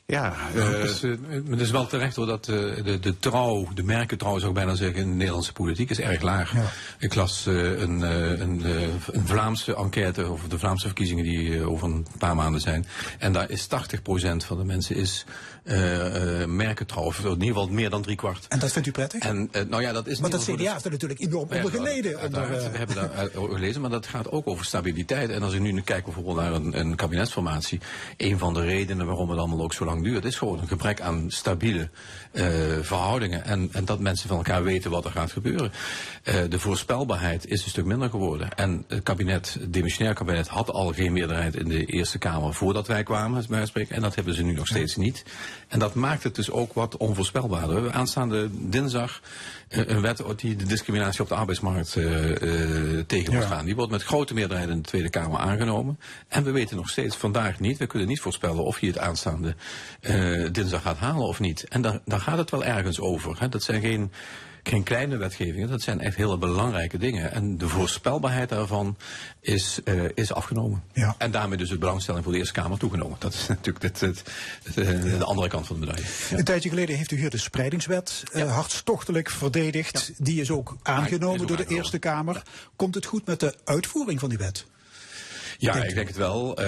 ja... 0.05 0.35
Ja, 0.55 0.59
eh, 0.61 0.67
het, 0.69 0.89
is, 0.89 1.03
eh, 1.03 1.11
het 1.49 1.59
is 1.59 1.71
wel 1.71 1.87
terecht 1.87 2.15
hoor 2.15 2.25
dat 2.25 2.47
eh, 2.47 2.55
de, 2.83 2.97
de 3.01 3.19
trouw, 3.19 3.67
de 3.73 3.83
merkentrouw 3.83 4.37
zou 4.37 4.47
ik 4.49 4.53
bijna 4.55 4.75
zeggen 4.75 5.01
in 5.01 5.09
de 5.09 5.15
Nederlandse 5.15 5.53
politiek 5.53 5.89
is 5.89 5.99
erg 5.99 6.21
laag. 6.21 6.53
Ik 6.99 7.15
las 7.15 7.45
eh, 7.47 7.79
een, 7.79 8.03
eh, 8.03 8.39
een, 8.39 8.63
een 9.11 9.27
Vlaamse 9.27 9.75
enquête 9.75 10.23
over 10.23 10.49
de 10.49 10.59
Vlaamse 10.59 10.85
verkiezingen 10.85 11.23
die 11.23 11.63
over 11.63 11.87
een 11.87 12.07
paar 12.17 12.35
maanden 12.35 12.61
zijn. 12.61 12.85
En 13.19 13.33
daar 13.33 13.49
is 13.49 13.67
80% 13.67 14.45
van 14.45 14.57
de 14.57 14.63
mensen 14.63 14.95
is 14.95 15.25
eh, 15.67 16.41
eh, 16.41 16.47
merkentrouw, 16.49 17.03
of 17.03 17.19
in 17.19 17.29
ieder 17.29 17.47
geval 17.47 17.67
meer 17.67 17.89
dan 17.89 18.01
drie 18.01 18.15
kwart. 18.15 18.45
En 18.47 18.59
dat 18.59 18.71
vindt 18.71 18.87
u 18.87 18.91
prettig? 18.91 19.21
En 19.23 19.47
eh, 19.51 19.61
nou 19.69 19.81
ja, 19.81 19.91
dat 19.91 20.07
is 20.07 20.19
Want 20.19 20.33
het 20.33 20.45
de- 20.45 20.53
CDA 20.53 20.71
heeft 20.71 20.85
er 20.85 20.91
natuurlijk 20.91 21.19
enorm 21.19 21.49
onder 21.51 21.71
geleden. 21.71 22.21
Onder, 22.23 22.41
eh, 22.43 22.71
we 22.71 22.77
hebben 22.77 22.95
daar 22.95 23.29
gelezen, 23.33 23.81
maar 23.81 23.89
dat 23.89 24.07
gaat 24.07 24.31
ook 24.31 24.47
over 24.47 24.65
stabiliteit. 24.65 25.29
En 25.29 25.43
als 25.43 25.53
ik 25.53 25.59
nu 25.59 25.81
kijk 25.81 26.03
bijvoorbeeld 26.03 26.35
naar 26.35 26.53
een, 26.53 26.79
een 26.79 26.95
kabinetsformatie, 26.95 27.79
een 28.17 28.37
van 28.37 28.53
de 28.53 28.61
redenen 28.61 29.05
waarom 29.05 29.29
het 29.29 29.39
allemaal 29.39 29.61
ook 29.61 29.73
zo 29.73 29.85
lang 29.85 30.03
duurt, 30.03 30.25
is 30.25 30.35
gewoon 30.35 30.59
een 30.59 30.67
gebrek 30.67 31.01
aan 31.01 31.25
stabiele 31.27 31.89
verhoudingen. 32.81 33.43
En, 33.45 33.69
en 33.71 33.85
dat 33.85 33.99
mensen 33.99 34.27
van 34.27 34.37
elkaar 34.37 34.63
weten 34.63 34.91
wat 34.91 35.05
er 35.05 35.11
gaat 35.11 35.31
gebeuren. 35.31 35.71
Eh, 36.23 36.35
de 36.49 36.59
voorspelbaarheid 36.59 37.47
is 37.47 37.63
een 37.63 37.69
stuk 37.69 37.85
minder 37.85 38.09
geworden. 38.09 38.53
En 38.53 38.83
het 38.87 39.03
kabinet, 39.03 39.57
het 39.59 39.73
demissionair 39.73 40.15
kabinet, 40.15 40.47
had 40.47 40.71
al 40.71 40.93
geen 40.93 41.13
meerderheid 41.13 41.55
in 41.55 41.67
de 41.67 41.85
Eerste 41.85 42.17
Kamer 42.17 42.53
voordat 42.53 42.87
wij 42.87 43.03
kwamen. 43.03 43.45
En 43.89 44.01
dat 44.01 44.15
hebben 44.15 44.33
ze 44.33 44.43
nu 44.43 44.53
nog 44.53 44.67
steeds 44.67 44.95
niet. 44.95 45.23
En 45.67 45.79
dat 45.79 45.93
maakt 45.93 46.23
het 46.23 46.35
dus 46.35 46.51
ook 46.51 46.73
wat 46.73 46.97
onvoorspelbaarder. 46.97 47.67
We 47.67 47.73
hebben 47.73 47.93
aanstaande 47.93 48.49
dinsdag 48.51 49.21
eh, 49.67 49.87
een 49.87 50.01
wet 50.01 50.23
die 50.35 50.55
de 50.55 50.65
discriminatie 50.65 51.21
op 51.21 51.27
de 51.27 51.35
arbeidsmarkt 51.35 51.95
eh, 51.95 52.31
eh, 52.31 53.05
tegen 53.07 53.33
moet 53.33 53.45
gaan. 53.45 53.65
Die 53.65 53.75
wordt 53.75 53.91
met 53.91 54.03
grote 54.03 54.33
meerderheid 54.33 54.69
in 54.69 54.75
de 54.75 54.87
Tweede 54.87 55.09
Kamer 55.09 55.39
aangenomen. 55.39 55.99
En 56.27 56.43
we 56.43 56.51
weten 56.51 56.75
nog 56.75 56.89
steeds 56.89 57.15
vandaag 57.15 57.59
niet, 57.59 57.77
we 57.77 57.87
kunnen 57.87 58.07
niet 58.07 58.19
voorspellen 58.19 58.63
of 58.63 58.79
hij 58.79 58.89
het 58.89 58.97
aanstaande 58.97 59.55
dinsdag 60.51 60.81
gaat 60.81 60.97
halen 60.97 61.27
of 61.27 61.39
niet. 61.39 61.63
En 61.63 61.81
daar, 61.81 61.99
daar 62.05 62.19
gaat 62.19 62.37
het 62.37 62.51
wel 62.51 62.63
ergens 62.63 62.99
over. 62.99 63.39
Hè. 63.39 63.49
Dat 63.49 63.63
zijn 63.63 63.81
geen, 63.81 64.11
geen 64.67 64.83
kleine 64.83 65.17
wetgevingen, 65.17 65.69
dat 65.69 65.81
zijn 65.81 65.99
echt 65.99 66.15
hele 66.15 66.37
belangrijke 66.37 66.97
dingen. 66.97 67.31
En 67.31 67.57
de 67.57 67.67
voorspelbaarheid 67.67 68.49
daarvan 68.49 68.97
is, 69.41 69.79
eh, 69.83 70.03
is 70.13 70.33
afgenomen. 70.33 70.83
Ja. 70.93 71.15
En 71.17 71.31
daarmee 71.31 71.57
dus 71.57 71.69
de 71.69 71.77
belangstelling 71.77 72.23
voor 72.23 72.33
de 72.33 72.39
Eerste 72.39 72.53
Kamer 72.53 72.77
toegenomen. 72.77 73.17
Dat 73.19 73.33
is 73.33 73.47
natuurlijk 73.47 73.83
het, 73.83 73.99
het, 73.99 74.23
het, 74.63 74.77
eh, 74.77 75.17
de 75.17 75.23
andere 75.23 75.47
kant 75.47 75.67
van 75.67 75.79
de 75.79 75.85
medaille. 75.85 76.07
Ja. 76.29 76.37
Een 76.37 76.43
tijdje 76.43 76.69
geleden 76.69 76.95
heeft 76.95 77.11
u 77.11 77.17
hier 77.17 77.29
de 77.29 77.37
spreidingswet 77.37 78.23
eh, 78.31 78.53
hartstochtelijk 78.53 79.29
verdedigd. 79.29 80.11
Die 80.17 80.41
is 80.41 80.51
ook 80.51 80.77
aangenomen 80.83 81.35
is 81.35 81.41
ook 81.41 81.47
door 81.47 81.57
de. 81.57 81.65
Eerste 81.67 81.99
Kamer. 81.99 82.43
Komt 82.75 82.95
het 82.95 83.05
goed 83.05 83.25
met 83.25 83.39
de 83.39 83.55
uitvoering 83.63 84.19
van 84.19 84.29
die 84.29 84.37
wet? 84.37 84.65
Ja, 85.57 85.83
ik 85.83 85.95
denk 85.95 86.07
het 86.07 86.17
wel. 86.17 86.57
Eh, 86.57 86.65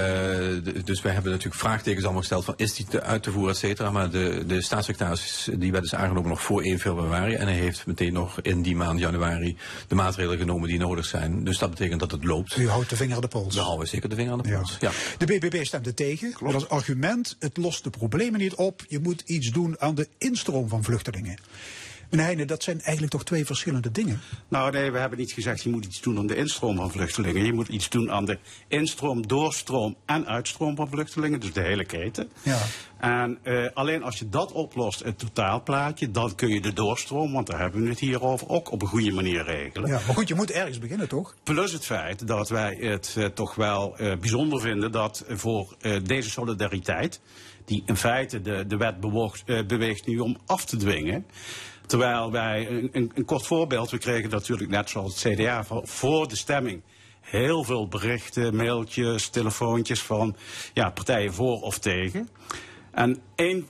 dus 0.84 1.02
wij 1.02 1.14
hebben 1.14 1.32
natuurlijk 1.32 1.62
vraagtekens 1.62 2.04
allemaal 2.04 2.22
gesteld 2.22 2.46
van 2.46 2.54
is 2.58 2.74
die 2.74 2.86
te 2.86 3.02
uit 3.02 3.24
te 3.24 3.32
voeren, 3.32 3.52
et 3.52 3.58
cetera. 3.58 3.92
Maar 3.92 4.10
de, 4.10 4.44
de 4.48 4.62
staatssecretaris, 4.62 5.50
die 5.54 5.72
wet 5.72 5.84
is 5.84 5.96
aangenomen 5.96 6.30
nog 6.30 6.42
voor 6.42 6.62
1 6.62 6.80
februari. 6.80 7.34
En 7.34 7.48
hij 7.48 7.58
heeft 7.58 7.86
meteen 7.86 8.14
nog 8.14 8.42
in 8.42 8.62
die 8.62 8.76
maand 8.76 9.00
januari 9.00 9.58
de 9.88 9.96
maatregelen 9.96 10.38
genomen 10.38 10.70
die 10.70 10.80
nodig 10.80 11.06
zijn. 11.06 11.44
Dus 11.44 11.58
dat 11.58 11.70
betekent 11.70 12.00
dat 12.00 12.12
het 12.12 12.24
loopt. 12.24 12.58
U 12.58 12.70
houdt 12.70 12.90
de 12.90 12.96
vinger 12.96 13.16
aan 13.16 13.22
de 13.22 13.28
pols. 13.28 13.56
We 13.56 13.62
houden 13.62 13.88
zeker 13.88 14.10
de 14.10 14.16
vinger 14.16 14.32
aan 14.32 14.42
de 14.42 14.50
pols. 14.50 14.78
Ja. 14.80 14.92
De 15.18 15.26
BBB 15.26 15.66
stemde 15.66 15.94
tegen. 15.94 16.34
Met 16.40 16.54
als 16.54 16.70
argument, 16.70 17.36
het 17.40 17.58
lost 17.58 17.84
de 17.84 17.90
problemen 17.90 18.40
niet 18.40 18.54
op. 18.54 18.86
Je 18.88 19.00
moet 19.00 19.22
iets 19.26 19.52
doen 19.52 19.76
aan 19.80 19.96
de 19.96 20.08
instroom 20.18 20.70
van 20.70 20.84
vluchtelingen. 20.84 21.38
Meneer 22.10 22.26
Heijnen, 22.26 22.48
dat 22.48 22.64
zijn 22.64 22.82
eigenlijk 22.82 23.12
toch 23.12 23.24
twee 23.24 23.46
verschillende 23.46 23.92
dingen? 23.92 24.20
Nou 24.48 24.72
nee, 24.72 24.92
we 24.92 24.98
hebben 25.00 25.20
niet 25.20 25.32
gezegd 25.32 25.64
je 25.64 25.70
moet 25.70 25.86
iets 25.86 26.02
doen 26.02 26.18
aan 26.18 26.28
de 26.28 26.36
instroom 26.36 26.76
van 26.76 26.92
vluchtelingen. 26.92 27.46
Je 27.46 27.54
moet 27.54 27.68
iets 27.68 27.90
doen 27.90 28.12
aan 28.12 28.26
de 28.26 28.38
instroom, 28.68 29.28
doorstroom 29.28 29.96
en 30.06 30.28
uitstroom 30.28 30.76
van 30.76 30.90
vluchtelingen. 30.90 31.40
Dus 31.40 31.54
de 31.54 31.62
hele 31.62 31.86
keten. 31.86 32.32
Ja. 32.42 32.58
En 33.00 33.38
eh, 33.44 33.66
alleen 33.74 34.04
als 34.04 34.20
je 34.20 34.30
dat 34.30 34.52
oplost, 34.52 35.04
het 35.04 35.20
totaalplaatje, 35.20 36.12
dan 36.12 36.36
kun 36.36 36.50
je 36.50 36.62
de 36.62 36.74
doorstroom, 36.74 37.34
want 37.34 37.48
daar 37.48 37.60
hebben 37.60 37.84
we 37.84 37.90
het 37.90 38.00
hier 38.00 38.22
over, 38.24 38.50
ook 38.50 38.72
op 38.72 38.82
een 38.82 38.88
goede 38.88 39.12
manier 39.12 39.44
regelen. 39.44 39.90
Ja, 39.90 40.02
maar 40.06 40.16
goed, 40.16 40.28
je 40.28 40.36
moet 40.36 40.52
ergens 40.52 40.80
beginnen, 40.80 41.08
toch? 41.08 41.36
Plus 41.44 41.72
het 41.72 41.86
feit 41.86 42.28
dat 42.28 42.50
wij 42.50 42.76
het 42.80 43.16
eh, 43.18 43.26
toch 43.26 43.56
wel 43.56 43.98
eh, 43.98 44.18
bijzonder 44.18 44.62
vinden 44.62 44.92
dat 44.92 45.26
voor 45.28 45.76
deze 46.04 46.30
solidariteit, 46.30 47.22
die 47.66 47.84
in 47.86 47.96
feite 47.96 48.42
de, 48.42 48.66
de 48.68 48.78
wet 48.78 49.00
bewoog- 49.00 49.44
beweegt 49.68 50.06
nu 50.08 50.20
om 50.20 50.38
af 50.46 50.66
te 50.66 50.78
dwingen. 50.78 51.26
Terwijl 51.90 52.32
wij, 52.32 52.70
een, 52.70 53.12
een, 53.14 53.26
kort 53.26 53.46
voorbeeld, 53.46 53.90
we 53.90 53.98
kregen 53.98 54.30
natuurlijk 54.30 54.70
net 54.70 54.90
zoals 54.90 55.24
het 55.24 55.34
CDA 55.34 55.64
voor, 55.64 55.88
voor 55.88 56.28
de 56.28 56.36
stemming 56.36 56.82
heel 57.22 57.64
veel 57.64 57.88
berichten, 57.88 58.56
mailtjes, 58.56 59.30
telefoontjes 59.30 60.02
van 60.02 60.36
ja, 60.74 60.90
partijen 60.90 61.34
voor 61.34 61.62
of 61.62 61.80
tegen. 61.80 62.30
En 62.92 63.22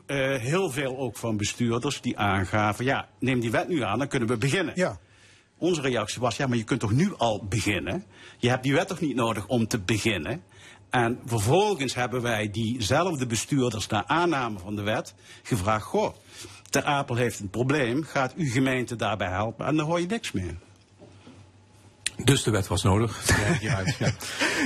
eh, 0.06 0.36
heel 0.36 0.70
veel 0.70 0.98
ook 0.98 1.18
van 1.18 1.38
bestuurders 1.38 2.02
die 2.02 2.18
aangaven, 2.18 2.86
ja, 2.86 3.10
neem 3.20 3.40
die 3.40 3.52
wet 3.52 3.68
nu 3.68 3.84
aan, 3.84 4.00
dan 4.00 4.08
kunnen 4.08 4.28
we 4.28 4.38
beginnen. 4.38 4.74
Ja. 4.76 5.00
Onze 5.58 5.82
reactie 5.82 6.22
was, 6.22 6.38
ja, 6.38 6.48
maar 6.48 6.58
je 6.58 6.64
kunt 6.64 6.80
toch 6.80 6.92
nu 6.92 7.14
al 7.18 7.46
beginnen? 7.50 8.06
Je 8.38 8.50
hebt 8.50 8.64
die 8.64 8.74
wet 8.74 8.88
toch 8.88 9.00
niet 9.00 9.16
nodig 9.16 9.48
om 9.48 9.68
te 9.68 9.80
beginnen? 9.80 10.44
En 10.90 11.20
vervolgens 11.26 11.96
hebben 11.96 12.22
wij 12.22 12.50
diezelfde 12.52 13.26
bestuurders 13.26 13.88
na 13.88 14.08
aanname 14.08 14.60
van 14.60 14.76
de 14.76 14.82
wet 14.82 15.16
gevraagd, 15.44 15.86
goh, 15.86 16.16
Ter 16.70 16.84
Apel 16.84 17.16
heeft 17.16 17.40
een 17.40 17.50
probleem, 17.50 18.04
gaat 18.04 18.34
uw 18.34 18.52
gemeente 18.52 18.96
daarbij 18.96 19.30
helpen? 19.30 19.66
En 19.66 19.76
dan 19.76 19.86
hoor 19.86 20.00
je 20.00 20.06
niks 20.06 20.32
meer. 20.32 20.56
Dus 22.24 22.44
de 22.44 22.52
wet 22.52 22.68
was 22.68 22.84
nodig. 22.84 23.18
Ja, 23.28 23.58
hieruit, 23.60 23.96
ja. 24.00 24.14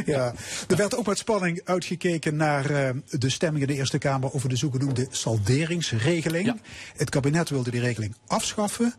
Ja, 0.14 0.34
er 0.68 0.76
werd 0.76 0.96
ook 0.96 1.06
met 1.06 1.18
spanning 1.18 1.62
uitgekeken 1.64 2.36
naar 2.36 2.70
eh, 2.70 2.90
de 3.10 3.30
stemming 3.30 3.62
in 3.62 3.68
de 3.68 3.76
Eerste 3.76 3.98
Kamer 3.98 4.34
over 4.34 4.50
de 4.50 4.56
zogenoemde 4.56 5.08
salderingsregeling. 5.10 6.62
Het 6.96 7.10
kabinet 7.10 7.50
wilde 7.50 7.72
die 7.72 7.82
regeling 7.82 8.16
afschaffen, 8.28 8.94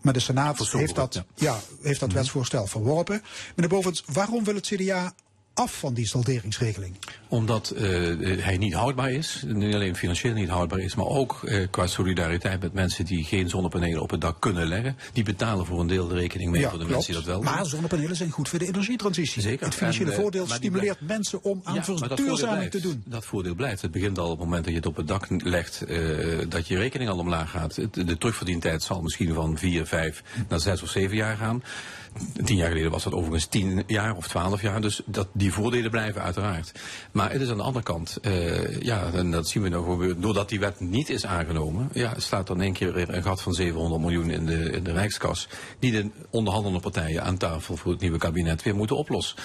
maar 0.00 0.12
de 0.12 0.20
Senaat 0.20 0.70
heeft 0.70 0.94
dat, 0.94 1.24
ja. 1.34 1.58
heeft 1.82 2.00
dat 2.00 2.12
wetsvoorstel 2.12 2.66
verworpen. 2.66 3.22
Meneer 3.54 3.70
Bovens, 3.70 4.04
waarom 4.12 4.44
wil 4.44 4.54
het 4.54 4.66
CDA 4.66 5.14
af 5.56 5.78
van 5.78 5.94
die 5.94 6.06
salderingsregeling? 6.06 6.94
Omdat 7.28 7.70
eh, 7.70 7.82
hij 8.38 8.56
niet 8.58 8.74
houdbaar 8.74 9.10
is. 9.10 9.42
Niet 9.46 9.74
alleen 9.74 9.96
financieel 9.96 10.34
niet 10.34 10.48
houdbaar 10.48 10.78
is, 10.78 10.94
maar 10.94 11.06
ook 11.06 11.40
eh, 11.44 11.66
qua 11.70 11.86
solidariteit 11.86 12.60
met 12.60 12.72
mensen 12.72 13.04
die 13.04 13.24
geen 13.24 13.48
zonnepanelen 13.48 14.02
op 14.02 14.10
het 14.10 14.20
dak 14.20 14.40
kunnen 14.40 14.66
leggen. 14.66 14.96
Die 15.12 15.24
betalen 15.24 15.66
voor 15.66 15.80
een 15.80 15.86
deel 15.86 16.08
de 16.08 16.14
rekening 16.14 16.50
mee 16.50 16.66
voor 16.68 16.78
de 16.78 16.84
mensen 16.84 17.04
die 17.06 17.14
dat 17.14 17.24
wel 17.24 17.40
doen. 17.42 17.44
Maar 17.54 17.66
zonnepanelen 17.66 18.16
zijn 18.16 18.30
goed 18.30 18.48
voor 18.48 18.58
de 18.58 18.66
energietransitie. 18.66 19.42
Zeker. 19.42 19.66
Het 19.66 19.74
financiële 19.74 20.10
En, 20.10 20.16
eh, 20.16 20.22
voordeel 20.22 20.46
stimuleert 20.46 20.80
blijft- 20.98 21.00
mensen 21.18 21.42
om 21.44 21.60
aan 21.64 21.74
Ja, 21.74 21.84
verduurzaming 21.84 22.70
te 22.70 22.80
doen. 22.80 23.02
Dat 23.06 23.24
voordeel 23.24 23.54
blijft. 23.54 23.82
Het 23.82 23.90
begint 23.90 24.18
al 24.18 24.24
op 24.30 24.38
het 24.38 24.46
moment 24.46 24.64
dat 24.64 24.72
je 24.72 24.78
het 24.78 24.88
op 24.88 24.96
het 24.96 25.08
dak 25.08 25.26
legt, 25.42 25.82
eh, 25.82 25.98
dat 26.48 26.68
je 26.68 26.76
rekening 26.78 27.10
al 27.10 27.18
omlaag 27.18 27.50
gaat. 27.50 27.74
De 27.92 28.18
terugverdientijd 28.18 28.82
zal 28.82 29.02
misschien 29.02 29.34
van 29.34 29.58
vier, 29.58 29.86
vijf 29.86 30.22
naar 30.48 30.60
zes 30.60 30.82
of 30.82 30.88
zeven 30.90 31.16
jaar 31.16 31.36
gaan. 31.36 31.62
Tien 32.44 32.56
jaar 32.56 32.68
geleden 32.68 32.90
was 32.90 33.04
dat 33.04 33.12
overigens 33.12 33.46
tien 33.46 33.82
jaar 33.86 34.16
of 34.16 34.28
twaalf 34.28 34.62
jaar. 34.62 34.80
Dus 34.80 35.00
dat, 35.06 35.28
die 35.32 35.52
voordelen 35.52 35.90
blijven 35.90 36.22
uiteraard. 36.22 36.72
Maar 37.12 37.32
het 37.32 37.40
is 37.40 37.50
aan 37.50 37.56
de 37.56 37.62
andere 37.62 37.84
kant, 37.84 38.18
eh, 38.22 38.80
ja, 38.80 39.10
en 39.12 39.30
dat 39.30 39.48
zien 39.48 39.62
we 39.62 39.68
nog 39.68 39.86
gebeuren. 39.86 40.20
Doordat 40.20 40.48
die 40.48 40.60
wet 40.60 40.80
niet 40.80 41.10
is 41.10 41.26
aangenomen, 41.26 41.88
ja, 41.92 42.12
staat 42.16 42.46
dan 42.46 42.60
één 42.60 42.72
keer 42.72 42.92
weer 42.92 43.14
een 43.14 43.22
gat 43.22 43.42
van 43.42 43.52
700 43.52 44.00
miljoen 44.00 44.30
in 44.30 44.46
de, 44.46 44.70
in 44.70 44.84
de 44.84 44.92
Rijkskas. 44.92 45.48
Die 45.78 45.92
de 45.92 46.10
onderhandelende 46.30 46.80
partijen 46.80 47.22
aan 47.22 47.36
tafel 47.36 47.76
voor 47.76 47.92
het 47.92 48.00
nieuwe 48.00 48.18
kabinet 48.18 48.62
weer 48.62 48.76
moeten 48.76 48.96
oplossen. 48.96 49.36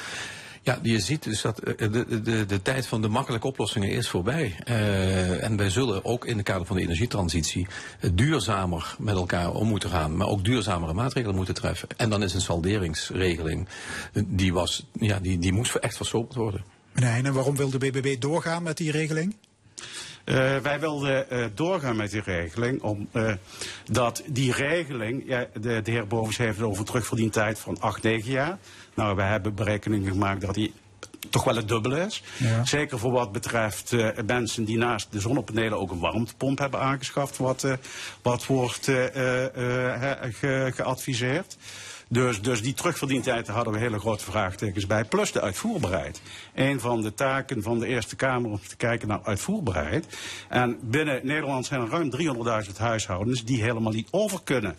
Ja, 0.63 0.79
je 0.81 0.99
ziet 0.99 1.23
dus 1.23 1.41
dat 1.41 1.59
eh, 1.59 1.77
de, 1.77 2.05
de, 2.05 2.21
de, 2.21 2.45
de 2.45 2.61
tijd 2.61 2.87
van 2.87 3.01
de 3.01 3.07
makkelijke 3.07 3.47
oplossingen 3.47 3.89
is 3.89 4.09
voorbij. 4.09 4.55
Uh, 4.67 5.43
en 5.43 5.57
wij 5.57 5.69
zullen 5.69 6.05
ook 6.05 6.25
in 6.25 6.37
het 6.37 6.45
kader 6.45 6.65
van 6.65 6.75
de 6.75 6.81
energietransitie 6.81 7.67
duurzamer 8.13 8.95
met 8.99 9.15
elkaar 9.15 9.51
om 9.53 9.67
moeten 9.67 9.89
gaan. 9.89 10.17
Maar 10.17 10.27
ook 10.27 10.43
duurzamere 10.43 10.93
maatregelen 10.93 11.35
moeten 11.35 11.53
treffen. 11.53 11.87
En 11.97 12.09
dan 12.09 12.23
is 12.23 12.33
een 12.33 12.41
salderingsregeling, 12.41 13.67
die, 14.25 14.53
was, 14.53 14.85
ja, 14.93 15.19
die, 15.19 15.39
die 15.39 15.53
moest 15.53 15.75
echt 15.75 15.95
versoberd 15.95 16.35
worden. 16.35 16.63
Meneer 16.91 17.09
Heijnen, 17.09 17.33
waarom 17.33 17.55
wil 17.55 17.69
de 17.69 17.77
BBB 17.77 18.19
doorgaan 18.19 18.63
met 18.63 18.77
die 18.77 18.91
regeling? 18.91 19.35
Uh, 20.25 20.57
wij 20.57 20.79
wilden 20.79 21.25
uh, 21.31 21.45
doorgaan 21.53 21.95
met 21.95 22.11
die 22.11 22.21
regeling, 22.21 22.81
omdat 22.81 24.23
uh, 24.25 24.33
die 24.33 24.53
regeling, 24.53 25.23
ja, 25.25 25.47
de, 25.53 25.81
de 25.81 25.91
heer 25.91 26.07
Bovens 26.07 26.37
heeft 26.37 26.57
het 26.57 26.65
over 26.65 26.85
terugverdientijd 26.85 27.59
van 27.59 27.79
8, 27.79 28.03
9 28.03 28.31
jaar. 28.31 28.57
Nou, 29.01 29.15
we 29.15 29.21
hebben 29.21 29.55
berekeningen 29.55 30.11
gemaakt 30.11 30.41
dat 30.41 30.53
die 30.53 30.73
toch 31.29 31.43
wel 31.43 31.55
het 31.55 31.67
dubbele 31.67 31.99
is. 31.99 32.23
Ja. 32.37 32.65
Zeker 32.65 32.99
voor 32.99 33.11
wat 33.11 33.31
betreft 33.31 33.91
uh, 33.91 34.07
mensen 34.25 34.65
die 34.65 34.77
naast 34.77 35.11
de 35.11 35.19
zonnepanelen 35.19 35.79
ook 35.79 35.91
een 35.91 35.99
warmtepomp 35.99 36.59
hebben 36.59 36.79
aangeschaft, 36.79 37.37
wat, 37.37 37.63
uh, 37.63 37.73
wat 38.21 38.45
wordt 38.45 38.87
uh, 38.87 38.95
ge 38.95 40.71
geadviseerd. 40.75 41.57
Dus, 42.07 42.41
dus 42.41 42.61
die 42.61 42.73
terugverdientijd 42.73 43.47
hadden 43.47 43.73
we 43.73 43.79
hele 43.79 43.99
grote 43.99 44.23
vraagtekens 44.23 44.87
bij. 44.87 45.03
Plus 45.03 45.31
de 45.31 45.41
uitvoerbaarheid. 45.41 46.21
Een 46.53 46.79
van 46.79 47.01
de 47.01 47.13
taken 47.13 47.63
van 47.63 47.79
de 47.79 47.87
Eerste 47.87 48.15
Kamer 48.15 48.51
om 48.51 48.59
te 48.67 48.75
kijken 48.75 49.07
naar 49.07 49.21
uitvoerbaarheid. 49.23 50.07
En 50.49 50.79
binnen 50.81 51.19
Nederland 51.23 51.65
zijn 51.65 51.81
er 51.81 51.89
ruim 51.89 52.11
300.000 52.67 52.77
huishoudens 52.77 53.45
die 53.45 53.63
helemaal 53.63 53.93
niet 53.93 54.07
over 54.11 54.39
kunnen 54.43 54.75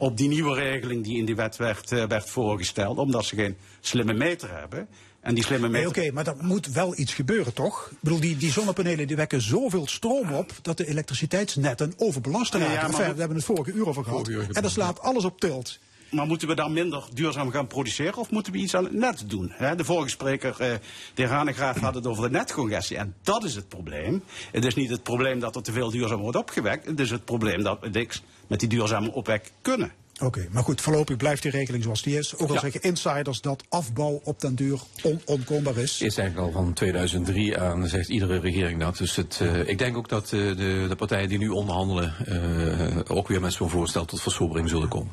op 0.00 0.16
die 0.16 0.28
nieuwe 0.28 0.54
regeling 0.54 1.04
die 1.04 1.18
in 1.18 1.24
die 1.24 1.36
wet 1.36 1.56
werd, 1.56 1.92
uh, 1.92 2.04
werd 2.04 2.30
voorgesteld. 2.30 2.98
Omdat 2.98 3.24
ze 3.24 3.34
geen 3.34 3.56
slimme 3.80 4.12
meter 4.12 4.58
hebben. 4.58 4.88
En 5.20 5.34
die 5.34 5.44
slimme 5.44 5.68
meter... 5.68 5.80
Nee, 5.80 5.88
Oké, 5.88 5.98
okay, 5.98 6.10
maar 6.10 6.26
er 6.26 6.44
moet 6.44 6.66
wel 6.66 6.98
iets 6.98 7.14
gebeuren, 7.14 7.54
toch? 7.54 7.88
Ik 7.90 7.96
bedoel, 8.00 8.20
die, 8.20 8.36
die 8.36 8.52
zonnepanelen 8.52 9.06
die 9.06 9.16
wekken 9.16 9.40
zoveel 9.40 9.86
stroom 9.86 10.32
op 10.32 10.52
dat 10.62 10.76
de 10.76 10.86
elektriciteitsnetten 10.86 11.92
overbelast 11.96 12.54
raken. 12.54 12.72
Ja, 12.72 12.82
enfin, 12.82 13.12
we 13.12 13.18
hebben 13.18 13.36
het 13.36 13.44
vorige 13.44 13.72
uur 13.72 13.88
over 13.88 14.04
gehad. 14.04 14.28
En 14.28 14.62
dat 14.62 14.70
slaat 14.70 15.00
alles 15.00 15.24
op 15.24 15.40
tilt. 15.40 15.78
Maar 16.10 16.26
moeten 16.26 16.48
we 16.48 16.54
dan 16.54 16.72
minder 16.72 17.04
duurzaam 17.12 17.50
gaan 17.50 17.66
produceren 17.66 18.16
of 18.16 18.30
moeten 18.30 18.52
we 18.52 18.58
iets 18.58 18.74
aan 18.74 18.84
het 18.84 18.92
net 18.92 19.30
doen? 19.30 19.52
De 19.76 19.84
vorige 19.84 20.08
spreker, 20.08 20.50
eh, 20.50 20.58
de 20.58 20.80
heer 21.14 21.28
Hanegraaf, 21.28 21.78
had 21.78 21.94
het 21.94 22.06
over 22.06 22.22
de 22.22 22.30
netcongestie. 22.30 22.96
En 22.96 23.14
dat 23.22 23.44
is 23.44 23.54
het 23.54 23.68
probleem. 23.68 24.22
Het 24.52 24.64
is 24.64 24.74
niet 24.74 24.90
het 24.90 25.02
probleem 25.02 25.40
dat 25.40 25.56
er 25.56 25.62
te 25.62 25.72
veel 25.72 25.90
duurzaam 25.90 26.20
wordt 26.20 26.36
opgewekt. 26.36 26.86
Het 26.86 27.00
is 27.00 27.10
het 27.10 27.24
probleem 27.24 27.62
dat 27.62 27.80
we 27.80 27.88
niks 27.88 28.22
met 28.48 28.60
die 28.60 28.68
duurzame 28.68 29.12
opwek 29.12 29.52
kunnen. 29.62 29.92
Oké, 30.20 30.26
okay, 30.26 30.48
maar 30.52 30.62
goed, 30.62 30.80
voorlopig 30.80 31.16
blijft 31.16 31.42
die 31.42 31.50
regeling 31.50 31.82
zoals 31.82 32.02
die 32.02 32.18
is. 32.18 32.36
Ook 32.36 32.48
al 32.48 32.54
ja. 32.54 32.60
zeggen 32.60 32.82
insiders 32.82 33.40
dat 33.40 33.64
afbouw 33.68 34.20
op 34.24 34.40
den 34.40 34.54
duur 34.54 34.80
onontkoombaar 35.02 35.76
is. 35.76 36.00
Is 36.00 36.16
eigenlijk 36.16 36.48
al 36.48 36.62
van 36.62 36.72
2003 36.72 37.58
aan, 37.58 37.88
zegt 37.88 38.08
iedere 38.08 38.40
regering 38.40 38.80
dat. 38.80 38.96
Dus 38.96 39.16
het, 39.16 39.40
uh, 39.42 39.68
ik 39.68 39.78
denk 39.78 39.96
ook 39.96 40.08
dat 40.08 40.32
uh, 40.32 40.56
de, 40.56 40.86
de, 40.88 40.96
partijen 40.96 41.28
die 41.28 41.38
nu 41.38 41.48
onderhandelen 41.48 42.14
uh, 42.28 43.16
ook 43.16 43.28
weer 43.28 43.40
met 43.40 43.52
zo'n 43.52 43.70
voorstel 43.70 44.04
tot 44.04 44.22
versobering 44.22 44.68
zullen 44.68 44.88
komen. 44.88 45.12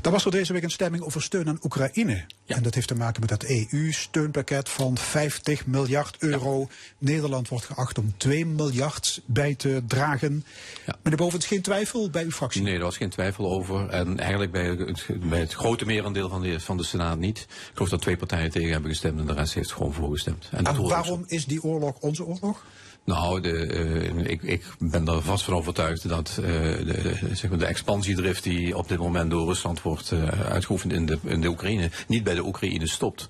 Dan 0.00 0.12
was 0.12 0.24
er 0.24 0.30
deze 0.30 0.52
week 0.52 0.62
een 0.62 0.70
stemming 0.70 1.02
over 1.02 1.22
steun 1.22 1.48
aan 1.48 1.58
Oekraïne. 1.62 2.24
Ja. 2.44 2.56
En 2.56 2.62
dat 2.62 2.74
heeft 2.74 2.88
te 2.88 2.94
maken 2.94 3.20
met 3.20 3.28
dat 3.28 3.44
EU-steunpakket 3.44 4.68
van 4.68 4.98
50 4.98 5.66
miljard 5.66 6.16
euro. 6.18 6.60
Ja. 6.60 6.66
Nederland 6.98 7.48
wordt 7.48 7.64
geacht 7.64 7.98
om 7.98 8.14
2 8.16 8.46
miljard 8.46 9.20
bij 9.26 9.54
te 9.54 9.82
dragen. 9.86 10.44
Ja. 10.86 11.16
Bovens, 11.16 11.46
geen 11.46 11.62
twijfel 11.62 12.10
bij 12.10 12.24
uw 12.24 12.30
fractie? 12.30 12.62
Nee, 12.62 12.74
er 12.74 12.80
was 12.80 12.96
geen 12.96 13.10
twijfel 13.10 13.50
over. 13.50 13.88
En 13.88 14.18
eigenlijk 14.18 14.52
bij 14.52 14.66
het, 14.66 15.06
bij 15.28 15.40
het 15.40 15.52
grote 15.52 15.86
merendeel 15.86 16.28
van 16.28 16.42
de, 16.42 16.60
van 16.60 16.76
de 16.76 16.84
Senaat 16.84 17.18
niet. 17.18 17.38
Ik 17.38 17.70
geloof 17.72 17.88
dat 17.88 18.00
twee 18.00 18.16
partijen 18.16 18.50
tegen 18.50 18.70
hebben 18.70 18.90
gestemd 18.90 19.20
en 19.20 19.26
de 19.26 19.32
rest 19.32 19.54
heeft 19.54 19.72
gewoon 19.72 19.92
voorgestemd. 19.92 20.48
En, 20.50 20.64
en 20.64 20.82
waarom 20.82 21.24
is 21.26 21.44
die 21.44 21.62
oorlog 21.62 21.96
onze 22.00 22.24
oorlog? 22.24 22.64
Nou, 23.06 23.40
de, 23.40 23.66
uh, 24.14 24.30
ik, 24.30 24.42
ik, 24.42 24.64
ben 24.78 25.08
er 25.08 25.22
vast 25.22 25.44
van 25.44 25.54
overtuigd 25.54 26.08
dat 26.08 26.38
uh, 26.40 26.46
de, 26.46 27.18
zeg 27.32 27.50
maar 27.50 27.58
de 27.58 27.66
expansiedrift 27.66 28.42
die 28.42 28.76
op 28.76 28.88
dit 28.88 28.98
moment 28.98 29.30
door 29.30 29.46
Rusland 29.46 29.82
wordt 29.82 30.10
uh, 30.10 30.28
uitgeoefend 30.28 30.92
in 30.92 31.06
de, 31.06 31.18
in 31.24 31.40
de 31.40 31.48
Oekraïne, 31.48 31.90
niet 32.06 32.24
bij 32.24 32.34
de 32.34 32.44
Oekraïne 32.44 32.88
stopt. 32.88 33.28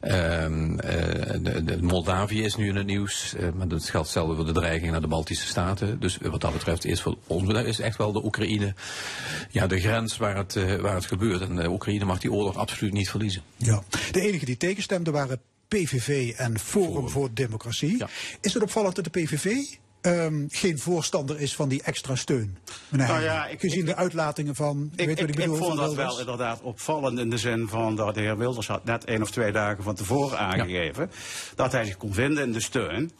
Ehm, 0.00 0.76
Moldavië 1.80 2.42
is 2.42 2.56
nu 2.56 2.68
in 2.68 2.76
het 2.76 2.86
nieuws, 2.86 3.34
maar 3.56 3.68
dat 3.68 3.88
geldt 3.88 4.06
hetzelfde 4.06 4.34
voor 4.34 4.46
de 4.46 4.52
dreiging 4.52 4.90
naar 4.90 5.00
de 5.00 5.06
Baltische 5.06 5.46
Staten. 5.46 6.00
Dus 6.00 6.18
wat 6.22 6.40
dat 6.40 6.52
betreft 6.52 6.84
is 6.84 7.02
voor 7.02 7.16
ons 7.26 7.52
is 7.52 7.80
echt 7.80 7.96
wel 7.96 8.12
de 8.12 8.24
Oekraïne 8.24 8.74
ja, 9.50 9.66
de 9.66 9.80
grens 9.80 10.16
waar 10.16 10.36
het, 10.36 10.80
waar 10.80 10.94
het 10.94 11.06
gebeurt. 11.06 11.40
En 11.40 11.56
de 11.56 11.70
Oekraïne 11.70 12.04
mag 12.04 12.18
die 12.18 12.32
oorlog 12.32 12.56
absoluut 12.56 12.92
niet 12.92 13.10
verliezen. 13.10 13.42
Ja. 13.56 13.82
De 14.12 14.20
enige 14.20 14.44
die 14.44 14.56
tegenstemden 14.56 15.12
waren 15.12 15.40
PVV 15.74 16.32
en 16.36 16.58
Forum, 16.58 16.92
Forum. 16.92 17.08
voor 17.08 17.30
Democratie. 17.32 17.98
Ja. 17.98 18.08
Is 18.40 18.54
het 18.54 18.62
opvallend 18.62 18.94
dat 18.94 19.04
de 19.04 19.10
PVV 19.10 19.56
um, 20.02 20.46
geen 20.50 20.78
voorstander 20.78 21.40
is 21.40 21.54
van 21.54 21.68
die 21.68 21.82
extra 21.82 22.16
steun? 22.16 22.58
Meneer 22.88 23.06
nou 23.06 23.22
ja, 23.22 23.46
ik, 23.46 23.60
gezien 23.60 23.80
ik, 23.80 23.86
de 23.86 23.96
uitlatingen 23.96 24.54
van. 24.54 24.90
Ik, 24.96 25.06
weet 25.06 25.20
wat 25.20 25.28
ik, 25.28 25.36
bedoel, 25.36 25.54
ik 25.54 25.62
vond 25.62 25.78
dat 25.78 25.94
wel 25.94 26.20
inderdaad 26.20 26.60
opvallend 26.60 27.18
in 27.18 27.30
de 27.30 27.38
zin 27.38 27.68
van 27.68 27.96
dat 27.96 28.14
de 28.14 28.20
heer 28.20 28.38
Wilders 28.38 28.66
had 28.66 28.84
net 28.84 29.04
één 29.04 29.22
of 29.22 29.30
twee 29.30 29.52
dagen 29.52 29.84
van 29.84 29.94
tevoren 29.94 30.38
aangegeven 30.38 31.08
ja. 31.10 31.16
dat 31.54 31.72
hij 31.72 31.84
zich 31.84 31.96
kon 31.96 32.14
vinden 32.14 32.44
in 32.44 32.52
de 32.52 32.60
steun. 32.60 33.10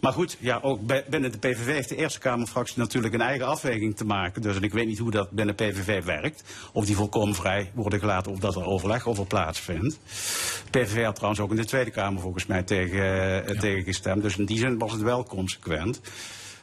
Maar 0.00 0.12
goed, 0.12 0.36
ja, 0.40 0.58
ook 0.62 0.80
binnen 1.10 1.32
de 1.32 1.38
PVV 1.38 1.66
heeft 1.66 1.88
de 1.88 1.96
Eerste 1.96 2.18
Kamerfractie 2.18 2.78
natuurlijk 2.78 3.14
een 3.14 3.20
eigen 3.20 3.46
afweging 3.46 3.96
te 3.96 4.04
maken. 4.04 4.42
Dus 4.42 4.56
en 4.56 4.62
ik 4.62 4.72
weet 4.72 4.86
niet 4.86 4.98
hoe 4.98 5.10
dat 5.10 5.30
binnen 5.30 5.54
PVV 5.54 6.04
werkt. 6.04 6.42
Of 6.72 6.86
die 6.86 6.96
volkomen 6.96 7.34
vrij 7.34 7.70
worden 7.74 7.98
gelaten 7.98 8.32
of 8.32 8.38
dat 8.38 8.56
er 8.56 8.64
overleg 8.64 9.06
over 9.06 9.26
plaatsvindt. 9.26 9.98
De 10.70 10.80
PVV 10.80 11.04
had 11.04 11.14
trouwens 11.14 11.42
ook 11.42 11.50
in 11.50 11.56
de 11.56 11.64
Tweede 11.64 11.90
Kamer 11.90 12.20
volgens 12.20 12.46
mij 12.46 12.62
tegen, 12.62 12.96
uh, 12.96 13.46
ja. 13.46 13.60
tegen 13.60 13.84
gestemd. 13.84 14.22
Dus 14.22 14.36
in 14.36 14.44
die 14.44 14.58
zin 14.58 14.78
was 14.78 14.92
het 14.92 15.02
wel 15.02 15.24
consequent. 15.24 16.00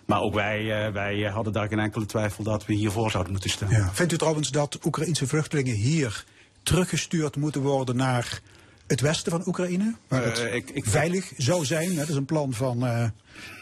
Maar 0.05 0.21
ook 0.21 0.33
wij, 0.33 0.87
uh, 0.87 0.93
wij 0.93 1.21
hadden 1.21 1.53
daar 1.53 1.67
geen 1.67 1.79
enkele 1.79 2.05
twijfel 2.05 2.43
dat 2.43 2.65
we 2.65 2.73
hiervoor 2.73 3.11
zouden 3.11 3.31
moeten 3.31 3.49
stemmen. 3.49 3.77
Ja. 3.77 3.93
Vindt 3.93 4.13
u 4.13 4.17
trouwens 4.17 4.49
dat 4.49 4.79
Oekraïnse 4.85 5.27
vluchtelingen 5.27 5.75
hier 5.75 6.25
teruggestuurd 6.63 7.35
moeten 7.35 7.61
worden 7.61 7.95
naar 7.95 8.41
het 8.91 9.01
westen 9.01 9.31
van 9.31 9.43
Oekraïne, 9.45 9.95
waar 10.07 10.23
het 10.23 10.39
uh, 10.39 10.55
ik, 10.55 10.69
ik, 10.69 10.85
veilig 10.85 11.31
zou 11.38 11.65
zijn. 11.65 11.95
Dat 11.95 12.09
is 12.09 12.15
een 12.15 12.26
plan 12.26 12.53
van 12.53 12.85
uh, 12.85 13.05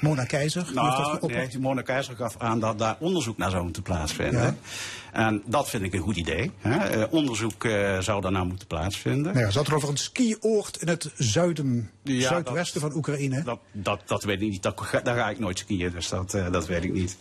Mona 0.01 0.25
Keizer. 0.25 0.71
Nou, 0.73 1.27
nee, 1.27 1.59
Mona 1.59 1.81
Keizer 1.81 2.15
gaf 2.15 2.35
aan 2.37 2.59
dat 2.59 2.79
daar 2.79 2.95
onderzoek 2.99 3.37
naar 3.37 3.49
zou 3.49 3.63
moeten 3.63 3.81
plaatsvinden. 3.81 4.41
Ja. 4.41 4.55
En 5.11 5.41
dat 5.45 5.69
vind 5.69 5.83
ik 5.83 5.93
een 5.93 5.99
goed 5.99 6.15
idee. 6.15 6.51
Hè. 6.59 6.97
Uh, 6.97 7.13
onderzoek 7.13 7.67
zou 7.99 8.21
daarna 8.21 8.43
moeten 8.43 8.67
plaatsvinden. 8.67 9.33
Nou 9.33 9.45
ja, 9.45 9.51
zat 9.51 9.67
er 9.67 9.75
over 9.75 9.89
een 9.89 9.97
skioord 9.97 10.81
in 10.81 10.87
het 10.87 11.11
zuiden, 11.15 11.89
ja, 12.03 12.27
zuidwesten 12.27 12.81
dat, 12.81 12.89
van 12.89 12.97
Oekraïne? 12.99 13.43
Dat, 13.43 13.59
dat, 13.71 14.01
dat 14.05 14.23
weet 14.23 14.41
ik 14.41 14.49
niet. 14.49 14.63
Dat, 14.63 14.89
daar 15.03 15.15
ga 15.15 15.29
ik 15.29 15.39
nooit 15.39 15.57
skiën, 15.57 15.91
dus 15.91 16.09
dat, 16.09 16.31
dat 16.31 16.67
weet 16.67 16.83
ik 16.83 16.93
niet. 16.93 17.17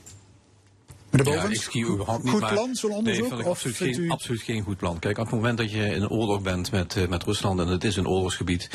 Meneer 1.10 1.35
ja, 1.35 1.48
ik 1.48 1.89
überhaupt 1.89 2.22
niet. 2.22 2.32
Goed 2.32 2.40
maar, 2.40 2.52
plan, 2.52 2.74
zo'n 2.74 2.90
onderzoek? 2.90 3.30
Nee, 3.30 3.47
absoluut, 3.47 3.76
geen, 3.76 4.01
u... 4.01 4.10
absoluut 4.10 4.43
geen 4.43 4.62
goed 4.62 4.76
plan. 4.76 4.98
Kijk, 4.98 5.18
op 5.18 5.24
het 5.24 5.35
moment 5.35 5.59
dat 5.59 5.70
je 5.70 5.85
in 5.94 6.02
een 6.02 6.10
oorlog 6.10 6.43
bent 6.43 6.70
met, 6.70 6.97
uh, 6.97 7.09
met 7.09 7.24
Rusland 7.24 7.60
en 7.60 7.66
het 7.66 7.85
is 7.85 7.97
een 7.97 8.09
oorlogsgebied, 8.09 8.70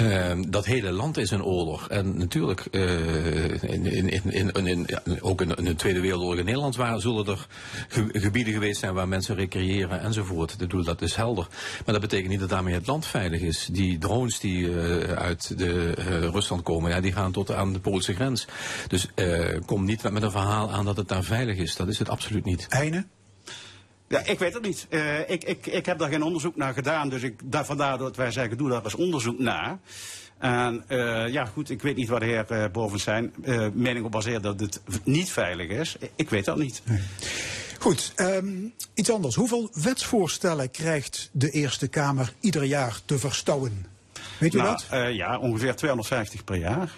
uh, 0.00 0.32
dat 0.48 0.64
hele 0.64 0.90
land 0.90 1.16
is 1.16 1.30
een 1.30 1.44
oorlog. 1.44 1.88
En 1.88 2.18
natuurlijk, 2.18 2.66
uh, 2.70 3.62
in, 3.62 3.86
in, 3.86 4.32
in, 4.32 4.66
in, 4.66 4.84
ja, 4.86 5.02
ook 5.20 5.40
in, 5.40 5.64
de 5.64 5.74
Tweede 5.74 6.00
Wereldoorlog 6.00 6.38
in 6.38 6.44
Nederland 6.44 6.76
waren, 6.76 7.00
zullen 7.00 7.26
er 7.26 7.46
ge 7.88 8.08
gebieden 8.12 8.52
geweest 8.52 8.80
zijn 8.80 8.94
waar 8.94 9.08
mensen 9.08 9.34
recreëren 9.34 10.00
enzovoort. 10.00 10.52
Ik 10.52 10.58
bedoel, 10.58 10.84
dat 10.84 11.02
is 11.02 11.14
helder. 11.14 11.46
Maar 11.84 11.94
dat 11.94 12.00
betekent 12.00 12.28
niet 12.28 12.40
dat 12.40 12.48
daarmee 12.48 12.74
het 12.74 12.86
land 12.86 13.06
veilig 13.06 13.40
is. 13.40 13.68
Die 13.72 13.98
drones 13.98 14.40
die 14.40 14.70
uit 15.14 15.58
de, 15.58 15.90
Rusland 16.30 16.62
komen, 16.62 16.90
ja, 16.90 17.00
die 17.00 17.12
gaan 17.12 17.32
tot 17.32 17.52
aan 17.52 17.72
de 17.72 17.80
Poolse 17.80 18.14
grens. 18.14 18.46
Dus 18.88 19.08
kom 19.66 19.84
niet 19.84 20.10
met 20.10 20.22
een 20.22 20.30
verhaal 20.30 20.70
aan 20.70 20.84
dat 20.84 20.96
het 20.96 21.08
daar 21.08 21.22
veilig 21.22 21.56
is 21.56 21.61
is. 21.62 21.76
Dat 21.76 21.88
is 21.88 21.98
het 21.98 22.08
absoluut 22.08 22.44
niet. 22.44 22.66
Heine? 22.68 23.06
Ja, 24.12 24.24
ik 24.24 24.38
weet 24.38 24.54
het 24.54 24.62
niet. 24.62 24.86
Uh, 24.90 25.30
ik, 25.30 25.44
ik, 25.44 25.66
ik 25.66 25.86
heb 25.86 25.98
daar 25.98 26.08
geen 26.08 26.22
onderzoek 26.22 26.56
naar 26.56 26.74
gedaan. 26.74 27.08
Dus 27.08 27.22
ik, 27.22 27.40
daar, 27.44 27.64
vandaar 27.64 27.98
dat 27.98 28.16
wij 28.16 28.30
zeggen, 28.30 28.58
doe 28.58 28.68
daar 28.68 28.84
eens 28.84 28.94
onderzoek 28.94 29.38
naar. 29.38 29.78
En 30.38 30.84
uh, 30.88 31.28
ja, 31.28 31.44
goed, 31.44 31.70
ik 31.70 31.82
weet 31.82 31.96
niet 31.96 32.08
waar 32.08 32.20
de 32.20 32.26
heer 32.26 32.46
uh, 32.50 32.64
boven 32.72 33.00
zijn 33.00 33.32
uh, 33.44 33.68
mening 33.72 34.04
op 34.04 34.10
baseert 34.10 34.42
dat 34.42 34.60
het 34.60 34.80
niet 35.04 35.30
veilig 35.30 35.68
is. 35.68 35.96
Ik 36.16 36.30
weet 36.30 36.44
dat 36.44 36.56
niet. 36.56 36.82
Nee. 36.84 37.00
Goed, 37.78 38.12
um, 38.16 38.74
iets 38.94 39.10
anders. 39.10 39.34
Hoeveel 39.34 39.70
wetsvoorstellen 39.72 40.70
krijgt 40.70 41.30
de 41.32 41.50
Eerste 41.50 41.88
Kamer 41.88 42.32
ieder 42.40 42.64
jaar 42.64 43.00
te 43.04 43.18
verstouwen? 43.18 43.86
Weet 44.38 44.54
u 44.54 44.58
nou, 44.58 44.78
dat? 44.90 45.14
ja, 45.14 45.38
ongeveer 45.38 45.76
250 45.76 46.44
per 46.44 46.56
jaar. 46.56 46.92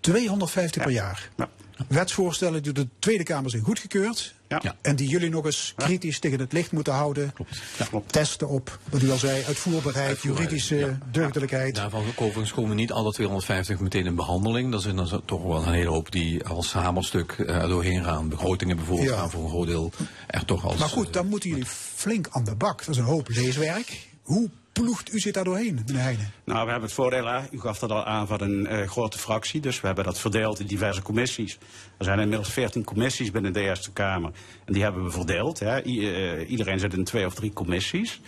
250 0.00 0.76
ja. 0.76 0.86
per 0.86 0.92
jaar? 0.92 1.30
Ja 1.36 1.48
wetsvoorstellen 1.88 2.62
die 2.62 2.72
door 2.72 2.84
de 2.84 2.90
Tweede 2.98 3.22
Kamer 3.22 3.50
zijn 3.50 3.62
goedgekeurd. 3.62 4.34
Ja. 4.48 4.76
En 4.80 4.96
die 4.96 5.08
jullie 5.08 5.30
nog 5.30 5.44
eens 5.44 5.72
kritisch 5.76 6.14
ja. 6.14 6.20
tegen 6.20 6.38
het 6.38 6.52
licht 6.52 6.72
moeten 6.72 6.92
houden. 6.92 7.32
Klopt. 7.32 7.60
Ja. 7.78 8.00
Testen 8.06 8.48
op, 8.48 8.78
wat 8.90 9.02
u 9.02 9.10
al 9.10 9.16
zei, 9.16 9.44
uitvoerbaarheid, 9.44 10.08
uitvoerbaarheid 10.08 10.22
juridische 10.22 10.76
ja. 10.76 10.98
deugdelijkheid. 11.10 11.74
Daarvan 11.74 12.04
overigens 12.16 12.52
komen 12.52 12.76
niet 12.76 12.92
alle 12.92 13.12
250 13.12 13.80
meteen 13.80 14.06
in 14.06 14.14
behandeling. 14.14 14.74
Er 14.74 14.80
zijn 14.80 14.98
er 14.98 15.20
toch 15.24 15.42
wel 15.42 15.56
een 15.56 15.72
hele 15.72 15.90
hoop 15.90 16.12
die 16.12 16.44
als 16.44 16.72
hamerstuk 16.72 17.36
uh, 17.38 17.68
doorheen 17.68 18.04
gaan. 18.04 18.28
Begrotingen 18.28 18.76
bijvoorbeeld 18.76 19.10
gaan 19.10 19.30
voor 19.30 19.42
een 19.42 19.50
groot 19.50 19.66
deel 19.66 19.92
er 20.26 20.44
toch 20.44 20.64
als... 20.64 20.78
Maar 20.78 20.88
goed, 20.88 21.12
dan 21.12 21.26
moeten 21.26 21.50
jullie 21.50 21.66
flink 21.66 22.28
aan 22.30 22.44
de 22.44 22.54
bak. 22.54 22.78
Dat 22.78 22.88
is 22.88 22.96
een 22.96 23.04
hoop 23.04 23.28
leeswerk. 23.28 24.06
Hoe 24.22 24.50
ploegt 24.82 25.12
u 25.14 25.18
zich 25.20 25.32
daar 25.32 25.44
doorheen, 25.44 25.74
meneer 25.86 26.02
Heijnen? 26.02 26.30
Nou, 26.44 26.64
we 26.64 26.70
hebben 26.70 26.82
het 26.88 26.92
voordeel, 26.92 27.26
hè, 27.26 27.40
u 27.50 27.60
gaf 27.60 27.78
dat 27.78 27.90
al 27.90 28.04
aan, 28.04 28.26
van 28.26 28.40
een 28.40 28.66
eh, 28.66 28.88
grote 28.88 29.18
fractie. 29.18 29.60
Dus 29.60 29.80
we 29.80 29.86
hebben 29.86 30.04
dat 30.04 30.18
verdeeld 30.18 30.60
in 30.60 30.66
diverse 30.66 31.02
commissies. 31.02 31.58
Er 31.98 32.04
zijn 32.04 32.18
inmiddels 32.20 32.48
14 32.52 32.84
commissies 32.84 33.30
binnen 33.30 33.52
de 33.52 33.60
Eerste 33.60 33.90
Kamer. 33.92 34.30
En 34.64 34.72
die 34.72 34.82
hebben 34.82 35.04
we 35.04 35.10
verdeeld. 35.10 35.58
Hè. 35.58 35.84
I- 35.86 36.08
eh, 36.14 36.50
iedereen 36.50 36.78
zit 36.78 36.94
in 36.94 37.04
twee 37.04 37.26
of 37.26 37.34
drie 37.34 37.52
commissies. 37.52 38.20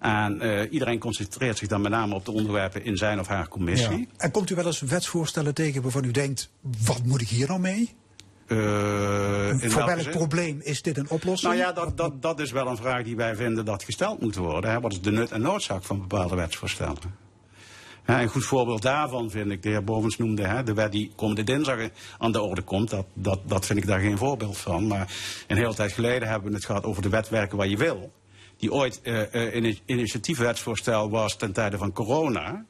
En 0.00 0.40
eh, 0.40 0.72
iedereen 0.72 0.98
concentreert 0.98 1.58
zich 1.58 1.68
dan 1.68 1.80
met 1.80 1.90
name 1.90 2.14
op 2.14 2.24
de 2.24 2.32
onderwerpen 2.32 2.84
in 2.84 2.96
zijn 2.96 3.20
of 3.20 3.26
haar 3.26 3.48
commissie. 3.48 3.98
Ja. 3.98 4.04
En 4.16 4.30
komt 4.30 4.50
u 4.50 4.54
wel 4.54 4.66
eens 4.66 4.80
wetsvoorstellen 4.80 5.54
tegen 5.54 5.82
waarvan 5.82 6.04
u 6.04 6.10
denkt, 6.10 6.50
wat 6.84 7.04
moet 7.04 7.20
ik 7.20 7.28
hier 7.28 7.46
nou 7.48 7.60
mee? 7.60 7.94
Eh, 8.46 9.62
in 9.62 9.70
Voor 9.70 9.86
welk 9.86 10.10
probleem 10.10 10.60
is 10.62 10.82
dit 10.82 10.96
een 10.96 11.10
oplossing? 11.10 11.52
Nou 11.52 11.64
ja, 11.64 11.72
dat, 11.72 11.96
dat, 11.96 12.22
dat 12.22 12.40
is 12.40 12.52
wel 12.52 12.66
een 12.66 12.76
vraag 12.76 13.02
die 13.02 13.16
wij 13.16 13.36
vinden 13.36 13.64
dat 13.64 13.84
gesteld 13.84 14.20
moet 14.20 14.36
worden. 14.36 14.70
Hè. 14.70 14.80
Wat 14.80 14.92
is 14.92 15.00
de 15.00 15.10
nut 15.10 15.32
en 15.32 15.40
noodzaak 15.40 15.84
van 15.84 16.00
bepaalde 16.00 16.34
wetsvoorstellen? 16.34 17.22
Hè, 18.02 18.22
een 18.22 18.28
goed 18.28 18.44
voorbeeld 18.44 18.82
daarvan 18.82 19.30
vind 19.30 19.50
ik, 19.50 19.62
de 19.62 19.68
heer 19.68 19.84
Bovens 19.84 20.16
noemde, 20.16 20.46
hè, 20.46 20.62
de 20.62 20.74
wet 20.74 20.92
die 20.92 21.12
komende 21.16 21.44
dinsdag 21.44 21.88
aan 22.18 22.32
de 22.32 22.42
orde 22.42 22.62
komt. 22.62 22.90
Dat, 22.90 23.06
dat, 23.14 23.40
dat 23.46 23.66
vind 23.66 23.78
ik 23.78 23.86
daar 23.86 24.00
geen 24.00 24.18
voorbeeld 24.18 24.58
van. 24.58 24.86
Maar 24.86 25.14
een 25.46 25.56
hele 25.56 25.74
tijd 25.74 25.92
geleden 25.92 26.28
hebben 26.28 26.48
we 26.48 26.54
het 26.54 26.64
gehad 26.64 26.84
over 26.84 27.02
de 27.02 27.08
wet 27.08 27.28
werken 27.28 27.56
waar 27.56 27.68
je 27.68 27.76
wil. 27.76 28.12
Die 28.56 28.72
ooit 28.72 29.00
eh 29.02 29.34
eh, 29.34 29.54
een 29.54 29.78
initiatiefwetsvoorstel 29.84 31.10
was 31.10 31.36
ten 31.36 31.52
tijde 31.52 31.78
van 31.78 31.92
corona. 31.92 32.64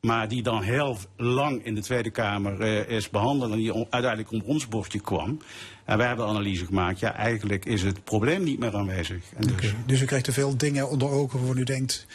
Maar 0.00 0.28
die 0.28 0.42
dan 0.42 0.62
heel 0.62 0.98
lang 1.16 1.64
in 1.64 1.74
de 1.74 1.80
Tweede 1.80 2.10
Kamer 2.10 2.60
eh, 2.60 2.96
is 2.96 3.10
behandeld 3.10 3.52
en 3.52 3.58
die 3.58 3.72
uiteindelijk 3.72 4.32
om 4.32 4.42
ons 4.44 4.68
bordje 4.68 5.00
kwam. 5.00 5.40
En 5.84 5.98
wij 5.98 6.06
hebben 6.06 6.26
analyse 6.26 6.64
gemaakt, 6.64 6.98
ja 6.98 7.14
eigenlijk 7.14 7.64
is 7.64 7.82
het 7.82 8.04
probleem 8.04 8.42
niet 8.42 8.58
meer 8.58 8.76
aanwezig. 8.76 9.22
En 9.36 9.46
dus, 9.46 9.74
Dus 9.86 10.00
u 10.00 10.04
krijgt 10.04 10.24
te 10.24 10.32
veel 10.32 10.56
dingen 10.56 10.88
onder 10.88 11.08
ogen 11.08 11.38
waarvan 11.38 11.58
u 11.58 11.64
denkt... 11.64 12.06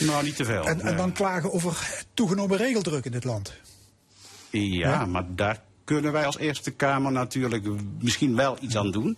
Nou, 0.00 0.24
niet 0.24 0.36
te 0.36 0.44
veel. 0.44 0.64
En, 0.66 0.96
dan 0.96 1.12
klagen 1.12 1.52
over 1.52 2.04
toegenomen 2.14 2.56
regeldruk 2.56 3.04
in 3.04 3.12
dit 3.12 3.24
land. 3.24 3.52
Ja, 4.50 4.60
Ja? 4.60 5.06
maar 5.06 5.24
daar 5.28 5.62
kunnen 5.84 6.12
wij 6.12 6.26
als 6.26 6.38
Eerste 6.38 6.70
Kamer 6.70 7.12
natuurlijk 7.12 7.66
misschien 8.00 8.36
wel 8.36 8.56
iets 8.60 8.76
aan 8.76 8.90
doen. 8.90 9.16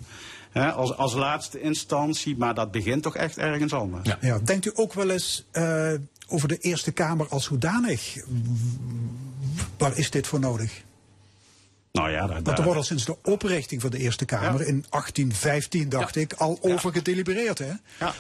Hè, 0.50 0.72
als, 0.72 0.96
als 0.96 1.14
laatste 1.14 1.60
instantie, 1.60 2.36
maar 2.36 2.54
dat 2.54 2.70
begint 2.70 3.02
toch 3.02 3.16
echt 3.16 3.38
ergens 3.38 3.72
anders. 3.72 4.14
Ja. 4.20 4.38
Denkt 4.38 4.66
u 4.66 4.70
ook 4.74 4.92
wel 4.92 5.10
eens 5.10 5.44
eh, 5.50 5.92
over 6.28 6.48
de 6.48 6.58
Eerste 6.58 6.92
Kamer 6.92 7.28
als 7.28 7.44
zodanig? 7.44 8.16
Waar 9.78 9.96
is 9.96 10.10
dit 10.10 10.26
voor 10.26 10.40
nodig? 10.40 10.82
Nou 11.92 12.10
ja, 12.10 12.26
daar, 12.26 12.42
Want 12.42 12.58
er 12.58 12.64
wordt 12.64 12.78
al 12.78 12.84
sinds 12.84 13.04
de 13.04 13.16
oprichting 13.22 13.80
van 13.80 13.90
de 13.90 13.98
Eerste 13.98 14.24
Kamer 14.24 14.60
in 14.60 14.84
1815, 14.90 15.88
dacht 15.88 16.16
ik, 16.16 16.32
al 16.32 16.58
over 16.60 16.92
gedelibereerd. 16.92 17.58
Hè? 17.58 17.72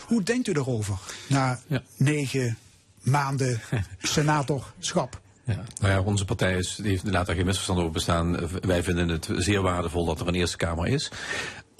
Hoe 0.06 0.22
denkt 0.22 0.48
u 0.48 0.52
daarover? 0.52 0.98
Na 1.28 1.60
negen 1.96 2.58
maanden 3.00 3.60
senatorschap. 3.98 5.20
Ja, 5.44 5.64
nou 5.80 5.92
ja, 5.92 6.00
onze 6.00 6.24
partij 6.24 6.56
is, 6.56 6.74
die 6.74 6.90
heeft, 6.90 7.04
laat 7.04 7.26
daar 7.26 7.36
geen 7.36 7.44
misverstand 7.44 7.78
over 7.78 7.90
bestaan. 7.90 8.48
Wij 8.60 8.82
vinden 8.82 9.08
het 9.08 9.28
zeer 9.32 9.62
waardevol 9.62 10.04
dat 10.04 10.20
er 10.20 10.28
een 10.28 10.34
Eerste 10.34 10.56
Kamer 10.56 10.86
is. 10.86 11.10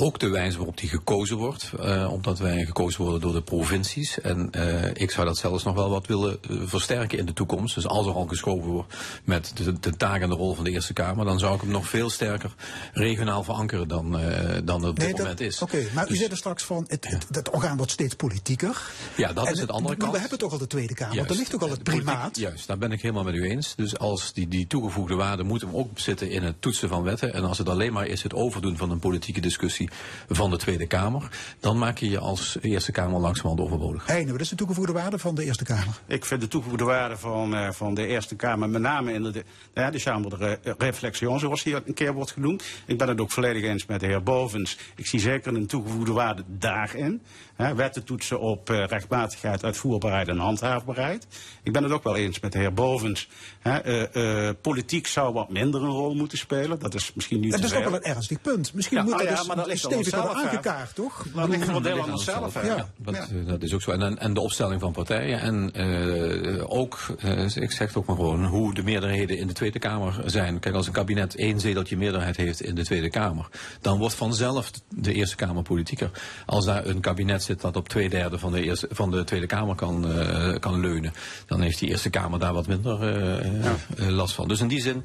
Ook 0.02 0.18
de 0.18 0.28
wijze 0.28 0.56
waarop 0.56 0.76
die 0.78 0.88
gekozen 0.88 1.36
wordt, 1.36 1.70
eh, 1.80 2.12
omdat 2.12 2.38
wij 2.38 2.64
gekozen 2.64 3.02
worden 3.02 3.20
door 3.20 3.32
de 3.32 3.42
provincies. 3.42 4.20
En 4.20 4.50
eh, 4.50 4.90
ik 4.94 5.10
zou 5.10 5.26
dat 5.26 5.36
zelfs 5.38 5.64
nog 5.64 5.74
wel 5.74 5.90
wat 5.90 6.06
willen 6.06 6.38
eh, 6.50 6.56
versterken 6.64 7.18
in 7.18 7.26
de 7.26 7.32
toekomst. 7.32 7.74
Dus 7.74 7.86
als 7.86 8.06
er 8.06 8.12
al 8.12 8.26
geschoven 8.26 8.70
wordt 8.70 8.94
met 9.24 9.52
de, 9.56 9.80
de 9.80 9.96
taak 9.96 10.20
en 10.22 10.28
de 10.28 10.34
rol 10.34 10.54
van 10.54 10.64
de 10.64 10.70
Eerste 10.70 10.92
Kamer, 10.92 11.24
dan 11.24 11.38
zou 11.38 11.54
ik 11.54 11.60
hem 11.60 11.70
nog 11.70 11.88
veel 11.88 12.10
sterker 12.10 12.54
regionaal 12.92 13.42
verankeren 13.44 13.88
dan, 13.88 14.18
eh, 14.18 14.58
dan 14.64 14.80
het 14.80 14.90
op 14.90 15.00
dit 15.00 15.08
dat- 15.10 15.18
moment 15.18 15.40
is. 15.40 15.62
Oké, 15.62 15.86
maar 15.94 16.04
u 16.04 16.08
Dus- 16.08 16.18
zei 16.18 16.30
er 16.30 16.36
straks 16.36 16.62
van, 16.62 16.84
het, 16.88 17.06
het, 17.08 17.26
het 17.30 17.50
orgaan 17.50 17.76
wordt 17.76 17.92
steeds 17.92 18.14
politieker. 18.14 18.80
Ja, 19.16 19.32
dat 19.32 19.46
En 19.46 19.52
is 19.52 19.60
het 19.60 19.70
andere 19.70 19.96
kant. 19.96 20.12
We 20.12 20.18
hebben 20.18 20.38
toch 20.38 20.52
al 20.52 20.58
de 20.58 20.66
Tweede 20.66 20.94
Kamer, 20.94 21.14
Juist. 21.14 21.28
daar 21.28 21.38
ligt 21.38 21.54
ook 21.54 21.62
al 21.62 21.70
het 21.70 21.82
politiek- 21.82 22.04
primaat. 22.06 22.36
Juist, 22.36 22.66
daar 22.66 22.78
ben 22.78 22.92
ik 22.92 23.02
helemaal 23.02 23.24
met 23.24 23.34
u 23.34 23.44
eens. 23.50 23.74
Dus 23.76 23.98
als 23.98 24.32
die, 24.32 24.48
die 24.48 24.66
toegevoegde 24.66 25.14
waarde 25.14 25.42
moet 25.42 25.60
hem 25.60 25.74
ook 25.74 25.98
zitten 25.98 26.30
in 26.30 26.42
het 26.42 26.62
toetsen 26.62 26.88
van 26.88 27.02
wetten. 27.02 27.34
En 27.34 27.44
als 27.44 27.58
het 27.58 27.68
alleen 27.68 27.92
maar 27.92 28.06
is 28.06 28.22
het 28.22 28.34
overdoen 28.34 28.76
van 28.76 28.90
een 28.90 28.98
politieke 28.98 29.40
discussie 29.40 29.88
van 30.28 30.50
de 30.50 30.56
Tweede 30.56 30.86
Kamer, 30.86 31.28
dan 31.60 31.78
maak 31.78 31.98
je 31.98 32.10
je 32.10 32.18
als 32.18 32.56
Eerste 32.60 32.92
Kamer 32.92 33.20
langzamerhand 33.20 33.60
overbodig. 33.60 34.06
Heine, 34.06 34.32
wat 34.32 34.40
is 34.40 34.48
de 34.48 34.56
toegevoegde 34.56 34.92
waarde 34.92 35.18
van 35.18 35.34
de 35.34 35.44
Eerste 35.44 35.64
Kamer? 35.64 36.00
Ik 36.06 36.24
vind 36.24 36.40
de 36.40 36.48
toegevoegde 36.48 36.84
waarde 36.84 37.16
van, 37.16 37.54
eh, 37.54 37.70
van 37.70 37.94
de 37.94 38.06
Eerste 38.06 38.36
Kamer, 38.36 38.68
met 38.68 38.82
name 38.82 39.12
in 39.12 39.22
de, 39.22 39.30
de, 39.30 39.44
ja, 39.74 39.90
de 39.90 39.98
Chambre 39.98 40.36
de 40.38 40.58
Re- 40.62 40.74
Reflexion, 40.78 41.38
zoals 41.38 41.62
hier 41.62 41.82
een 41.86 41.94
keer 41.94 42.12
wordt 42.12 42.30
genoemd. 42.30 42.64
Ik 42.86 42.98
ben 42.98 43.08
het 43.08 43.20
ook 43.20 43.30
volledig 43.30 43.62
eens 43.62 43.86
met 43.86 44.00
de 44.00 44.06
heer 44.06 44.22
Bovens. 44.22 44.76
Ik 44.96 45.06
zie 45.06 45.20
zeker 45.20 45.54
een 45.54 45.66
toegevoegde 45.66 46.12
waarde 46.12 46.44
daarin. 46.46 47.22
Hè, 47.60 47.74
wetten 47.74 48.04
toetsen 48.04 48.40
op 48.40 48.70
eh, 48.70 48.84
rechtmatigheid, 48.86 49.64
uitvoerbaarheid 49.64 50.28
en 50.28 50.38
handhaafbaarheid. 50.38 51.26
Ik 51.62 51.72
ben 51.72 51.82
het 51.82 51.92
ook 51.92 52.02
wel 52.04 52.16
eens 52.16 52.40
met 52.40 52.52
de 52.52 52.58
heer 52.58 52.72
Bovens. 52.72 53.28
Hè, 53.60 53.78
eh, 53.78 54.48
eh, 54.48 54.54
politiek 54.60 55.06
zou 55.06 55.32
wat 55.32 55.48
minder 55.50 55.82
een 55.82 55.88
rol 55.88 56.14
moeten 56.14 56.38
spelen. 56.38 56.78
Dat 56.78 56.94
is 56.94 57.12
misschien 57.14 57.40
niet 57.40 57.50
Dat 57.50 57.60
te 57.60 57.66
is 57.66 57.72
toch 57.72 57.82
veel. 57.82 57.90
wel 57.90 58.00
een 58.00 58.06
ernstig 58.14 58.40
punt. 58.40 58.74
Misschien 58.74 58.96
Ja, 58.96 59.02
moet 59.02 59.12
nou 59.12 59.24
dat 59.24 59.32
ja, 59.32 59.38
eens 59.38 59.48
maar 59.48 59.56
dat 59.56 59.66
ligt 59.66 59.84
aan 59.84 59.92
stevig 60.04 60.22
worden 60.22 60.36
aangekaart, 60.42 60.94
toch? 60.94 61.26
Maar 61.34 61.46
dat 61.46 61.54
ligt 61.56 61.64
voor 61.66 61.76
een 61.76 61.82
deel 61.82 62.02
aan 62.02 62.10
onszelf. 62.12 62.54
hè. 62.54 62.66
Ja. 62.66 62.88
Dat, 62.96 63.28
dat 63.46 63.62
is 63.62 63.74
ook 63.74 63.82
zo. 63.82 63.90
En, 63.90 64.18
en 64.18 64.34
de 64.34 64.40
opstelling 64.40 64.80
van 64.80 64.92
partijen. 64.92 65.40
En 65.40 65.72
eh, 65.72 66.70
ook, 66.70 66.98
eh, 67.18 67.56
ik 67.56 67.70
zeg 67.70 67.88
het 67.88 67.96
ook 67.96 68.06
maar 68.06 68.16
gewoon, 68.16 68.44
hoe 68.44 68.74
de 68.74 68.82
meerderheden 68.82 69.38
in 69.38 69.46
de 69.46 69.52
Tweede 69.52 69.78
Kamer 69.78 70.22
zijn. 70.26 70.58
Kijk, 70.58 70.74
als 70.74 70.86
een 70.86 70.92
kabinet 70.92 71.34
één 71.36 71.60
zeteltje 71.60 71.96
meerderheid 71.96 72.36
heeft 72.36 72.60
in 72.62 72.74
de 72.74 72.84
Tweede 72.84 73.10
Kamer, 73.10 73.48
dan 73.80 73.98
wordt 73.98 74.14
vanzelf 74.14 74.70
de 74.88 75.12
Eerste 75.12 75.36
Kamer 75.36 75.62
politieker. 75.62 76.10
Als 76.46 76.64
daar 76.64 76.86
een 76.86 77.00
kabinet 77.00 77.42
zit 77.50 77.60
dat 77.60 77.76
op 77.76 77.88
twee 77.88 78.08
derde 78.08 78.38
van 78.38 78.52
de, 78.52 78.62
eerste, 78.62 78.88
van 78.90 79.10
de 79.10 79.24
Tweede 79.24 79.46
Kamer 79.46 79.74
kan, 79.74 80.12
eh, 80.12 80.58
kan 80.60 80.80
leunen, 80.80 81.12
dan 81.46 81.60
heeft 81.60 81.78
die 81.78 81.88
Eerste 81.88 82.10
Kamer 82.10 82.38
daar 82.38 82.52
wat 82.52 82.66
minder 82.66 83.02
eh, 83.02 83.66
eh, 83.66 83.74
last 84.08 84.34
van. 84.34 84.48
Dus 84.48 84.60
in 84.60 84.68
die 84.68 84.80
zin. 84.80 85.04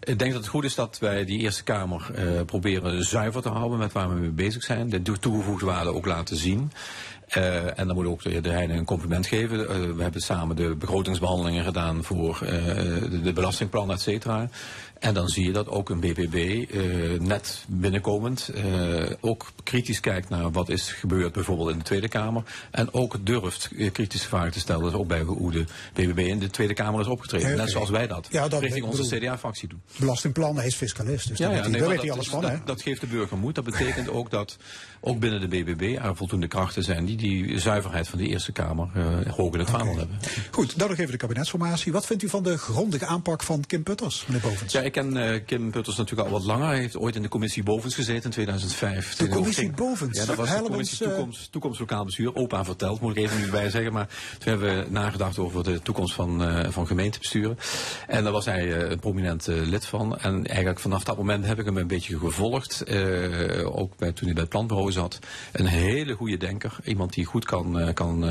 Ik 0.00 0.18
denk 0.18 0.32
dat 0.32 0.40
het 0.40 0.50
goed 0.50 0.64
is 0.64 0.74
dat 0.74 0.98
wij 0.98 1.24
die 1.24 1.38
Eerste 1.38 1.62
Kamer 1.62 2.10
proberen 2.46 3.02
zuiver 3.04 3.42
te 3.42 3.48
houden 3.48 3.78
met 3.78 3.92
waar 3.92 4.08
we 4.08 4.20
mee 4.20 4.30
bezig 4.30 4.62
zijn. 4.62 4.88
De 4.88 5.02
toe- 5.02 5.18
toegevoegde 5.18 5.66
waarde 5.66 5.94
ook 5.94 6.06
laten 6.06 6.36
zien. 6.36 6.72
En 7.76 7.86
dan 7.86 7.94
moet 7.94 8.06
ook 8.06 8.22
de 8.22 8.30
heer 8.30 8.42
De 8.42 8.48
Heijnen 8.48 8.76
een 8.76 8.84
compliment 8.84 9.26
geven. 9.26 9.58
We 9.96 10.02
hebben 10.02 10.20
samen 10.20 10.56
de 10.56 10.74
begrotingsbehandelingen 10.74 11.64
gedaan 11.64 12.04
voor 12.04 12.38
de, 12.40 13.20
de 13.22 13.32
belastingplan, 13.32 13.90
et 13.90 14.00
cetera. 14.00 14.48
En 15.02 15.14
dan 15.14 15.28
zie 15.28 15.44
je 15.44 15.52
dat 15.52 15.68
ook 15.68 15.90
een 15.90 16.00
BBB 16.00 16.64
eh, 16.70 16.80
net 17.20 17.64
binnenkomend 17.68 18.48
eh, 18.48 18.64
ook 19.20 19.52
kritisch 19.62 20.00
kijkt 20.00 20.28
naar 20.28 20.50
wat 20.50 20.68
is 20.68 20.92
gebeurd 20.92 21.32
bijvoorbeeld 21.32 21.70
in 21.70 21.78
de 21.78 21.84
Tweede 21.84 22.08
Kamer. 22.08 22.42
En 22.70 22.94
ook 22.94 23.16
durft 23.26 23.70
eh, 23.78 23.92
kritische 23.92 24.28
vragen 24.28 24.52
te 24.52 24.58
stellen. 24.60 24.84
Dus 24.84 24.92
ook 24.92 25.06
bij 25.06 25.20
hoe 25.20 25.50
de 25.50 25.64
BBB 25.92 26.18
in 26.18 26.38
de 26.38 26.50
Tweede 26.50 26.74
Kamer 26.74 27.00
is 27.00 27.06
opgetreden. 27.06 27.50
Ja, 27.50 27.56
Net 27.56 27.70
zoals 27.70 27.90
wij 27.90 28.06
dat 28.06 28.26
Ja, 28.30 28.48
dat- 28.48 28.60
richting 28.60 28.84
onze 28.84 29.16
CDA-fractie 29.18 29.68
doen. 29.68 29.80
Belastingplan, 29.96 30.56
hij 30.56 30.66
is 30.66 30.74
fiscalist, 30.74 31.28
dus 31.28 31.38
daar 31.38 31.48
weet 31.50 31.60
hij, 31.60 31.68
nee, 31.70 31.80
daar 31.80 31.88
weet 31.88 32.00
hij 32.00 32.10
alles 32.10 32.28
van. 32.28 32.40
dat, 32.40 32.66
dat 32.66 32.82
geeft 32.82 33.00
de 33.00 33.06
burger 33.06 33.38
moed. 33.38 33.54
Dat 33.54 33.64
betekent 33.64 34.08
ook 34.08 34.30
dat 34.30 34.56
ook 35.00 35.18
binnen 35.18 35.40
de 35.40 35.48
BBB 35.48 35.98
er 36.02 36.16
voldoende 36.16 36.46
krachten 36.48 36.82
zijn 36.84 37.04
die 37.04 37.16
die 37.16 37.58
zuiverheid 37.58 38.08
van 38.08 38.18
de 38.18 38.26
Eerste 38.26 38.52
Kamer 38.52 38.88
hoog 39.28 39.52
in 39.52 39.58
het 39.58 39.70
vaandel 39.70 39.96
hebben. 39.96 40.18
Goed, 40.50 40.78
dan 40.78 40.88
nog 40.88 40.98
even 40.98 41.10
de 41.12 41.16
kabinetsformatie. 41.18 41.92
Wat 41.92 42.06
vindt 42.06 42.22
u 42.22 42.28
van 42.28 42.42
de 42.42 42.58
grondige 42.58 43.06
aanpak 43.06 43.42
van 43.42 43.64
Kim 43.66 43.82
Putters, 43.82 44.24
meneer 44.26 44.42
Bovens? 44.42 44.72
Ik 44.92 44.98
ken 45.02 45.16
eh, 45.16 45.40
Kim 45.46 45.70
Putters 45.70 45.96
natuurlijk 45.96 46.28
al 46.28 46.34
wat 46.34 46.44
langer. 46.44 46.66
Hij 46.66 46.78
heeft 46.78 46.96
ooit 46.96 47.16
in 47.16 47.22
de 47.22 47.28
commissie 47.28 47.62
Bovens 47.62 47.94
gezeten 47.94 48.24
in 48.24 48.30
2005. 48.30 49.14
De 49.16 49.28
commissie 49.28 49.70
Bovens? 49.70 50.18
Ja, 50.18 50.24
dat 50.24 50.36
was 50.36 50.46
de 50.46 50.52
Helmens, 50.52 50.70
commissie 50.70 51.06
eh, 51.06 51.12
toekomst, 51.12 51.52
toekomst 51.52 51.80
Lokaal 51.80 52.04
Bestuur. 52.04 52.34
Opa 52.34 52.64
verteld, 52.64 53.00
moet 53.00 53.16
ik 53.16 53.22
even 53.24 53.40
nu 53.40 53.50
bij 53.50 53.70
zeggen. 53.70 53.92
Maar 53.92 54.06
toen 54.38 54.48
hebben 54.52 54.76
we 54.84 54.90
nagedacht 54.90 55.38
over 55.38 55.64
de 55.64 55.80
toekomst 55.82 56.14
van, 56.14 56.44
eh, 56.44 56.70
van 56.70 56.86
gemeentebesturen. 56.86 57.58
En 58.06 58.22
daar 58.22 58.32
was 58.32 58.44
hij 58.44 58.90
een 58.90 58.98
prominent 58.98 59.46
lid 59.46 59.86
van. 59.86 60.18
En 60.18 60.46
eigenlijk 60.46 60.80
vanaf 60.80 61.04
dat 61.04 61.16
moment 61.16 61.46
heb 61.46 61.58
ik 61.58 61.64
hem 61.64 61.76
een 61.76 61.86
beetje 61.86 62.18
gevolgd. 62.18 62.84
Ook 63.64 63.96
bij, 63.96 64.12
toen 64.12 64.24
hij 64.24 64.32
bij 64.32 64.42
het 64.42 64.48
planbureau 64.48 64.92
zat. 64.92 65.18
Een 65.52 65.66
hele 65.66 66.14
goede 66.14 66.36
denker. 66.36 66.76
Iemand 66.84 67.12
die 67.12 67.24
goed 67.24 67.44
kan, 67.44 67.90
kan 67.94 68.24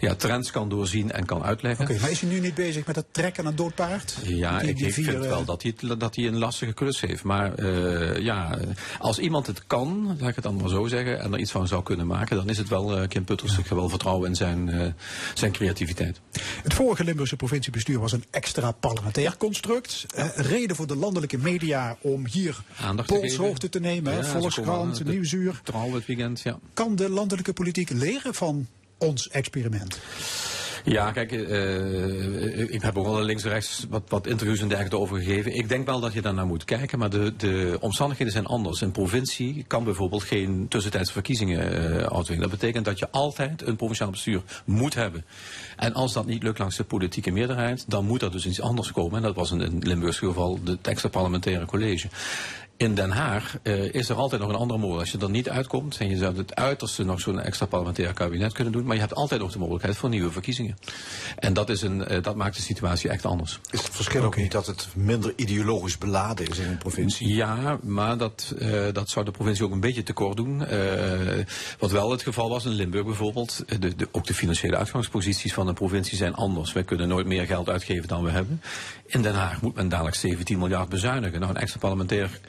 ja, 0.00 0.14
trends 0.14 0.50
kan 0.50 0.68
doorzien 0.68 1.12
en 1.12 1.24
kan 1.26 1.42
uitleggen. 1.42 1.84
Oké, 1.84 2.00
maar 2.00 2.10
is 2.10 2.20
hij 2.20 2.30
nu 2.30 2.40
niet 2.40 2.54
bezig 2.54 2.86
met 2.86 2.96
het 2.96 3.06
trekken 3.10 3.46
aan 3.46 3.54
dood 3.54 3.74
paard? 3.74 4.16
Ja, 4.22 4.58
Die- 4.58 4.68
ik, 4.68 4.76
die 4.76 4.86
ik 4.86 4.92
vind 4.94 5.06
eh, 5.24 5.37
wel 5.38 5.56
dat 5.56 5.62
hij, 5.62 5.96
dat 5.98 6.16
hij 6.16 6.26
een 6.26 6.38
lastige 6.38 6.72
klus 6.72 7.00
heeft. 7.00 7.22
Maar 7.22 7.54
eh, 7.54 8.22
ja, 8.22 8.58
als 8.98 9.18
iemand 9.18 9.46
het 9.46 9.66
kan, 9.66 10.16
laat 10.18 10.28
ik 10.28 10.34
het 10.34 10.44
dan 10.44 10.56
maar 10.56 10.68
zo 10.68 10.86
zeggen, 10.86 11.20
en 11.20 11.32
er 11.32 11.38
iets 11.38 11.50
van 11.50 11.66
zou 11.66 11.82
kunnen 11.82 12.06
maken, 12.06 12.36
dan 12.36 12.48
is 12.48 12.58
het 12.58 12.68
wel 12.68 12.96
eh, 12.96 13.08
Kim 13.08 13.24
Putters. 13.24 13.58
Ik 13.58 13.66
heb 13.66 13.78
wel 13.78 13.88
vertrouwen 13.88 14.28
in 14.28 14.34
zijn, 14.34 14.68
eh, 14.68 14.86
zijn 15.34 15.52
creativiteit. 15.52 16.20
Het 16.62 16.74
vorige 16.74 17.04
Limburgse 17.04 17.36
provinciebestuur 17.36 17.98
was 17.98 18.12
een 18.12 18.24
extra 18.30 18.72
parlementair 18.72 19.36
construct. 19.36 20.06
Reden 20.34 20.76
voor 20.76 20.86
de 20.86 20.96
landelijke 20.96 21.38
media 21.38 21.96
om 22.00 22.26
hier 22.26 22.56
Aandacht 22.80 23.08
te 23.08 23.14
polshoogte 23.14 23.68
te 23.68 23.80
nemen. 23.80 24.16
Ja, 24.16 24.24
Volkskrant, 24.24 25.04
Nieuwsuur. 25.04 25.60
Trouw 25.64 25.94
het 25.94 26.06
weekend, 26.06 26.40
ja. 26.40 26.58
Kan 26.74 26.96
de 26.96 27.10
landelijke 27.10 27.52
politiek 27.52 27.90
leren 27.90 28.34
van 28.34 28.66
ons 28.98 29.28
experiment? 29.28 29.98
Ja, 30.84 31.10
kijk, 31.10 31.32
uh, 31.32 32.72
ik 32.72 32.82
heb 32.82 32.98
ook 32.98 33.06
al 33.06 33.22
links-rechts 33.22 33.86
wat, 33.88 34.02
wat 34.08 34.26
interviews 34.26 34.60
en 34.60 34.68
dergelijke 34.68 34.98
over 34.98 35.18
gegeven. 35.18 35.54
Ik 35.54 35.68
denk 35.68 35.86
wel 35.86 36.00
dat 36.00 36.12
je 36.12 36.22
daar 36.22 36.34
naar 36.34 36.46
moet 36.46 36.64
kijken, 36.64 36.98
maar 36.98 37.10
de, 37.10 37.36
de 37.36 37.76
omstandigheden 37.80 38.32
zijn 38.32 38.46
anders. 38.46 38.80
Een 38.80 38.92
provincie 38.92 39.64
kan 39.66 39.84
bijvoorbeeld 39.84 40.22
geen 40.22 40.66
tussentijdse 40.68 41.12
verkiezingen 41.12 42.10
uh. 42.10 42.40
Dat 42.40 42.50
betekent 42.50 42.84
dat 42.84 42.98
je 42.98 43.10
altijd 43.10 43.66
een 43.66 43.76
provinciaal 43.76 44.10
bestuur 44.10 44.42
moet 44.64 44.94
hebben. 44.94 45.24
En 45.76 45.94
als 45.94 46.12
dat 46.12 46.26
niet 46.26 46.42
lukt 46.42 46.58
langs 46.58 46.76
de 46.76 46.84
politieke 46.84 47.30
meerderheid, 47.30 47.84
dan 47.90 48.04
moet 48.04 48.22
er 48.22 48.30
dus 48.30 48.46
iets 48.46 48.60
anders 48.60 48.92
komen. 48.92 49.16
En 49.16 49.22
dat 49.22 49.34
was 49.34 49.50
in, 49.50 49.60
in 49.60 49.78
Limburgs 49.78 50.18
geval 50.18 50.58
het 50.64 50.86
extra 50.86 51.08
parlementaire 51.08 51.66
college. 51.66 52.08
In 52.78 52.94
Den 52.94 53.10
Haag 53.10 53.58
uh, 53.62 53.94
is 53.94 54.08
er 54.08 54.16
altijd 54.16 54.40
nog 54.40 54.50
een 54.50 54.56
andere 54.56 54.78
mogelijkheid. 54.78 55.12
Als 55.12 55.20
je 55.20 55.26
er 55.26 55.32
niet 55.32 55.48
uitkomt 55.48 55.96
en 55.98 56.08
je 56.08 56.16
zou 56.16 56.36
het 56.36 56.54
uiterste 56.54 57.04
nog 57.04 57.20
zo'n 57.20 57.40
extra 57.40 57.66
parlementair 57.66 58.12
kabinet 58.12 58.52
kunnen 58.52 58.72
doen, 58.72 58.84
maar 58.84 58.94
je 58.94 59.00
hebt 59.00 59.14
altijd 59.14 59.40
nog 59.40 59.52
de 59.52 59.58
mogelijkheid 59.58 59.96
voor 59.96 60.08
nieuwe 60.08 60.30
verkiezingen. 60.30 60.78
En 61.36 61.52
dat, 61.52 61.68
is 61.68 61.82
een, 61.82 62.12
uh, 62.12 62.22
dat 62.22 62.36
maakt 62.36 62.56
de 62.56 62.62
situatie 62.62 63.10
echt 63.10 63.24
anders. 63.24 63.58
Is 63.70 63.82
het 63.82 63.94
verschil 63.94 64.22
ook 64.22 64.36
niet 64.36 64.52
dat 64.52 64.66
het 64.66 64.88
minder 64.94 65.32
ideologisch 65.36 65.98
beladen 65.98 66.48
is 66.48 66.58
in 66.58 66.68
een 66.68 66.78
provincie? 66.78 67.34
Ja, 67.34 67.78
maar 67.82 68.18
dat, 68.18 68.54
uh, 68.58 68.84
dat 68.92 69.08
zou 69.10 69.24
de 69.24 69.30
provincie 69.30 69.64
ook 69.64 69.72
een 69.72 69.80
beetje 69.80 70.02
tekort 70.02 70.36
doen. 70.36 70.58
wat 71.78 71.90
wel 71.90 72.10
het 72.10 72.22
geval 72.22 72.48
was 72.48 72.64
in 72.64 72.72
Limburg 72.72 73.04
bijvoorbeeld, 73.04 73.64
de, 73.78 73.96
de, 73.96 74.08
ook 74.12 74.26
de 74.26 74.34
financiële 74.34 74.76
uitgangsposities 74.76 75.54
van 75.54 75.66
de 75.66 75.72
provincie 75.72 76.16
zijn 76.16 76.34
anders. 76.34 76.72
Wij 76.72 76.84
kunnen 76.84 77.08
nooit 77.08 77.26
meer 77.26 77.46
geld 77.46 77.68
uitgeven 77.68 78.08
dan 78.08 78.24
we 78.24 78.30
hebben. 78.30 78.62
In 79.06 79.22
Den 79.22 79.34
Haag 79.34 79.62
moet 79.62 79.74
men 79.74 79.88
dadelijk 79.88 80.16
17 80.16 80.58
miljard 80.58 80.88
bezuinigen. 80.88 81.40
Nou, 81.40 81.52
een 81.52 81.60
extra 81.60 81.78
parlementair 81.78 82.40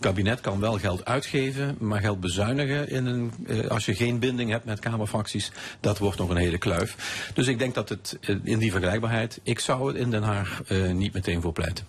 kabinet 0.00 0.40
kan 0.40 0.60
wel 0.60 0.78
geld 0.78 1.04
uitgeven, 1.04 1.76
maar 1.78 2.00
geld 2.00 2.20
bezuinigen 2.20 2.88
in 2.88 3.06
een, 3.06 3.32
eh, 3.46 3.66
als 3.66 3.84
je 3.84 3.94
geen 3.94 4.18
binding 4.18 4.50
hebt 4.50 4.64
met 4.64 4.78
Kamerfracties, 4.78 5.52
dat 5.80 5.98
wordt 5.98 6.18
nog 6.18 6.30
een 6.30 6.36
hele 6.36 6.58
kluif. 6.58 6.96
Dus 7.34 7.46
ik 7.46 7.58
denk 7.58 7.74
dat 7.74 7.88
het 7.88 8.16
eh, 8.20 8.36
in 8.42 8.58
die 8.58 8.70
vergelijkbaarheid, 8.70 9.40
ik 9.42 9.58
zou 9.58 9.88
het 9.88 9.96
in 9.96 10.10
Den 10.10 10.22
Haag 10.22 10.62
uh, 10.68 10.92
niet 10.92 11.12
meteen 11.12 11.40
voor 11.40 11.52
pleiten. 11.52 11.86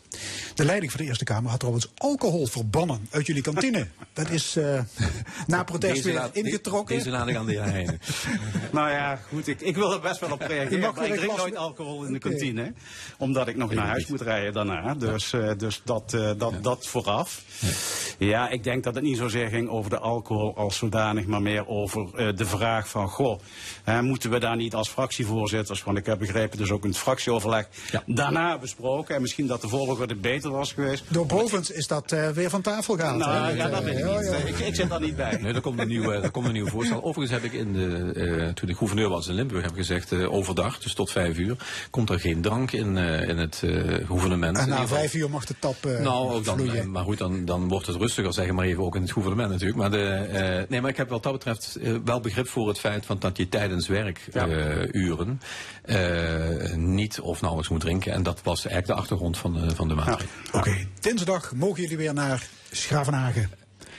De 0.55 0.65
leiding 0.65 0.91
van 0.91 1.01
de 1.01 1.07
Eerste 1.07 1.23
Kamer 1.23 1.49
had 1.49 1.59
trouwens 1.59 1.91
alcohol 1.97 2.45
verbannen 2.45 3.07
uit 3.09 3.25
jullie 3.25 3.41
kantine. 3.41 3.87
dat 4.13 4.29
is 4.29 4.57
uh, 4.57 4.81
na 5.47 5.63
protest 5.63 6.03
weer 6.03 6.29
ingetrokken. 6.31 6.95
Deze 6.95 7.09
laat 7.09 7.27
ik 7.27 7.35
aan 7.35 7.45
de 7.45 7.51
heer 7.51 7.63
Heijnen. 7.63 7.99
nou 8.71 8.89
ja, 8.89 9.19
goed, 9.27 9.47
ik, 9.47 9.61
ik 9.61 9.75
wil 9.75 9.93
er 9.93 9.99
best 9.99 10.19
wel 10.19 10.31
op 10.31 10.41
reageren. 10.41 10.93
Maar 10.95 11.05
ik 11.05 11.13
drink 11.13 11.37
nooit 11.37 11.55
alcohol 11.55 12.03
in 12.03 12.13
de 12.13 12.19
kantine, 12.19 12.61
okay. 12.61 12.73
omdat 13.17 13.47
ik 13.47 13.55
nog 13.55 13.73
naar 13.73 13.87
huis 13.87 14.07
moet 14.07 14.21
rijden 14.21 14.53
daarna. 14.53 14.95
Dus, 14.95 15.33
uh, 15.33 15.51
dus 15.57 15.81
dat, 15.83 16.13
uh, 16.15 16.31
dat, 16.37 16.51
ja. 16.51 16.59
dat 16.59 16.87
vooraf. 16.87 17.43
Ja. 17.59 17.67
Ja, 18.17 18.49
ik 18.49 18.63
denk 18.63 18.83
dat 18.83 18.95
het 18.95 19.03
niet 19.03 19.17
zozeer 19.17 19.47
ging 19.47 19.69
over 19.69 19.89
de 19.89 19.99
alcohol 19.99 20.55
als 20.55 20.77
zodanig, 20.77 21.25
maar 21.25 21.41
meer 21.41 21.67
over 21.67 22.01
uh, 22.15 22.35
de 22.35 22.45
vraag 22.45 22.89
van, 22.89 23.07
goh, 23.09 23.39
hè, 23.83 24.01
moeten 24.01 24.29
we 24.29 24.39
daar 24.39 24.55
niet 24.55 24.75
als 24.75 24.89
fractievoorzitters, 24.89 25.83
want 25.83 25.97
ik 25.97 26.05
heb 26.05 26.19
begrepen 26.19 26.57
dus 26.57 26.71
ook 26.71 26.83
in 26.83 26.89
het 26.89 26.97
fractieoverleg, 26.97 27.67
ja. 27.91 28.03
daarna 28.05 28.57
besproken 28.57 29.15
en 29.15 29.21
misschien 29.21 29.47
dat 29.47 29.61
de 29.61 29.67
volgorde 29.67 30.15
beter 30.15 30.51
was 30.51 30.73
geweest. 30.73 31.03
Door 31.07 31.25
Bovens 31.25 31.71
is 31.71 31.87
dat 31.87 32.11
uh, 32.11 32.29
weer 32.29 32.49
van 32.49 32.61
tafel 32.61 32.95
gehaald. 32.95 33.17
Nou, 33.17 33.55
ja, 33.55 33.67
dat 33.67 33.83
weet 33.83 33.97
ik 33.97 34.05
niet. 34.05 34.29
Ja, 34.29 34.35
ik, 34.35 34.59
ik, 34.59 34.75
zit 34.75 34.89
daar 34.89 35.01
niet 35.01 35.15
bij. 35.15 35.37
Nee, 35.41 35.53
er 35.53 35.61
komt 35.61 35.79
een 35.79 35.87
nieuw, 35.87 36.11
er 36.11 36.31
komt 36.31 36.45
een 36.45 36.53
nieuw 36.53 36.67
voorstel. 36.67 37.03
Overigens 37.03 37.41
heb 37.41 37.51
ik 37.51 37.59
in 37.59 37.73
de, 37.73 38.13
uh, 38.15 38.47
toen 38.47 38.69
ik 38.69 38.75
gouverneur 38.75 39.09
was 39.09 39.27
in 39.27 39.33
Limburg, 39.33 39.63
heb 39.63 39.73
gezegd, 39.75 40.13
overdag, 40.13 40.79
dus 40.79 40.93
tot 40.93 41.11
vijf 41.11 41.37
uur, 41.37 41.57
komt 41.89 42.09
er 42.09 42.19
geen 42.19 42.41
drank 42.41 42.71
in, 42.71 42.97
in 42.97 43.37
het 43.37 43.63
gouvernement. 44.05 44.57
En 44.57 44.69
na 44.69 44.87
vijf 44.87 45.13
uur 45.13 45.29
mag 45.29 45.45
de 45.45 45.55
tap 45.59 45.75
Nou, 45.83 46.33
ook 46.33 46.45
dan, 46.45 46.57
vloeien. 46.57 46.91
maar 46.91 47.03
goed, 47.03 47.17
dan, 47.17 47.45
dan 47.45 47.67
wordt 47.67 47.87
het 47.89 48.01
rustiger, 48.01 48.33
zeg 48.33 48.51
maar 48.51 48.65
even, 48.65 48.83
ook 48.83 48.95
in 48.95 49.01
het 49.01 49.11
gouvernement 49.11 49.49
natuurlijk. 49.49 49.77
Maar, 49.77 49.91
de, 49.91 50.29
uh, 50.31 50.69
nee, 50.69 50.81
maar 50.81 50.89
ik 50.89 50.97
heb 50.97 51.09
wat 51.09 51.23
dat 51.23 51.33
betreft 51.33 51.77
uh, 51.81 51.97
wel 52.05 52.19
begrip 52.19 52.47
voor 52.47 52.67
het 52.67 52.79
feit 52.79 53.05
van 53.05 53.19
dat 53.19 53.37
je 53.37 53.49
tijdens 53.49 53.87
werkuren 53.87 55.41
ja. 55.85 55.99
uh, 56.65 56.75
niet 56.75 57.19
of 57.19 57.39
nauwelijks 57.41 57.71
moet 57.71 57.81
drinken. 57.81 58.13
En 58.13 58.23
dat 58.23 58.41
was 58.43 58.65
eigenlijk 58.65 58.87
de 58.87 59.01
achtergrond 59.01 59.37
van 59.37 59.53
de, 59.53 59.75
van 59.75 59.87
de 59.87 59.95
maatregel. 59.95 60.27
Ja. 60.43 60.59
Oké, 60.59 60.69
okay. 60.69 60.87
dinsdag 60.99 61.53
mogen 61.55 61.81
jullie 61.81 61.97
weer 61.97 62.13
naar 62.13 62.47
Schravenhagen. 62.71 63.49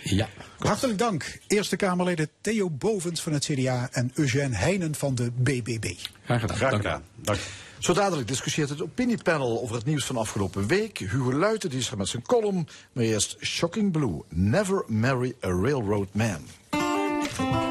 Ja. 0.02 0.28
Hartelijk 0.58 0.98
dank, 0.98 1.38
Eerste 1.46 1.76
Kamerleden 1.76 2.28
Theo 2.40 2.70
Bovens 2.70 3.22
van 3.22 3.32
het 3.32 3.44
CDA 3.44 3.88
en 3.92 4.10
Eugène 4.14 4.56
Heijnen 4.56 4.94
van 4.94 5.14
de 5.14 5.30
BBB. 5.36 5.92
Graag 6.24 6.40
gedaan. 6.40 6.56
Graag 6.56 6.72
gedaan. 6.72 7.02
Dank. 7.16 7.38
Zo 7.80 7.92
dadelijk 7.92 8.28
discussieert 8.28 8.68
het 8.68 8.82
opiniepanel 8.82 9.60
over 9.62 9.76
het 9.76 9.84
nieuws 9.84 10.04
van 10.04 10.16
afgelopen 10.16 10.66
week. 10.66 10.98
Hugo 10.98 11.32
Luiten 11.32 11.70
die 11.70 11.78
is 11.78 11.90
er 11.90 11.96
met 11.96 12.08
zijn 12.08 12.22
column. 12.22 12.66
Maar 12.92 13.04
eerst 13.04 13.36
Shocking 13.40 13.92
Blue. 13.92 14.22
Never 14.28 14.84
marry 14.86 15.34
a 15.44 15.48
railroad 15.48 16.08
man. 16.12 17.69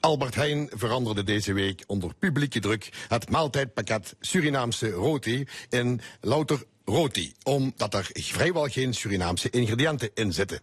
Albert 0.00 0.34
Heijn 0.34 0.70
veranderde 0.74 1.24
deze 1.24 1.52
week 1.52 1.84
onder 1.86 2.14
publieke 2.14 2.60
druk 2.60 2.88
het 3.08 3.30
maaltijdpakket 3.30 4.14
Surinaamse 4.20 4.90
roti 4.90 5.46
in 5.68 6.00
louter 6.20 6.64
roti, 6.84 7.32
omdat 7.42 7.94
er 7.94 8.10
vrijwel 8.12 8.66
geen 8.66 8.94
Surinaamse 8.94 9.50
ingrediënten 9.50 10.10
in 10.14 10.32
zitten. 10.32 10.60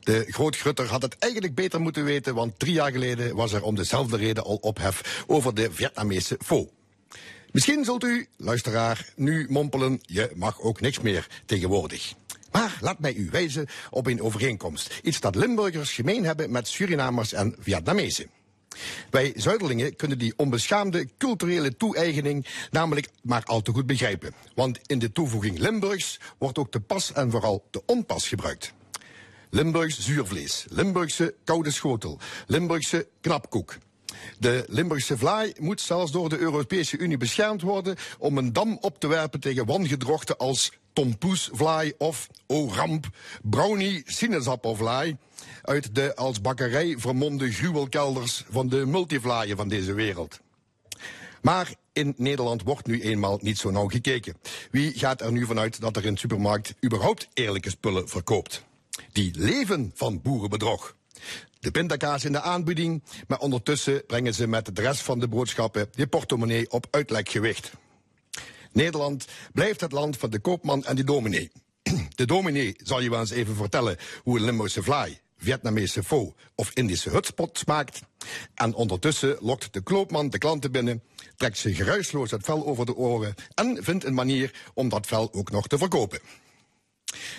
De 0.00 0.24
grootgrutter 0.28 0.86
had 0.86 1.02
het 1.02 1.18
eigenlijk 1.18 1.54
beter 1.54 1.80
moeten 1.80 2.04
weten, 2.04 2.34
want 2.34 2.58
drie 2.58 2.72
jaar 2.72 2.92
geleden 2.92 3.36
was 3.36 3.52
er 3.52 3.62
om 3.62 3.74
dezelfde 3.74 4.16
reden 4.16 4.44
al 4.44 4.56
ophef 4.56 5.24
over 5.26 5.54
de 5.54 5.68
Vietnamese 5.72 6.38
pho. 6.44 6.70
Misschien 7.52 7.84
zult 7.84 8.04
u, 8.04 8.28
luisteraar, 8.36 9.12
nu 9.16 9.46
mompelen, 9.48 10.00
je 10.02 10.30
mag 10.34 10.60
ook 10.60 10.80
niks 10.80 11.00
meer 11.00 11.26
tegenwoordig. 11.46 12.14
Maar 12.50 12.78
laat 12.80 12.98
mij 12.98 13.14
u 13.14 13.28
wijzen 13.30 13.66
op 13.90 14.06
een 14.06 14.22
overeenkomst. 14.22 15.00
Iets 15.02 15.20
dat 15.20 15.34
Limburgers 15.34 15.92
gemeen 15.92 16.24
hebben 16.24 16.50
met 16.50 16.68
Surinamers 16.68 17.32
en 17.32 17.54
Vietnamezen. 17.58 18.30
Wij 19.10 19.32
Zuiderlingen 19.36 19.96
kunnen 19.96 20.18
die 20.18 20.32
onbeschaamde 20.36 21.08
culturele 21.18 21.76
toe-eigening 21.76 22.46
namelijk 22.70 23.08
maar 23.22 23.42
al 23.44 23.62
te 23.62 23.72
goed 23.72 23.86
begrijpen. 23.86 24.32
Want 24.54 24.78
in 24.86 24.98
de 24.98 25.12
toevoeging 25.12 25.58
Limburgs 25.58 26.20
wordt 26.38 26.58
ook 26.58 26.72
de 26.72 26.80
pas 26.80 27.12
en 27.12 27.30
vooral 27.30 27.66
de 27.70 27.82
onpas 27.86 28.28
gebruikt. 28.28 28.72
Limburgs 29.50 29.98
zuurvlees, 29.98 30.64
Limburgse 30.68 31.34
koude 31.44 31.70
schotel, 31.70 32.18
Limburgse 32.46 33.08
knapkoek. 33.20 33.78
De 34.38 34.64
Limburgse 34.68 35.18
vlaai 35.18 35.52
moet 35.60 35.80
zelfs 35.80 36.12
door 36.12 36.28
de 36.28 36.38
Europese 36.38 36.98
Unie 36.98 37.16
beschermd 37.16 37.62
worden 37.62 37.96
om 38.18 38.38
een 38.38 38.52
dam 38.52 38.78
op 38.80 39.00
te 39.00 39.06
werpen 39.06 39.40
tegen 39.40 39.66
wangedrochten 39.66 40.36
als 40.36 40.72
tompoesvlaai 40.92 41.92
of, 41.98 42.28
oh 42.46 42.74
ramp, 42.74 43.06
brownie 43.42 44.02
sinaasappelvlaai 44.06 45.16
uit 45.62 45.94
de 45.94 46.16
als 46.16 46.40
bakkerij 46.40 46.94
vermomde 46.98 47.52
gruwelkelders 47.52 48.44
van 48.50 48.68
de 48.68 48.86
multivlaaien 48.86 49.56
van 49.56 49.68
deze 49.68 49.92
wereld. 49.92 50.40
Maar 51.42 51.74
in 51.92 52.14
Nederland 52.16 52.62
wordt 52.62 52.86
nu 52.86 53.02
eenmaal 53.02 53.38
niet 53.42 53.58
zo 53.58 53.70
nauw 53.70 53.88
gekeken. 53.88 54.36
Wie 54.70 54.98
gaat 54.98 55.20
er 55.20 55.32
nu 55.32 55.46
vanuit 55.46 55.80
dat 55.80 55.96
er 55.96 56.04
in 56.04 56.12
de 56.12 56.20
supermarkt 56.20 56.74
überhaupt 56.84 57.28
eerlijke 57.34 57.70
spullen 57.70 58.08
verkoopt? 58.08 58.64
Die 59.12 59.30
leven 59.36 59.92
van 59.94 60.22
boerenbedrog. 60.22 60.96
De 61.60 61.70
pindakaas 61.70 62.24
in 62.24 62.32
de 62.32 62.40
aanbieding, 62.40 63.02
maar 63.26 63.38
ondertussen 63.38 64.06
brengen 64.06 64.34
ze 64.34 64.46
met 64.46 64.76
de 64.76 64.82
rest 64.82 65.00
van 65.00 65.18
de 65.18 65.28
boodschappen 65.28 65.88
je 65.92 66.06
portemonnee 66.06 66.70
op 66.70 66.86
uitlekgewicht. 66.90 67.72
Nederland 68.72 69.26
blijft 69.52 69.80
het 69.80 69.92
land 69.92 70.16
van 70.16 70.30
de 70.30 70.38
koopman 70.38 70.84
en 70.84 70.96
de 70.96 71.04
dominee. 71.04 71.50
De 72.14 72.26
dominee 72.26 72.74
zal 72.82 73.00
je 73.00 73.10
wel 73.10 73.20
eens 73.20 73.30
even 73.30 73.54
vertellen 73.56 73.96
hoe 74.22 74.38
een 74.38 74.44
Limburgse 74.44 74.82
vlaai, 74.82 75.18
Vietnamese 75.38 76.02
pho 76.02 76.34
of 76.54 76.70
Indische 76.74 77.10
hutspot 77.10 77.58
smaakt. 77.58 78.00
En 78.54 78.74
ondertussen 78.74 79.36
lokt 79.40 79.72
de 79.72 79.80
koopman 79.80 80.30
de 80.30 80.38
klanten 80.38 80.72
binnen, 80.72 81.02
trekt 81.36 81.58
zich 81.58 81.76
geruisloos 81.76 82.30
het 82.30 82.44
vel 82.44 82.66
over 82.66 82.86
de 82.86 82.96
oren 82.96 83.34
en 83.54 83.84
vindt 83.84 84.04
een 84.04 84.14
manier 84.14 84.70
om 84.74 84.88
dat 84.88 85.06
vel 85.06 85.32
ook 85.32 85.50
nog 85.50 85.66
te 85.66 85.78
verkopen. 85.78 86.20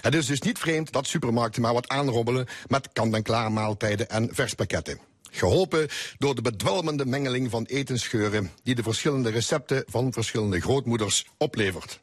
Het 0.01 0.15
is 0.15 0.25
dus 0.25 0.41
niet 0.41 0.59
vreemd 0.59 0.91
dat 0.91 1.07
supermarkten 1.07 1.61
maar 1.61 1.73
wat 1.73 1.87
aanrobbelen 1.87 2.47
met 2.67 2.89
kant-en-klaar 2.93 3.51
maaltijden 3.51 4.09
en 4.09 4.29
verspakketten. 4.31 4.99
Geholpen 5.31 5.87
door 6.17 6.35
de 6.35 6.41
bedwelmende 6.41 7.05
mengeling 7.05 7.49
van 7.49 7.65
etensgeuren 7.65 8.51
die 8.63 8.75
de 8.75 8.83
verschillende 8.83 9.29
recepten 9.29 9.83
van 9.87 10.13
verschillende 10.13 10.61
grootmoeders 10.61 11.25
oplevert. 11.37 11.99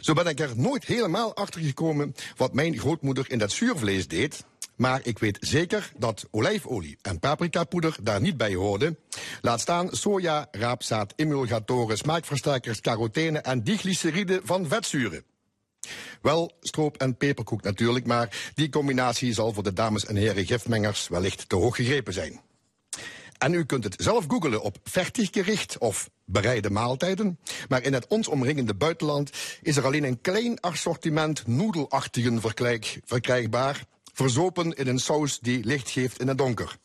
Zo 0.00 0.12
ben 0.12 0.26
ik 0.26 0.40
er 0.40 0.52
nooit 0.54 0.84
helemaal 0.84 1.36
achter 1.36 1.60
gekomen 1.60 2.14
wat 2.36 2.54
mijn 2.54 2.78
grootmoeder 2.78 3.30
in 3.30 3.38
dat 3.38 3.52
zuurvlees 3.52 4.08
deed. 4.08 4.44
Maar 4.76 5.00
ik 5.02 5.18
weet 5.18 5.36
zeker 5.40 5.92
dat 5.96 6.26
olijfolie 6.30 6.98
en 7.02 7.18
paprikapoeder 7.18 7.96
daar 8.02 8.20
niet 8.20 8.36
bij 8.36 8.54
hoorden. 8.54 8.98
Laat 9.40 9.60
staan 9.60 9.88
soja, 9.90 10.48
raapzaad, 10.50 11.12
emulgatoren, 11.16 11.98
smaakversterkers, 11.98 12.80
carotene 12.80 13.38
en 13.38 13.64
diglyceride 13.64 14.40
van 14.44 14.68
vetzuren. 14.68 15.24
Wel 16.22 16.52
stroop 16.60 16.96
en 16.96 17.16
peperkoek 17.16 17.62
natuurlijk, 17.62 18.06
maar 18.06 18.52
die 18.54 18.68
combinatie 18.68 19.32
zal 19.32 19.52
voor 19.52 19.62
de 19.62 19.72
dames 19.72 20.06
en 20.06 20.16
heren 20.16 20.46
gifmengers 20.46 21.08
wellicht 21.08 21.48
te 21.48 21.56
hoog 21.56 21.76
gegrepen 21.76 22.12
zijn. 22.12 22.40
En 23.38 23.52
u 23.52 23.64
kunt 23.64 23.84
het 23.84 23.94
zelf 23.98 24.24
googelen 24.28 24.62
op 24.62 24.76
fertiggericht 24.82 25.78
of 25.78 26.10
bereide 26.24 26.70
maaltijden. 26.70 27.38
Maar 27.68 27.82
in 27.82 27.92
het 27.92 28.06
ons 28.06 28.28
omringende 28.28 28.74
buitenland 28.74 29.30
is 29.62 29.76
er 29.76 29.84
alleen 29.84 30.04
een 30.04 30.20
klein 30.20 30.60
assortiment 30.60 31.46
noedelachtigen 31.46 32.40
verkrijgbaar. 33.04 33.84
Verzopen 34.12 34.72
in 34.72 34.86
een 34.86 34.98
saus 34.98 35.38
die 35.38 35.64
licht 35.64 35.90
geeft 35.90 36.20
in 36.20 36.28
het 36.28 36.38
donker. 36.38 36.78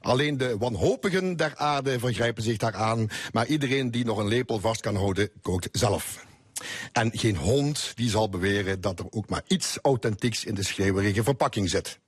Alleen 0.00 0.36
de 0.36 0.56
wanhopigen 0.58 1.36
der 1.36 1.52
aarde 1.56 1.98
vergrijpen 1.98 2.42
zich 2.42 2.56
daaraan, 2.56 3.08
maar 3.32 3.46
iedereen 3.46 3.90
die 3.90 4.04
nog 4.04 4.18
een 4.18 4.28
lepel 4.28 4.60
vast 4.60 4.80
kan 4.80 4.96
houden, 4.96 5.30
kookt 5.42 5.68
zelf. 5.72 6.28
En 6.92 7.18
geen 7.18 7.36
hond 7.36 7.92
die 7.94 8.10
zal 8.10 8.28
beweren 8.28 8.80
dat 8.80 8.98
er 8.98 9.06
ook 9.10 9.28
maar 9.28 9.42
iets 9.46 9.78
authentieks 9.82 10.44
in 10.44 10.54
de 10.54 10.62
schreeuwerige 10.62 11.22
verpakking 11.22 11.70
zit. 11.70 11.98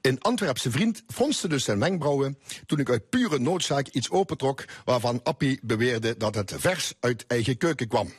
Een 0.00 0.20
Antwerpse 0.20 0.70
vriend 0.70 1.02
fronste 1.06 1.48
dus 1.48 1.64
zijn 1.64 1.78
wenkbrauwen 1.78 2.38
toen 2.66 2.78
ik 2.78 2.90
uit 2.90 3.08
pure 3.08 3.38
noodzaak 3.38 3.88
iets 3.88 4.10
opentrok 4.10 4.64
waarvan 4.84 5.22
Appie 5.22 5.58
beweerde 5.62 6.16
dat 6.16 6.34
het 6.34 6.52
vers 6.56 6.94
uit 7.00 7.24
eigen 7.26 7.56
keuken 7.56 7.88
kwam. 7.88 8.12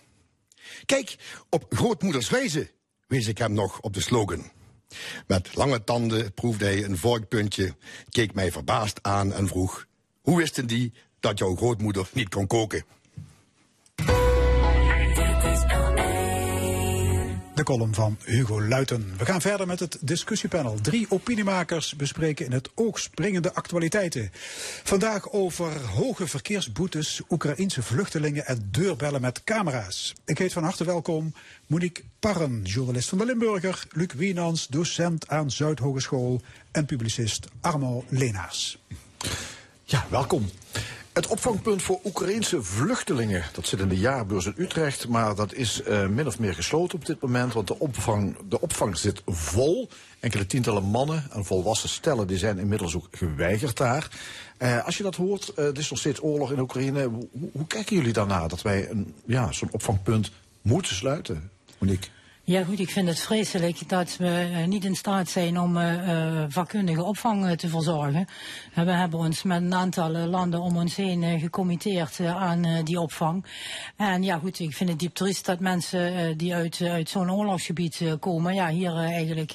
Kijk, 0.86 1.16
op 1.50 1.66
grootmoeders 1.70 2.30
wijze, 2.30 2.72
wees 3.08 3.28
ik 3.28 3.38
hem 3.38 3.54
nog 3.54 3.80
op 3.80 3.94
de 3.94 4.02
slogan. 4.02 4.52
Met 5.28 5.56
lange 5.56 5.84
tanden 5.84 6.34
proefde 6.34 6.66
hij 6.66 6.84
een 6.84 6.98
vorkpuntje, 6.98 7.76
keek 8.10 8.34
mij 8.34 8.52
verbaasd 8.52 9.00
aan 9.02 9.34
en 9.34 9.48
vroeg: 9.48 9.86
Hoe 10.22 10.38
wisten 10.38 10.68
die 10.68 10.94
dat 11.20 11.40
jouw 11.40 11.56
grootmoeder 11.56 12.10
niet 12.14 12.30
kon 12.30 12.48
koken? 12.48 12.86
De 17.56 17.64
column 17.64 17.94
van 17.94 18.18
Hugo 18.24 18.62
Luiten. 18.62 19.14
We 19.18 19.26
gaan 19.26 19.42
verder 19.42 19.68
met 19.68 19.80
het 19.80 19.98
discussiepanel. 20.02 20.78
Drie 20.82 21.06
opiniemakers 21.10 21.96
bespreken 21.96 22.46
in 22.46 22.52
het 22.52 22.70
oog 22.76 23.00
springende 23.00 23.54
actualiteiten. 23.54 24.30
Vandaag 24.84 25.32
over 25.32 25.86
hoge 25.86 26.28
verkeersboetes, 26.28 27.22
Oekraïense 27.30 27.84
vluchtelingen 27.84 28.46
en 28.46 28.68
deurbellen 28.72 29.22
met 29.22 29.44
camera's. 29.44 30.14
Ik 30.26 30.38
heet 30.38 30.54
van 30.54 30.64
harte 30.64 30.86
welkom 30.86 31.34
Monique 31.68 32.04
Parren, 32.20 32.62
journalist 32.64 33.10
van 33.10 33.18
de 33.18 33.26
Limburger, 33.26 33.84
Luc 33.92 34.14
Wienans, 34.14 34.68
docent 34.68 35.28
aan 35.28 35.52
Zuidhogeschool 35.52 36.42
en 36.72 36.86
publicist 36.86 37.48
Armo 37.62 38.04
Leenaars. 38.10 38.78
Ja, 39.84 40.06
welkom. 40.10 40.50
Het 41.16 41.28
opvangpunt 41.28 41.84
voor 41.84 42.00
Oekraïense 42.04 42.64
vluchtelingen, 42.64 43.44
dat 43.54 43.68
zit 43.68 43.80
in 43.80 43.88
de 43.88 43.98
jaarbeurs 43.98 44.46
in 44.46 44.54
Utrecht, 44.58 45.08
maar 45.08 45.36
dat 45.36 45.54
is 45.54 45.82
uh, 45.88 46.08
min 46.08 46.28
of 46.28 46.40
meer 46.40 46.54
gesloten 46.54 46.98
op 46.98 47.06
dit 47.06 47.22
moment, 47.22 47.54
want 47.54 47.68
de 47.68 47.80
opvang, 47.80 48.38
de 48.50 48.62
opvang 48.62 48.98
zit 48.98 49.22
vol. 49.26 49.90
Enkele 50.20 50.46
tientallen 50.46 50.84
mannen 50.84 51.24
en 51.32 51.46
volwassen 51.46 51.90
stellen 51.90 52.28
die 52.28 52.38
zijn 52.38 52.60
inmiddels 52.60 52.96
ook 52.96 53.08
geweigerd 53.12 53.78
daar. 53.78 54.10
Uh, 54.60 54.86
als 54.86 54.98
je 54.98 55.04
dat 55.04 55.16
hoort, 55.16 55.54
uh, 55.58 55.66
er 55.66 55.78
is 55.78 55.90
nog 55.90 56.00
steeds 56.00 56.22
oorlog 56.22 56.52
in 56.52 56.60
Oekraïne. 56.60 57.04
Hoe, 57.04 57.28
hoe 57.52 57.68
kijken 57.68 57.96
jullie 57.96 58.14
daarna 58.14 58.48
dat 58.48 58.62
wij 58.62 58.90
een, 58.90 59.14
ja, 59.26 59.52
zo'n 59.52 59.72
opvangpunt 59.72 60.32
moeten 60.62 60.96
sluiten, 60.96 61.52
Monique? 61.78 62.10
Ja 62.48 62.64
goed, 62.64 62.80
ik 62.80 62.90
vind 62.90 63.08
het 63.08 63.20
vreselijk 63.20 63.90
dat 63.90 64.18
we 64.18 64.50
uh, 64.52 64.66
niet 64.66 64.86
in 64.86 64.96
staat 64.96 65.30
zijn 65.30 65.60
om 65.60 65.78
uh, 65.78 66.44
vakkundige 66.48 67.04
opvang 67.04 67.58
te 67.58 67.70
verzorgen. 67.70 68.28
we 68.74 68.92
hebben 68.92 69.20
ons 69.20 69.44
met 69.44 69.62
een 69.62 69.74
aantal 69.74 70.10
landen 70.10 70.62
om 70.62 70.78
ons 70.78 70.96
heen 70.96 71.40
gecommitteerd 71.40 72.20
aan 72.20 72.84
die 72.84 73.00
opvang. 73.00 73.46
En 73.96 74.24
ja 74.24 74.38
goed, 74.38 74.60
ik 74.60 74.76
vind 74.76 74.90
het 74.90 75.00
diep 75.00 75.14
triest 75.14 75.46
dat 75.46 75.60
mensen 75.60 76.38
die 76.38 76.56
uit, 76.56 76.82
uit 76.82 77.10
zo'n 77.10 77.32
oorlogsgebied 77.32 78.02
komen, 78.20 78.54
ja 78.54 78.70
hier 78.70 78.96
eigenlijk, 78.96 79.52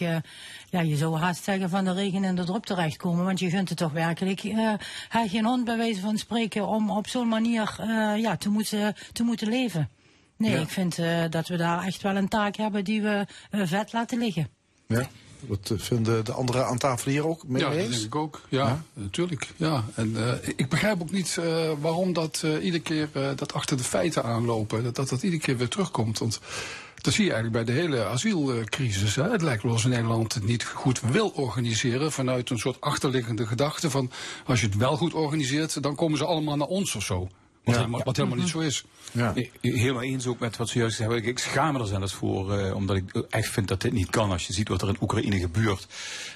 ja 0.71 0.81
je 0.81 0.97
zou 0.97 1.19
haast 1.19 1.45
zeggen 1.45 1.71
van 1.71 1.85
de 1.85 1.93
regen 1.93 2.25
in 2.25 2.35
de 2.35 2.45
drop 2.45 2.67
terechtkomen. 2.67 3.25
Want 3.25 3.39
je 3.39 3.51
gunt 3.51 3.69
het 3.69 3.79
toch 3.79 3.93
werkelijk 3.93 4.41
geen 5.11 5.45
hond 5.45 5.65
bij 5.65 5.77
wijze 5.77 6.01
van 6.01 6.19
spreken 6.19 6.67
om 6.67 6.91
op 6.91 7.09
zo'n 7.09 7.29
manier 7.29 7.77
ja, 8.17 8.37
te, 8.37 8.49
moeten, 8.49 8.95
te 9.13 9.23
moeten 9.23 9.49
leven. 9.49 9.89
Nee, 10.41 10.51
ja. 10.51 10.61
ik 10.61 10.69
vind 10.69 10.99
uh, 10.99 11.25
dat 11.31 11.49
we 11.49 11.57
daar 11.57 11.85
echt 11.85 12.03
wel 12.03 12.17
een 12.17 12.29
taak 12.29 12.57
hebben 12.57 12.85
die 12.85 13.03
we 13.03 13.27
uh, 13.51 13.67
vet 13.67 13.93
laten 13.93 14.19
liggen. 14.19 14.49
Ja. 14.87 15.09
Wat 15.41 15.73
vinden 15.77 16.25
de 16.25 16.33
anderen 16.33 16.67
aan 16.67 16.79
tafel 16.79 17.11
hier 17.11 17.27
ook 17.27 17.47
mee 17.47 17.63
ja, 17.63 17.71
eens? 17.71 17.77
Ja, 17.77 17.83
dat 17.83 17.93
denk 17.93 18.05
ik 18.05 18.15
ook. 18.15 18.41
Ja, 18.49 18.67
ja? 18.67 18.83
natuurlijk. 18.93 19.49
Ja. 19.57 19.85
En 19.95 20.11
uh, 20.11 20.33
ik 20.57 20.69
begrijp 20.69 21.01
ook 21.01 21.11
niet 21.11 21.39
waarom 21.81 22.13
dat 22.13 22.45
iedere 22.63 22.83
keer 22.83 23.09
dat 23.37 23.55
achter 23.55 23.77
de 23.77 23.85
feiten 23.85 24.25
aanlopen, 24.25 24.85
dat, 24.85 24.95
dat 24.95 25.09
dat 25.09 25.23
iedere 25.23 25.43
keer 25.43 25.57
weer 25.57 25.69
terugkomt. 25.69 26.19
Want 26.19 26.41
dat 26.95 27.15
zie 27.15 27.25
je 27.25 27.33
eigenlijk 27.33 27.65
bij 27.65 27.75
de 27.75 27.81
hele 27.81 28.05
asielcrisis. 28.05 29.15
Hè. 29.17 29.31
Het 29.31 29.43
lijkt 29.43 29.63
wel 29.63 29.73
alsof 29.73 29.91
Nederland 29.91 30.35
het 30.35 30.45
niet 30.45 30.65
goed 30.65 31.01
wil 31.01 31.29
organiseren 31.29 32.13
vanuit 32.13 32.51
een 32.51 32.59
soort 32.59 32.81
achterliggende 32.81 33.47
gedachte 33.47 33.91
van 33.91 34.11
als 34.47 34.61
je 34.61 34.67
het 34.67 34.77
wel 34.77 34.97
goed 34.97 35.15
organiseert, 35.15 35.83
dan 35.83 35.95
komen 35.95 36.19
ze 36.19 36.25
allemaal 36.25 36.57
naar 36.57 36.67
ons 36.67 36.95
of 36.95 37.03
zo. 37.05 37.19
Wat, 37.19 37.75
Ja. 37.75 37.81
helemaal, 37.81 38.03
wat 38.05 38.17
helemaal 38.17 38.39
niet 38.39 38.49
zo 38.49 38.59
is. 38.59 38.85
Nee, 39.13 39.51
Helemaal 39.61 40.03
eens 40.03 40.27
ook 40.27 40.39
met 40.39 40.57
wat 40.57 40.69
ze 40.69 40.79
juist 40.79 40.97
zeggen. 40.97 41.25
Ik, 41.25 41.39
schaam 41.39 41.73
me 41.73 41.81
er 41.81 41.87
zelfs 41.87 42.13
voor, 42.13 42.59
eh, 42.59 42.75
omdat 42.75 42.97
ik 42.97 43.25
echt 43.31 43.49
vind 43.49 43.69
dat 43.69 43.81
dit 43.81 43.93
niet 43.93 44.11
kan. 44.11 44.31
Als 44.31 44.47
je 44.47 44.53
ziet 44.53 44.69
wat 44.69 44.83
er 44.83 44.89
in 44.89 44.97
Oekraïne 45.01 45.39
gebeurt, 45.39 45.87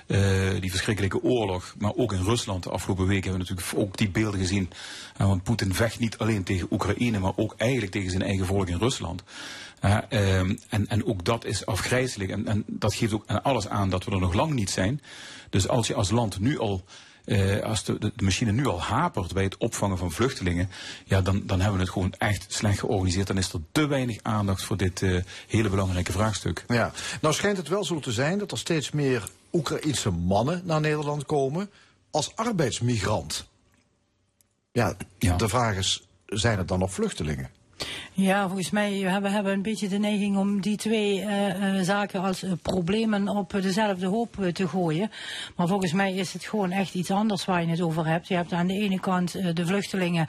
eh, 0.07 0.21
die 0.61 0.71
verschrikkelijke 0.71 1.23
oorlog. 1.23 1.75
Maar 1.79 1.93
ook 1.95 2.13
in 2.13 2.23
Rusland 2.23 2.63
de 2.63 2.71
afgelopen 2.71 3.07
weken 3.07 3.31
hebben 3.31 3.47
we 3.47 3.53
natuurlijk 3.55 3.89
ook 3.89 3.97
die 3.97 4.11
beelden 4.11 4.41
gezien. 4.41 4.71
Eh, 5.17 5.27
want 5.27 5.43
Poetin 5.43 5.75
vecht 5.75 5.99
niet 5.99 6.19
alleen 6.19 6.43
tegen 6.43 6.69
Oekraïne, 6.71 7.19
maar 7.19 7.33
ook 7.37 7.55
eigenlijk 7.57 7.93
tegen 7.93 8.11
zijn 8.11 8.23
eigen 8.23 8.47
volk 8.47 8.69
in 8.69 8.79
Rusland. 8.79 9.23
Ja, 9.81 10.11
ehm, 10.11 10.57
en, 10.69 10.89
en 10.89 11.05
ook 11.05 11.25
dat 11.25 11.45
is 11.45 11.67
afgrijzelijk. 11.67 12.31
En, 12.31 12.47
en 12.47 12.65
dat 12.67 12.95
geeft 12.95 13.13
ook 13.13 13.27
alles 13.27 13.69
aan 13.69 13.91
dat 13.91 14.05
we 14.05 14.11
er 14.11 14.21
nog 14.21 14.35
lang 14.35 14.53
niet 14.53 14.71
zijn. 14.71 15.01
Dus 15.51 15.69
als 15.69 15.87
je 15.87 15.95
als 15.95 16.11
land 16.11 16.41
nu 16.41 16.59
al 16.59 16.85
eh, 17.25 17.61
als 17.61 17.85
de, 17.85 17.99
de, 17.99 18.13
machine 18.23 18.53
nu 18.53 18.67
al 18.67 18.83
hapert 18.83 19.33
bij 19.33 19.45
het 19.45 19.57
opvangen 19.57 19.99
van 19.99 20.13
vluchtelingen, 20.13 20.71
ja, 21.05 21.21
dan, 21.21 21.43
dan 21.47 21.59
hebben 21.61 21.79
we 21.79 21.85
het 21.85 21.93
gewoon 21.93 22.15
echt 22.19 22.47
slecht 22.49 22.79
georganiseerd. 22.79 23.27
Dan 23.27 23.39
is 23.39 23.53
er 23.53 23.61
te 23.73 23.87
weinig 23.87 24.19
aandacht 24.23 24.65
voor 24.65 24.77
dit 24.77 25.03
eh, 25.03 25.23
hele 25.49 25.69
belangrijke 25.69 26.13
vraagstuk. 26.13 26.65
Ja, 26.69 26.93
nou 27.21 27.35
schijnt 27.35 27.57
het 27.57 27.69
wel 27.69 27.85
zo 27.85 28.01
te 28.01 28.13
zijn 28.13 28.39
dat 28.39 28.51
er 28.51 28.59
steeds 28.59 28.91
meer 28.91 29.29
Oekraïense 29.53 30.11
mannen 30.11 30.63
naar 30.65 30.81
Nederland 30.81 31.27
komen 31.27 31.71
als 32.11 32.37
arbeidsmigrant. 32.37 33.47
Ja, 34.73 34.97
de 35.19 35.49
vraag 35.49 35.77
is, 35.77 36.07
zijn 36.27 36.59
het 36.59 36.69
dan 36.69 36.79
nog 36.79 36.93
vluchtelingen? 36.93 37.51
Ja, 38.17 38.47
volgens 38.47 38.71
mij 38.71 38.93
hebben 38.93 39.31
we 39.31 39.37
hebben 39.37 39.53
een 39.53 39.63
beetje 39.63 39.89
de 39.89 39.99
neiging 39.99 40.37
om 40.37 40.61
die 40.61 40.77
twee 40.77 41.21
eh, 41.21 41.79
eh, 41.79 41.85
zaken 41.85 42.21
als 42.21 42.43
eh, 42.43 42.53
problemen 42.63 43.29
op 43.29 43.59
dezelfde 43.63 44.07
hoop 44.07 44.37
te 44.53 44.69
gooien. 44.69 45.11
Maar 45.57 45.67
volgens 45.67 45.93
mij 45.93 46.15
is 46.15 46.33
het 46.33 46.45
gewoon 46.45 46.71
echt 46.71 46.95
iets 46.95 47.11
anders 47.11 47.45
waar 47.45 47.61
je 47.61 47.69
het 47.69 47.81
over 47.81 48.07
hebt. 48.07 48.29
Je 48.29 48.35
hebt 48.35 48.53
aan 48.53 48.67
de 48.67 48.75
ene 48.75 49.01
kant 49.01 49.33
de 49.33 49.67
vluchtelingen 49.67 50.29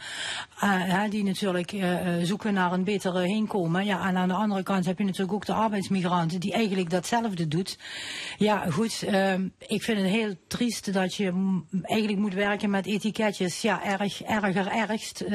die 1.10 1.24
natuurlijk 1.24 1.76
zoeken 2.22 2.54
naar 2.54 2.72
een 2.72 2.84
betere 2.84 3.22
heenkomen. 3.22 3.86
Ja, 3.86 4.08
en 4.08 4.18
aan 4.18 4.28
de 4.28 4.34
andere 4.34 4.64
kant 4.64 4.86
heb 4.86 4.98
je 4.98 5.04
natuurlijk 5.04 5.34
ook 5.34 5.46
de 5.46 5.54
arbeidsmigranten 5.54 6.40
die 6.40 6.54
eigenlijk 6.54 6.90
datzelfde 6.90 7.48
doet. 7.48 7.78
Ja, 8.38 8.66
goed, 8.70 9.04
ehm, 9.08 9.48
ik 9.68 9.84
vind 9.84 9.98
het 10.02 10.10
heel 10.10 10.34
triest 10.48 10.94
dat 10.94 11.16
je 11.16 11.62
eigenlijk 11.82 12.20
moet 12.20 12.34
werken 12.34 12.70
met 12.70 12.86
etiketjes. 12.86 13.62
Ja, 13.62 13.84
erg, 13.84 14.24
erger, 14.24 14.68
ergst. 14.68 15.26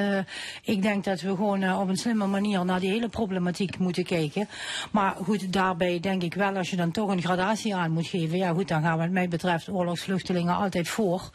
Ik 0.63 0.83
denk 0.83 1.05
dat 1.05 1.21
we 1.21 1.29
gewoon 1.29 1.81
op 1.81 1.89
een 1.89 1.97
slimme 2.11 2.27
manier 2.41 2.65
naar 2.65 2.81
die 2.81 2.91
hele 2.91 3.09
problematiek 3.09 3.79
moeten 3.79 4.05
kijken. 4.05 4.49
Maar 4.91 5.17
goed, 5.25 5.53
daarbij 5.53 6.01
denk 6.01 6.23
ik 6.23 6.35
wel, 6.35 6.57
als 6.57 6.71
je 6.71 6.77
dan 6.77 6.91
toch 6.91 7.09
een 7.11 7.23
gradatie 7.23 7.75
aan 7.75 7.91
moet 7.91 8.07
geven, 8.07 8.39
ja 8.39 8.53
goed, 8.53 8.69
dan 8.69 8.83
gaan 8.83 8.97
we 8.99 9.03
wat 9.03 9.13
mij 9.13 9.29
betreft 9.29 9.69
oorlogsvluchtelingen 9.69 10.57
altijd 10.57 10.89
voor. 10.89 11.31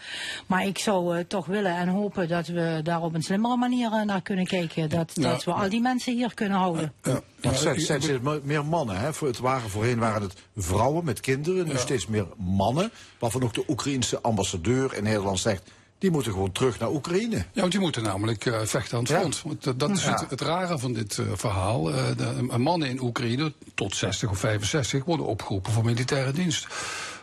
Maar 0.48 0.66
ik 0.66 0.78
zou 0.78 1.18
eh, 1.18 1.24
toch 1.28 1.46
willen 1.46 1.76
en 1.78 1.88
hopen 1.88 2.28
dat 2.28 2.48
we 2.48 2.80
daar 2.84 3.02
op 3.02 3.14
een 3.14 3.22
slimmere 3.24 3.56
manier 3.58 3.92
eh, 3.92 4.02
naar 4.02 4.22
kunnen 4.22 4.46
kijken. 4.46 4.90
Dat, 4.90 5.12
Ja. 5.14 5.30
dat 5.30 5.44
we 5.44 5.52
al 5.54 5.70
die 5.70 5.82
mensen 5.82 6.14
hier 6.14 6.34
kunnen 6.34 6.58
houden. 6.58 6.94
Ja, 7.04 7.22
zijn, 7.54 7.80
zijn 7.82 8.02
steeds 8.02 8.22
me- 8.22 8.42
meer 8.44 8.66
mannen. 8.66 9.00
Hè? 9.00 9.14
Voor- 9.14 9.28
Het 9.28 9.40
waren, 9.40 9.70
voorheen 9.70 10.00
waren 10.00 10.22
het 10.22 10.34
vrouwen 10.56 11.06
met 11.06 11.20
kinderen, 11.20 11.68
nu 11.68 11.78
steeds 11.78 12.08
meer 12.08 12.26
mannen. 12.38 12.92
Waarvan 13.20 13.44
ook 13.44 13.54
de 13.54 13.64
Oekraïense 13.68 14.22
ambassadeur 14.22 14.94
in 14.96 15.04
Nederland 15.04 15.40
zegt... 15.40 15.72
die 16.06 16.14
moeten 16.14 16.32
gewoon 16.32 16.52
terug 16.52 16.80
naar 16.80 16.92
Oekraïne. 16.92 17.36
Ja, 17.36 17.60
want 17.62 17.72
die 17.72 17.82
moeten 17.82 18.04
namelijk 18.04 18.46
eh, 18.46 18.60
vechten 18.64 18.98
aan 18.98 19.04
het 19.04 19.12
Ja. 19.12 19.20
front. 19.20 19.42
Want 19.42 19.64
dat, 19.64 19.80
dat 19.80 19.90
is 19.90 20.04
Ja. 20.04 20.12
het, 20.12 20.30
het 20.30 20.42
rare 20.42 20.80
van 20.80 20.94
dit 20.94 21.18
eh, 21.18 21.26
verhaal. 21.34 21.92
Eh, 21.94 22.04
de, 22.18 22.58
mannen 22.58 22.90
in 22.90 23.02
Oekraïne 23.02 23.54
tot 23.76 23.96
60 23.96 24.30
of 24.30 24.38
65 24.40 25.04
worden 25.06 25.26
opgeroepen 25.26 25.72
voor 25.72 25.86
militaire 25.86 26.32
dienst. 26.32 26.68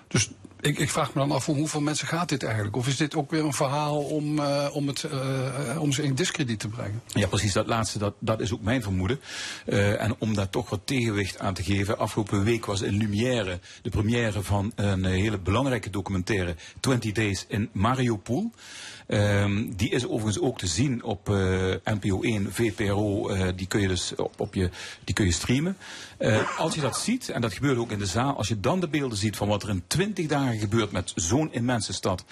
Dus 0.08 0.30
ik, 0.62 0.78
ik 0.78 0.90
vraag 0.90 1.14
me 1.14 1.20
dan 1.20 1.30
af, 1.30 1.48
om 1.48 1.56
hoeveel 1.56 1.80
mensen 1.80 2.06
gaat 2.06 2.28
dit 2.28 2.42
eigenlijk? 2.42 2.76
Of 2.76 2.86
is 2.86 2.96
dit 2.96 3.14
ook 3.14 3.30
weer 3.30 3.44
een 3.44 3.52
verhaal 3.52 3.98
om, 4.02 4.38
eh, 4.38 4.68
om, 4.72 4.86
het, 4.86 5.04
eh, 5.04 5.80
om 5.80 5.92
ze 5.92 6.02
in 6.02 6.14
discrediet 6.14 6.60
te 6.60 6.68
brengen? 6.68 7.02
Ja, 7.06 7.26
precies. 7.26 7.52
Dat 7.52 7.66
laatste, 7.66 7.98
dat, 7.98 8.14
dat 8.18 8.40
is 8.40 8.52
ook 8.52 8.62
mijn 8.62 8.82
vermoeden. 8.82 9.20
Eh, 9.66 10.02
en 10.02 10.14
om 10.18 10.34
daar 10.34 10.48
toch 10.48 10.70
wat 10.70 10.80
tegenwicht 10.84 11.38
aan 11.38 11.54
te 11.54 11.62
geven. 11.62 11.98
Afgelopen 11.98 12.44
week 12.44 12.66
was 12.66 12.80
in 12.80 12.96
Lumière 12.96 13.58
de 13.82 13.90
première 13.90 14.42
van 14.42 14.72
een 14.74 15.04
eh, 15.04 15.10
hele 15.10 15.38
belangrijke 15.38 15.90
documentaire. 15.90 16.54
20 16.80 17.12
Days 17.12 17.44
in 17.48 17.68
Mariupol. 17.72 18.50
Ehm, 19.12 19.64
die 19.76 19.90
is 19.90 20.06
overigens 20.06 20.40
ook 20.40 20.58
te 20.58 20.66
zien 20.66 21.02
op 21.04 21.28
eh, 21.28 21.36
NPO 21.84 22.22
1, 22.22 22.52
VPRO. 22.52 23.28
eh, 23.28 23.48
die 23.56 23.66
kun 23.66 23.80
je 23.80 23.88
dus 23.88 24.14
op, 24.16 24.40
op 24.40 24.54
je, 24.54 24.70
die 25.04 25.14
kun 25.14 25.24
je 25.24 25.32
streamen. 25.32 25.76
Eh, 26.18 26.58
als 26.58 26.74
je 26.74 26.80
dat 26.80 26.96
ziet, 26.96 27.28
en 27.28 27.40
dat 27.40 27.52
gebeurt 27.52 27.78
ook 27.78 27.90
in 27.90 27.98
de 27.98 28.06
zaal, 28.06 28.36
als 28.36 28.48
je 28.48 28.60
dan 28.60 28.80
de 28.80 28.88
beelden 28.88 29.18
ziet 29.18 29.36
van 29.36 29.48
wat 29.48 29.62
er 29.62 29.68
in 29.68 29.82
20 29.86 30.26
dagen 30.26 30.58
gebeurt 30.58 30.92
met 30.92 31.12
zo'n 31.14 31.52
immense 31.52 31.92
stad. 31.92 32.24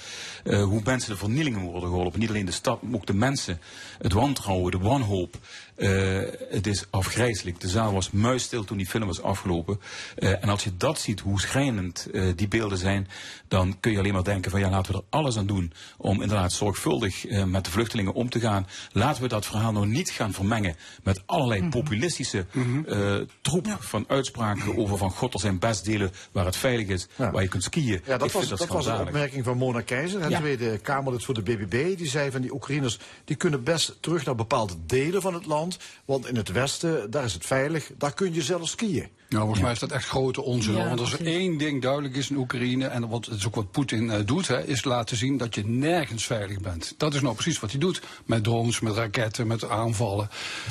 hoe 0.44 0.80
mensen 0.84 1.10
de 1.10 1.16
vernielingen 1.16 1.60
worden 1.60 1.88
geholpen. 1.88 2.20
Niet 2.20 2.28
alleen 2.28 2.46
de 2.46 2.52
stad, 2.52 2.82
maar 2.82 2.94
ook 2.94 3.06
de 3.06 3.14
mensen. 3.14 3.60
Het 3.98 4.12
wantrouwen, 4.12 4.70
de 4.70 4.78
wanhoop. 4.78 5.38
Eh, 5.80 6.20
het 6.50 6.66
is 6.66 6.84
afgrijzelijk. 6.90 7.60
De 7.60 7.68
zaal 7.68 7.92
was 7.92 8.10
muisstil 8.10 8.64
toen 8.64 8.76
die 8.76 8.86
film 8.86 9.06
was 9.06 9.22
afgelopen. 9.22 9.80
Eh, 10.16 10.42
en 10.42 10.48
als 10.48 10.64
je 10.64 10.76
dat 10.76 10.98
ziet, 10.98 11.20
hoe 11.20 11.40
schrijnend 11.40 12.08
eh, 12.12 12.24
die 12.36 12.48
beelden 12.48 12.78
zijn, 12.78 13.08
dan 13.48 13.80
kun 13.80 13.92
je 13.92 13.98
alleen 13.98 14.12
maar 14.12 14.24
denken 14.24 14.50
van 14.50 14.60
ja, 14.60 14.70
laten 14.70 14.92
we 14.92 14.98
er 14.98 15.04
alles 15.10 15.36
aan 15.36 15.46
doen 15.46 15.72
om 15.96 16.22
inderdaad 16.22 16.52
zorgvuldig 16.52 17.24
met 17.46 17.64
de 17.64 17.70
vluchtelingen 17.70 18.12
om 18.12 18.30
te 18.30 18.40
gaan. 18.40 18.66
Laten 18.92 19.22
we 19.22 19.28
dat 19.28 19.46
verhaal 19.46 19.72
nou 19.72 19.86
niet 19.86 20.10
gaan 20.10 20.32
vermengen 20.32 20.76
met 21.02 21.22
allerlei 21.26 21.68
populistische 21.68 22.46
eh, 22.86 23.16
troep 23.42 23.76
van 23.78 24.04
uitspraken 24.08 24.76
over 24.76 24.98
van 24.98 25.10
god, 25.10 25.34
er 25.34 25.40
zijn 25.40 25.58
best 25.58 25.84
delen 25.84 26.12
waar 26.32 26.44
het 26.44 26.56
veilig 26.56 26.86
is, 26.88 27.06
waar 27.16 27.42
je 27.42 27.48
kunt 27.48 27.62
skiën. 27.62 28.00
Ja, 28.06 28.18
dat 28.18 28.32
was, 28.32 28.48
dat 28.48 28.66
was 28.66 28.86
een 28.86 29.00
opmerking 29.00 29.44
van 29.44 29.56
Mona 29.56 29.80
Keizer, 29.80 30.30
Ja. 30.30 30.38
Tweede 30.38 30.78
Kamerlid 30.78 31.24
voor 31.24 31.34
de 31.34 31.42
BBB. 31.42 31.96
Die 31.96 32.08
zei 32.08 32.30
van 32.30 32.40
die 32.40 32.52
Oekraïners, 32.52 32.98
die 33.24 33.36
kunnen 33.36 33.64
best 33.64 33.96
terug 34.00 34.24
naar 34.24 34.34
bepaalde 34.34 34.74
delen 34.86 35.22
van 35.22 35.34
het 35.34 35.46
land. 35.46 35.69
Want 36.04 36.26
in 36.26 36.36
het 36.36 36.48
westen, 36.48 37.10
daar 37.10 37.24
is 37.24 37.32
het 37.32 37.46
veilig, 37.46 37.90
daar 37.98 38.14
kun 38.14 38.34
je 38.34 38.42
zelf 38.42 38.68
skiën. 38.68 39.08
Nou, 39.30 39.42
volgens 39.42 39.62
mij 39.62 39.72
is 39.72 39.78
dat 39.78 39.90
echt 39.92 40.06
grote 40.08 40.42
onzin. 40.42 40.74
Ja, 40.76 40.84
want 40.88 41.00
als 41.00 41.12
er 41.12 41.26
één 41.26 41.56
ding 41.58 41.82
duidelijk 41.82 42.16
is 42.16 42.30
in 42.30 42.36
Oekraïne, 42.36 42.86
en 42.86 43.08
wat, 43.08 43.26
het 43.26 43.34
is 43.38 43.46
ook 43.46 43.54
wat 43.54 43.70
Poetin 43.70 44.10
eh, 44.10 44.18
doet, 44.24 44.48
hè, 44.48 44.64
is 44.66 44.84
laten 44.84 45.16
zien 45.16 45.36
dat 45.36 45.54
je 45.54 45.66
nergens 45.66 46.24
veilig 46.26 46.60
bent. 46.60 46.94
Dat 46.96 47.14
is 47.14 47.20
nou 47.20 47.34
precies 47.34 47.60
wat 47.60 47.70
hij 47.70 47.80
doet. 47.80 48.02
Met 48.24 48.44
drones, 48.44 48.80
met 48.80 48.94
raketten, 48.94 49.46
met 49.46 49.68
aanvallen. 49.68 50.28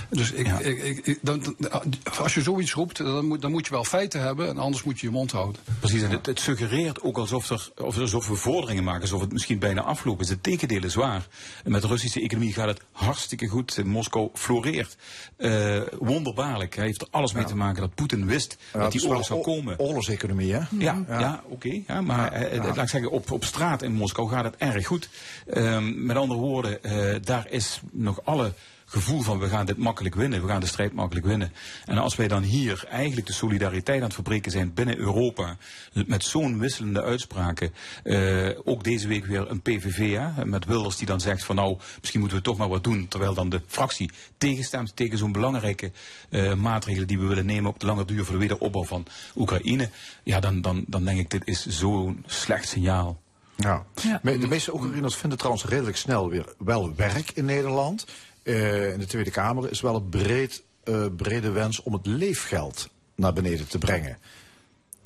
Dus 0.09 0.31
ik, 0.31 0.47
ik, 0.47 0.83
ik, 0.83 1.05
ik- 1.05 1.19
dan, 1.21 1.55
dan- 1.57 1.81
als 2.19 2.33
je 2.33 2.41
zoiets 2.41 2.73
roept, 2.73 2.97
dan 2.97 3.25
moet, 3.25 3.41
dan 3.41 3.51
moet 3.51 3.65
je 3.65 3.71
wel 3.71 3.83
feiten 3.83 4.21
hebben, 4.21 4.47
en 4.47 4.57
anders 4.57 4.83
moet 4.83 4.99
je 4.99 5.05
je 5.07 5.13
mond 5.13 5.31
houden. 5.31 5.61
Precies, 5.79 6.01
en 6.01 6.09
het, 6.11 6.25
het 6.25 6.39
suggereert 6.39 7.01
ook 7.01 7.17
alsof, 7.17 7.49
er, 7.49 7.69
of 7.77 7.97
alsof 7.99 8.27
we 8.27 8.35
vorderingen 8.35 8.83
maken, 8.83 9.01
alsof 9.01 9.21
het 9.21 9.31
misschien 9.31 9.59
bijna 9.59 9.81
afgelopen 9.81 10.23
is. 10.23 10.29
Het 10.29 10.43
tegendeel 10.43 10.83
is 10.83 10.95
waar. 10.95 11.27
En 11.63 11.71
met 11.71 11.81
de 11.81 11.87
Russische 11.87 12.21
economie 12.21 12.53
gaat 12.53 12.67
het 12.67 12.81
hartstikke 12.91 13.47
goed. 13.47 13.83
Moskou 13.85 14.29
floreert. 14.33 14.95
Eh, 15.37 15.81
wonderbaarlijk. 15.99 16.75
Hij 16.75 16.85
heeft 16.85 17.01
er 17.01 17.07
alles 17.11 17.33
mee 17.33 17.43
te 17.45 17.55
maken 17.55 17.81
dat 17.81 17.95
Poetin 17.95 18.25
wist 18.25 18.48
Ja, 18.73 18.79
dat 18.79 18.91
die 18.91 19.07
oorlog 19.07 19.25
zou 19.25 19.41
komen. 19.41 19.79
Oorlogseconomie, 19.79 20.53
hè? 20.53 20.61
Ja, 20.77 21.03
ja. 21.07 21.43
oké. 21.47 21.81
ja, 21.87 22.01
maar 22.01 22.31
eh, 22.31 22.57
eh, 22.57 22.63
laat 22.63 22.77
ik 22.77 22.89
zeggen, 22.89 23.11
op, 23.11 23.31
op 23.31 23.43
straat 23.43 23.81
in 23.81 23.93
Moskou 23.93 24.29
gaat 24.29 24.43
het 24.43 24.55
erg 24.57 24.87
goed. 24.87 25.09
Ehm, 25.47 26.05
met 26.05 26.17
andere 26.17 26.39
woorden, 26.39 26.83
eh, 26.83 27.15
daar 27.21 27.45
is 27.49 27.81
nog 27.91 28.19
alle 28.23 28.53
gevoel 28.89 29.21
van 29.21 29.39
we 29.39 29.47
gaan 29.47 29.65
dit 29.65 29.77
makkelijk 29.77 30.15
winnen, 30.15 30.41
we 30.41 30.47
gaan 30.47 30.59
de 30.59 30.65
strijd 30.65 30.93
makkelijk 30.93 31.25
winnen. 31.25 31.53
En 31.85 31.97
als 31.97 32.15
wij 32.15 32.27
dan 32.27 32.43
hier 32.43 32.85
eigenlijk 32.89 33.27
de 33.27 33.33
solidariteit 33.33 33.97
aan 33.97 34.03
het 34.03 34.13
verbreken 34.13 34.51
zijn 34.51 34.73
binnen 34.73 34.97
Europa, 34.97 35.57
met 35.93 36.23
zo'n 36.23 36.59
wisselende 36.59 37.03
uitspraken, 37.03 37.73
eh, 38.03 38.49
ook 38.63 38.83
deze 38.83 39.07
week 39.07 39.25
weer 39.25 39.49
een 39.49 39.61
PVV, 39.61 40.17
hè, 40.17 40.45
met 40.45 40.65
Wilders 40.65 40.97
die 40.97 41.07
dan 41.07 41.19
zegt 41.19 41.43
van 41.43 41.55
nou, 41.55 41.77
misschien 41.99 42.19
moeten 42.19 42.37
we 42.37 42.43
toch 42.43 42.57
maar 42.57 42.69
wat 42.69 42.83
doen, 42.83 43.07
terwijl 43.07 43.33
dan 43.33 43.49
de 43.49 43.61
fractie 43.67 44.11
tegenstemt 44.37 44.95
tegen 44.95 45.17
zo'n 45.17 45.31
belangrijke 45.31 45.91
eh, 46.29 46.53
maatregelen 46.53 47.07
die 47.07 47.19
we 47.19 47.25
willen 47.25 47.45
nemen 47.45 47.69
op 47.69 47.79
de 47.79 47.85
lange 47.85 48.05
duur 48.05 48.25
voor 48.25 48.33
de 48.33 48.39
wederopbouw 48.39 48.83
van 48.83 49.05
Oekraïne, 49.35 49.89
ja, 50.23 50.39
dan, 50.39 50.61
dan, 50.61 50.83
dan 50.87 51.05
denk 51.05 51.19
ik 51.19 51.29
dit 51.29 51.41
is 51.45 51.65
zo'n 51.65 52.23
slecht 52.25 52.67
signaal. 52.67 53.19
Ja. 53.59 53.85
De 54.21 54.47
meeste 54.47 54.73
Oekraïners 54.73 55.15
vinden 55.15 55.37
trouwens 55.37 55.65
redelijk 55.65 55.97
snel 55.97 56.29
weer 56.29 56.53
wel 56.57 56.95
werk 56.95 57.31
in 57.31 57.45
Nederland. 57.45 58.05
Eh, 58.49 58.93
in 58.93 58.99
de 58.99 59.05
Tweede 59.05 59.31
Kamer 59.31 59.71
is 59.71 59.81
wel 59.81 59.95
een 59.95 60.09
breed, 60.09 60.63
eh, 60.83 61.05
brede 61.15 61.51
wens 61.51 61.83
om 61.83 61.93
het 61.93 62.05
leefgeld 62.05 62.89
naar 63.15 63.33
beneden 63.33 63.67
te 63.67 63.77
brengen. 63.77 64.17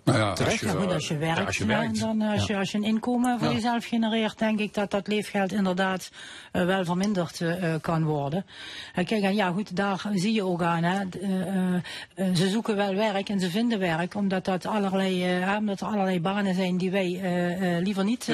Nou 0.04 0.18
ja, 0.18 0.36
goed, 0.36 0.94
als 0.94 1.08
je 1.08 1.18
werkt, 1.18 1.46
als 1.46 1.58
je 1.58 1.66
werkt. 1.66 2.00
dan, 2.00 2.22
eh, 2.22 2.32
als, 2.32 2.46
je, 2.46 2.58
als 2.58 2.72
je 2.72 2.78
een 2.78 2.84
inkomen 2.84 3.40
voor 3.40 3.54
jezelf 3.54 3.86
genereert, 3.86 4.40
denk 4.40 4.60
ik 4.60 4.74
dat 4.74 4.92
dat 4.92 5.08
leefgeld 5.08 5.52
inderdaad 5.52 6.12
eh, 6.52 6.66
wel 6.66 6.86
verminderd 6.86 7.42
eh, 7.42 7.74
eh, 7.74 7.82
kan 7.82 8.04
worden. 8.04 8.46
Kijk, 8.94 9.12
en 9.12 9.36
ja 9.36 9.52
goed, 9.52 9.76
daar 9.76 10.06
zie 10.14 10.34
je 10.34 10.44
ook 10.44 10.62
aan, 10.62 10.84
hè, 10.84 11.06
ze 12.34 12.50
zoeken 12.50 12.76
wel 12.76 12.96
werk 12.96 13.30
en 13.30 13.40
ze 13.40 13.50
vinden 13.50 13.80
werk, 13.80 14.16
omdat, 14.16 14.46
dat 14.46 14.66
allerlei, 14.66 15.44
omdat 15.58 15.82
er 15.82 15.88
allerlei 15.88 16.22
banen 16.22 16.56
zijn 16.56 16.78
die 16.78 16.92
wij 16.92 17.22
liever 17.82 18.04
niet 18.04 18.26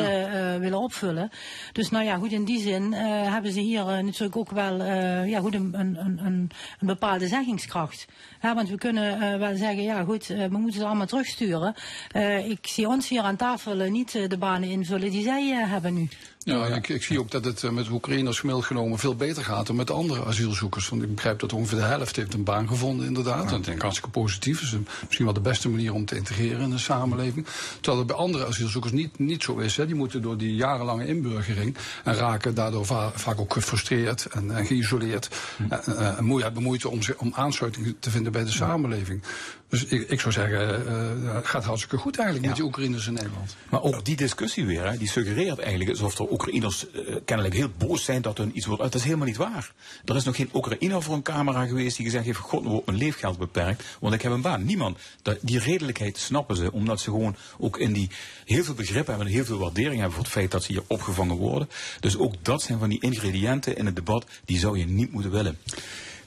willen 0.59 0.79
opvullen. 0.79 1.31
Dus 1.71 1.89
nou 1.89 2.05
ja, 2.05 2.15
goed, 2.15 2.31
in 2.31 2.45
die 2.45 2.61
zin 2.61 2.93
eh, 2.93 3.31
hebben 3.31 3.51
ze 3.51 3.59
hier 3.59 3.83
natuurlijk 3.85 4.35
ook 4.35 4.51
wel 4.51 4.79
eh, 4.79 5.29
ja, 5.29 5.39
goed, 5.39 5.53
een, 5.53 5.73
een, 5.73 5.97
een 5.99 6.49
een 6.79 6.87
bepaalde 6.87 7.27
zeggingskracht. 7.27 8.05
Ja, 8.41 8.55
want 8.55 8.69
we 8.69 8.77
kunnen 8.77 9.21
eh, 9.21 9.39
wel 9.39 9.55
zeggen, 9.55 9.83
ja 9.83 10.03
goed, 10.03 10.29
eh, 10.29 10.45
we 10.45 10.57
moeten 10.57 10.79
ze 10.79 10.85
allemaal 10.85 11.05
terugsturen. 11.05 11.73
Eh, 12.11 12.49
ik 12.49 12.67
zie 12.67 12.87
ons 12.87 13.09
hier 13.09 13.21
aan 13.21 13.35
tafel 13.35 13.75
niet 13.75 14.11
de 14.11 14.37
banen 14.37 14.69
invullen 14.69 15.11
die 15.11 15.23
zij 15.23 15.47
hebben 15.47 15.93
nu. 15.93 16.07
Ja, 16.43 16.65
en 16.65 16.75
ik, 16.75 16.89
ik 16.89 17.03
zie 17.03 17.19
ook 17.19 17.31
dat 17.31 17.45
het 17.45 17.63
eh, 17.63 17.69
met 17.69 17.89
Oekraïners 17.89 18.39
gemiddeld 18.39 18.65
genomen 18.65 18.99
veel 18.99 19.15
beter 19.15 19.43
gaat 19.43 19.67
dan 19.67 19.75
met 19.75 19.87
de 19.87 19.93
andere 19.93 20.25
asielzoekers. 20.25 20.89
Want 20.89 21.03
ik 21.03 21.15
begrijp 21.15 21.39
dat 21.39 21.53
ongeveer 21.53 21.77
de 21.77 21.83
helft 21.83 22.15
heeft 22.15 22.33
een 22.33 22.43
baan 22.43 22.67
gevonden, 22.67 23.05
inderdaad. 23.05 23.43
En 23.45 23.49
dat 23.49 23.63
denk 23.63 23.75
ik 23.75 23.81
hartstikke 23.81 24.09
positief. 24.11 24.61
is 24.61 24.75
misschien 25.05 25.25
wel 25.25 25.33
de 25.33 25.39
beste 25.39 25.69
manier 25.69 25.93
om 25.93 26.05
te 26.05 26.15
integreren 26.15 26.61
in 26.61 26.69
de 26.69 26.77
samenleving. 26.77 27.45
Terwijl 27.75 27.97
het 27.97 28.07
bij 28.07 28.15
andere 28.15 28.45
asielzoekers 28.45 28.93
niet, 28.93 29.19
niet 29.19 29.43
zo 29.43 29.57
is. 29.57 29.77
Hè. 29.77 29.85
Die 29.85 29.95
moeten 29.95 30.21
door 30.21 30.37
die 30.37 30.55
jarenlange 30.55 31.07
inburgering 31.07 31.77
en 32.03 32.13
raken 32.15 32.55
daardoor 32.55 32.85
va- 32.85 33.11
vaak 33.15 33.39
ook 33.39 33.53
gefrustreerd 33.53 34.25
en, 34.25 34.55
en 34.55 34.65
geïsoleerd. 34.65 35.29
En, 35.69 35.97
eh, 35.97 36.17
en 36.17 36.25
moe- 36.25 36.41
hebben 36.41 36.63
moeite 36.63 36.89
om, 36.89 36.99
om 37.17 37.31
aansluiting 37.35 37.95
te 37.99 38.09
vinden 38.09 38.31
bij 38.31 38.43
de 38.43 38.51
samenleving. 38.51 39.21
Dus 39.69 39.85
ik, 39.85 40.09
ik 40.09 40.19
zou 40.19 40.33
zeggen, 40.33 40.87
eh, 40.87 41.35
het 41.35 41.47
gaat 41.47 41.63
hartstikke 41.63 41.97
goed 41.97 42.17
eigenlijk 42.17 42.47
met 42.47 42.55
die 42.55 42.65
Oekraïners 42.65 43.07
in 43.07 43.13
Nederland. 43.13 43.55
Maar 43.69 43.81
ook 43.81 44.05
die 44.05 44.15
discussie 44.15 44.65
weer, 44.65 44.89
hè, 44.89 44.97
die 44.97 45.07
suggereert 45.07 45.59
eigenlijk 45.59 45.89
alsof 45.89 46.19
er 46.19 46.31
Oekraïners 46.31 46.91
eh, 46.91 47.15
kennelijk 47.25 47.55
heel 47.55 47.69
boos 47.77 48.03
zijn 48.03 48.21
dat 48.21 48.37
hun 48.37 48.51
iets 48.53 48.65
wordt. 48.65 48.81
Dat 48.81 48.95
is 48.95 49.03
helemaal 49.03 49.25
niet 49.25 49.37
waar. 49.37 49.71
Er 50.05 50.15
is 50.15 50.23
nog 50.23 50.35
geen 50.35 50.49
Oekraïner 50.53 51.03
voor 51.03 51.15
een 51.15 51.21
camera 51.21 51.65
geweest 51.65 51.95
die 51.95 52.05
gezegd 52.05 52.25
heeft: 52.25 52.37
God, 52.37 52.63
wordt 52.63 52.85
mijn 52.85 52.97
leefgeld 52.97 53.37
beperkt, 53.37 53.83
want 53.99 54.13
ik 54.13 54.21
heb 54.21 54.31
een 54.31 54.41
baan. 54.41 54.65
Niemand. 54.65 54.97
Die 55.41 55.59
redelijkheid 55.59 56.17
snappen 56.17 56.55
ze, 56.55 56.71
omdat 56.71 56.99
ze 56.99 57.09
gewoon 57.09 57.35
ook 57.57 57.77
in 57.77 57.93
die 57.93 58.09
heel 58.45 58.63
veel 58.63 58.73
begrip 58.73 59.07
hebben 59.07 59.25
en 59.25 59.31
heel 59.31 59.45
veel 59.45 59.57
waardering 59.57 59.95
hebben 59.95 60.13
voor 60.13 60.23
het 60.23 60.33
feit 60.33 60.51
dat 60.51 60.63
ze 60.63 60.71
hier 60.71 60.83
opgevangen 60.87 61.35
worden. 61.35 61.69
Dus 61.99 62.17
ook 62.17 62.33
dat 62.41 62.61
zijn 62.61 62.79
van 62.79 62.89
die 62.89 63.01
ingrediënten 63.01 63.77
in 63.77 63.85
het 63.85 63.95
debat, 63.95 64.25
die 64.45 64.59
zou 64.59 64.77
je 64.77 64.85
niet 64.85 65.11
moeten 65.11 65.31
willen. 65.31 65.57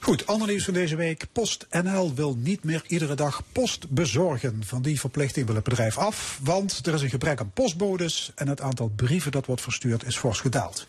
Goed, 0.03 0.27
ander 0.27 0.47
nieuws 0.47 0.63
van 0.63 0.73
deze 0.73 0.95
week. 0.95 1.25
PostNL 1.31 2.13
wil 2.13 2.35
niet 2.35 2.63
meer 2.63 2.83
iedere 2.87 3.15
dag 3.15 3.43
post 3.51 3.89
bezorgen. 3.89 4.61
Van 4.65 4.81
die 4.81 4.99
verplichting 4.99 5.45
wil 5.45 5.55
het 5.55 5.63
bedrijf 5.63 5.97
af, 5.97 6.39
want 6.41 6.85
er 6.85 6.93
is 6.93 7.01
een 7.01 7.09
gebrek 7.09 7.39
aan 7.39 7.51
postbodes 7.53 8.31
en 8.35 8.47
het 8.47 8.61
aantal 8.61 8.91
brieven 8.95 9.31
dat 9.31 9.45
wordt 9.45 9.61
verstuurd 9.61 10.05
is 10.05 10.17
fors 10.17 10.39
gedaald. 10.39 10.87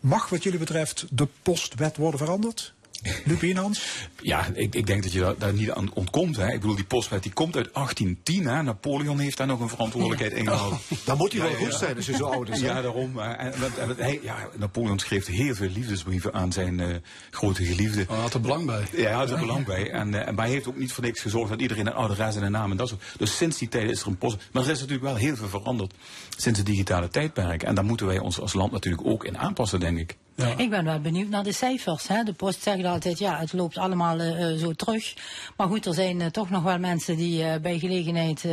Mag 0.00 0.28
wat 0.28 0.42
jullie 0.42 0.58
betreft 0.58 1.06
de 1.10 1.28
postwet 1.42 1.96
worden 1.96 2.20
veranderd? 2.20 2.74
Lupinans? 3.24 4.06
Ja, 4.22 4.46
ik, 4.54 4.74
ik 4.74 4.86
denk 4.86 5.02
dat 5.02 5.12
je 5.12 5.20
daar, 5.20 5.38
daar 5.38 5.52
niet 5.52 5.70
aan 5.70 5.92
ontkomt. 5.92 6.36
Hè. 6.36 6.52
Ik 6.52 6.60
bedoel, 6.60 6.76
die 6.76 6.84
postwet 6.84 7.22
die 7.22 7.32
komt 7.32 7.56
uit 7.56 7.74
1810. 7.74 8.46
Hè. 8.46 8.62
Napoleon 8.62 9.18
heeft 9.18 9.36
daar 9.36 9.46
nog 9.46 9.60
een 9.60 9.68
verantwoordelijkheid 9.68 10.32
in 10.32 10.46
gehad. 10.46 10.80
Dan 11.04 11.16
moet 11.16 11.32
hij 11.32 11.40
wel 11.42 11.54
goed 11.54 11.74
zijn 11.74 11.96
als 11.96 12.06
je 12.06 12.16
zo 12.16 12.24
oud 12.24 12.48
is, 12.48 12.60
hè? 12.60 12.66
Ja, 12.66 12.82
daarom. 12.82 13.18
En, 13.18 13.52
en, 13.52 13.94
hij, 13.96 14.20
ja, 14.22 14.48
Napoleon 14.56 14.98
schreef 14.98 15.26
heel 15.26 15.54
veel 15.54 15.68
liefdesbrieven 15.68 16.32
aan 16.34 16.52
zijn 16.52 16.80
eh, 16.80 16.96
grote 17.30 17.64
geliefde. 17.64 18.04
Hij 18.08 18.18
had 18.18 18.34
er 18.34 18.40
belang 18.40 18.66
bij. 18.66 18.86
Ja, 18.92 19.02
hij 19.02 19.12
had 19.12 19.30
er 19.30 19.38
belang 19.38 19.64
bij. 19.64 19.90
En, 19.90 20.26
eh, 20.26 20.34
maar 20.34 20.44
hij 20.44 20.54
heeft 20.54 20.68
ook 20.68 20.78
niet 20.78 20.92
voor 20.92 21.04
niks 21.04 21.20
gezorgd 21.20 21.50
dat 21.50 21.60
iedereen 21.60 21.86
een 21.86 21.92
adres 21.92 22.36
en 22.36 22.42
een 22.42 22.52
naam 22.52 22.70
en 22.70 22.76
dat 22.76 22.88
soort. 22.88 23.02
Dus 23.16 23.36
sinds 23.36 23.58
die 23.58 23.68
tijd 23.68 23.90
is 23.90 24.00
er 24.00 24.06
een 24.06 24.18
post. 24.18 24.36
Maar 24.52 24.64
er 24.64 24.70
is 24.70 24.80
natuurlijk 24.80 25.04
wel 25.04 25.16
heel 25.16 25.36
veel 25.36 25.48
veranderd 25.48 25.94
sinds 26.40 26.58
het 26.58 26.66
digitale 26.68 27.08
tijdperk. 27.08 27.62
En 27.62 27.74
daar 27.74 27.84
moeten 27.84 28.06
wij 28.06 28.18
ons 28.18 28.40
als 28.40 28.52
land 28.52 28.72
natuurlijk 28.72 29.06
ook 29.06 29.24
in 29.24 29.38
aanpassen, 29.38 29.80
denk 29.80 29.98
ik. 29.98 30.16
Ik 30.56 30.70
ben 30.70 30.84
wel 30.84 31.00
benieuwd 31.00 31.28
naar 31.28 31.42
de 31.44 31.52
cijfers. 31.52 32.08
Hè. 32.08 32.22
De 32.22 32.32
post 32.32 32.62
zegt 32.62 32.84
altijd, 32.84 33.18
ja, 33.18 33.38
het 33.38 33.52
loopt 33.52 33.78
allemaal 33.78 34.18
eh, 34.20 34.52
eh, 34.52 34.58
zo 34.58 34.72
terug. 34.72 35.14
Maar 35.56 35.66
goed, 35.68 35.86
er 35.86 35.94
zijn 35.94 36.20
eh, 36.20 36.26
toch 36.26 36.50
nog 36.50 36.62
wel 36.62 36.78
mensen 36.78 37.16
die 37.16 37.44
eh, 37.44 37.60
bij 37.60 37.78
gelegenheid 37.78 38.44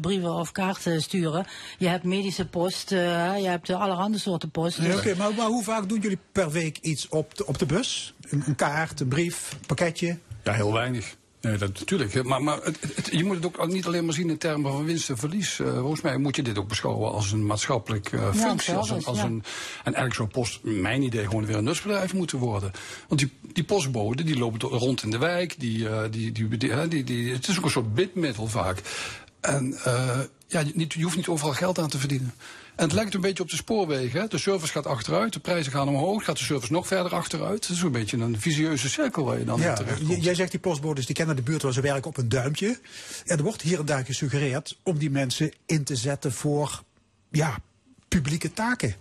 brieven 0.00 0.32
of 0.34 0.52
kaarten 0.52 1.02
sturen. 1.02 1.46
Je 1.78 1.88
hebt 1.88 2.04
medische 2.04 2.46
post, 2.46 2.92
eh, 2.92 2.98
je 3.38 3.48
hebt 3.48 3.70
allerhande 3.70 4.18
soorten 4.18 4.50
post. 4.50 4.82
Dus- 4.82 4.96
Oké, 4.96 5.14
maar, 5.16 5.34
maar 5.34 5.46
hoe 5.46 5.64
vaak 5.64 5.88
doen 5.88 6.00
jullie 6.00 6.18
per 6.32 6.50
week 6.50 6.78
iets 6.78 7.08
op 7.08 7.36
de, 7.36 7.46
op 7.46 7.58
de 7.58 7.66
bus? 7.66 8.14
Een, 8.30 8.42
een 8.46 8.54
kaart, 8.54 9.00
een 9.00 9.08
brief, 9.08 9.52
een 9.60 9.66
pakketje? 9.66 10.18
Ja, 10.44 10.52
heel 10.52 10.72
weinig. 10.72 11.16
Nee, 11.42 11.56
dat 11.56 11.78
natuurlijk. 11.78 12.22
Maar, 12.22 12.42
maar 12.42 12.58
het, 12.62 12.78
het- 12.94 13.08
je 13.12 13.24
moet 13.24 13.44
het 13.44 13.58
ook 13.58 13.68
niet 13.68 13.86
alleen 13.86 14.04
maar 14.04 14.14
zien 14.14 14.30
in 14.30 14.38
termen 14.38 14.72
van 14.72 14.84
winst 14.84 15.10
en 15.10 15.16
verlies. 15.18 15.60
Eh, 15.60 15.78
volgens 15.78 16.00
mij 16.00 16.16
moet 16.16 16.36
je 16.36 16.42
dit 16.42 16.58
ook 16.58 16.68
beschouwen 16.68 17.12
als 17.12 17.32
een 17.32 17.46
maatschappelijk 17.46 18.12
eh, 18.12 18.34
functie. 18.34 18.74
Als 18.74 18.90
een, 18.90 19.02
service, 19.02 19.08
als 19.08 19.18
ja. 19.18 19.24
een, 19.24 19.42
en 19.84 19.94
eigenlijk 19.94 20.14
zou 20.14 20.28
post, 20.28 20.60
mijn 20.62 21.02
idee, 21.02 21.24
gewoon 21.24 21.46
weer 21.46 21.56
een 21.56 21.64
nutsbedrijf 21.64 22.14
moeten 22.14 22.38
worden. 22.38 22.70
Want 23.08 23.20
die, 23.20 23.32
die 23.52 23.64
postboden 23.64 24.26
die 24.26 24.38
lopen 24.38 24.60
rond 24.68 25.02
in 25.02 25.10
de 25.10 25.18
wijk. 25.18 25.54
Die, 25.58 25.88
eh, 25.88 26.02
die, 26.10 26.32
die, 26.32 26.48
die, 26.58 26.88
die, 26.88 27.04
die, 27.04 27.32
het 27.32 27.48
is 27.48 27.58
ook 27.58 27.64
een 27.64 27.70
soort 27.70 27.94
bidmiddel 27.94 28.46
vaak. 28.46 28.80
En 29.40 29.74
eh, 29.84 30.20
ja, 30.46 30.60
je, 30.60 30.72
niet, 30.74 30.92
je 30.92 31.02
hoeft 31.02 31.16
niet 31.16 31.28
overal 31.28 31.52
geld 31.54 31.78
aan 31.78 31.88
te 31.88 31.98
verdienen. 31.98 32.34
En 32.82 32.88
het 32.88 32.96
lijkt 32.96 33.14
een 33.14 33.20
beetje 33.20 33.42
op 33.42 33.50
de 33.50 33.56
spoorwegen. 33.56 34.20
Hè. 34.20 34.26
De 34.28 34.38
service 34.38 34.72
gaat 34.72 34.86
achteruit, 34.86 35.32
de 35.32 35.40
prijzen 35.40 35.72
gaan 35.72 35.88
omhoog, 35.88 36.24
gaat 36.24 36.38
de 36.38 36.44
service 36.44 36.72
nog 36.72 36.86
verder 36.86 37.14
achteruit. 37.14 37.66
Het 37.66 37.76
is 37.76 37.82
een 37.82 37.92
beetje 37.92 38.16
een 38.16 38.40
visieuze 38.40 38.88
cirkel 38.88 39.24
waar 39.24 39.38
je 39.38 39.44
dan 39.44 39.60
Ja, 39.60 39.74
terecht 39.74 40.00
j- 40.00 40.12
jij 40.20 40.34
zegt 40.34 40.50
die 40.50 40.60
postbodes 40.60 41.06
die 41.06 41.14
kennen 41.14 41.36
de 41.36 41.42
buurt 41.42 41.62
waar 41.62 41.72
ze 41.72 41.80
werken 41.80 42.04
op 42.10 42.16
een 42.16 42.28
duimpje. 42.28 42.78
En 43.26 43.36
er 43.36 43.42
wordt 43.42 43.62
hier 43.62 43.78
en 43.78 43.84
daar 43.86 44.04
gesuggereerd 44.04 44.78
om 44.82 44.98
die 44.98 45.10
mensen 45.10 45.52
in 45.66 45.84
te 45.84 45.96
zetten 45.96 46.32
voor 46.32 46.82
ja, 47.30 47.58
publieke 48.08 48.52
taken. 48.52 48.94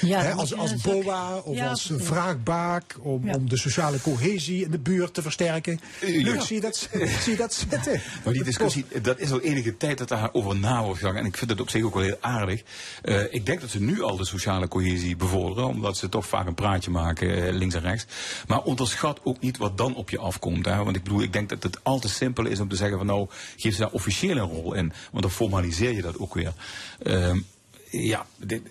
Ja, 0.00 0.30
als 0.30 0.54
als 0.54 0.74
BOA 0.76 1.36
of 1.36 1.56
Ja, 1.56 1.68
als 1.68 1.90
vraagbaak 1.96 2.96
om, 3.00 3.26
Ja. 3.26 3.34
om 3.34 3.48
de 3.48 3.58
sociale 3.58 4.00
cohesie 4.00 4.64
in 4.64 4.70
de 4.70 4.78
buurt 4.78 5.14
te 5.14 5.22
versterken. 5.22 5.80
Ja. 6.00 6.22
Leuk, 6.22 6.40
zie 6.40 6.54
je 6.56 6.62
dat, 6.62 6.76
zie 7.22 7.32
je 7.32 7.36
dat 7.36 7.54
zitten? 7.54 8.00
Maar 8.24 8.32
die 8.32 8.44
discussie, 8.44 8.84
dat 9.02 9.18
is 9.18 9.30
al 9.30 9.40
enige 9.40 9.76
tijd 9.76 9.98
dat 9.98 10.08
daarover 10.08 10.56
na 10.56 10.82
wordt 10.82 11.00
gegaan. 11.00 11.16
En 11.16 11.24
ik 11.24 11.36
vind 11.36 11.50
het 11.50 11.60
op 11.60 11.70
zich 11.70 11.82
ook 11.84 11.94
wel 11.94 12.02
heel 12.02 12.18
aardig. 12.20 12.62
Eh, 13.02 13.22
ik 13.30 13.46
denk 13.46 13.60
dat 13.60 13.70
ze 13.70 13.80
nu 13.80 14.02
al 14.02 14.16
de 14.16 14.24
sociale 14.26 14.68
cohesie 14.68 15.16
bevorderen. 15.16 15.68
Omdat 15.68 15.96
ze 15.96 16.08
toch 16.08 16.26
vaak 16.26 16.46
een 16.46 16.54
praatje 16.54 16.90
maken, 16.90 17.46
eh, 17.46 17.52
links 17.52 17.74
en 17.74 17.80
rechts. 17.80 18.06
Maar 18.46 18.62
onderschat 18.62 19.20
ook 19.24 19.40
niet 19.40 19.56
wat 19.56 19.78
dan 19.78 19.94
op 19.94 20.10
je 20.10 20.18
afkomt. 20.18 20.64
Hè? 20.66 20.84
Want 20.84 20.96
ik 20.96 21.02
bedoel, 21.02 21.22
ik 21.22 21.32
denk 21.32 21.48
dat 21.48 21.62
het 21.62 21.78
al 21.82 21.98
te 21.98 22.08
simpel 22.08 22.46
is 22.46 22.60
om 22.60 22.68
te 22.68 22.76
zeggen 22.76 22.96
van 22.96 23.06
nou, 23.06 23.28
geef 23.56 23.74
ze 23.74 23.80
daar 23.80 23.90
officieel 23.90 24.36
een 24.36 24.48
rol 24.48 24.74
in. 24.74 24.92
Want 25.10 25.22
dan 25.22 25.30
formaliseer 25.30 25.92
je 25.92 26.02
dat 26.02 26.18
ook 26.18 26.34
weer. 26.34 26.52
Ehm, 27.02 27.38
ja, 27.90 28.26
dit, 28.36 28.62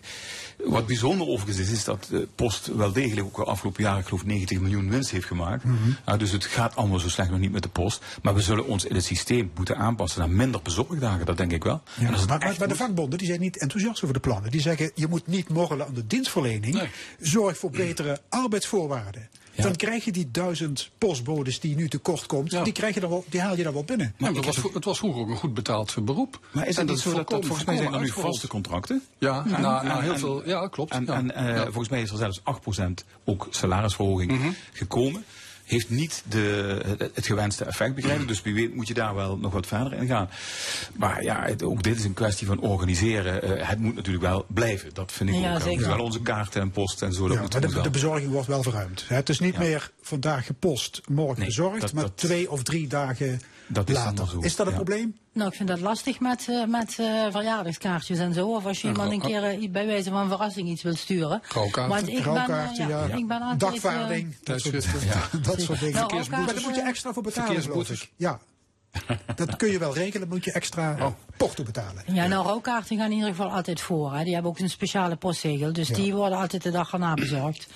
wat 0.63 0.85
bijzonder 0.85 1.27
overigens 1.27 1.67
is, 1.67 1.71
is 1.71 1.83
dat 1.83 2.07
de 2.09 2.27
Post 2.35 2.67
wel 2.67 2.91
degelijk 2.91 3.27
ook 3.27 3.35
de 3.35 3.43
afgelopen 3.43 3.83
jaren, 3.83 3.99
ik 3.99 4.05
geloof 4.05 4.25
90 4.25 4.59
miljoen 4.59 4.89
winst 4.89 5.11
heeft 5.11 5.25
gemaakt. 5.25 5.63
Ja, 6.05 6.17
dus 6.17 6.31
het 6.31 6.45
gaat 6.45 6.75
allemaal 6.75 6.99
zo 6.99 7.09
slecht 7.09 7.29
nog 7.29 7.39
niet 7.39 7.51
met 7.51 7.63
de 7.63 7.69
Post. 7.69 8.03
Maar 8.21 8.33
we 8.33 8.41
zullen 8.41 8.65
ons 8.65 8.85
in 8.85 8.95
het 8.95 9.03
systeem 9.03 9.51
moeten 9.55 9.77
aanpassen 9.77 10.19
naar 10.19 10.29
minder 10.29 10.61
bezorgdagen, 10.61 11.25
dat 11.25 11.37
denk 11.37 11.51
ik 11.51 11.63
wel. 11.63 11.81
Ja, 11.99 12.09
maar 12.27 12.67
de 12.67 12.75
vakbonden 12.75 13.17
die 13.17 13.27
zijn 13.27 13.39
niet 13.39 13.57
enthousiast 13.57 14.03
over 14.03 14.13
de 14.13 14.19
plannen. 14.19 14.51
Die 14.51 14.61
zeggen 14.61 14.91
je 14.95 15.07
moet 15.07 15.27
niet 15.27 15.49
morrelen 15.49 15.87
aan 15.87 15.93
de 15.93 16.07
dienstverlening. 16.07 16.89
Zorg 17.19 17.57
voor 17.57 17.71
betere 17.71 18.19
arbeidsvoorwaarden. 18.29 19.29
Dan 19.55 19.75
krijg 19.75 20.05
je 20.05 20.11
die 20.11 20.31
duizend 20.31 20.89
postbodes 20.97 21.59
die 21.59 21.75
nu 21.75 21.89
tekort 21.89 22.25
komt, 22.25 22.63
die, 22.63 22.73
krijg 22.73 22.93
je 22.93 22.99
dan 22.99 23.09
wel, 23.09 23.25
die 23.29 23.41
haal 23.41 23.57
je 23.57 23.63
dan 23.63 23.73
wel 23.73 23.83
binnen. 23.83 24.05
Ja, 24.17 24.31
maar 24.31 24.33
het, 24.43 24.45
was, 24.45 24.73
het 24.73 24.85
was 24.85 24.97
vroeger 24.97 25.21
ook 25.21 25.29
een 25.29 25.35
goed 25.37 25.53
betaald 25.53 25.95
beroep. 26.01 26.39
Maar 26.51 26.67
is 26.67 26.75
En 26.75 26.81
het 26.81 26.89
niet 26.89 26.99
zo 26.99 27.13
dat, 27.13 27.29
volgens 27.45 27.63
mij 27.65 27.77
zijn 27.77 27.93
er 27.93 27.99
nu 27.99 28.09
vaste 28.09 28.47
contracten? 28.47 29.01
Ja, 29.17 29.43
En- 29.45 29.51
na, 29.51 29.59
na 29.83 29.95
en- 29.97 30.01
heel 30.01 30.13
en- 30.13 30.19
veel. 30.19 30.47
Ja, 30.47 30.67
klopt. 30.67 30.91
En, 30.91 31.05
ja. 31.05 31.13
en 31.13 31.35
eh, 31.35 31.55
Ja. 31.55 31.63
volgens 31.63 31.89
mij 31.89 32.01
is 32.01 32.11
er 32.11 32.17
zelfs 32.17 32.39
8% 32.43 33.05
ook 33.23 33.47
salarisverhoging 33.49 34.31
Mhm. 34.31 34.49
gekomen. 34.73 35.23
Heeft 35.65 35.89
niet 35.89 36.23
de, 36.29 36.79
het, 36.85 37.11
het 37.15 37.25
gewenste 37.25 37.63
effect, 37.65 37.95
begrijp 37.95 38.19
ik. 38.21 38.27
Dus 38.27 38.41
wie 38.41 38.53
weet 38.53 38.75
moet 38.75 38.87
je 38.87 38.93
daar 38.93 39.15
wel 39.15 39.37
nog 39.37 39.53
wat 39.53 39.67
verder 39.67 39.93
in 39.93 40.07
gaan. 40.07 40.29
Maar 40.95 41.23
ja, 41.23 41.43
het- 41.45 41.63
ook 41.63 41.83
dit 41.83 41.97
is 41.97 42.03
een 42.03 42.13
kwestie 42.13 42.47
van 42.47 42.59
organiseren. 42.59 43.41
Eh, 43.41 43.69
het 43.69 43.79
moet 43.79 43.95
natuurlijk 43.95 44.23
wel 44.25 44.45
blijven. 44.47 44.89
Dat 44.93 45.11
vind 45.11 45.29
ik 45.29 45.35
Ja, 45.35 45.53
ook. 45.55 45.61
zeker. 45.61 45.81
Zowel 45.83 45.99
onze 46.03 46.21
kaarten 46.21 46.61
en 46.61 46.71
post 46.71 47.01
en 47.01 47.13
zo. 47.13 47.27
Dat 47.27 47.35
Ja, 47.35 47.41
moet, 47.41 47.51
maar 47.51 47.61
moet 47.61 47.69
de, 47.69 47.75
wel. 47.75 47.83
de 47.83 47.89
bezorging 47.89 48.31
wordt 48.31 48.47
wel 48.47 48.63
verruimd. 48.63 49.03
Het 49.07 49.29
is 49.29 49.39
niet 49.39 49.53
Ja. 49.53 49.59
meer 49.59 49.91
vandaag 50.01 50.45
gepost, 50.45 51.01
morgen 51.07 51.37
Nee, 51.37 51.47
bezorgd, 51.47 51.81
dat- 51.81 51.93
maar 51.93 52.03
dat- 52.03 52.17
twee 52.17 52.51
of 52.51 52.63
drie 52.63 52.87
dagen 52.87 53.41
Dat 53.67 53.89
is 53.89 53.95
dan 53.95 54.03
later. 54.03 54.27
zo, 54.27 54.39
Is 54.39 54.55
dat 54.55 54.65
een 54.65 54.71
ja. 54.71 54.77
probleem? 54.77 55.17
Nou, 55.33 55.49
ik 55.49 55.55
vind 55.55 55.69
dat 55.69 55.79
lastig 55.79 56.19
met, 56.19 56.45
eh, 56.49 56.65
met 56.65 56.95
eh, 56.99 57.25
verjaardagskaartjes 57.31 58.19
en 58.19 58.33
zo. 58.33 58.47
Of 58.55 58.65
als 58.65 58.81
je 58.81 58.87
iemand 58.87 59.11
een 59.11 59.21
keer 59.21 59.43
eh, 59.43 59.69
bij 59.69 59.85
wijze 59.85 60.09
van 60.09 60.27
verrassing 60.27 60.67
iets 60.69 60.81
wil 60.83 60.95
sturen. 60.95 61.41
Want 61.87 62.07
ik 62.07 62.23
ben, 62.23 62.33
ja, 62.33 62.69
ja. 62.87 63.03
ik 63.15 63.27
ben 63.27 63.41
altijd... 63.41 63.59
Dagvaarding, 63.59 64.35
dat 64.43 64.59
soort, 64.61 64.73
dat 65.45 65.61
soort 65.61 65.79
dingen. 65.79 65.93
Nou, 65.95 66.29
maar 66.29 66.45
daar 66.45 66.61
moet 66.61 66.75
je 66.75 66.81
extra 66.81 67.13
voor 67.13 67.23
betalen, 67.23 67.61
geloof 67.61 67.63
Verkeersboetes. 67.63 68.01
ik. 68.03 68.11
Ja. 68.15 68.39
Dat 69.35 69.55
kun 69.55 69.71
je 69.71 69.79
wel 69.79 69.93
regelen, 69.93 70.27
moet 70.27 70.43
je 70.43 70.51
extra 70.51 70.95
Oh. 70.99 71.07
porto 71.37 71.63
betalen. 71.63 72.03
Ja, 72.05 72.27
nou, 72.27 72.45
rouwkaarten 72.45 72.97
gaan 72.97 73.05
in 73.05 73.11
ieder 73.15 73.29
geval 73.29 73.49
altijd 73.51 73.81
voor. 73.81 74.13
Hè. 74.13 74.23
Die 74.23 74.33
hebben 74.33 74.51
ook 74.51 74.59
een 74.59 74.69
speciale 74.69 75.15
postzegel. 75.15 75.73
Dus 75.73 75.87
die 75.87 76.13
worden 76.13 76.37
altijd 76.37 76.63
de 76.63 76.71
dag 76.71 76.93
erna 76.93 77.13
bezorgd. 77.13 77.67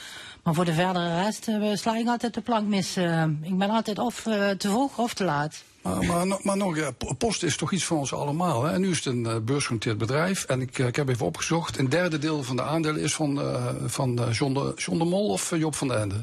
Maar 0.44 0.54
voor 0.54 0.66
de 0.66 0.74
verdere 0.74 1.22
rest 1.24 1.48
sla 1.74 1.98
ik 1.98 2.08
altijd 2.08 2.34
de 2.34 2.42
plank 2.42 2.68
mis. 2.68 2.96
eh. 2.96 3.24
ik 3.42 3.58
ben 3.58 3.70
altijd 3.70 4.00
of 4.00 4.22
te 4.22 4.56
vroeg 4.58 4.98
of 4.98 5.14
te 5.14 5.24
laat. 5.24 5.64
Maar, 5.82 6.04
maar, 6.06 6.28
nog- 6.28 6.44
maar 6.44 6.58
nog, 6.58 6.92
post 7.18 7.44
is 7.44 7.58
toch 7.58 7.72
iets 7.72 7.86
van 7.86 7.98
ons 7.98 8.14
allemaal. 8.14 8.64
Hè? 8.64 8.74
En 8.74 8.82
nu 8.82 8.90
is 8.90 8.96
het 8.98 9.06
een 9.06 9.26
eh, 9.26 9.38
beursgenoteerd 9.38 9.98
bedrijf. 9.98 10.44
En 10.44 10.62
ik, 10.62 10.80
eh, 10.80 10.88
ik 10.88 10.96
heb 10.96 11.10
even 11.10 11.26
opgezocht. 11.26 11.78
Een 11.78 11.90
derde 11.90 12.20
deel 12.20 12.44
van 12.44 12.56
de 12.56 12.62
aandelen 12.64 13.02
is 13.02 13.14
van, 13.14 13.42
eh, 13.42 13.66
van 13.86 14.30
John, 14.32 14.54
de, 14.54 14.74
John 14.76 14.98
de 14.98 15.06
Mol 15.06 15.28
of 15.30 15.54
Job 15.58 15.76
van 15.76 15.88
den 15.88 16.00
Ende. 16.02 16.16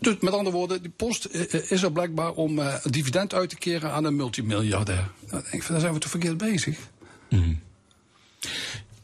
Dus 0.00 0.14
met 0.20 0.32
andere 0.32 0.56
woorden, 0.56 0.82
die 0.82 0.92
post 0.96 1.26
is 1.68 1.82
er 1.82 1.92
blijkbaar 1.92 2.30
om 2.30 2.58
eh, 2.58 2.74
een 2.82 2.90
dividend 2.90 3.34
uit 3.34 3.48
te 3.48 3.56
keren 3.56 3.92
aan 3.92 4.04
een 4.04 4.16
multimiljardair. 4.16 5.10
Nou, 5.30 5.42
ik, 5.50 5.62
van, 5.62 5.72
daar 5.72 5.80
zijn 5.80 5.94
we 5.94 6.00
toch 6.00 6.10
verkeerd 6.10 6.36
bezig? 6.38 6.78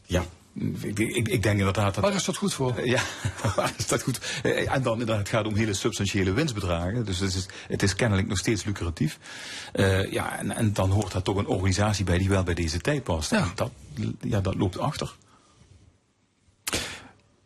Ja, 0.05 0.25
ik, 0.81 0.99
ik, 0.99 1.27
ik 1.27 1.43
denk 1.43 1.57
inderdaad 1.57 1.95
dat... 1.95 2.03
Waar 2.03 2.13
is 2.13 2.23
dat 2.23 2.37
goed 2.37 2.53
voor? 2.53 2.85
Ja, 2.85 3.01
waar 3.55 3.73
is 3.77 3.87
dat 3.87 4.01
goed? 4.03 4.19
Eh, 4.43 4.73
En 4.73 4.81
dan 4.81 4.91
inderdaad, 4.91 5.17
het 5.17 5.29
gaat 5.29 5.45
om 5.47 5.55
hele 5.55 5.73
substantiële 5.73 6.31
winstbedragen. 6.33 7.05
Dus 7.05 7.19
het 7.19 7.35
is, 7.35 7.45
het 7.67 7.83
is 7.83 7.95
kennelijk 7.95 8.27
nog 8.27 8.37
steeds 8.37 8.63
lucratief. 8.63 9.17
Eh, 9.73 10.11
ja, 10.11 10.37
en, 10.39 10.51
en 10.55 10.73
dan 10.73 10.89
hoort 10.91 11.11
daar 11.11 11.21
toch 11.21 11.35
een 11.37 11.47
organisatie 11.47 12.05
bij 12.05 12.17
die 12.17 12.29
wel 12.29 12.43
bij 12.43 12.53
deze 12.53 12.79
tijd 12.79 13.03
past. 13.03 13.31
En 13.31 13.51
dat, 13.55 13.71
ja, 14.21 14.41
dat 14.41 14.55
loopt 14.55 14.77
achter. 14.77 15.15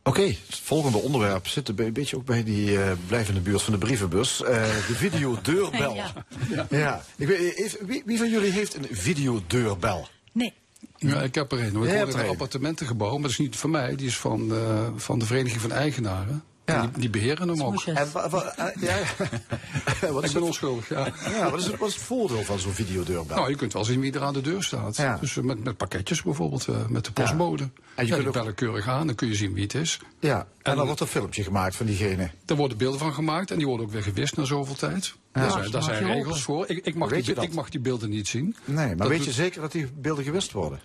Oké, 0.05 0.21
het 0.21 0.59
volgende 0.63 0.97
onderwerp 0.97 1.47
zit 1.47 1.69
een 1.69 1.75
be- 1.75 1.91
beetje 1.91 2.15
ook 2.17 2.25
bij 2.25 2.43
die 2.43 2.81
eh 2.83 2.91
blijvende 3.07 3.39
buurt 3.39 3.61
van 3.61 3.73
de 3.73 3.79
brievenbus. 3.79 4.43
Eh, 4.43 4.49
de 4.87 4.95
videodeurbel. 4.95 5.95
Ja. 6.49 6.67
ja. 6.69 7.03
Ik 7.15 7.27
weet, 7.27 7.77
wie, 7.85 8.03
wie 8.05 8.17
van 8.17 8.29
jullie 8.29 8.51
heeft 8.51 8.75
een 8.75 8.87
videodeurbel? 8.91 10.07
Nee. 10.31 10.53
Ja, 11.09 11.21
ik 11.21 11.35
heb 11.35 11.51
er 11.51 11.59
een. 11.59 11.75
er 11.75 12.13
een 12.13 12.19
een. 12.19 12.27
appartementengebouw, 12.27 13.11
maar 13.11 13.21
dat 13.21 13.31
is 13.31 13.37
niet 13.37 13.55
van 13.55 13.69
mij. 13.69 13.95
Die 13.95 14.07
is 14.07 14.17
van, 14.17 14.53
eh, 14.53 14.87
van 14.95 15.19
de 15.19 15.25
Vereniging 15.25 15.61
van 15.61 15.71
Eigenaren. 15.71 16.43
En 16.65 16.81
Die, 16.81 16.99
die 16.99 17.09
beheren 17.09 17.47
hem 17.47 17.63
ook. 17.63 17.81
En 17.83 18.11
wa- 18.11 18.29
wa- 18.29 18.53
eh, 18.57 18.81
ja, 18.81 18.95
ja. 20.01 20.11
wat 20.11 20.23
is 20.23 20.29
ik 20.29 20.33
ben 20.33 20.41
het- 20.41 20.41
onschuldig, 20.41 20.89
ja. 20.89 21.07
Ja, 21.29 21.49
wat 21.49 21.59
is, 21.59 21.65
het, 21.65 21.77
wat 21.77 21.87
is 21.89 21.95
het 21.95 22.03
voordeel 22.03 22.43
van 22.43 22.59
zo'n 22.59 22.71
videodeurbel? 22.73 23.35
Nou, 23.35 23.49
je 23.49 23.55
kunt 23.55 23.73
wel 23.73 23.83
zien 23.85 23.99
wie 23.99 24.11
er 24.13 24.21
aan 24.21 24.33
de 24.33 24.41
deur 24.41 24.63
staat. 24.63 24.95
Ja. 24.97 25.17
Dus 25.21 25.37
eh, 25.37 25.43
met, 25.43 25.63
met 25.63 25.77
pakketjes 25.77 26.21
bijvoorbeeld, 26.21 26.67
eh, 26.67 26.85
met 26.87 27.05
de 27.05 27.11
postbode. 27.11 27.63
En 27.63 27.71
En 27.95 28.05
je 28.07 28.13
kunt 28.13 28.27
ook- 28.27 28.33
bellen 28.33 28.53
keurig 28.55 28.87
aan, 28.87 29.05
dan 29.07 29.15
kun 29.15 29.27
je 29.27 29.35
zien 29.35 29.53
wie 29.53 29.63
het 29.63 29.73
is. 29.73 29.99
ja, 30.19 30.37
en, 30.39 30.45
En- 30.61 30.75
dan 30.75 30.85
wordt 30.85 30.99
er 30.99 31.05
een 31.05 31.11
filmpje 31.11 31.43
gemaakt 31.43 31.75
van 31.75 31.85
diegene. 31.85 32.29
Er 32.45 32.55
worden 32.55 32.77
beelden 32.77 32.99
van 32.99 33.13
gemaakt 33.13 33.51
en 33.51 33.57
die 33.57 33.67
worden 33.67 33.85
ook 33.85 33.91
weer 33.91 34.03
gewist 34.03 34.37
na 34.37 34.43
zoveel 34.43 34.75
tijd. 34.75 35.13
daar 35.31 35.51
zijn, 35.51 35.71
daar 35.71 35.83
zijn 35.83 36.05
regels 36.05 36.41
voor. 36.41 36.65
Ik, 36.69 36.85
ik, 36.85 36.95
mag 36.95 37.09
die, 37.09 37.33
ik 37.41 37.53
mag 37.53 37.69
die 37.69 37.79
beelden 37.79 38.09
niet 38.09 38.27
zien. 38.27 38.55
Nee, 38.65 38.75
maar 38.87 38.97
Dat 38.97 39.07
weet 39.07 39.17
doet- 39.17 39.25
je 39.27 39.33
zeker 39.33 39.61
dat 39.61 39.71
die 39.71 39.87
beelden 39.97 40.23
gewist 40.23 40.51
worden? 40.51 40.79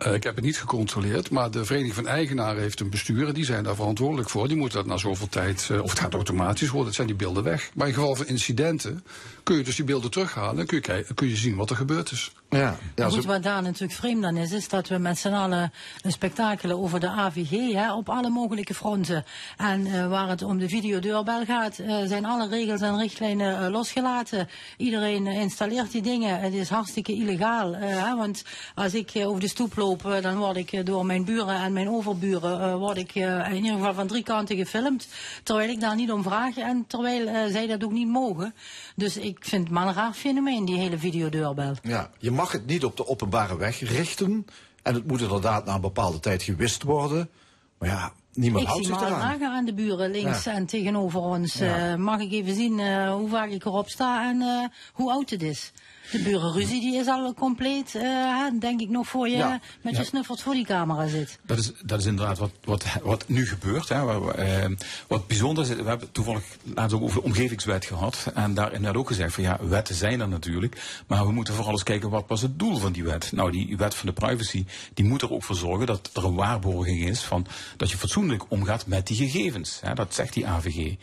Eh, 0.00 0.14
ik 0.14 0.22
heb 0.22 0.34
het 0.34 0.44
niet 0.44 0.58
gecontroleerd, 0.58 1.30
maar 1.30 1.50
de 1.50 1.64
Vereniging 1.64 1.94
van 1.94 2.06
Eigenaren 2.06 2.62
heeft 2.62 2.80
een 2.80 2.90
bestuur 2.90 3.28
en 3.28 3.34
die 3.34 3.44
zijn 3.44 3.64
daar 3.64 3.74
verantwoordelijk 3.74 4.30
voor. 4.30 4.48
Die 4.48 4.56
moeten 4.56 4.78
dat 4.78 4.86
na 4.86 4.96
zoveel 4.96 5.28
tijd, 5.28 5.68
eh, 5.70 5.82
of 5.82 5.90
het 5.90 5.98
gaat 5.98 6.14
automatisch 6.14 6.68
worden, 6.68 6.86
het 6.86 6.94
zijn 6.94 7.06
die 7.06 7.16
beelden 7.16 7.42
weg. 7.42 7.70
Maar 7.74 7.86
in 7.86 7.94
geval 7.94 8.14
van 8.14 8.26
incidenten 8.26 9.04
kun 9.42 9.56
je 9.56 9.62
dus 9.64 9.76
die 9.76 9.84
beelden 9.84 10.10
terughalen 10.10 10.58
en 10.60 10.66
kun 10.66 10.76
je, 10.76 10.82
kijken, 10.82 11.14
kun 11.14 11.28
je 11.28 11.36
zien 11.36 11.56
wat 11.56 11.70
er 11.70 11.76
gebeurd 11.76 12.10
is. 12.10 12.32
Ja, 12.50 12.76
ja 12.94 13.08
goed, 13.08 13.24
wat 13.24 13.42
daar 13.42 13.62
natuurlijk 13.62 13.92
vreemd 13.92 14.24
aan 14.24 14.36
is, 14.36 14.52
is 14.52 14.68
dat 14.68 14.88
we 14.88 14.98
met 14.98 15.18
z'n 15.18 15.28
allen 15.32 15.72
een 16.02 16.12
spektakel 16.12 16.70
over 16.70 17.00
de 17.00 17.08
AVG 17.08 17.72
hè, 17.72 17.92
op 17.94 18.08
alle 18.08 18.28
mogelijke 18.30 18.74
fronten. 18.74 19.24
En 19.56 19.86
eh, 19.86 20.08
waar 20.08 20.28
het 20.28 20.42
om 20.42 20.58
de 20.58 20.68
videodeurbel 20.68 21.44
gaat, 21.44 21.78
eh, 21.78 21.96
zijn 22.04 22.24
alle 22.24 22.48
regels 22.48 22.80
en 22.80 22.98
richtlijnen 22.98 23.64
eh, 23.64 23.70
losgelaten. 23.70 24.48
Iedereen 24.76 25.26
installeert 25.26 25.92
die 25.92 26.02
dingen. 26.02 26.40
Het 26.40 26.52
is 26.52 26.68
hartstikke 26.68 27.12
illegaal. 27.12 27.74
eh, 27.74 28.04
hè, 28.04 28.16
want 28.16 28.44
als 28.74 28.94
ik 28.94 29.10
over 29.16 29.40
de 29.40 29.48
stoep 29.48 29.76
loop, 29.76 30.18
dan 30.22 30.36
word 30.38 30.56
ik 30.56 30.86
door 30.86 31.06
mijn 31.06 31.24
buren 31.24 31.54
en 31.54 31.72
mijn 31.72 31.88
overburen 31.88 32.60
eh, 32.60 32.74
word 32.76 32.96
ik 32.96 33.14
in 33.14 33.54
ieder 33.54 33.72
geval 33.72 33.94
van 33.94 34.06
drie 34.06 34.22
kanten 34.22 34.56
gefilmd. 34.56 35.08
Terwijl 35.42 35.70
ik 35.70 35.80
daar 35.80 35.94
niet 35.96 36.10
om 36.10 36.22
vraag 36.22 36.56
en 36.56 36.84
terwijl 36.86 37.26
eh, 37.26 37.52
zij 37.52 37.66
dat 37.66 37.84
ook 37.84 37.92
niet 37.92 38.08
mogen. 38.08 38.54
Dus 38.96 39.16
ik 39.16 39.29
vind 39.40 39.62
het 39.64 39.72
maar 39.72 39.86
een 39.86 39.94
raar 39.94 40.12
fenomeen, 40.12 40.64
die 40.64 40.78
hele 40.78 40.98
videodeurbel. 40.98 41.74
ja, 41.82 42.10
je 42.18 42.30
mag 42.30 42.52
het 42.52 42.66
niet 42.66 42.84
op 42.84 42.96
de 42.96 43.06
openbare 43.08 43.56
weg 43.56 43.80
richten. 43.80 44.46
En 44.82 44.94
het 44.94 45.06
moet 45.06 45.20
inderdaad 45.20 45.64
na 45.64 45.74
een 45.74 45.80
bepaalde 45.80 46.20
tijd 46.20 46.42
gewist 46.42 46.82
worden. 46.82 47.30
Maar 47.78 47.88
ja, 47.88 48.12
niemand 48.32 48.62
Ik 48.62 48.68
houdt 48.68 48.84
zie 48.84 48.94
zich 48.94 49.02
maar 49.02 49.12
eraan. 49.12 49.28
vragen 49.28 49.54
aan 49.54 49.64
de 49.64 49.74
buren 49.74 50.10
links 50.10 50.44
Ja. 50.44 50.52
en 50.52 50.66
tegenover 50.66 51.20
ons. 51.20 51.54
Ja. 51.54 51.90
Eh, 51.92 51.94
mag 51.98 52.20
ik 52.20 52.32
even 52.32 52.54
zien 52.54 52.78
eh, 52.80 53.12
hoe 53.12 53.28
vaak 53.28 53.50
ik 53.50 53.64
erop 53.64 53.88
sta 53.88 54.28
en 54.28 54.40
eh, 54.42 54.64
hoe 54.92 55.10
oud 55.10 55.30
het 55.30 55.42
is? 55.42 55.72
De 56.10 56.18
burenruzie 56.22 56.80
die 56.80 56.96
is 56.96 57.06
al 57.06 57.34
compleet, 57.34 57.94
eh, 57.94 58.44
denk 58.60 58.80
ik 58.80 58.88
nog 58.88 59.08
voor 59.08 59.28
je 59.28 59.36
Ja. 59.36 59.60
met 59.82 59.92
je 59.92 59.98
Ja. 60.02 60.04
snuffert 60.06 60.40
voor 60.42 60.54
die 60.54 60.64
camera 60.64 61.06
zit. 61.06 61.38
Dat 61.46 61.58
is, 61.58 61.72
dat 61.84 62.00
is 62.00 62.06
inderdaad 62.06 62.38
wat, 62.38 62.50
wat, 62.64 62.84
wat 63.02 63.28
nu 63.28 63.46
gebeurt. 63.46 63.88
Hè. 63.88 64.20
We, 64.20 64.32
eh, 64.32 64.70
wat 65.08 65.26
bijzonder 65.26 65.64
is, 65.64 65.70
we 65.76 65.88
hebben 65.88 66.12
toevallig 66.12 66.42
laatst 66.74 66.96
ook 66.96 67.02
over 67.02 67.16
de 67.20 67.22
omgevingswet 67.26 67.84
gehad. 67.84 68.30
En 68.34 68.54
daarin 68.54 68.82
werd 68.82 68.96
ook 68.96 69.06
gezegd 69.08 69.34
van 69.34 69.42
ja, 69.44 69.58
wetten 69.60 69.94
zijn 69.94 70.20
er 70.20 70.28
natuurlijk. 70.28 71.02
Maar 71.06 71.26
we 71.26 71.32
moeten 71.32 71.54
vooral 71.54 71.72
eens 71.72 71.82
kijken 71.82 72.10
wat 72.10 72.24
was 72.28 72.42
het 72.42 72.58
doel 72.58 72.76
van 72.76 72.92
die 72.92 73.04
wet. 73.04 73.32
Nou, 73.32 73.50
die 73.50 73.76
wet 73.76 73.94
van 73.94 74.06
de 74.06 74.12
privacy, 74.14 74.64
die 74.94 75.04
moet 75.04 75.22
er 75.22 75.32
ook 75.32 75.42
voor 75.42 75.56
zorgen 75.56 75.86
dat 75.86 76.10
er 76.14 76.24
een 76.24 76.34
waarborging 76.34 77.04
is 77.08 77.20
van 77.20 77.46
dat 77.76 77.90
je 77.90 77.96
fatsoenlijk 77.96 78.44
omgaat 78.48 78.86
met 78.86 79.06
die 79.06 79.16
gegevens. 79.16 79.78
Hè. 79.84 79.94
Dat 79.94 80.14
zegt 80.14 80.32
die 80.32 80.46
AVG. 80.46 80.94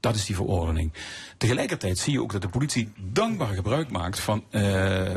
Dat 0.00 0.14
is 0.14 0.26
die 0.26 0.36
verordening. 0.36 0.92
Tegelijkertijd 1.36 1.98
zie 1.98 2.12
je 2.12 2.22
ook 2.22 2.32
dat 2.32 2.42
de 2.42 2.48
politie 2.48 2.92
dankbaar 2.96 3.54
gebruik 3.54 3.90
maakt 3.90 4.20
van 4.20 4.44
eh, 4.50 4.62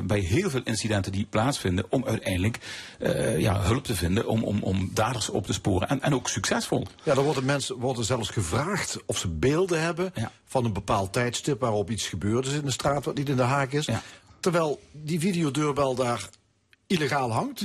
bij 0.04 0.20
heel 0.20 0.50
veel 0.50 0.62
incidenten 0.64 1.12
die 1.12 1.28
plaatsvinden 1.30 1.86
om 1.90 2.06
uiteindelijk 2.06 2.60
eh, 3.00 3.40
ja, 3.40 3.62
hulp 3.62 3.84
te 3.84 3.96
vinden 3.96 4.28
om, 4.28 4.44
om, 4.44 4.64
om 4.64 4.90
daders 4.94 5.30
op 5.30 5.46
te 5.46 5.54
sporen. 5.54 5.90
En, 5.90 6.02
en 6.02 6.14
ook 6.14 6.30
succesvol. 6.30 6.88
Ja, 7.04 7.16
er 7.16 7.24
worden 7.24 7.46
mensen 7.46 7.76
worden 7.76 8.06
zelfs 8.06 8.30
gevraagd 8.30 8.98
of 9.06 9.18
ze 9.18 9.28
beelden 9.28 9.82
hebben 9.82 10.14
van 10.46 10.66
een 10.66 10.74
bepaald 10.74 11.14
tijdstip 11.14 11.60
waarop 11.60 11.90
iets 11.90 12.08
gebeurd 12.08 12.46
is 12.46 12.54
in 12.54 12.66
de 12.66 12.72
straat 12.72 13.06
wat 13.06 13.16
niet 13.16 13.30
in 13.30 13.36
de 13.36 13.42
haak 13.42 13.72
is. 13.72 13.90
Terwijl 14.40 14.82
die 14.92 15.20
videodeurbel 15.20 15.96
daar 15.96 16.30
illegaal 16.88 17.32
hangt. 17.32 17.64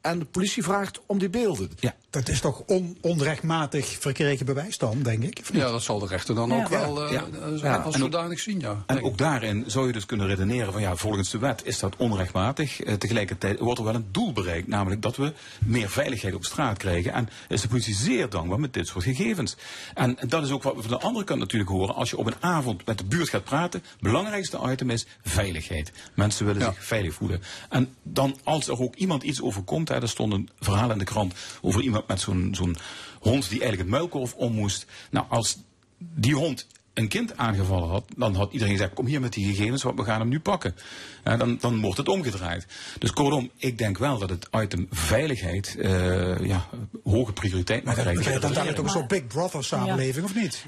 En 0.00 0.18
de 0.18 0.24
politie 0.24 0.62
vraagt 0.62 1.00
om 1.06 1.18
die 1.18 1.30
beelden. 1.30 1.70
Ja. 1.80 1.94
Dat 2.10 2.28
is 2.28 2.40
toch 2.40 2.62
on- 2.66 2.98
onrechtmatig 3.00 3.96
verkregen 4.00 4.46
bewijs 4.46 4.78
dan, 4.78 5.02
denk 5.02 5.22
ik? 5.24 5.40
Ja, 5.52 5.70
dat 5.70 5.82
zal 5.82 5.98
de 5.98 6.06
rechter 6.06 6.34
dan 6.34 6.52
ook 6.52 6.68
wel 6.68 7.04
eh, 7.04 7.12
Ja. 7.12 7.24
eh, 7.42 7.60
Ja. 7.62 7.76
als 7.76 7.94
En 7.94 8.02
ook- 8.02 8.12
zodanig 8.12 8.40
zien, 8.40 8.60
ja. 8.60 8.82
En 8.86 9.02
ook 9.02 9.18
daarin 9.18 9.64
zou 9.66 9.86
je 9.86 9.92
dus 9.92 10.06
kunnen 10.06 10.26
redeneren 10.26 10.72
van 10.72 10.80
ja, 10.82 10.96
volgens 10.96 11.30
de 11.30 11.38
wet 11.38 11.62
is 11.64 11.78
dat 11.78 11.96
onrechtmatig. 11.96 12.80
Eh, 12.82 12.94
tegelijkertijd 12.94 13.58
wordt 13.58 13.78
er 13.78 13.84
wel 13.84 13.94
een 13.94 14.06
doel 14.10 14.32
bereikt, 14.32 14.68
namelijk 14.68 15.02
dat 15.02 15.16
we 15.16 15.32
meer 15.64 15.90
veiligheid 15.90 16.34
op 16.34 16.44
straat 16.44 16.78
krijgen. 16.78 17.12
En 17.12 17.28
is 17.48 17.60
de 17.60 17.68
politie 17.68 17.94
zeer 17.94 18.28
dankbaar 18.30 18.60
met 18.60 18.72
dit 18.74 18.86
soort 18.86 19.04
gegevens. 19.04 19.56
En 19.94 20.16
dat 20.26 20.44
is 20.44 20.50
ook 20.50 20.62
wat 20.62 20.74
we 20.74 20.80
van 20.80 20.90
de 20.90 20.98
andere 21.00 21.24
kant 21.24 21.40
natuurlijk 21.40 21.70
horen. 21.70 21.94
Als 21.94 22.10
je 22.10 22.16
op 22.18 22.26
een 22.26 22.36
avond 22.42 22.86
met 22.86 22.98
de 22.98 23.04
buurt 23.04 23.28
gaat 23.28 23.44
praten, 23.44 23.80
het 23.90 24.00
belangrijkste 24.00 24.58
item 24.70 24.90
is 24.90 25.06
veiligheid. 25.24 25.92
Mensen 26.14 26.46
willen 26.46 26.62
zich 26.62 26.84
veilig 26.84 27.14
voelen. 27.14 27.42
En 27.68 27.94
dan 28.02 28.36
als 28.44 28.68
er 28.68 28.80
ook 28.80 28.94
iemand 28.94 29.22
iets 29.22 29.42
overkomt, 29.42 29.88
hè, 29.88 29.94
er 29.94 30.08
stond 30.08 30.32
een 30.32 30.48
verhaal 30.60 30.90
in 30.90 30.98
de 30.98 31.04
krant 31.04 31.34
over 31.60 31.80
iemand 31.82 31.96
met 32.06 32.20
zo'n 32.20 32.76
hond 33.20 33.48
die 33.48 33.60
eigenlijk 33.60 33.90
het 33.90 33.98
muilkorf 33.98 34.34
om 34.34 34.52
moest. 34.52 34.86
Nou, 35.10 35.26
als 35.28 35.58
die 35.98 36.34
hond 36.34 36.66
een 36.98 37.08
kind 37.08 37.36
aangevallen 37.36 37.88
had, 37.88 38.04
dan 38.16 38.34
had 38.34 38.52
iedereen 38.52 38.74
gezegd: 38.74 38.94
Kom 38.94 39.06
hier 39.06 39.20
met 39.20 39.32
die 39.32 39.54
gegevens, 39.54 39.82
want 39.82 39.98
we 39.98 40.04
gaan 40.04 40.20
hem 40.20 40.28
nu 40.28 40.40
pakken. 40.40 40.74
Ja, 41.24 41.36
dan, 41.36 41.58
dan 41.60 41.80
wordt 41.80 41.96
het 41.96 42.08
omgedraaid. 42.08 42.66
Dus 42.98 43.10
kortom, 43.12 43.50
ik 43.56 43.78
denk 43.78 43.98
wel 43.98 44.18
dat 44.18 44.30
het 44.30 44.48
item 44.50 44.86
veiligheid 44.90 45.76
eh, 45.78 46.46
ja, 46.46 46.66
hoge 47.04 47.32
prioriteit 47.32 47.84
mag 47.84 47.94
krijgen. 47.94 48.20
krijgen 48.20 48.42
dan 48.42 48.52
dadelijk 48.52 48.78
ook 48.78 48.84
een 48.84 48.90
soort 48.90 49.08
Big 49.08 49.26
Brother 49.26 49.64
samenleving, 49.64 50.24
of 50.24 50.34
niet? 50.34 50.64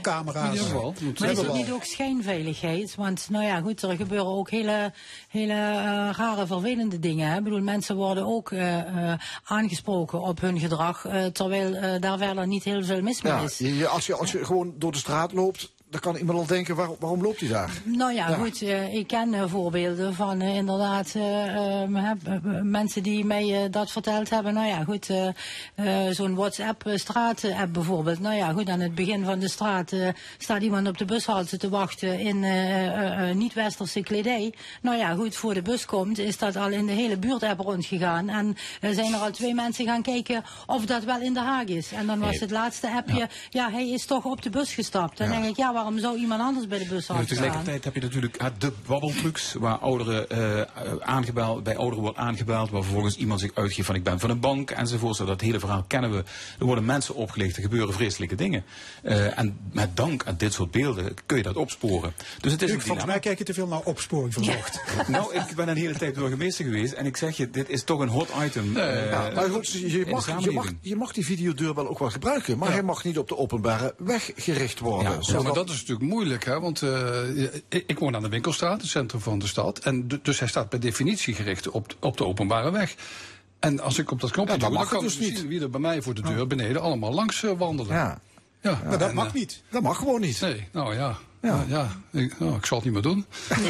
Camera's. 0.00 0.44
In 0.44 0.52
ieder 0.52 0.66
geval. 0.66 0.94
Maar 1.00 1.12
is 1.12 1.36
hebben 1.36 1.44
het 1.44 1.54
niet 1.54 1.70
ook 1.70 1.84
schijnveiligheid? 1.84 2.94
Want 2.94 3.26
nou 3.30 3.44
ja, 3.44 3.60
goed, 3.60 3.82
er 3.82 3.96
gebeuren 3.96 4.26
ook 4.26 4.50
hele, 4.50 4.92
hele 5.28 5.52
eh, 5.52 6.10
rare, 6.16 6.46
vervelende 6.46 6.98
dingen. 6.98 7.28
Hè? 7.28 7.36
Ik 7.36 7.44
bedoel, 7.44 7.60
mensen 7.60 7.96
worden 7.96 8.26
ook 8.26 8.50
eh, 8.50 8.78
eh, 9.12 9.18
aangesproken 9.44 10.20
op 10.20 10.40
hun 10.40 10.58
gedrag, 10.58 11.04
eh, 11.06 11.24
terwijl 11.24 11.74
eh, 11.74 12.00
daar 12.00 12.18
verder 12.18 12.46
niet 12.46 12.64
heel 12.64 12.84
veel 12.84 13.02
mis 13.02 13.22
mee 13.22 13.32
Ja, 13.32 13.40
is. 13.40 13.86
als, 13.86 14.06
je, 14.06 14.14
als 14.14 14.32
je 14.32 14.44
gewoon 14.44 14.74
door 14.76 14.92
de 14.92 14.98
straat 14.98 15.32
loopt, 15.32 15.61
dan 15.92 16.00
kan 16.00 16.16
iemand 16.16 16.38
al 16.38 16.46
denken, 16.46 16.74
waar- 16.76 16.88
waarom 16.98 17.22
loopt 17.22 17.40
hij 17.40 17.48
daar? 17.48 17.70
Nou 17.84 18.12
ja, 18.12 18.28
Ja. 18.28 18.34
goed, 18.34 18.62
eh, 18.62 18.94
ik 18.94 19.06
ken 19.06 19.34
eh, 19.34 19.42
voorbeelden 19.46 20.14
van 20.14 20.40
eh, 20.40 20.56
inderdaad 20.56 21.12
eh, 21.14 21.46
ehm, 21.82 21.96
eh, 21.96 22.10
eh, 22.24 22.38
mensen 22.62 23.02
die 23.02 23.24
mij 23.24 23.62
eh, 23.64 23.70
dat 23.70 23.90
verteld 23.90 24.30
hebben. 24.30 24.54
Nou 24.54 24.66
ja, 24.66 24.84
goed, 24.84 25.10
eh, 25.10 25.28
eh, 25.74 26.14
zo'n 26.14 26.34
WhatsApp-straat-app 26.34 27.72
bijvoorbeeld. 27.72 28.20
Nou 28.20 28.34
ja, 28.34 28.52
goed, 28.52 28.68
aan 28.68 28.80
het 28.80 28.94
begin 28.94 29.24
van 29.24 29.38
de 29.38 29.48
straat 29.48 29.92
eh, 29.92 30.08
staat 30.38 30.62
iemand 30.62 30.88
op 30.88 30.98
de 30.98 31.04
bushalte 31.04 31.56
te 31.56 31.68
wachten 31.68 32.18
in 32.18 32.44
eh, 32.44 32.86
eh, 32.86 33.30
eh, 33.30 33.36
niet-westerse 33.36 34.00
kledij. 34.02 34.52
Nou 34.82 34.96
ja, 34.98 35.14
goed, 35.14 35.36
voor 35.36 35.54
de 35.54 35.62
bus 35.62 35.84
komt, 35.86 36.18
is 36.18 36.38
dat 36.38 36.56
al 36.56 36.68
in 36.70 36.86
de 36.86 36.92
hele 36.92 37.16
buurt-app 37.16 37.60
rondgegaan. 37.60 38.28
En 38.28 38.56
zijn 38.94 39.12
er 39.14 39.20
al 39.20 39.30
twee 39.30 39.54
mensen 39.54 39.84
gaan 39.86 40.02
kijken 40.02 40.44
of 40.66 40.86
dat 40.86 41.04
wel 41.04 41.20
in 41.20 41.34
de 41.34 41.40
Haag 41.40 41.64
is. 41.64 41.92
En 41.92 42.06
dan 42.06 42.18
was 42.18 42.40
het 42.40 42.50
laatste 42.50 42.90
appje, 42.90 43.28
ja. 43.50 43.70
hij 43.70 43.88
is 43.88 44.06
toch 44.06 44.24
op 44.24 44.42
de 44.42 44.50
bus 44.50 44.74
gestapt. 44.74 45.18
Dan 45.18 45.26
Ja. 45.26 45.32
denk 45.32 45.44
ik, 45.44 45.56
ja, 45.56 45.72
waarom 45.82 46.00
zou 46.00 46.18
iemand 46.18 46.40
anders 46.40 46.66
bij 46.66 46.78
de 46.78 46.84
bus 46.84 47.06
Ja, 47.06 47.14
staan? 47.14 47.24
tegelijkertijd 47.26 47.84
heb 47.84 47.94
je 47.94 48.00
natuurlijk 48.00 48.40
ja, 48.40 48.52
de 48.58 48.72
babbeltrucs 48.86 49.52
waar 49.52 49.78
ouderen 49.78 50.30
eh, 50.30 50.62
aangebeld, 51.00 51.62
bij 51.62 51.76
ouderen 51.76 52.02
wordt 52.02 52.18
aangebeld, 52.18 52.70
waar 52.70 52.82
vervolgens 52.82 53.16
iemand 53.16 53.40
zich 53.40 53.50
uitgeeft 53.54 53.86
van 53.86 53.94
ik 53.96 54.02
ben 54.02 54.20
van 54.20 54.30
een 54.30 54.40
bank 54.40 54.70
enzovoort. 54.70 55.16
Zo, 55.16 55.24
Dat 55.24 55.40
hele 55.40 55.58
verhaal 55.60 55.84
kennen 55.86 56.10
we. 56.10 56.24
Er 56.58 56.64
worden 56.66 56.84
mensen 56.84 57.14
opgelicht, 57.14 57.56
er 57.56 57.62
gebeuren 57.62 57.94
vreselijke 57.94 58.34
dingen. 58.34 58.64
Eh, 59.02 59.38
en 59.38 59.58
met 59.72 59.96
dank 59.96 60.24
aan 60.26 60.34
dit 60.38 60.52
soort 60.52 60.70
beelden 60.70 61.14
kun 61.26 61.36
je 61.36 61.42
dat 61.42 61.56
opsporen. 61.56 62.12
Dus 62.40 62.52
het 62.52 62.62
is 62.62 62.72
volgens 62.72 63.04
mij 63.06 63.18
kijk 63.18 63.38
je 63.38 63.44
te 63.44 63.54
veel 63.54 63.66
naar 63.66 63.80
opsporing 63.84 64.32
verzocht. 64.32 64.80
Nou, 65.08 65.34
ik 65.34 65.54
ben 65.56 65.68
een 65.68 65.76
hele 65.76 65.94
tijd 65.98 66.14
burgemeester 66.14 66.64
geweest 66.64 66.92
en 66.92 67.06
ik 67.06 67.16
zeg 67.16 67.36
je, 67.36 67.50
dit 67.50 67.68
is 67.68 67.84
toch 67.84 68.00
een 68.00 68.08
hot 68.08 68.28
item. 68.44 68.76
eh, 68.76 69.10
Ja, 69.10 69.30
maar 69.34 69.50
goed, 69.50 69.70
je, 69.70 69.80
mag, 69.82 69.90
je, 69.92 70.04
mag, 70.10 70.22
samenleving. 70.24 70.78
je 70.80 70.96
mag 70.96 71.12
die 71.12 71.24
videodeurbel 71.24 71.88
ook 71.88 71.98
wel 71.98 72.10
gebruiken, 72.10 72.58
maar 72.58 72.72
hij 72.72 72.82
mag 72.82 73.04
niet 73.04 73.18
op 73.18 73.28
de 73.28 73.36
openbare 73.38 73.94
weg 73.98 74.30
gericht 74.36 74.78
worden. 74.78 75.12
Ja, 75.12 75.22
Zodat- 75.22 75.42
maar 75.42 75.52
dat 75.52 75.70
is 75.72 75.80
natuurlijk 75.80 76.08
moeilijk, 76.10 76.44
hè? 76.44 76.60
want 76.60 76.82
eh, 76.82 77.44
ik, 77.68 77.98
woon 77.98 78.14
aan 78.16 78.22
de 78.22 78.28
winkelstraat, 78.28 78.80
het 78.80 78.90
centrum 78.90 79.20
van 79.20 79.38
de 79.38 79.46
stad. 79.46 79.78
En 79.78 80.08
dus 80.22 80.38
hij 80.38 80.48
staat 80.48 80.68
per 80.68 80.80
definitie 80.80 81.34
gericht 81.34 81.68
op, 81.70 81.88
de- 81.88 81.94
op 82.00 82.16
de 82.16 82.24
openbare 82.26 82.70
weg. 82.70 82.94
En 83.58 83.80
als 83.80 83.98
ik 83.98 84.10
op 84.10 84.20
dat 84.20 84.30
knopje 84.30 84.52
Ja, 84.52 84.58
dat 84.58 84.68
doe, 84.68 84.78
mag 84.78 84.88
dan 84.90 84.98
kan 84.98 85.08
ik 85.08 85.16
dus 85.18 85.26
niet. 85.28 85.38
zien 85.38 85.48
wie 85.48 85.60
er 85.60 85.70
bij 85.70 85.80
mij 85.80 86.02
voor 86.02 86.14
de 86.14 86.22
deur 86.22 86.46
beneden 86.46 86.82
allemaal 86.82 87.12
langs 87.14 87.42
eh, 87.42 87.50
wandelen. 87.58 87.94
Ja. 87.96 88.20
Ja, 88.60 88.80
Maar 88.86 88.98
dat 88.98 89.08
en, 89.08 89.14
mag 89.14 89.26
eh, 89.26 89.32
niet. 89.32 89.62
Dat 89.70 89.82
mag 89.82 89.98
gewoon 89.98 90.20
niet. 90.20 90.40
Nee, 90.40 90.68
nou 90.72 90.94
ja. 90.94 91.18
Ja, 91.42 91.64
ja 91.68 91.88
ik, 92.10 92.38
nou, 92.38 92.56
ik 92.56 92.66
zal 92.66 92.76
het 92.76 92.84
niet 92.86 92.94
meer 92.94 93.02
doen. 93.02 93.24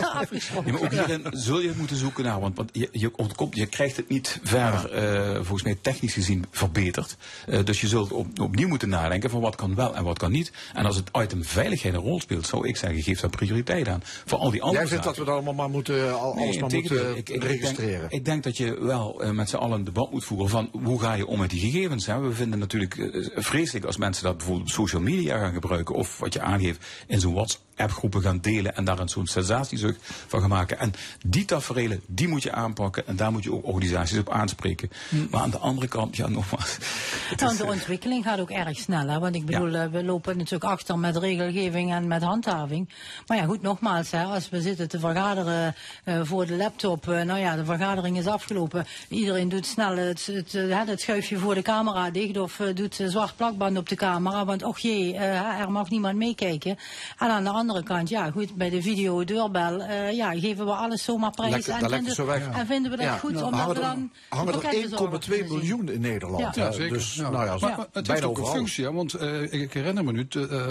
Ja, 0.00 0.24
maar 0.72 0.80
ook 0.82 0.90
hierin 0.90 1.26
zul 1.30 1.60
je 1.60 1.72
moeten 1.76 1.96
zoeken 1.96 2.24
naar, 2.24 2.40
want, 2.40 2.56
want 2.56 2.70
je, 2.72 2.88
je, 2.92 3.16
ontkomt, 3.16 3.56
je 3.56 3.66
krijgt 3.66 3.96
het 3.96 4.08
niet 4.08 4.40
verder, 4.42 4.90
eh, 4.92 5.34
volgens 5.34 5.62
mij 5.62 5.78
technisch 5.80 6.12
gezien, 6.12 6.44
verbeterd. 6.50 7.16
Eh, 7.46 7.64
dus 7.64 7.80
je 7.80 7.88
zult 7.88 8.12
op, 8.12 8.38
opnieuw 8.40 8.68
moeten 8.68 8.88
nadenken 8.88 9.30
van 9.30 9.40
wat 9.40 9.54
kan 9.56 9.74
wel 9.74 9.94
en 9.96 10.04
wat 10.04 10.18
kan 10.18 10.30
niet. 10.32 10.52
En 10.74 10.86
als 10.86 10.96
het 10.96 11.08
item 11.18 11.44
veiligheid 11.44 11.94
een 11.94 12.00
rol 12.00 12.20
speelt, 12.20 12.46
zou 12.46 12.68
ik 12.68 12.76
zeggen, 12.76 13.02
geef 13.02 13.20
daar 13.20 13.30
prioriteit 13.30 13.88
aan. 13.88 14.02
Voor 14.24 14.38
al 14.38 14.50
die 14.50 14.60
andere 14.62 14.80
Jij 14.80 14.88
vindt 14.90 15.04
dat 15.04 15.16
we 15.16 15.24
dat 15.24 15.34
allemaal 15.34 15.54
maar 15.54 15.70
moeten, 15.70 16.18
al- 16.20 16.36
alles 16.36 16.58
maar 16.58 16.70
moeten 16.72 17.10
Ik- 17.16 17.28
ik- 17.28 17.28
ik 17.36 17.42
registreren? 17.44 18.00
denk, 18.00 18.12
ik 18.12 18.24
denk 18.24 18.42
dat 18.42 18.56
je 18.56 18.80
wel 18.80 19.22
eh, 19.22 19.30
met 19.30 19.48
z'n 19.48 19.56
allen 19.56 19.78
een 19.78 19.84
debat 19.84 20.10
moet 20.12 20.24
voeren 20.24 20.48
van 20.48 20.68
hoe 20.84 21.00
ga 21.00 21.12
je 21.14 21.26
om 21.26 21.38
met 21.38 21.50
die 21.50 21.60
gegevens. 21.60 22.06
Hè? 22.06 22.20
We 22.20 22.32
vinden 22.32 22.58
natuurlijk 22.58 22.96
eh, 22.98 23.28
vreselijk 23.34 23.84
als 23.84 23.96
mensen 23.96 24.24
dat 24.24 24.36
bijvoorbeeld 24.36 24.68
op 24.68 24.74
social 24.74 25.02
media 25.02 25.38
gaan 25.38 25.52
gebruiken. 25.52 25.94
Of 25.94 26.18
wat 26.18 26.32
je 26.32 26.40
aangeeft 26.40 26.86
in 27.06 27.20
zo'n 27.22 27.50
WhatsApp-groepen 27.82 28.22
gaan 28.22 28.40
delen 28.40 28.76
en 28.76 28.84
daar 28.84 28.98
een 28.98 29.08
zo'n 29.08 29.26
sensatiezucht 29.26 29.98
van 30.26 30.40
gaan 30.40 30.48
maken. 30.48 30.78
En 30.78 30.92
die 31.26 31.44
taferelen, 31.44 32.00
die 32.06 32.28
moet 32.28 32.42
je 32.42 32.52
aanpakken 32.52 33.06
en 33.06 33.16
daar 33.16 33.32
moet 33.32 33.42
je 33.42 33.52
ook 33.52 33.66
organisaties 33.66 34.18
op 34.18 34.30
aanspreken. 34.30 34.90
Maar 35.30 35.40
aan 35.40 35.50
de 35.50 35.58
andere 35.58 35.88
kant, 35.88 36.16
ja 36.16 36.28
nogmaals. 36.28 36.78
Nou, 37.36 37.56
de 37.56 37.62
eh, 37.62 37.70
ontwikkeling 37.70 38.24
gaat 38.24 38.40
ook 38.40 38.50
erg 38.50 38.78
snel. 38.78 39.08
Hè? 39.08 39.18
Want 39.18 39.34
ik 39.34 39.46
bedoel, 39.46 39.74
eh, 39.74 39.86
we 39.86 40.04
lopen 40.04 40.36
natuurlijk 40.36 40.64
achter 40.64 40.98
met 40.98 41.16
regelgeving 41.16 41.92
en 41.92 42.06
met 42.06 42.22
handhaving. 42.22 42.88
Maar 43.26 43.36
ja, 43.36 43.44
goed, 43.44 43.62
nogmaals, 43.62 44.10
hè, 44.10 44.24
als 44.24 44.48
we 44.48 44.60
zitten 44.60 44.88
te 44.88 44.98
vergaderen 44.98 45.74
eh, 46.04 46.20
voor 46.22 46.46
de 46.46 46.56
laptop. 46.56 47.06
nou 47.06 47.38
ja, 47.38 47.56
de 47.56 47.64
vergadering 47.64 48.18
is 48.18 48.26
afgelopen. 48.26 48.86
Iedereen 49.08 49.48
doet 49.48 49.66
snel 49.66 49.96
het, 49.96 50.26
het, 50.26 50.52
het 50.88 51.00
schuifje 51.00 51.38
voor 51.38 51.54
de 51.54 51.62
camera 51.62 52.10
dicht. 52.10 52.38
Of 52.38 52.60
doet 52.74 53.00
zwart 53.06 53.36
plakband 53.36 53.76
op 53.76 53.88
de 53.88 53.96
camera. 53.96 54.44
Want 54.44 54.62
och 54.62 54.78
jee, 54.78 55.14
er 55.16 55.70
mag 55.70 55.90
niemand 55.90 56.16
meekijken. 56.16 56.78
En 57.18 57.28
aan 57.28 57.44
de 57.44 57.50
andere 57.50 57.71
kant, 57.82 58.08
ja 58.08 58.30
goed, 58.30 58.54
bij 58.54 58.70
de 58.70 58.82
video 58.82 59.24
deurbel. 59.24 59.80
eh, 59.82 60.12
ja, 60.12 60.30
geven 60.38 60.64
we 60.64 60.72
alles 60.72 61.04
zomaar 61.04 61.30
prijs. 61.30 61.50
Lekker- 61.52 61.72
en, 61.82 61.90
vinden, 61.90 62.14
zo 62.14 62.26
weg. 62.26 62.48
en 62.48 62.66
vinden 62.66 62.90
we 62.90 62.96
dat 62.96 63.06
Ja. 63.06 63.16
goed, 63.16 63.32
Nou, 63.32 63.44
omdat 63.44 63.60
hangen 63.60 63.74
we 63.74 63.80
dan... 63.80 64.10
hangen 64.28 64.52
er 64.54 64.60
pakketbezorgers 64.60 65.26
1,2 65.28 65.44
miljoen 65.48 65.88
in 65.88 66.00
Nederland. 66.00 66.54
Ja. 66.54 66.72
zeker. 66.72 66.92
Dus, 66.92 67.14
Ja. 67.14 67.30
nou 67.30 67.44
ja, 67.44 67.56
maar, 67.60 67.76
maar 67.76 67.86
het 67.92 68.06
heeft 68.06 68.22
ook 68.22 68.38
een 68.38 68.46
functie, 68.46 68.84
hè, 68.84 68.92
want 68.92 69.14
eh, 69.14 69.52
ik, 69.52 69.72
herinner 69.72 70.04
me 70.04 70.12
nu, 70.12 70.26
eh, 70.30 70.70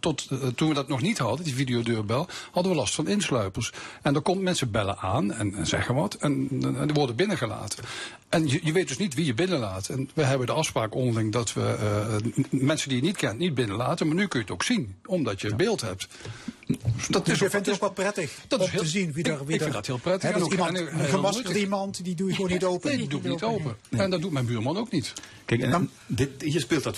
tot, 0.00 0.28
toen 0.54 0.68
we 0.68 0.74
dat 0.74 0.88
nog 0.88 1.00
niet 1.00 1.18
hadden, 1.18 1.44
die 1.44 1.54
videodeurbel, 1.54 2.26
hadden 2.52 2.72
we 2.72 2.78
last 2.78 2.94
van 2.94 3.08
insluipers. 3.08 3.72
En 4.02 4.12
dan 4.12 4.22
komt 4.22 4.40
mensen 4.42 4.70
bellen 4.70 4.98
aan 4.98 5.32
en, 5.32 5.54
en 5.54 5.66
zeggen 5.66 5.94
wat, 5.94 6.14
en, 6.14 6.48
en 6.50 6.86
die 6.86 6.94
worden 6.94 7.16
binnengelaten. 7.16 7.84
En 8.32 8.48
je, 8.48 8.60
je 8.62 8.72
weet 8.72 8.88
dus 8.88 8.96
niet 8.96 9.14
wie 9.14 9.24
je 9.24 9.34
binnenlaat. 9.34 9.88
En 9.88 10.10
we 10.14 10.22
hebben 10.22 10.46
de 10.46 10.52
afspraak 10.52 10.94
onderling 10.94 11.32
dat 11.32 11.52
we 11.52 11.60
eh, 11.80 12.32
mensen 12.50 12.88
die 12.88 12.98
je 12.98 13.04
niet 13.04 13.16
kent 13.16 13.38
niet 13.38 13.54
binnenlaten, 13.54 14.06
maar 14.06 14.16
nu 14.16 14.26
kun 14.26 14.38
je 14.38 14.44
het 14.44 14.54
ook 14.54 14.62
zien, 14.62 14.94
omdat 15.06 15.40
je 15.40 15.54
beeld 15.54 15.80
hebt. 15.80 16.06
Dat 17.08 17.26
Dus 17.26 17.38
je 17.38 17.44
ook- 17.44 17.50
vindt 17.50 17.66
het 17.66 17.74
ook 17.74 17.80
wel 17.80 17.92
prettig 17.92 18.38
dat 18.48 18.58
om 18.58 18.64
is 18.66 18.70
heel- 18.72 18.80
te 18.80 18.86
zien 18.88 19.12
wie 19.12 19.24
er... 19.24 19.32
ik- 19.40 19.46
Wie 19.46 19.54
ik 19.54 19.60
vind 19.62 19.72
dat 19.74 19.86
heel 19.86 19.98
prettig. 19.98 20.32
Dat 20.32 20.42
ook- 20.42 20.50
iemand, 20.52 20.76
en- 20.76 20.88
en 20.88 20.98
een 20.98 21.04
gemaskerde 21.04 21.30
gelukkig. 21.32 21.56
iemand, 21.62 22.04
die 22.04 22.14
doe 22.14 22.28
je 22.28 22.34
gewoon 22.34 22.50
niet 22.50 22.64
open. 22.64 22.88
Nee, 22.88 22.98
die 22.98 23.08
doe 23.08 23.20
ik 23.20 23.26
niet 23.26 23.42
open. 23.42 23.76
En 23.90 24.10
dat 24.10 24.20
doet 24.20 24.30
mijn 24.32 24.46
buurman 24.46 24.76
ook 24.76 24.90
niet. 24.90 25.12
Kijk, 25.44 25.62
en 25.62 25.90
dit, 26.06 26.42
hier 26.42 26.60
speelt 26.60 26.82
dat 26.82 26.96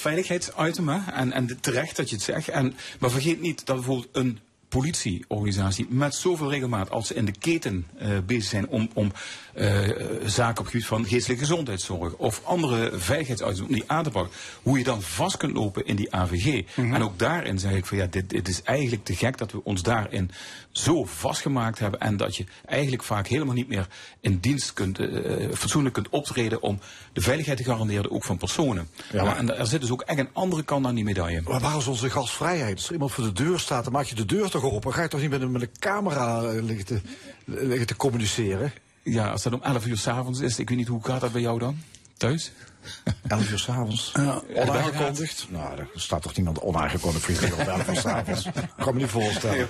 hè? 0.89 1.13
En, 1.13 1.33
en 1.33 1.59
terecht 1.61 1.97
dat 1.97 2.09
je 2.09 2.15
het 2.15 2.25
zegt. 2.25 2.49
En, 2.49 2.75
maar 2.99 3.11
vergeet 3.11 3.41
niet 3.41 3.67
dat 3.67 3.77
bijvoorbeeld 3.77 4.09
een 4.13 4.39
politieorganisatie 4.81 5.87
met 5.89 6.15
zoveel 6.15 6.51
regelmaat 6.51 6.91
als 6.91 7.07
ze 7.07 7.15
in 7.15 7.25
de 7.25 7.39
keten 7.39 7.87
eh, 7.99 8.09
bezig 8.27 8.45
zijn 8.45 8.69
om, 8.69 8.91
om 8.95 9.13
eh, 9.55 9.81
zaken 10.25 10.59
op 10.59 10.65
het 10.65 10.67
gebied 10.67 10.87
van 10.87 11.07
geestelijke 11.07 11.45
gezondheidszorg 11.45 12.15
of 12.15 12.41
andere 12.45 12.99
veiligheidsitems 12.99 13.61
om 13.61 13.75
die 13.75 13.85
aan 13.87 14.05
te 14.05 14.11
pakken, 14.11 14.33
hoe 14.63 14.79
je 14.79 14.85
dan 14.85 15.03
vast 15.03 15.37
kunt 15.37 15.53
lopen 15.53 15.87
in 15.87 15.97
die 15.97 16.15
AVG. 16.15 16.63
En 16.77 17.03
ook 17.03 17.19
daarin 17.19 17.59
zeg 17.59 17.73
ik 17.73 17.87
van 17.87 17.99
ja, 17.99 18.07
dit, 18.07 18.31
dit 18.31 18.49
is 18.49 18.63
eigenlijk 18.63 19.05
te 19.05 19.17
gek 19.17 19.39
dat 19.39 19.53
we 19.53 19.65
ons 19.65 19.83
daarin 19.83 20.31
zo 20.71 21.05
vastgemaakt 21.05 21.79
hebben 21.79 22.01
en 22.01 22.17
dat 22.17 22.37
je 22.37 22.45
eigenlijk 22.67 23.03
vaak 23.03 23.27
helemaal 23.27 23.55
niet 23.55 23.69
meer 23.69 23.89
in 24.21 24.39
dienst 24.39 24.73
kunt, 24.73 24.99
eh, 24.99 25.49
fatsoenlijk 25.55 25.95
kunt 25.95 26.09
optreden 26.09 26.63
om 26.63 26.79
de 27.13 27.21
veiligheid 27.21 27.59
te 27.59 27.65
garanderen, 27.65 28.11
ook 28.11 28.25
van 28.25 28.37
personen. 28.37 28.89
Ja. 29.13 29.25
Maar, 29.25 29.37
en 29.37 29.59
er 29.59 29.67
zit 29.67 29.81
dus 29.81 29.91
ook 29.91 30.03
echt 30.03 30.19
een 30.19 30.29
andere 30.33 30.63
kant 30.63 30.87
aan 30.87 30.95
die 30.95 31.05
medaille. 31.05 31.43
Maar 31.45 31.61
waar 31.61 31.77
is 31.77 31.87
onze 31.87 32.11
gastvrijheid? 32.11 32.77
Als 32.77 32.87
er 32.87 32.93
iemand 32.93 33.13
voor 33.13 33.25
de 33.25 33.33
deur 33.33 33.59
staat, 33.59 33.85
dan 33.85 33.93
maak 33.93 34.05
je 34.05 34.15
de 34.15 34.25
deur 34.25 34.51
toch 34.51 34.64
open. 34.73 34.93
Ga 34.93 35.03
je 35.03 35.09
toch 35.09 35.21
niet 35.21 35.31
met 35.31 35.41
een, 35.41 35.51
met 35.51 35.63
een 35.63 35.79
camera 35.79 36.43
eh, 36.43 36.63
liggen 36.63 36.87
te, 36.87 37.01
liggen 37.45 37.87
te 37.87 37.97
communiceren? 37.97 38.73
Ja, 39.03 39.31
als 39.31 39.43
dat 39.43 39.53
om 39.53 39.63
11 39.63 39.87
uur 39.87 39.99
s'avonds 39.99 40.41
is, 40.41 40.59
ik 40.59 40.69
weet 40.69 40.79
niet 40.79 40.89
hoe 40.89 41.05
gaat 41.05 41.21
dat 41.21 41.33
bij 41.33 41.41
jou 41.41 41.59
dan? 41.59 41.79
Thuis? 42.17 42.53
11 43.29 43.51
uur 43.51 43.59
s'avonds? 43.59 44.13
Ja. 44.15 44.43
Onaangekondigd? 44.55 45.47
Nou, 45.51 45.79
er 45.79 45.89
staat 45.95 46.23
toch 46.23 46.37
niemand 46.37 46.61
onaangekondigd 46.61 47.25
voor 47.25 47.49
je 47.49 47.53
op 47.53 47.59
11 47.59 47.89
uur 47.89 47.97
s'avonds? 47.97 48.47
Ik 48.47 48.53
kan 48.77 48.95
me 48.95 49.01
niet 49.01 49.11
voorstellen. 49.11 49.69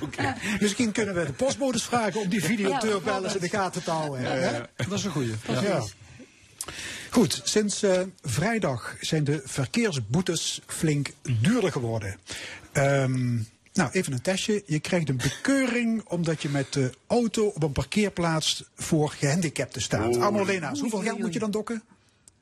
Misschien 0.61 0.93
kunnen 0.93 1.15
we 1.15 1.25
de 1.25 1.33
postbodes 1.33 1.83
vragen 1.83 2.21
om 2.21 2.29
die 2.29 2.45
videodeurbellen 2.45 3.35
in 3.35 3.41
de 3.41 3.49
gaten 3.49 3.85
te 3.85 3.91
houden. 3.91 4.69
Dat 4.77 4.93
is 4.93 5.05
een 5.05 5.11
goeie. 5.11 5.35
Ja. 5.49 5.83
Goed, 7.15 7.41
sinds 7.45 7.83
eh, 7.83 8.01
vrijdag 8.23 8.97
zijn 9.01 9.25
de 9.25 9.43
verkeersboetes 9.45 10.61
flink 10.67 11.11
duurder 11.23 11.73
geworden. 11.73 12.19
Ehm, 12.73 13.39
nou, 13.75 13.91
even 13.93 14.13
een 14.13 14.21
testje. 14.23 14.63
Je 14.67 14.79
krijgt 14.81 15.09
een 15.09 15.17
bekeuring 15.17 16.03
omdat 16.09 16.43
je 16.43 16.49
met 16.49 16.73
de 16.73 16.93
auto 17.07 17.47
op 17.47 17.63
een 17.63 17.73
parkeerplaats 17.73 18.65
voor 18.75 19.11
gehandicapten 19.11 19.83
staat. 19.83 20.17
Arno 20.17 20.45
Lena's, 20.45 20.81
hoeveel 20.81 21.01
geld 21.01 21.19
moet 21.19 21.33
je 21.33 21.39
dan 21.39 21.51
dokken? 21.51 21.83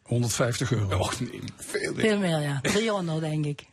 150 0.02 0.72
euro. 0.72 0.98
Och 0.98 1.20
nee, 1.20 1.40
veel 1.56 1.94
Veel 1.94 2.18
meer, 2.18 2.40
ja. 2.40 2.60
300, 2.72 3.20
denk 3.20 3.44
ik. 3.44 3.66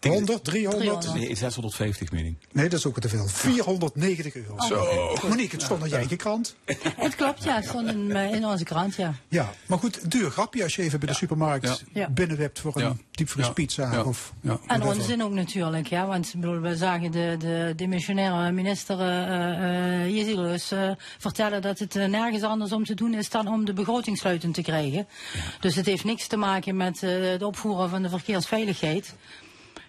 100, 0.00 0.44
300? 0.44 1.00
300. 1.00 1.14
Nee, 1.14 1.34
650 1.36 2.10
meen 2.12 2.26
ik. 2.26 2.34
Nee, 2.52 2.68
dat 2.68 2.78
is 2.78 2.86
ook 2.86 3.00
te 3.00 3.08
veel. 3.08 3.26
490 3.26 4.34
euro. 4.34 4.56
Zo. 4.58 5.28
Monique, 5.28 5.50
het 5.56 5.62
stond 5.62 5.82
in 5.84 5.88
je 5.88 5.96
eigen 5.96 6.16
krant. 6.16 6.54
Het 6.96 7.14
klopt, 7.14 7.44
ja. 7.44 7.54
Het 7.54 7.64
stond 7.64 7.88
in, 7.88 8.16
eh, 8.16 8.32
in 8.34 8.46
onze 8.46 8.64
krant, 8.64 8.94
ja. 8.96 9.14
Ja, 9.28 9.52
maar 9.66 9.78
goed, 9.78 10.10
duur 10.10 10.30
grapje 10.30 10.62
als 10.62 10.76
je 10.76 10.82
even 10.82 10.98
bij 10.98 11.08
de 11.08 11.14
supermarkt 11.14 11.84
Ja. 11.92 12.08
binnenwipt 12.10 12.60
voor 12.60 12.76
een 12.76 12.82
Ja. 12.82 12.96
diepvriespizza 13.10 13.92
Ja. 13.92 14.02
of 14.02 14.32
Ja. 14.40 14.58
En 14.66 14.82
onzin 14.82 15.22
ook 15.22 15.32
natuurlijk, 15.32 15.86
ja. 15.86 16.06
Want 16.06 16.32
bedoel, 16.36 16.60
we 16.60 16.76
zagen 16.76 17.10
de, 17.10 17.34
de 17.38 17.72
demissionaire 17.76 18.52
minister 18.52 18.98
uh, 19.00 20.16
Jezielus 20.16 20.70
eh, 20.70 20.90
vertellen 21.18 21.62
dat 21.62 21.78
het 21.78 21.94
nergens 21.94 22.42
anders 22.42 22.72
om 22.72 22.84
te 22.84 22.94
doen 22.94 23.14
is 23.14 23.30
dan 23.30 23.48
om 23.48 23.64
de 23.64 23.72
begroting 23.72 24.18
sluitend 24.18 24.54
te 24.54 24.62
krijgen. 24.62 25.06
Dus 25.60 25.74
het 25.74 25.86
heeft 25.86 26.04
niks 26.04 26.26
te 26.26 26.36
maken 26.36 26.76
met 26.76 27.02
eh, 27.02 27.10
het 27.30 27.42
opvoeren 27.42 27.88
van 27.88 28.02
de 28.02 28.08
verkeersveiligheid. 28.08 29.14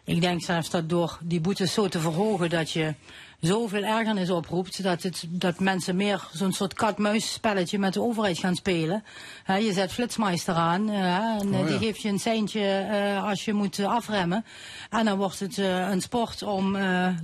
Ik 0.06 0.22
denk 0.22 0.44
zelfs 0.44 0.70
dat 0.70 0.90
door 0.90 1.20
die 1.22 1.42
boetes 1.42 1.74
zo 1.74 1.88
te 1.88 2.00
verhogen 2.00 2.50
dat 2.50 2.72
je 2.72 2.94
zoveel 3.40 3.84
ergernis 3.84 4.30
oproept 4.30 4.84
dat, 4.84 5.04
het, 5.04 5.26
dat 5.30 5.60
mensen 5.60 5.96
meer 5.96 6.28
zo'n 6.32 6.54
soort 6.54 6.74
kat-muis 6.74 7.34
spelletje 7.34 7.80
met 7.80 7.94
de 7.94 8.02
overheid 8.02 8.38
gaan 8.38 8.56
spelen. 8.56 9.04
Je 9.46 9.74
zet 9.74 9.92
flitsmeister 9.92 10.54
aan 10.54 10.90
eh, 10.90 11.16
en 11.16 11.54
Oh, 11.54 11.60
ja. 11.60 11.66
die 11.66 11.78
geeft 11.78 12.02
je 12.02 12.10
een 12.10 12.20
seintje 12.20 12.62
eh, 12.62 13.24
als 13.24 13.46
je 13.46 13.54
moet 13.54 13.80
afremmen. 13.80 14.46
En 14.90 15.06
dan 15.06 15.18
wordt 15.18 15.40
het 15.40 15.58
eh, 15.58 15.90
een 15.90 16.02
sport 16.02 16.44
om 16.44 16.78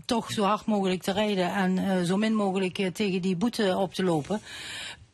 toch 0.05 0.31
zo 0.31 0.43
hard 0.43 0.65
mogelijk 0.65 1.01
te 1.01 1.11
rijden 1.11 1.53
en 1.53 2.05
zo 2.05 2.17
min 2.17 2.35
mogelijk 2.35 2.89
tegen 2.93 3.21
die 3.21 3.35
boete 3.35 3.77
op 3.77 3.93
te 3.93 4.03
lopen. 4.03 4.41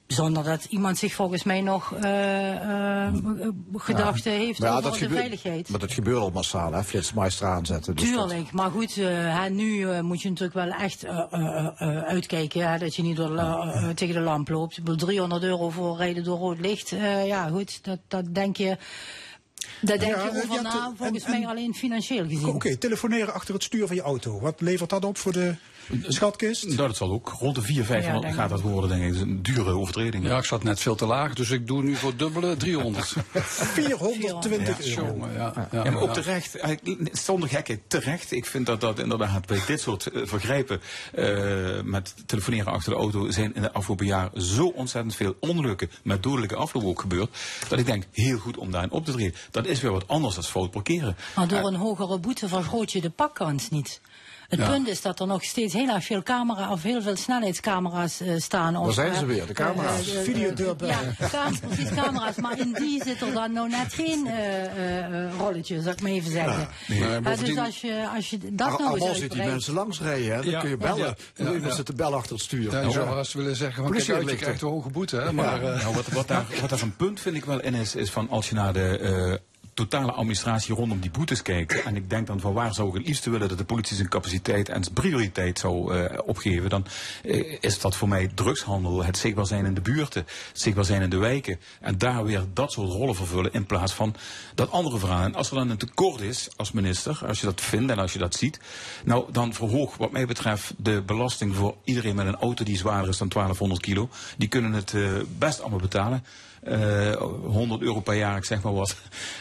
Zonder 0.07 0.43
dat 0.43 0.65
iemand 0.65 0.97
zich 0.97 1.13
volgens 1.13 1.43
mij 1.43 1.61
nog 1.61 1.93
eh, 1.93 3.05
eh, 3.05 3.13
gedachten 3.75 4.31
heeft 4.31 4.57
ja, 4.57 4.69
over 4.69 4.81
dat 4.83 4.91
de 4.93 4.97
gebeurt- 4.99 5.19
veiligheid. 5.19 5.69
Maar 5.69 5.79
dat 5.79 5.91
gebeurt 5.93 6.17
al 6.17 6.29
massaal, 6.31 6.73
hè? 6.73 6.83
Flitsmeister 6.83 7.47
aanzetten. 7.47 7.95
Dus 7.95 8.11
dat- 8.13 8.27
Tuurlijk, 8.29 8.51
maar 8.51 8.71
goed, 8.71 8.97
eh, 8.97 9.45
nu 9.45 10.01
moet 10.01 10.21
je 10.21 10.29
natuurlijk 10.29 10.55
wel 10.55 10.69
echt 10.79 11.05
uitkijken 12.05 12.71
hè, 12.71 12.77
dat 12.77 12.95
je 12.95 13.01
niet 13.01 13.15
door, 13.15 13.63
tegen 13.95 14.13
de 14.13 14.19
lamp 14.21 14.49
loopt. 14.49 14.77
Ik 14.77 14.83
bedoel, 14.83 15.07
300 15.07 15.43
euro 15.43 15.69
voor 15.69 15.97
rijden 15.97 16.23
door 16.23 16.37
rood 16.37 16.59
licht. 16.59 16.89
ja, 17.25 17.47
goed, 17.47 17.83
dat, 17.83 17.99
dat 18.07 18.33
denk 18.35 18.57
je. 18.57 18.77
Daar 19.81 19.97
denk 19.97 20.15
je 20.15 20.21
over 20.21 20.61
na, 20.63 20.93
volgens 20.97 21.23
en- 21.23 21.31
mij 21.31 21.41
en- 21.41 21.47
alleen 21.47 21.73
financieel 21.73 22.23
gezien. 22.27 22.45
Oké, 22.47 22.75
telefoneren 22.77 23.33
achter 23.33 23.53
het 23.53 23.63
stuur 23.63 23.87
van 23.87 23.95
je 23.95 24.01
auto. 24.01 24.39
Wat 24.39 24.61
levert 24.61 24.89
dat 24.89 25.05
op 25.05 25.17
voor 25.17 25.31
de 25.33 25.55
schatkist? 26.07 26.77
Dat 26.77 26.97
zal 26.97 27.11
ook 27.11 27.29
rond 27.39 27.55
de 27.55 27.61
400, 27.61 27.87
500 27.87 28.15
Ja, 28.15 28.21
denk 28.21 28.41
gaat 28.41 28.49
dat 28.49 28.71
worden, 28.71 28.89
denk 28.89 29.01
ik. 29.01 29.07
Dat 29.07 29.17
is 29.17 29.21
een 29.21 29.41
dure 29.41 29.71
overtreding. 29.71 30.25
Ja, 30.25 30.37
ik 30.37 30.43
zat 30.45 30.63
net 30.63 30.79
veel 30.79 30.95
te 30.95 31.05
laag, 31.05 31.33
dus 31.33 31.49
ik 31.49 31.67
doe 31.67 31.83
nu 31.83 31.95
voor 31.95 32.15
dubbele 32.15 32.57
300. 32.65 33.13
420 33.33 34.85
euro. 34.87 35.05
Jongen, 35.05 35.33
ja, 35.33 35.53
ja, 35.71 35.83
Ja, 35.83 35.91
maar 35.91 36.01
ook 36.01 36.15
ja. 36.15 36.21
terecht, 36.21 36.57
zonder 37.11 37.49
gekheid, 37.49 37.79
terecht. 37.87 38.31
Ik 38.31 38.45
vind 38.45 38.65
dat 38.65 38.81
dat 38.81 38.99
inderdaad 38.99 39.45
bij 39.45 39.59
dit 39.67 39.81
soort 39.81 40.07
eh, 40.07 40.21
vergrijpen 40.25 40.81
eh, 41.13 41.81
met 41.83 42.13
telefoneren 42.25 42.71
achter 42.73 42.91
de 42.91 42.99
auto 42.99 43.31
zijn 43.31 43.55
in 43.55 43.61
de 43.61 43.71
afgelopen 43.71 44.05
jaar 44.05 44.29
zo 44.35 44.67
ontzettend 44.67 45.15
veel 45.15 45.35
ongelukken 45.39 45.89
met 46.03 46.23
dodelijke 46.23 46.55
afloop 46.55 46.83
ook 46.83 47.01
gebeurd. 47.01 47.37
Dat 47.69 47.79
ik 47.79 47.85
denk, 47.85 48.03
heel 48.11 48.37
goed 48.37 48.57
om 48.57 48.71
daarin 48.71 48.91
op 48.91 49.05
te 49.05 49.11
treden. 49.11 49.35
Dat 49.51 49.65
is 49.65 49.81
weer 49.81 49.91
wat 49.91 50.07
anders 50.07 50.35
dan 50.35 50.43
fout 50.43 50.71
parkeren. 50.71 51.15
Maar 51.35 51.47
door 51.47 51.67
een 51.67 51.75
hogere 51.75 52.19
boete 52.19 52.47
vergroot 52.47 52.91
je 52.91 53.01
de 53.01 53.09
pakkans 53.09 53.69
niet. 53.69 54.01
Het 54.47 54.59
Ja. 54.59 54.69
punt 54.69 54.87
is 54.87 55.01
dat 55.01 55.19
er 55.19 55.27
nog 55.27 55.43
steeds 55.43 55.73
heel 55.73 55.89
erg 55.89 56.03
veel 56.05 56.23
camera 56.23 56.71
of 56.71 56.83
heel 56.83 57.01
veel 57.01 57.15
snelheidscamera's 57.15 58.19
eh, 58.19 58.33
staan. 58.37 58.73
Daar 58.73 58.91
zijn 58.93 59.11
eh, 59.11 59.17
ze 59.17 59.25
weer, 59.25 59.45
de 59.45 59.53
camera's. 59.53 60.07
eh, 60.09 60.17
eh, 60.19 60.23
Videodub, 60.23 60.81
Ja, 60.81 60.99
eh. 61.17 61.29
cam- 61.29 61.59
precies, 61.59 61.89
camera's. 61.95 62.35
Maar 62.35 62.59
in 62.59 62.73
die 62.73 63.03
zit 63.03 63.21
er 63.21 63.33
dan 63.33 63.53
nou 63.53 63.69
net 63.69 63.93
geen 63.93 64.27
eh, 64.27 64.63
eh, 64.65 65.25
eh, 65.25 65.31
rolletje, 65.37 65.81
zou 65.81 65.93
ik 65.93 66.01
maar 66.01 66.11
even 66.11 66.31
zeggen. 66.31 66.67
nee. 66.87 67.03
Eh, 67.03 67.09
Nee, 67.19 67.35
dus 67.37 67.57
als 67.57 67.81
je, 67.81 68.07
als 68.15 68.29
je 68.29 68.37
dat 68.51 68.79
nou 68.79 68.99
eens 68.99 69.19
die 69.19 69.35
mensen 69.35 69.73
langs 69.73 70.01
rijden, 70.01 70.35
hè? 70.35 70.41
Dan 70.41 70.49
Ja, 70.49 70.59
kun 70.59 70.69
je 70.69 70.77
bellen. 70.77 71.15
ja, 71.35 71.43
dan 71.43 71.61
ja. 71.61 71.71
zitten 71.75 71.95
bellen 71.95 72.17
achter 72.17 72.33
het 72.35 72.43
stuur. 72.43 72.71
Ja, 72.71 72.79
je 72.81 72.91
zou 72.91 73.07
wel 73.09 73.17
eens 73.17 73.33
willen 73.33 73.55
zeggen, 73.55 73.83
van, 73.83 73.91
kijk 73.91 73.95
uit, 73.95 74.05
je 74.05 74.11
Politielichten. 74.13 74.37
krijgt 74.45 74.61
een 74.61 74.67
hoge 74.69 74.89
boete. 74.89 75.17
Hè, 75.17 75.31
maar, 75.31 75.63
Ja, 75.63 75.71
eh, 75.71 75.81
nou, 75.83 75.95
wat, 75.95 76.07
wat, 76.07 76.27
daar, 76.27 76.45
wat 76.61 76.69
daar 76.69 76.81
een 76.81 76.95
punt 76.95 77.19
vind 77.19 77.35
ik 77.35 77.45
wel 77.45 77.61
in 77.61 77.73
is, 77.73 77.95
is 77.95 78.11
van 78.11 78.29
als 78.29 78.49
je 78.49 78.55
naar 78.55 78.73
de 78.73 78.97
eh, 78.99 79.33
totale 79.75 80.11
administratie 80.11 80.75
rondom 80.75 80.99
die 80.99 81.11
boetes 81.11 81.41
kijkt. 81.41 81.83
En 81.83 81.95
ik 81.95 82.09
denk 82.09 82.27
dan 82.27 82.39
van 82.39 82.53
waar 82.53 82.73
zou 82.73 82.87
ik 82.87 82.93
het 82.93 83.07
liefst 83.07 83.25
willen 83.25 83.47
dat 83.47 83.57
de 83.57 83.65
politie 83.65 83.95
zijn 83.95 84.09
capaciteit 84.09 84.69
en 84.69 84.83
zijn 84.83 84.95
prioriteit 84.95 85.59
zou 85.59 85.93
eh, 85.93 86.19
opgeven. 86.25 86.69
Dan 86.69 86.85
eh, 87.23 87.57
is 87.59 87.79
dat 87.79 87.95
voor 87.95 88.07
mij 88.07 88.31
drugshandel, 88.35 89.03
het 89.03 89.17
zichtbaar 89.17 89.45
zijn 89.45 89.65
in 89.65 89.73
de 89.73 89.81
buurten, 89.81 90.21
het 90.21 90.61
zichtbaar 90.61 90.85
zijn 90.85 91.01
in 91.01 91.09
de 91.09 91.17
wijken. 91.17 91.59
En 91.81 91.97
daar 91.97 92.23
weer 92.23 92.45
dat 92.53 92.71
soort 92.71 92.91
rollen 92.91 93.15
vervullen 93.15 93.53
in 93.53 93.65
plaats 93.65 93.93
van 93.93 94.15
dat 94.55 94.71
andere 94.71 94.97
verhaal. 94.97 95.23
En 95.23 95.35
als 95.35 95.49
er 95.49 95.55
dan 95.55 95.69
een 95.69 95.77
tekort 95.77 96.21
is 96.21 96.49
als 96.55 96.71
minister, 96.71 97.21
als 97.27 97.39
je 97.39 97.45
dat 97.45 97.61
vindt 97.61 97.91
en 97.91 97.99
als 97.99 98.13
je 98.13 98.19
dat 98.19 98.35
ziet. 98.35 98.59
Nou, 99.03 99.31
dan 99.31 99.53
verhoog 99.53 99.97
wat 99.97 100.11
mij 100.11 100.25
betreft 100.25 100.73
de 100.77 101.01
belasting 101.05 101.55
voor 101.55 101.75
iedereen 101.83 102.15
met 102.15 102.27
een 102.27 102.35
auto 102.35 102.63
die 102.63 102.77
zwaarder 102.77 103.09
is 103.09 103.17
dan 103.17 103.27
1200 103.27 103.81
kilo. 103.81 104.09
Die 104.37 104.47
kunnen 104.47 104.73
het 104.73 104.93
eh, 104.93 105.11
best 105.37 105.61
allemaal 105.61 105.79
betalen. 105.79 106.23
Eh 106.65 107.15
100 107.45 107.81
euro 107.81 107.99
per 107.99 108.13
jaar, 108.15 108.37
ik 108.37 108.45
zeg 108.45 108.61
maar 108.61 108.73
wat. 108.73 108.95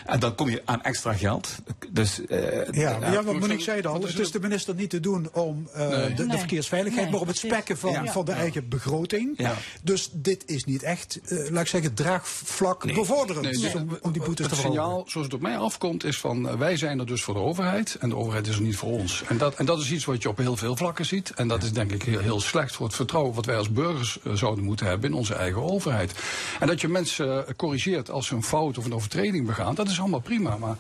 En 0.06 0.20
dan 0.20 0.34
kom 0.34 0.48
je 0.50 0.62
aan 0.64 0.82
extra 0.82 1.12
geld. 1.12 1.48
Dus, 1.90 2.26
eh, 2.26 2.66
Ja, 2.70 2.98
maar 2.98 3.12
ja, 3.12 3.22
wat 3.22 3.34
ik 3.34 3.40
Monique 3.40 3.62
zei 3.62 3.76
het 3.76 3.86
al, 3.86 4.02
het 4.02 4.18
is 4.18 4.30
de 4.30 4.40
minister 4.40 4.74
niet 4.74 4.90
te 4.90 5.00
doen 5.00 5.28
om 5.32 5.68
eh, 5.72 5.88
Nee. 5.88 6.08
de, 6.08 6.14
de 6.14 6.26
Nee. 6.26 6.38
verkeersveiligheid, 6.38 7.02
Nee, 7.04 7.12
maar 7.12 7.20
om 7.20 7.26
het 7.28 7.36
spekken 7.36 7.78
van, 7.78 7.92
Ja. 7.92 8.06
van 8.12 8.24
de 8.24 8.30
Ja. 8.30 8.36
eigen 8.36 8.68
begroting. 8.68 9.34
Ja. 9.36 9.54
Dus 9.82 10.08
dit 10.12 10.42
is 10.46 10.64
niet 10.64 10.82
echt, 10.82 11.20
eh, 11.26 11.50
laat 11.50 11.62
ik 11.62 11.68
zeggen, 11.68 11.94
draagvlak 11.94 12.94
bevorderend 12.94 13.44
Nee, 13.44 13.60
dus 13.60 13.74
om, 13.74 13.98
om 14.02 14.12
die 14.12 14.22
boetes 14.22 14.46
te 14.48 14.54
het 14.54 14.62
signaal, 14.64 15.04
zoals 15.06 15.26
het 15.26 15.34
op 15.36 15.40
mij 15.40 15.58
afkomt, 15.58 16.04
is 16.04 16.18
van 16.18 16.48
eh, 16.48 16.54
wij 16.54 16.76
zijn 16.76 16.98
er 16.98 17.06
dus 17.06 17.22
voor 17.22 17.34
de 17.34 17.40
overheid 17.40 17.96
en 18.00 18.08
de 18.08 18.16
overheid 18.16 18.46
is 18.46 18.56
er 18.56 18.62
niet 18.62 18.76
voor 18.76 18.90
ons. 18.90 19.22
En 19.28 19.38
dat, 19.38 19.54
en 19.54 19.64
dat 19.66 19.80
is 19.80 19.90
iets 19.92 20.04
wat 20.04 20.22
je 20.22 20.28
op 20.28 20.38
heel 20.38 20.56
veel 20.56 20.76
vlakken 20.76 21.04
ziet. 21.06 21.30
En 21.34 21.48
dat 21.48 21.62
is 21.62 21.72
denk 21.72 21.92
ik 21.92 22.02
heel, 22.02 22.18
heel 22.20 22.40
slecht 22.40 22.74
voor 22.74 22.86
het 22.86 22.94
vertrouwen 22.94 23.34
wat 23.34 23.46
wij 23.46 23.56
als 23.56 23.70
burgers 23.72 24.18
eh, 24.24 24.32
zouden 24.32 24.64
moeten 24.64 24.86
hebben 24.86 25.10
in 25.10 25.16
onze 25.16 25.34
eigen 25.34 25.62
overheid. 25.62 26.12
En 26.60 26.66
dat 26.66 26.80
je 26.80 26.88
mensen 26.88 27.13
eh, 27.20 27.38
corrigeert 27.56 28.10
als 28.10 28.26
ze 28.26 28.34
een 28.34 28.42
fout 28.42 28.78
of 28.78 28.84
een 28.84 28.94
overtreding 28.94 29.46
begaan, 29.46 29.74
dat 29.74 29.88
is 29.88 30.00
allemaal 30.00 30.20
prima. 30.20 30.56
Maar 30.56 30.76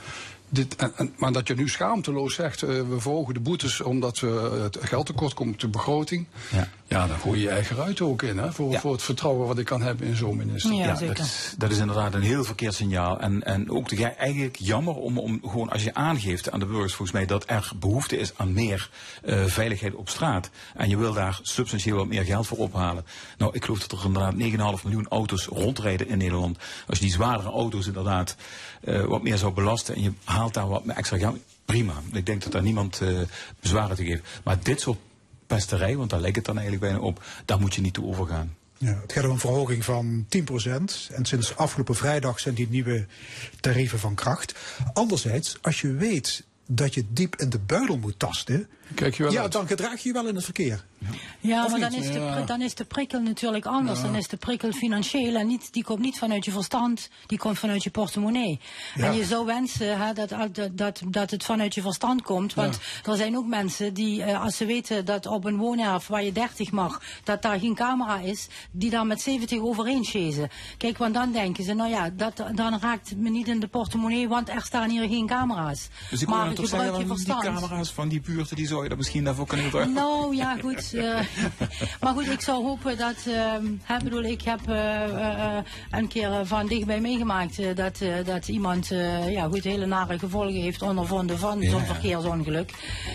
dit, 0.54 0.76
en, 0.76 0.92
en- 0.96 1.12
maar 1.16 1.32
dat 1.32 1.48
je 1.48 1.54
nu 1.54 1.68
schaamteloos 1.68 2.34
zegt, 2.34 2.62
eh, 2.62 2.68
we 2.68 3.00
verhogen 3.00 3.34
de 3.34 3.40
boetes 3.40 3.80
omdat 3.80 4.18
we 4.18 4.58
het 4.62 4.78
geldtekort 4.80 5.34
komt 5.34 5.52
op 5.54 5.60
de 5.60 5.68
begroting. 5.68 6.26
Ja. 6.88 7.06
dan 7.06 7.18
gooi 7.18 7.38
je 7.38 7.44
je 7.44 7.50
eigen 7.50 7.76
ruit 7.76 8.00
ook 8.00 8.22
in, 8.22 8.38
hè, 8.38 8.52
voor, 8.52 8.78
voor 8.78 8.92
het 8.92 9.02
vertrouwen 9.02 9.46
wat 9.46 9.58
ik 9.58 9.64
kan 9.64 9.82
hebben 9.82 10.06
in 10.06 10.16
zo'n 10.16 10.36
minister. 10.36 11.06
dat, 11.06 11.18
is, 11.18 11.54
dat 11.58 11.70
is 11.70 11.78
inderdaad 11.78 12.14
een 12.14 12.22
heel 12.22 12.44
verkeerd 12.44 12.74
signaal. 12.74 13.20
En, 13.20 13.42
en 13.42 13.70
ook 13.70 13.88
de, 13.88 14.04
eigenlijk 14.06 14.56
jammer 14.56 14.94
om, 14.94 15.18
om 15.18 15.40
gewoon 15.42 15.70
als 15.70 15.82
je 15.84 15.94
aangeeft 15.94 16.50
aan 16.50 16.60
de 16.60 16.66
burgers 16.66 16.94
volgens 16.94 17.16
mij 17.18 17.26
dat 17.26 17.44
er 17.46 17.72
behoefte 17.76 18.18
is 18.18 18.32
aan 18.36 18.52
meer 18.52 18.90
eh, 19.22 19.44
veiligheid 19.44 19.94
op 19.94 20.08
straat. 20.08 20.50
En 20.74 20.88
je 20.88 20.96
wil 20.96 21.12
daar 21.12 21.38
substantieel 21.42 21.96
wat 21.96 22.06
meer 22.06 22.24
geld 22.24 22.46
voor 22.46 22.58
ophalen. 22.58 23.04
Nou, 23.38 23.54
ik 23.54 23.64
geloof 23.64 23.86
dat 23.86 23.98
er 23.98 24.04
inderdaad 24.04 24.78
9,5 24.78 24.82
miljoen 24.84 25.08
auto's 25.08 25.44
rondrijden 25.46 26.08
in 26.08 26.18
Nederland. 26.18 26.58
Als 26.86 26.98
je 26.98 27.04
die 27.04 27.12
zwaardere 27.14 27.50
auto's 27.50 27.86
inderdaad 27.86 28.36
eh, 28.84 29.04
wat 29.04 29.22
meer 29.22 29.38
zou 29.38 29.52
belasten 29.52 29.94
en 29.94 30.02
je 30.02 30.12
haalt 30.24 30.54
daar 30.54 30.68
wat 30.68 30.82
extra 30.86 31.18
geld. 31.18 31.38
Prima. 31.64 31.94
Ik 32.12 32.26
denk 32.26 32.42
dat 32.42 32.52
daar 32.52 32.62
niemand 32.62 33.00
eh 33.00 33.20
bezwaren 33.60 33.96
te 33.96 34.04
geeft. 34.04 34.22
Maar 34.44 34.58
dit 34.62 34.80
soort 34.80 34.98
pesterij, 35.46 35.96
want 35.96 36.10
daar 36.10 36.20
lijkt 36.20 36.36
het 36.36 36.44
dan 36.44 36.58
eigenlijk 36.58 36.92
bijna 36.92 37.06
op, 37.06 37.24
daar 37.44 37.60
moet 37.60 37.74
je 37.74 37.80
niet 37.80 37.94
toe 37.94 38.06
overgaan. 38.06 38.54
Ja, 38.78 39.00
het 39.02 39.12
gaat 39.12 39.24
om 39.24 39.30
een 39.30 39.38
verhoging 39.38 39.84
van 39.84 40.26
10%. 40.28 41.10
En 41.12 41.24
sinds 41.24 41.56
afgelopen 41.56 41.94
vrijdag 41.94 42.40
zijn 42.40 42.54
die 42.54 42.68
nieuwe 42.70 43.06
tarieven 43.60 43.98
van 43.98 44.14
kracht. 44.14 44.54
Anderzijds, 44.92 45.58
als 45.62 45.80
je 45.80 45.92
weet 45.92 46.44
dat 46.66 46.94
je 46.94 47.04
diep 47.08 47.36
in 47.36 47.50
de 47.50 47.58
buidel 47.58 47.98
moet 47.98 48.18
tasten. 48.18 48.68
Kijk 48.94 49.14
je 49.16 49.22
wel 49.22 49.32
ja, 49.32 49.42
uit. 49.42 49.52
dan 49.52 49.66
gedraag 49.66 50.02
je 50.02 50.08
je 50.08 50.14
wel 50.14 50.26
in 50.26 50.34
het 50.34 50.44
verkeer. 50.44 50.84
Ja, 51.40 51.64
Of 51.64 51.70
maar 51.70 51.80
dan 51.80 51.90
niet? 51.90 52.00
is, 52.04 52.12
de, 52.12 52.18
Ja. 52.18 52.40
dan 52.40 52.60
is 52.62 52.74
de 52.74 52.84
prikkel 52.84 53.20
natuurlijk 53.20 53.66
anders. 53.66 53.98
Ja. 54.00 54.04
Dan 54.04 54.14
is 54.14 54.28
de 54.28 54.36
prikkel 54.36 54.72
financieel 54.72 55.34
en 55.34 55.46
niet, 55.46 55.72
die 55.72 55.84
komt 55.84 55.98
niet 55.98 56.18
vanuit 56.18 56.44
je 56.44 56.50
verstand, 56.50 57.08
die 57.26 57.38
komt 57.38 57.58
vanuit 57.58 57.82
je 57.82 57.90
portemonnee. 57.90 58.60
Ja. 58.94 59.04
En 59.06 59.16
je 59.16 59.24
zou 59.24 59.46
wensen 59.46 59.98
hè, 59.98 60.12
dat, 60.12 60.28
dat, 60.28 60.68
dat, 60.72 61.02
dat 61.08 61.30
het 61.30 61.44
vanuit 61.44 61.74
je 61.74 61.80
verstand 61.80 62.22
komt. 62.22 62.54
Want 62.54 62.78
er 63.04 63.16
zijn 63.16 63.36
ook 63.36 63.46
mensen 63.46 63.94
die, 63.94 64.22
eh, 64.22 64.42
als 64.42 64.56
ze 64.56 64.64
weten 64.66 65.04
dat 65.04 65.26
op 65.26 65.44
een 65.44 65.56
woonerf 65.56 66.06
waar 66.06 66.24
je 66.24 66.32
30 66.32 66.70
mag, 66.70 67.02
dat 67.24 67.42
daar 67.42 67.58
geen 67.58 67.74
camera 67.74 68.18
is, 68.18 68.48
die 68.70 68.90
daar 68.90 69.06
met 69.06 69.20
70 69.20 69.60
overheen 69.60 70.04
chasen. 70.04 70.48
Kijk, 70.78 70.98
want 70.98 71.14
dan 71.14 71.32
denken 71.32 71.64
ze, 71.64 71.72
nou 71.72 71.90
ja, 71.90 72.10
dat, 72.10 72.36
dan 72.54 72.78
raakt 72.80 73.08
het 73.08 73.18
me 73.18 73.30
niet 73.30 73.48
in 73.48 73.60
de 73.60 73.68
portemonnee, 73.68 74.28
want 74.28 74.48
er 74.48 74.62
staan 74.62 74.90
hier 74.90 75.08
geen 75.08 75.26
camera's. 75.26 75.88
Dus 76.10 76.22
ik 76.22 76.28
maar 76.28 76.46
gebruik 76.56 76.84
je 76.84 76.90
van 76.90 76.98
die 76.98 77.06
verstand. 77.06 77.42
camera's 77.42 77.92
van 77.92 78.08
die 78.08 78.20
buurten, 78.20 78.56
die 78.56 78.66
zou 78.84 78.88
je 78.88 78.88
dat 78.88 78.98
misschien 78.98 79.24
daarvoor 79.24 79.46
kunnen 79.46 79.64
gebruiken. 79.66 79.94
Nou 79.94 80.36
ja, 80.36 80.56
goed. 80.60 80.92
eh, 80.94 81.20
maar 82.02 82.12
goed, 82.12 82.26
ik 82.30 82.40
zou 82.40 82.64
hopen 82.64 82.96
dat. 82.98 83.14
ehm, 83.26 83.64
hè, 83.82 83.96
bedoel, 84.04 84.22
ik 84.22 84.42
heb 84.42 84.60
eh, 84.68 85.04
eh, 85.04 85.64
een 85.90 86.08
keer 86.08 86.30
van 86.46 86.66
dichtbij 86.66 87.00
meegemaakt 87.00 87.58
eh, 87.58 87.74
dat, 87.76 88.00
eh, 88.00 88.08
dat 88.24 88.48
iemand 88.48 88.90
eh, 88.90 89.32
ja, 89.32 89.44
goed, 89.48 89.64
hele 89.64 89.86
nare 89.86 90.18
gevolgen 90.18 90.60
heeft 90.62 90.82
ondervonden 90.82 91.38
van 91.38 91.60
Ja. 91.60 91.70
zo'n 91.70 91.84
verkeersongeluk. 91.84 92.72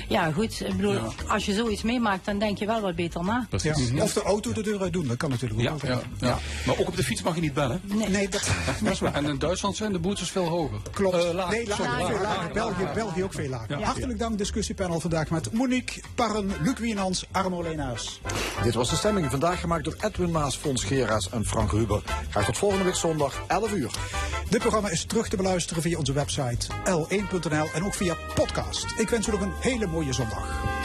Ja, 0.08 0.32
goed. 0.32 0.62
Ik 0.62 0.76
bedoel, 0.76 1.00
als 1.28 1.46
je 1.46 1.54
zoiets 1.54 1.82
meemaakt, 1.82 2.26
dan 2.26 2.40
denk 2.40 2.58
je 2.58 2.66
wel 2.66 2.82
wat 2.82 2.96
beter 2.96 3.24
na. 3.24 3.48
Ja. 3.62 3.74
Of 4.02 4.14
de 4.14 4.22
auto 4.24 4.52
de 4.54 4.64
deur 4.64 4.82
uit 4.82 4.94
doen, 4.94 5.08
dat 5.08 5.18
kan 5.18 5.30
natuurlijk 5.30 5.70
ook. 5.72 5.82
Ja, 5.82 6.00
ja. 6.20 6.38
Maar 6.66 6.78
ook 6.78 6.88
op 6.88 6.96
de 6.96 7.04
fiets 7.04 7.22
mag 7.22 7.36
je 7.36 7.41
niet 7.41 7.54
bellen. 7.54 7.82
Nee, 8.10 8.30
dat, 8.30 8.50
Dat 8.84 8.91
is 8.91 9.00
waar. 9.00 9.14
En 9.14 9.26
in 9.26 9.38
Duitsland 9.38 9.76
zijn 9.76 9.91
de 9.91 10.00
boetes 10.00 10.30
veel 10.32 10.46
hoger. 10.48 10.80
Klopt. 10.91 11.34
Lager. 11.34 11.56
nee, 11.58 11.66
veel 11.68 11.86
lager. 12.22 12.54
België, 12.54 12.88
België 12.94 13.24
ook 13.24 13.34
veel 13.34 13.50
lager. 13.50 13.80
Ja. 13.80 13.86
Hartelijk 13.86 14.20
dank, 14.20 14.38
discussiepanel 14.38 15.00
vandaag 15.00 15.30
met 15.30 15.49
Monique 15.52 16.02
Parren, 16.16 16.52
Luc 16.62 16.78
Wienans, 16.78 17.26
Arno 17.32 17.62
Leenhuis. 17.62 18.22
Dit 18.64 18.74
was 18.74 18.90
de 18.90 18.96
stemming 18.96 19.30
vandaag 19.30 19.60
gemaakt 19.60 19.84
door 19.84 19.96
Edwin 20.02 20.32
Maas, 20.32 20.58
Fons 20.58 20.84
Geraas 20.84 21.30
en 21.30 21.46
Frank 21.46 21.72
Ruber. 21.72 22.02
Graag 22.30 22.46
tot 22.46 22.58
volgende 22.58 22.84
week 22.84 22.96
zondag, 22.96 23.44
11 23.48 23.72
uur. 23.72 23.92
Dit 24.50 24.60
programma 24.60 24.90
is 24.90 25.06
terug 25.06 25.28
te 25.30 25.36
beluisteren 25.36 25.82
via 25.82 25.98
onze 25.98 26.14
website 26.14 26.68
l1.nl 26.84 27.68
en 27.74 27.86
ook 27.86 27.94
via 27.94 28.16
podcast. 28.36 28.86
Ik 28.98 29.10
wens 29.10 29.28
u 29.28 29.32
nog 29.32 29.42
een 29.42 29.54
hele 29.60 29.88
mooie 29.88 30.14
zondag. 30.14 30.78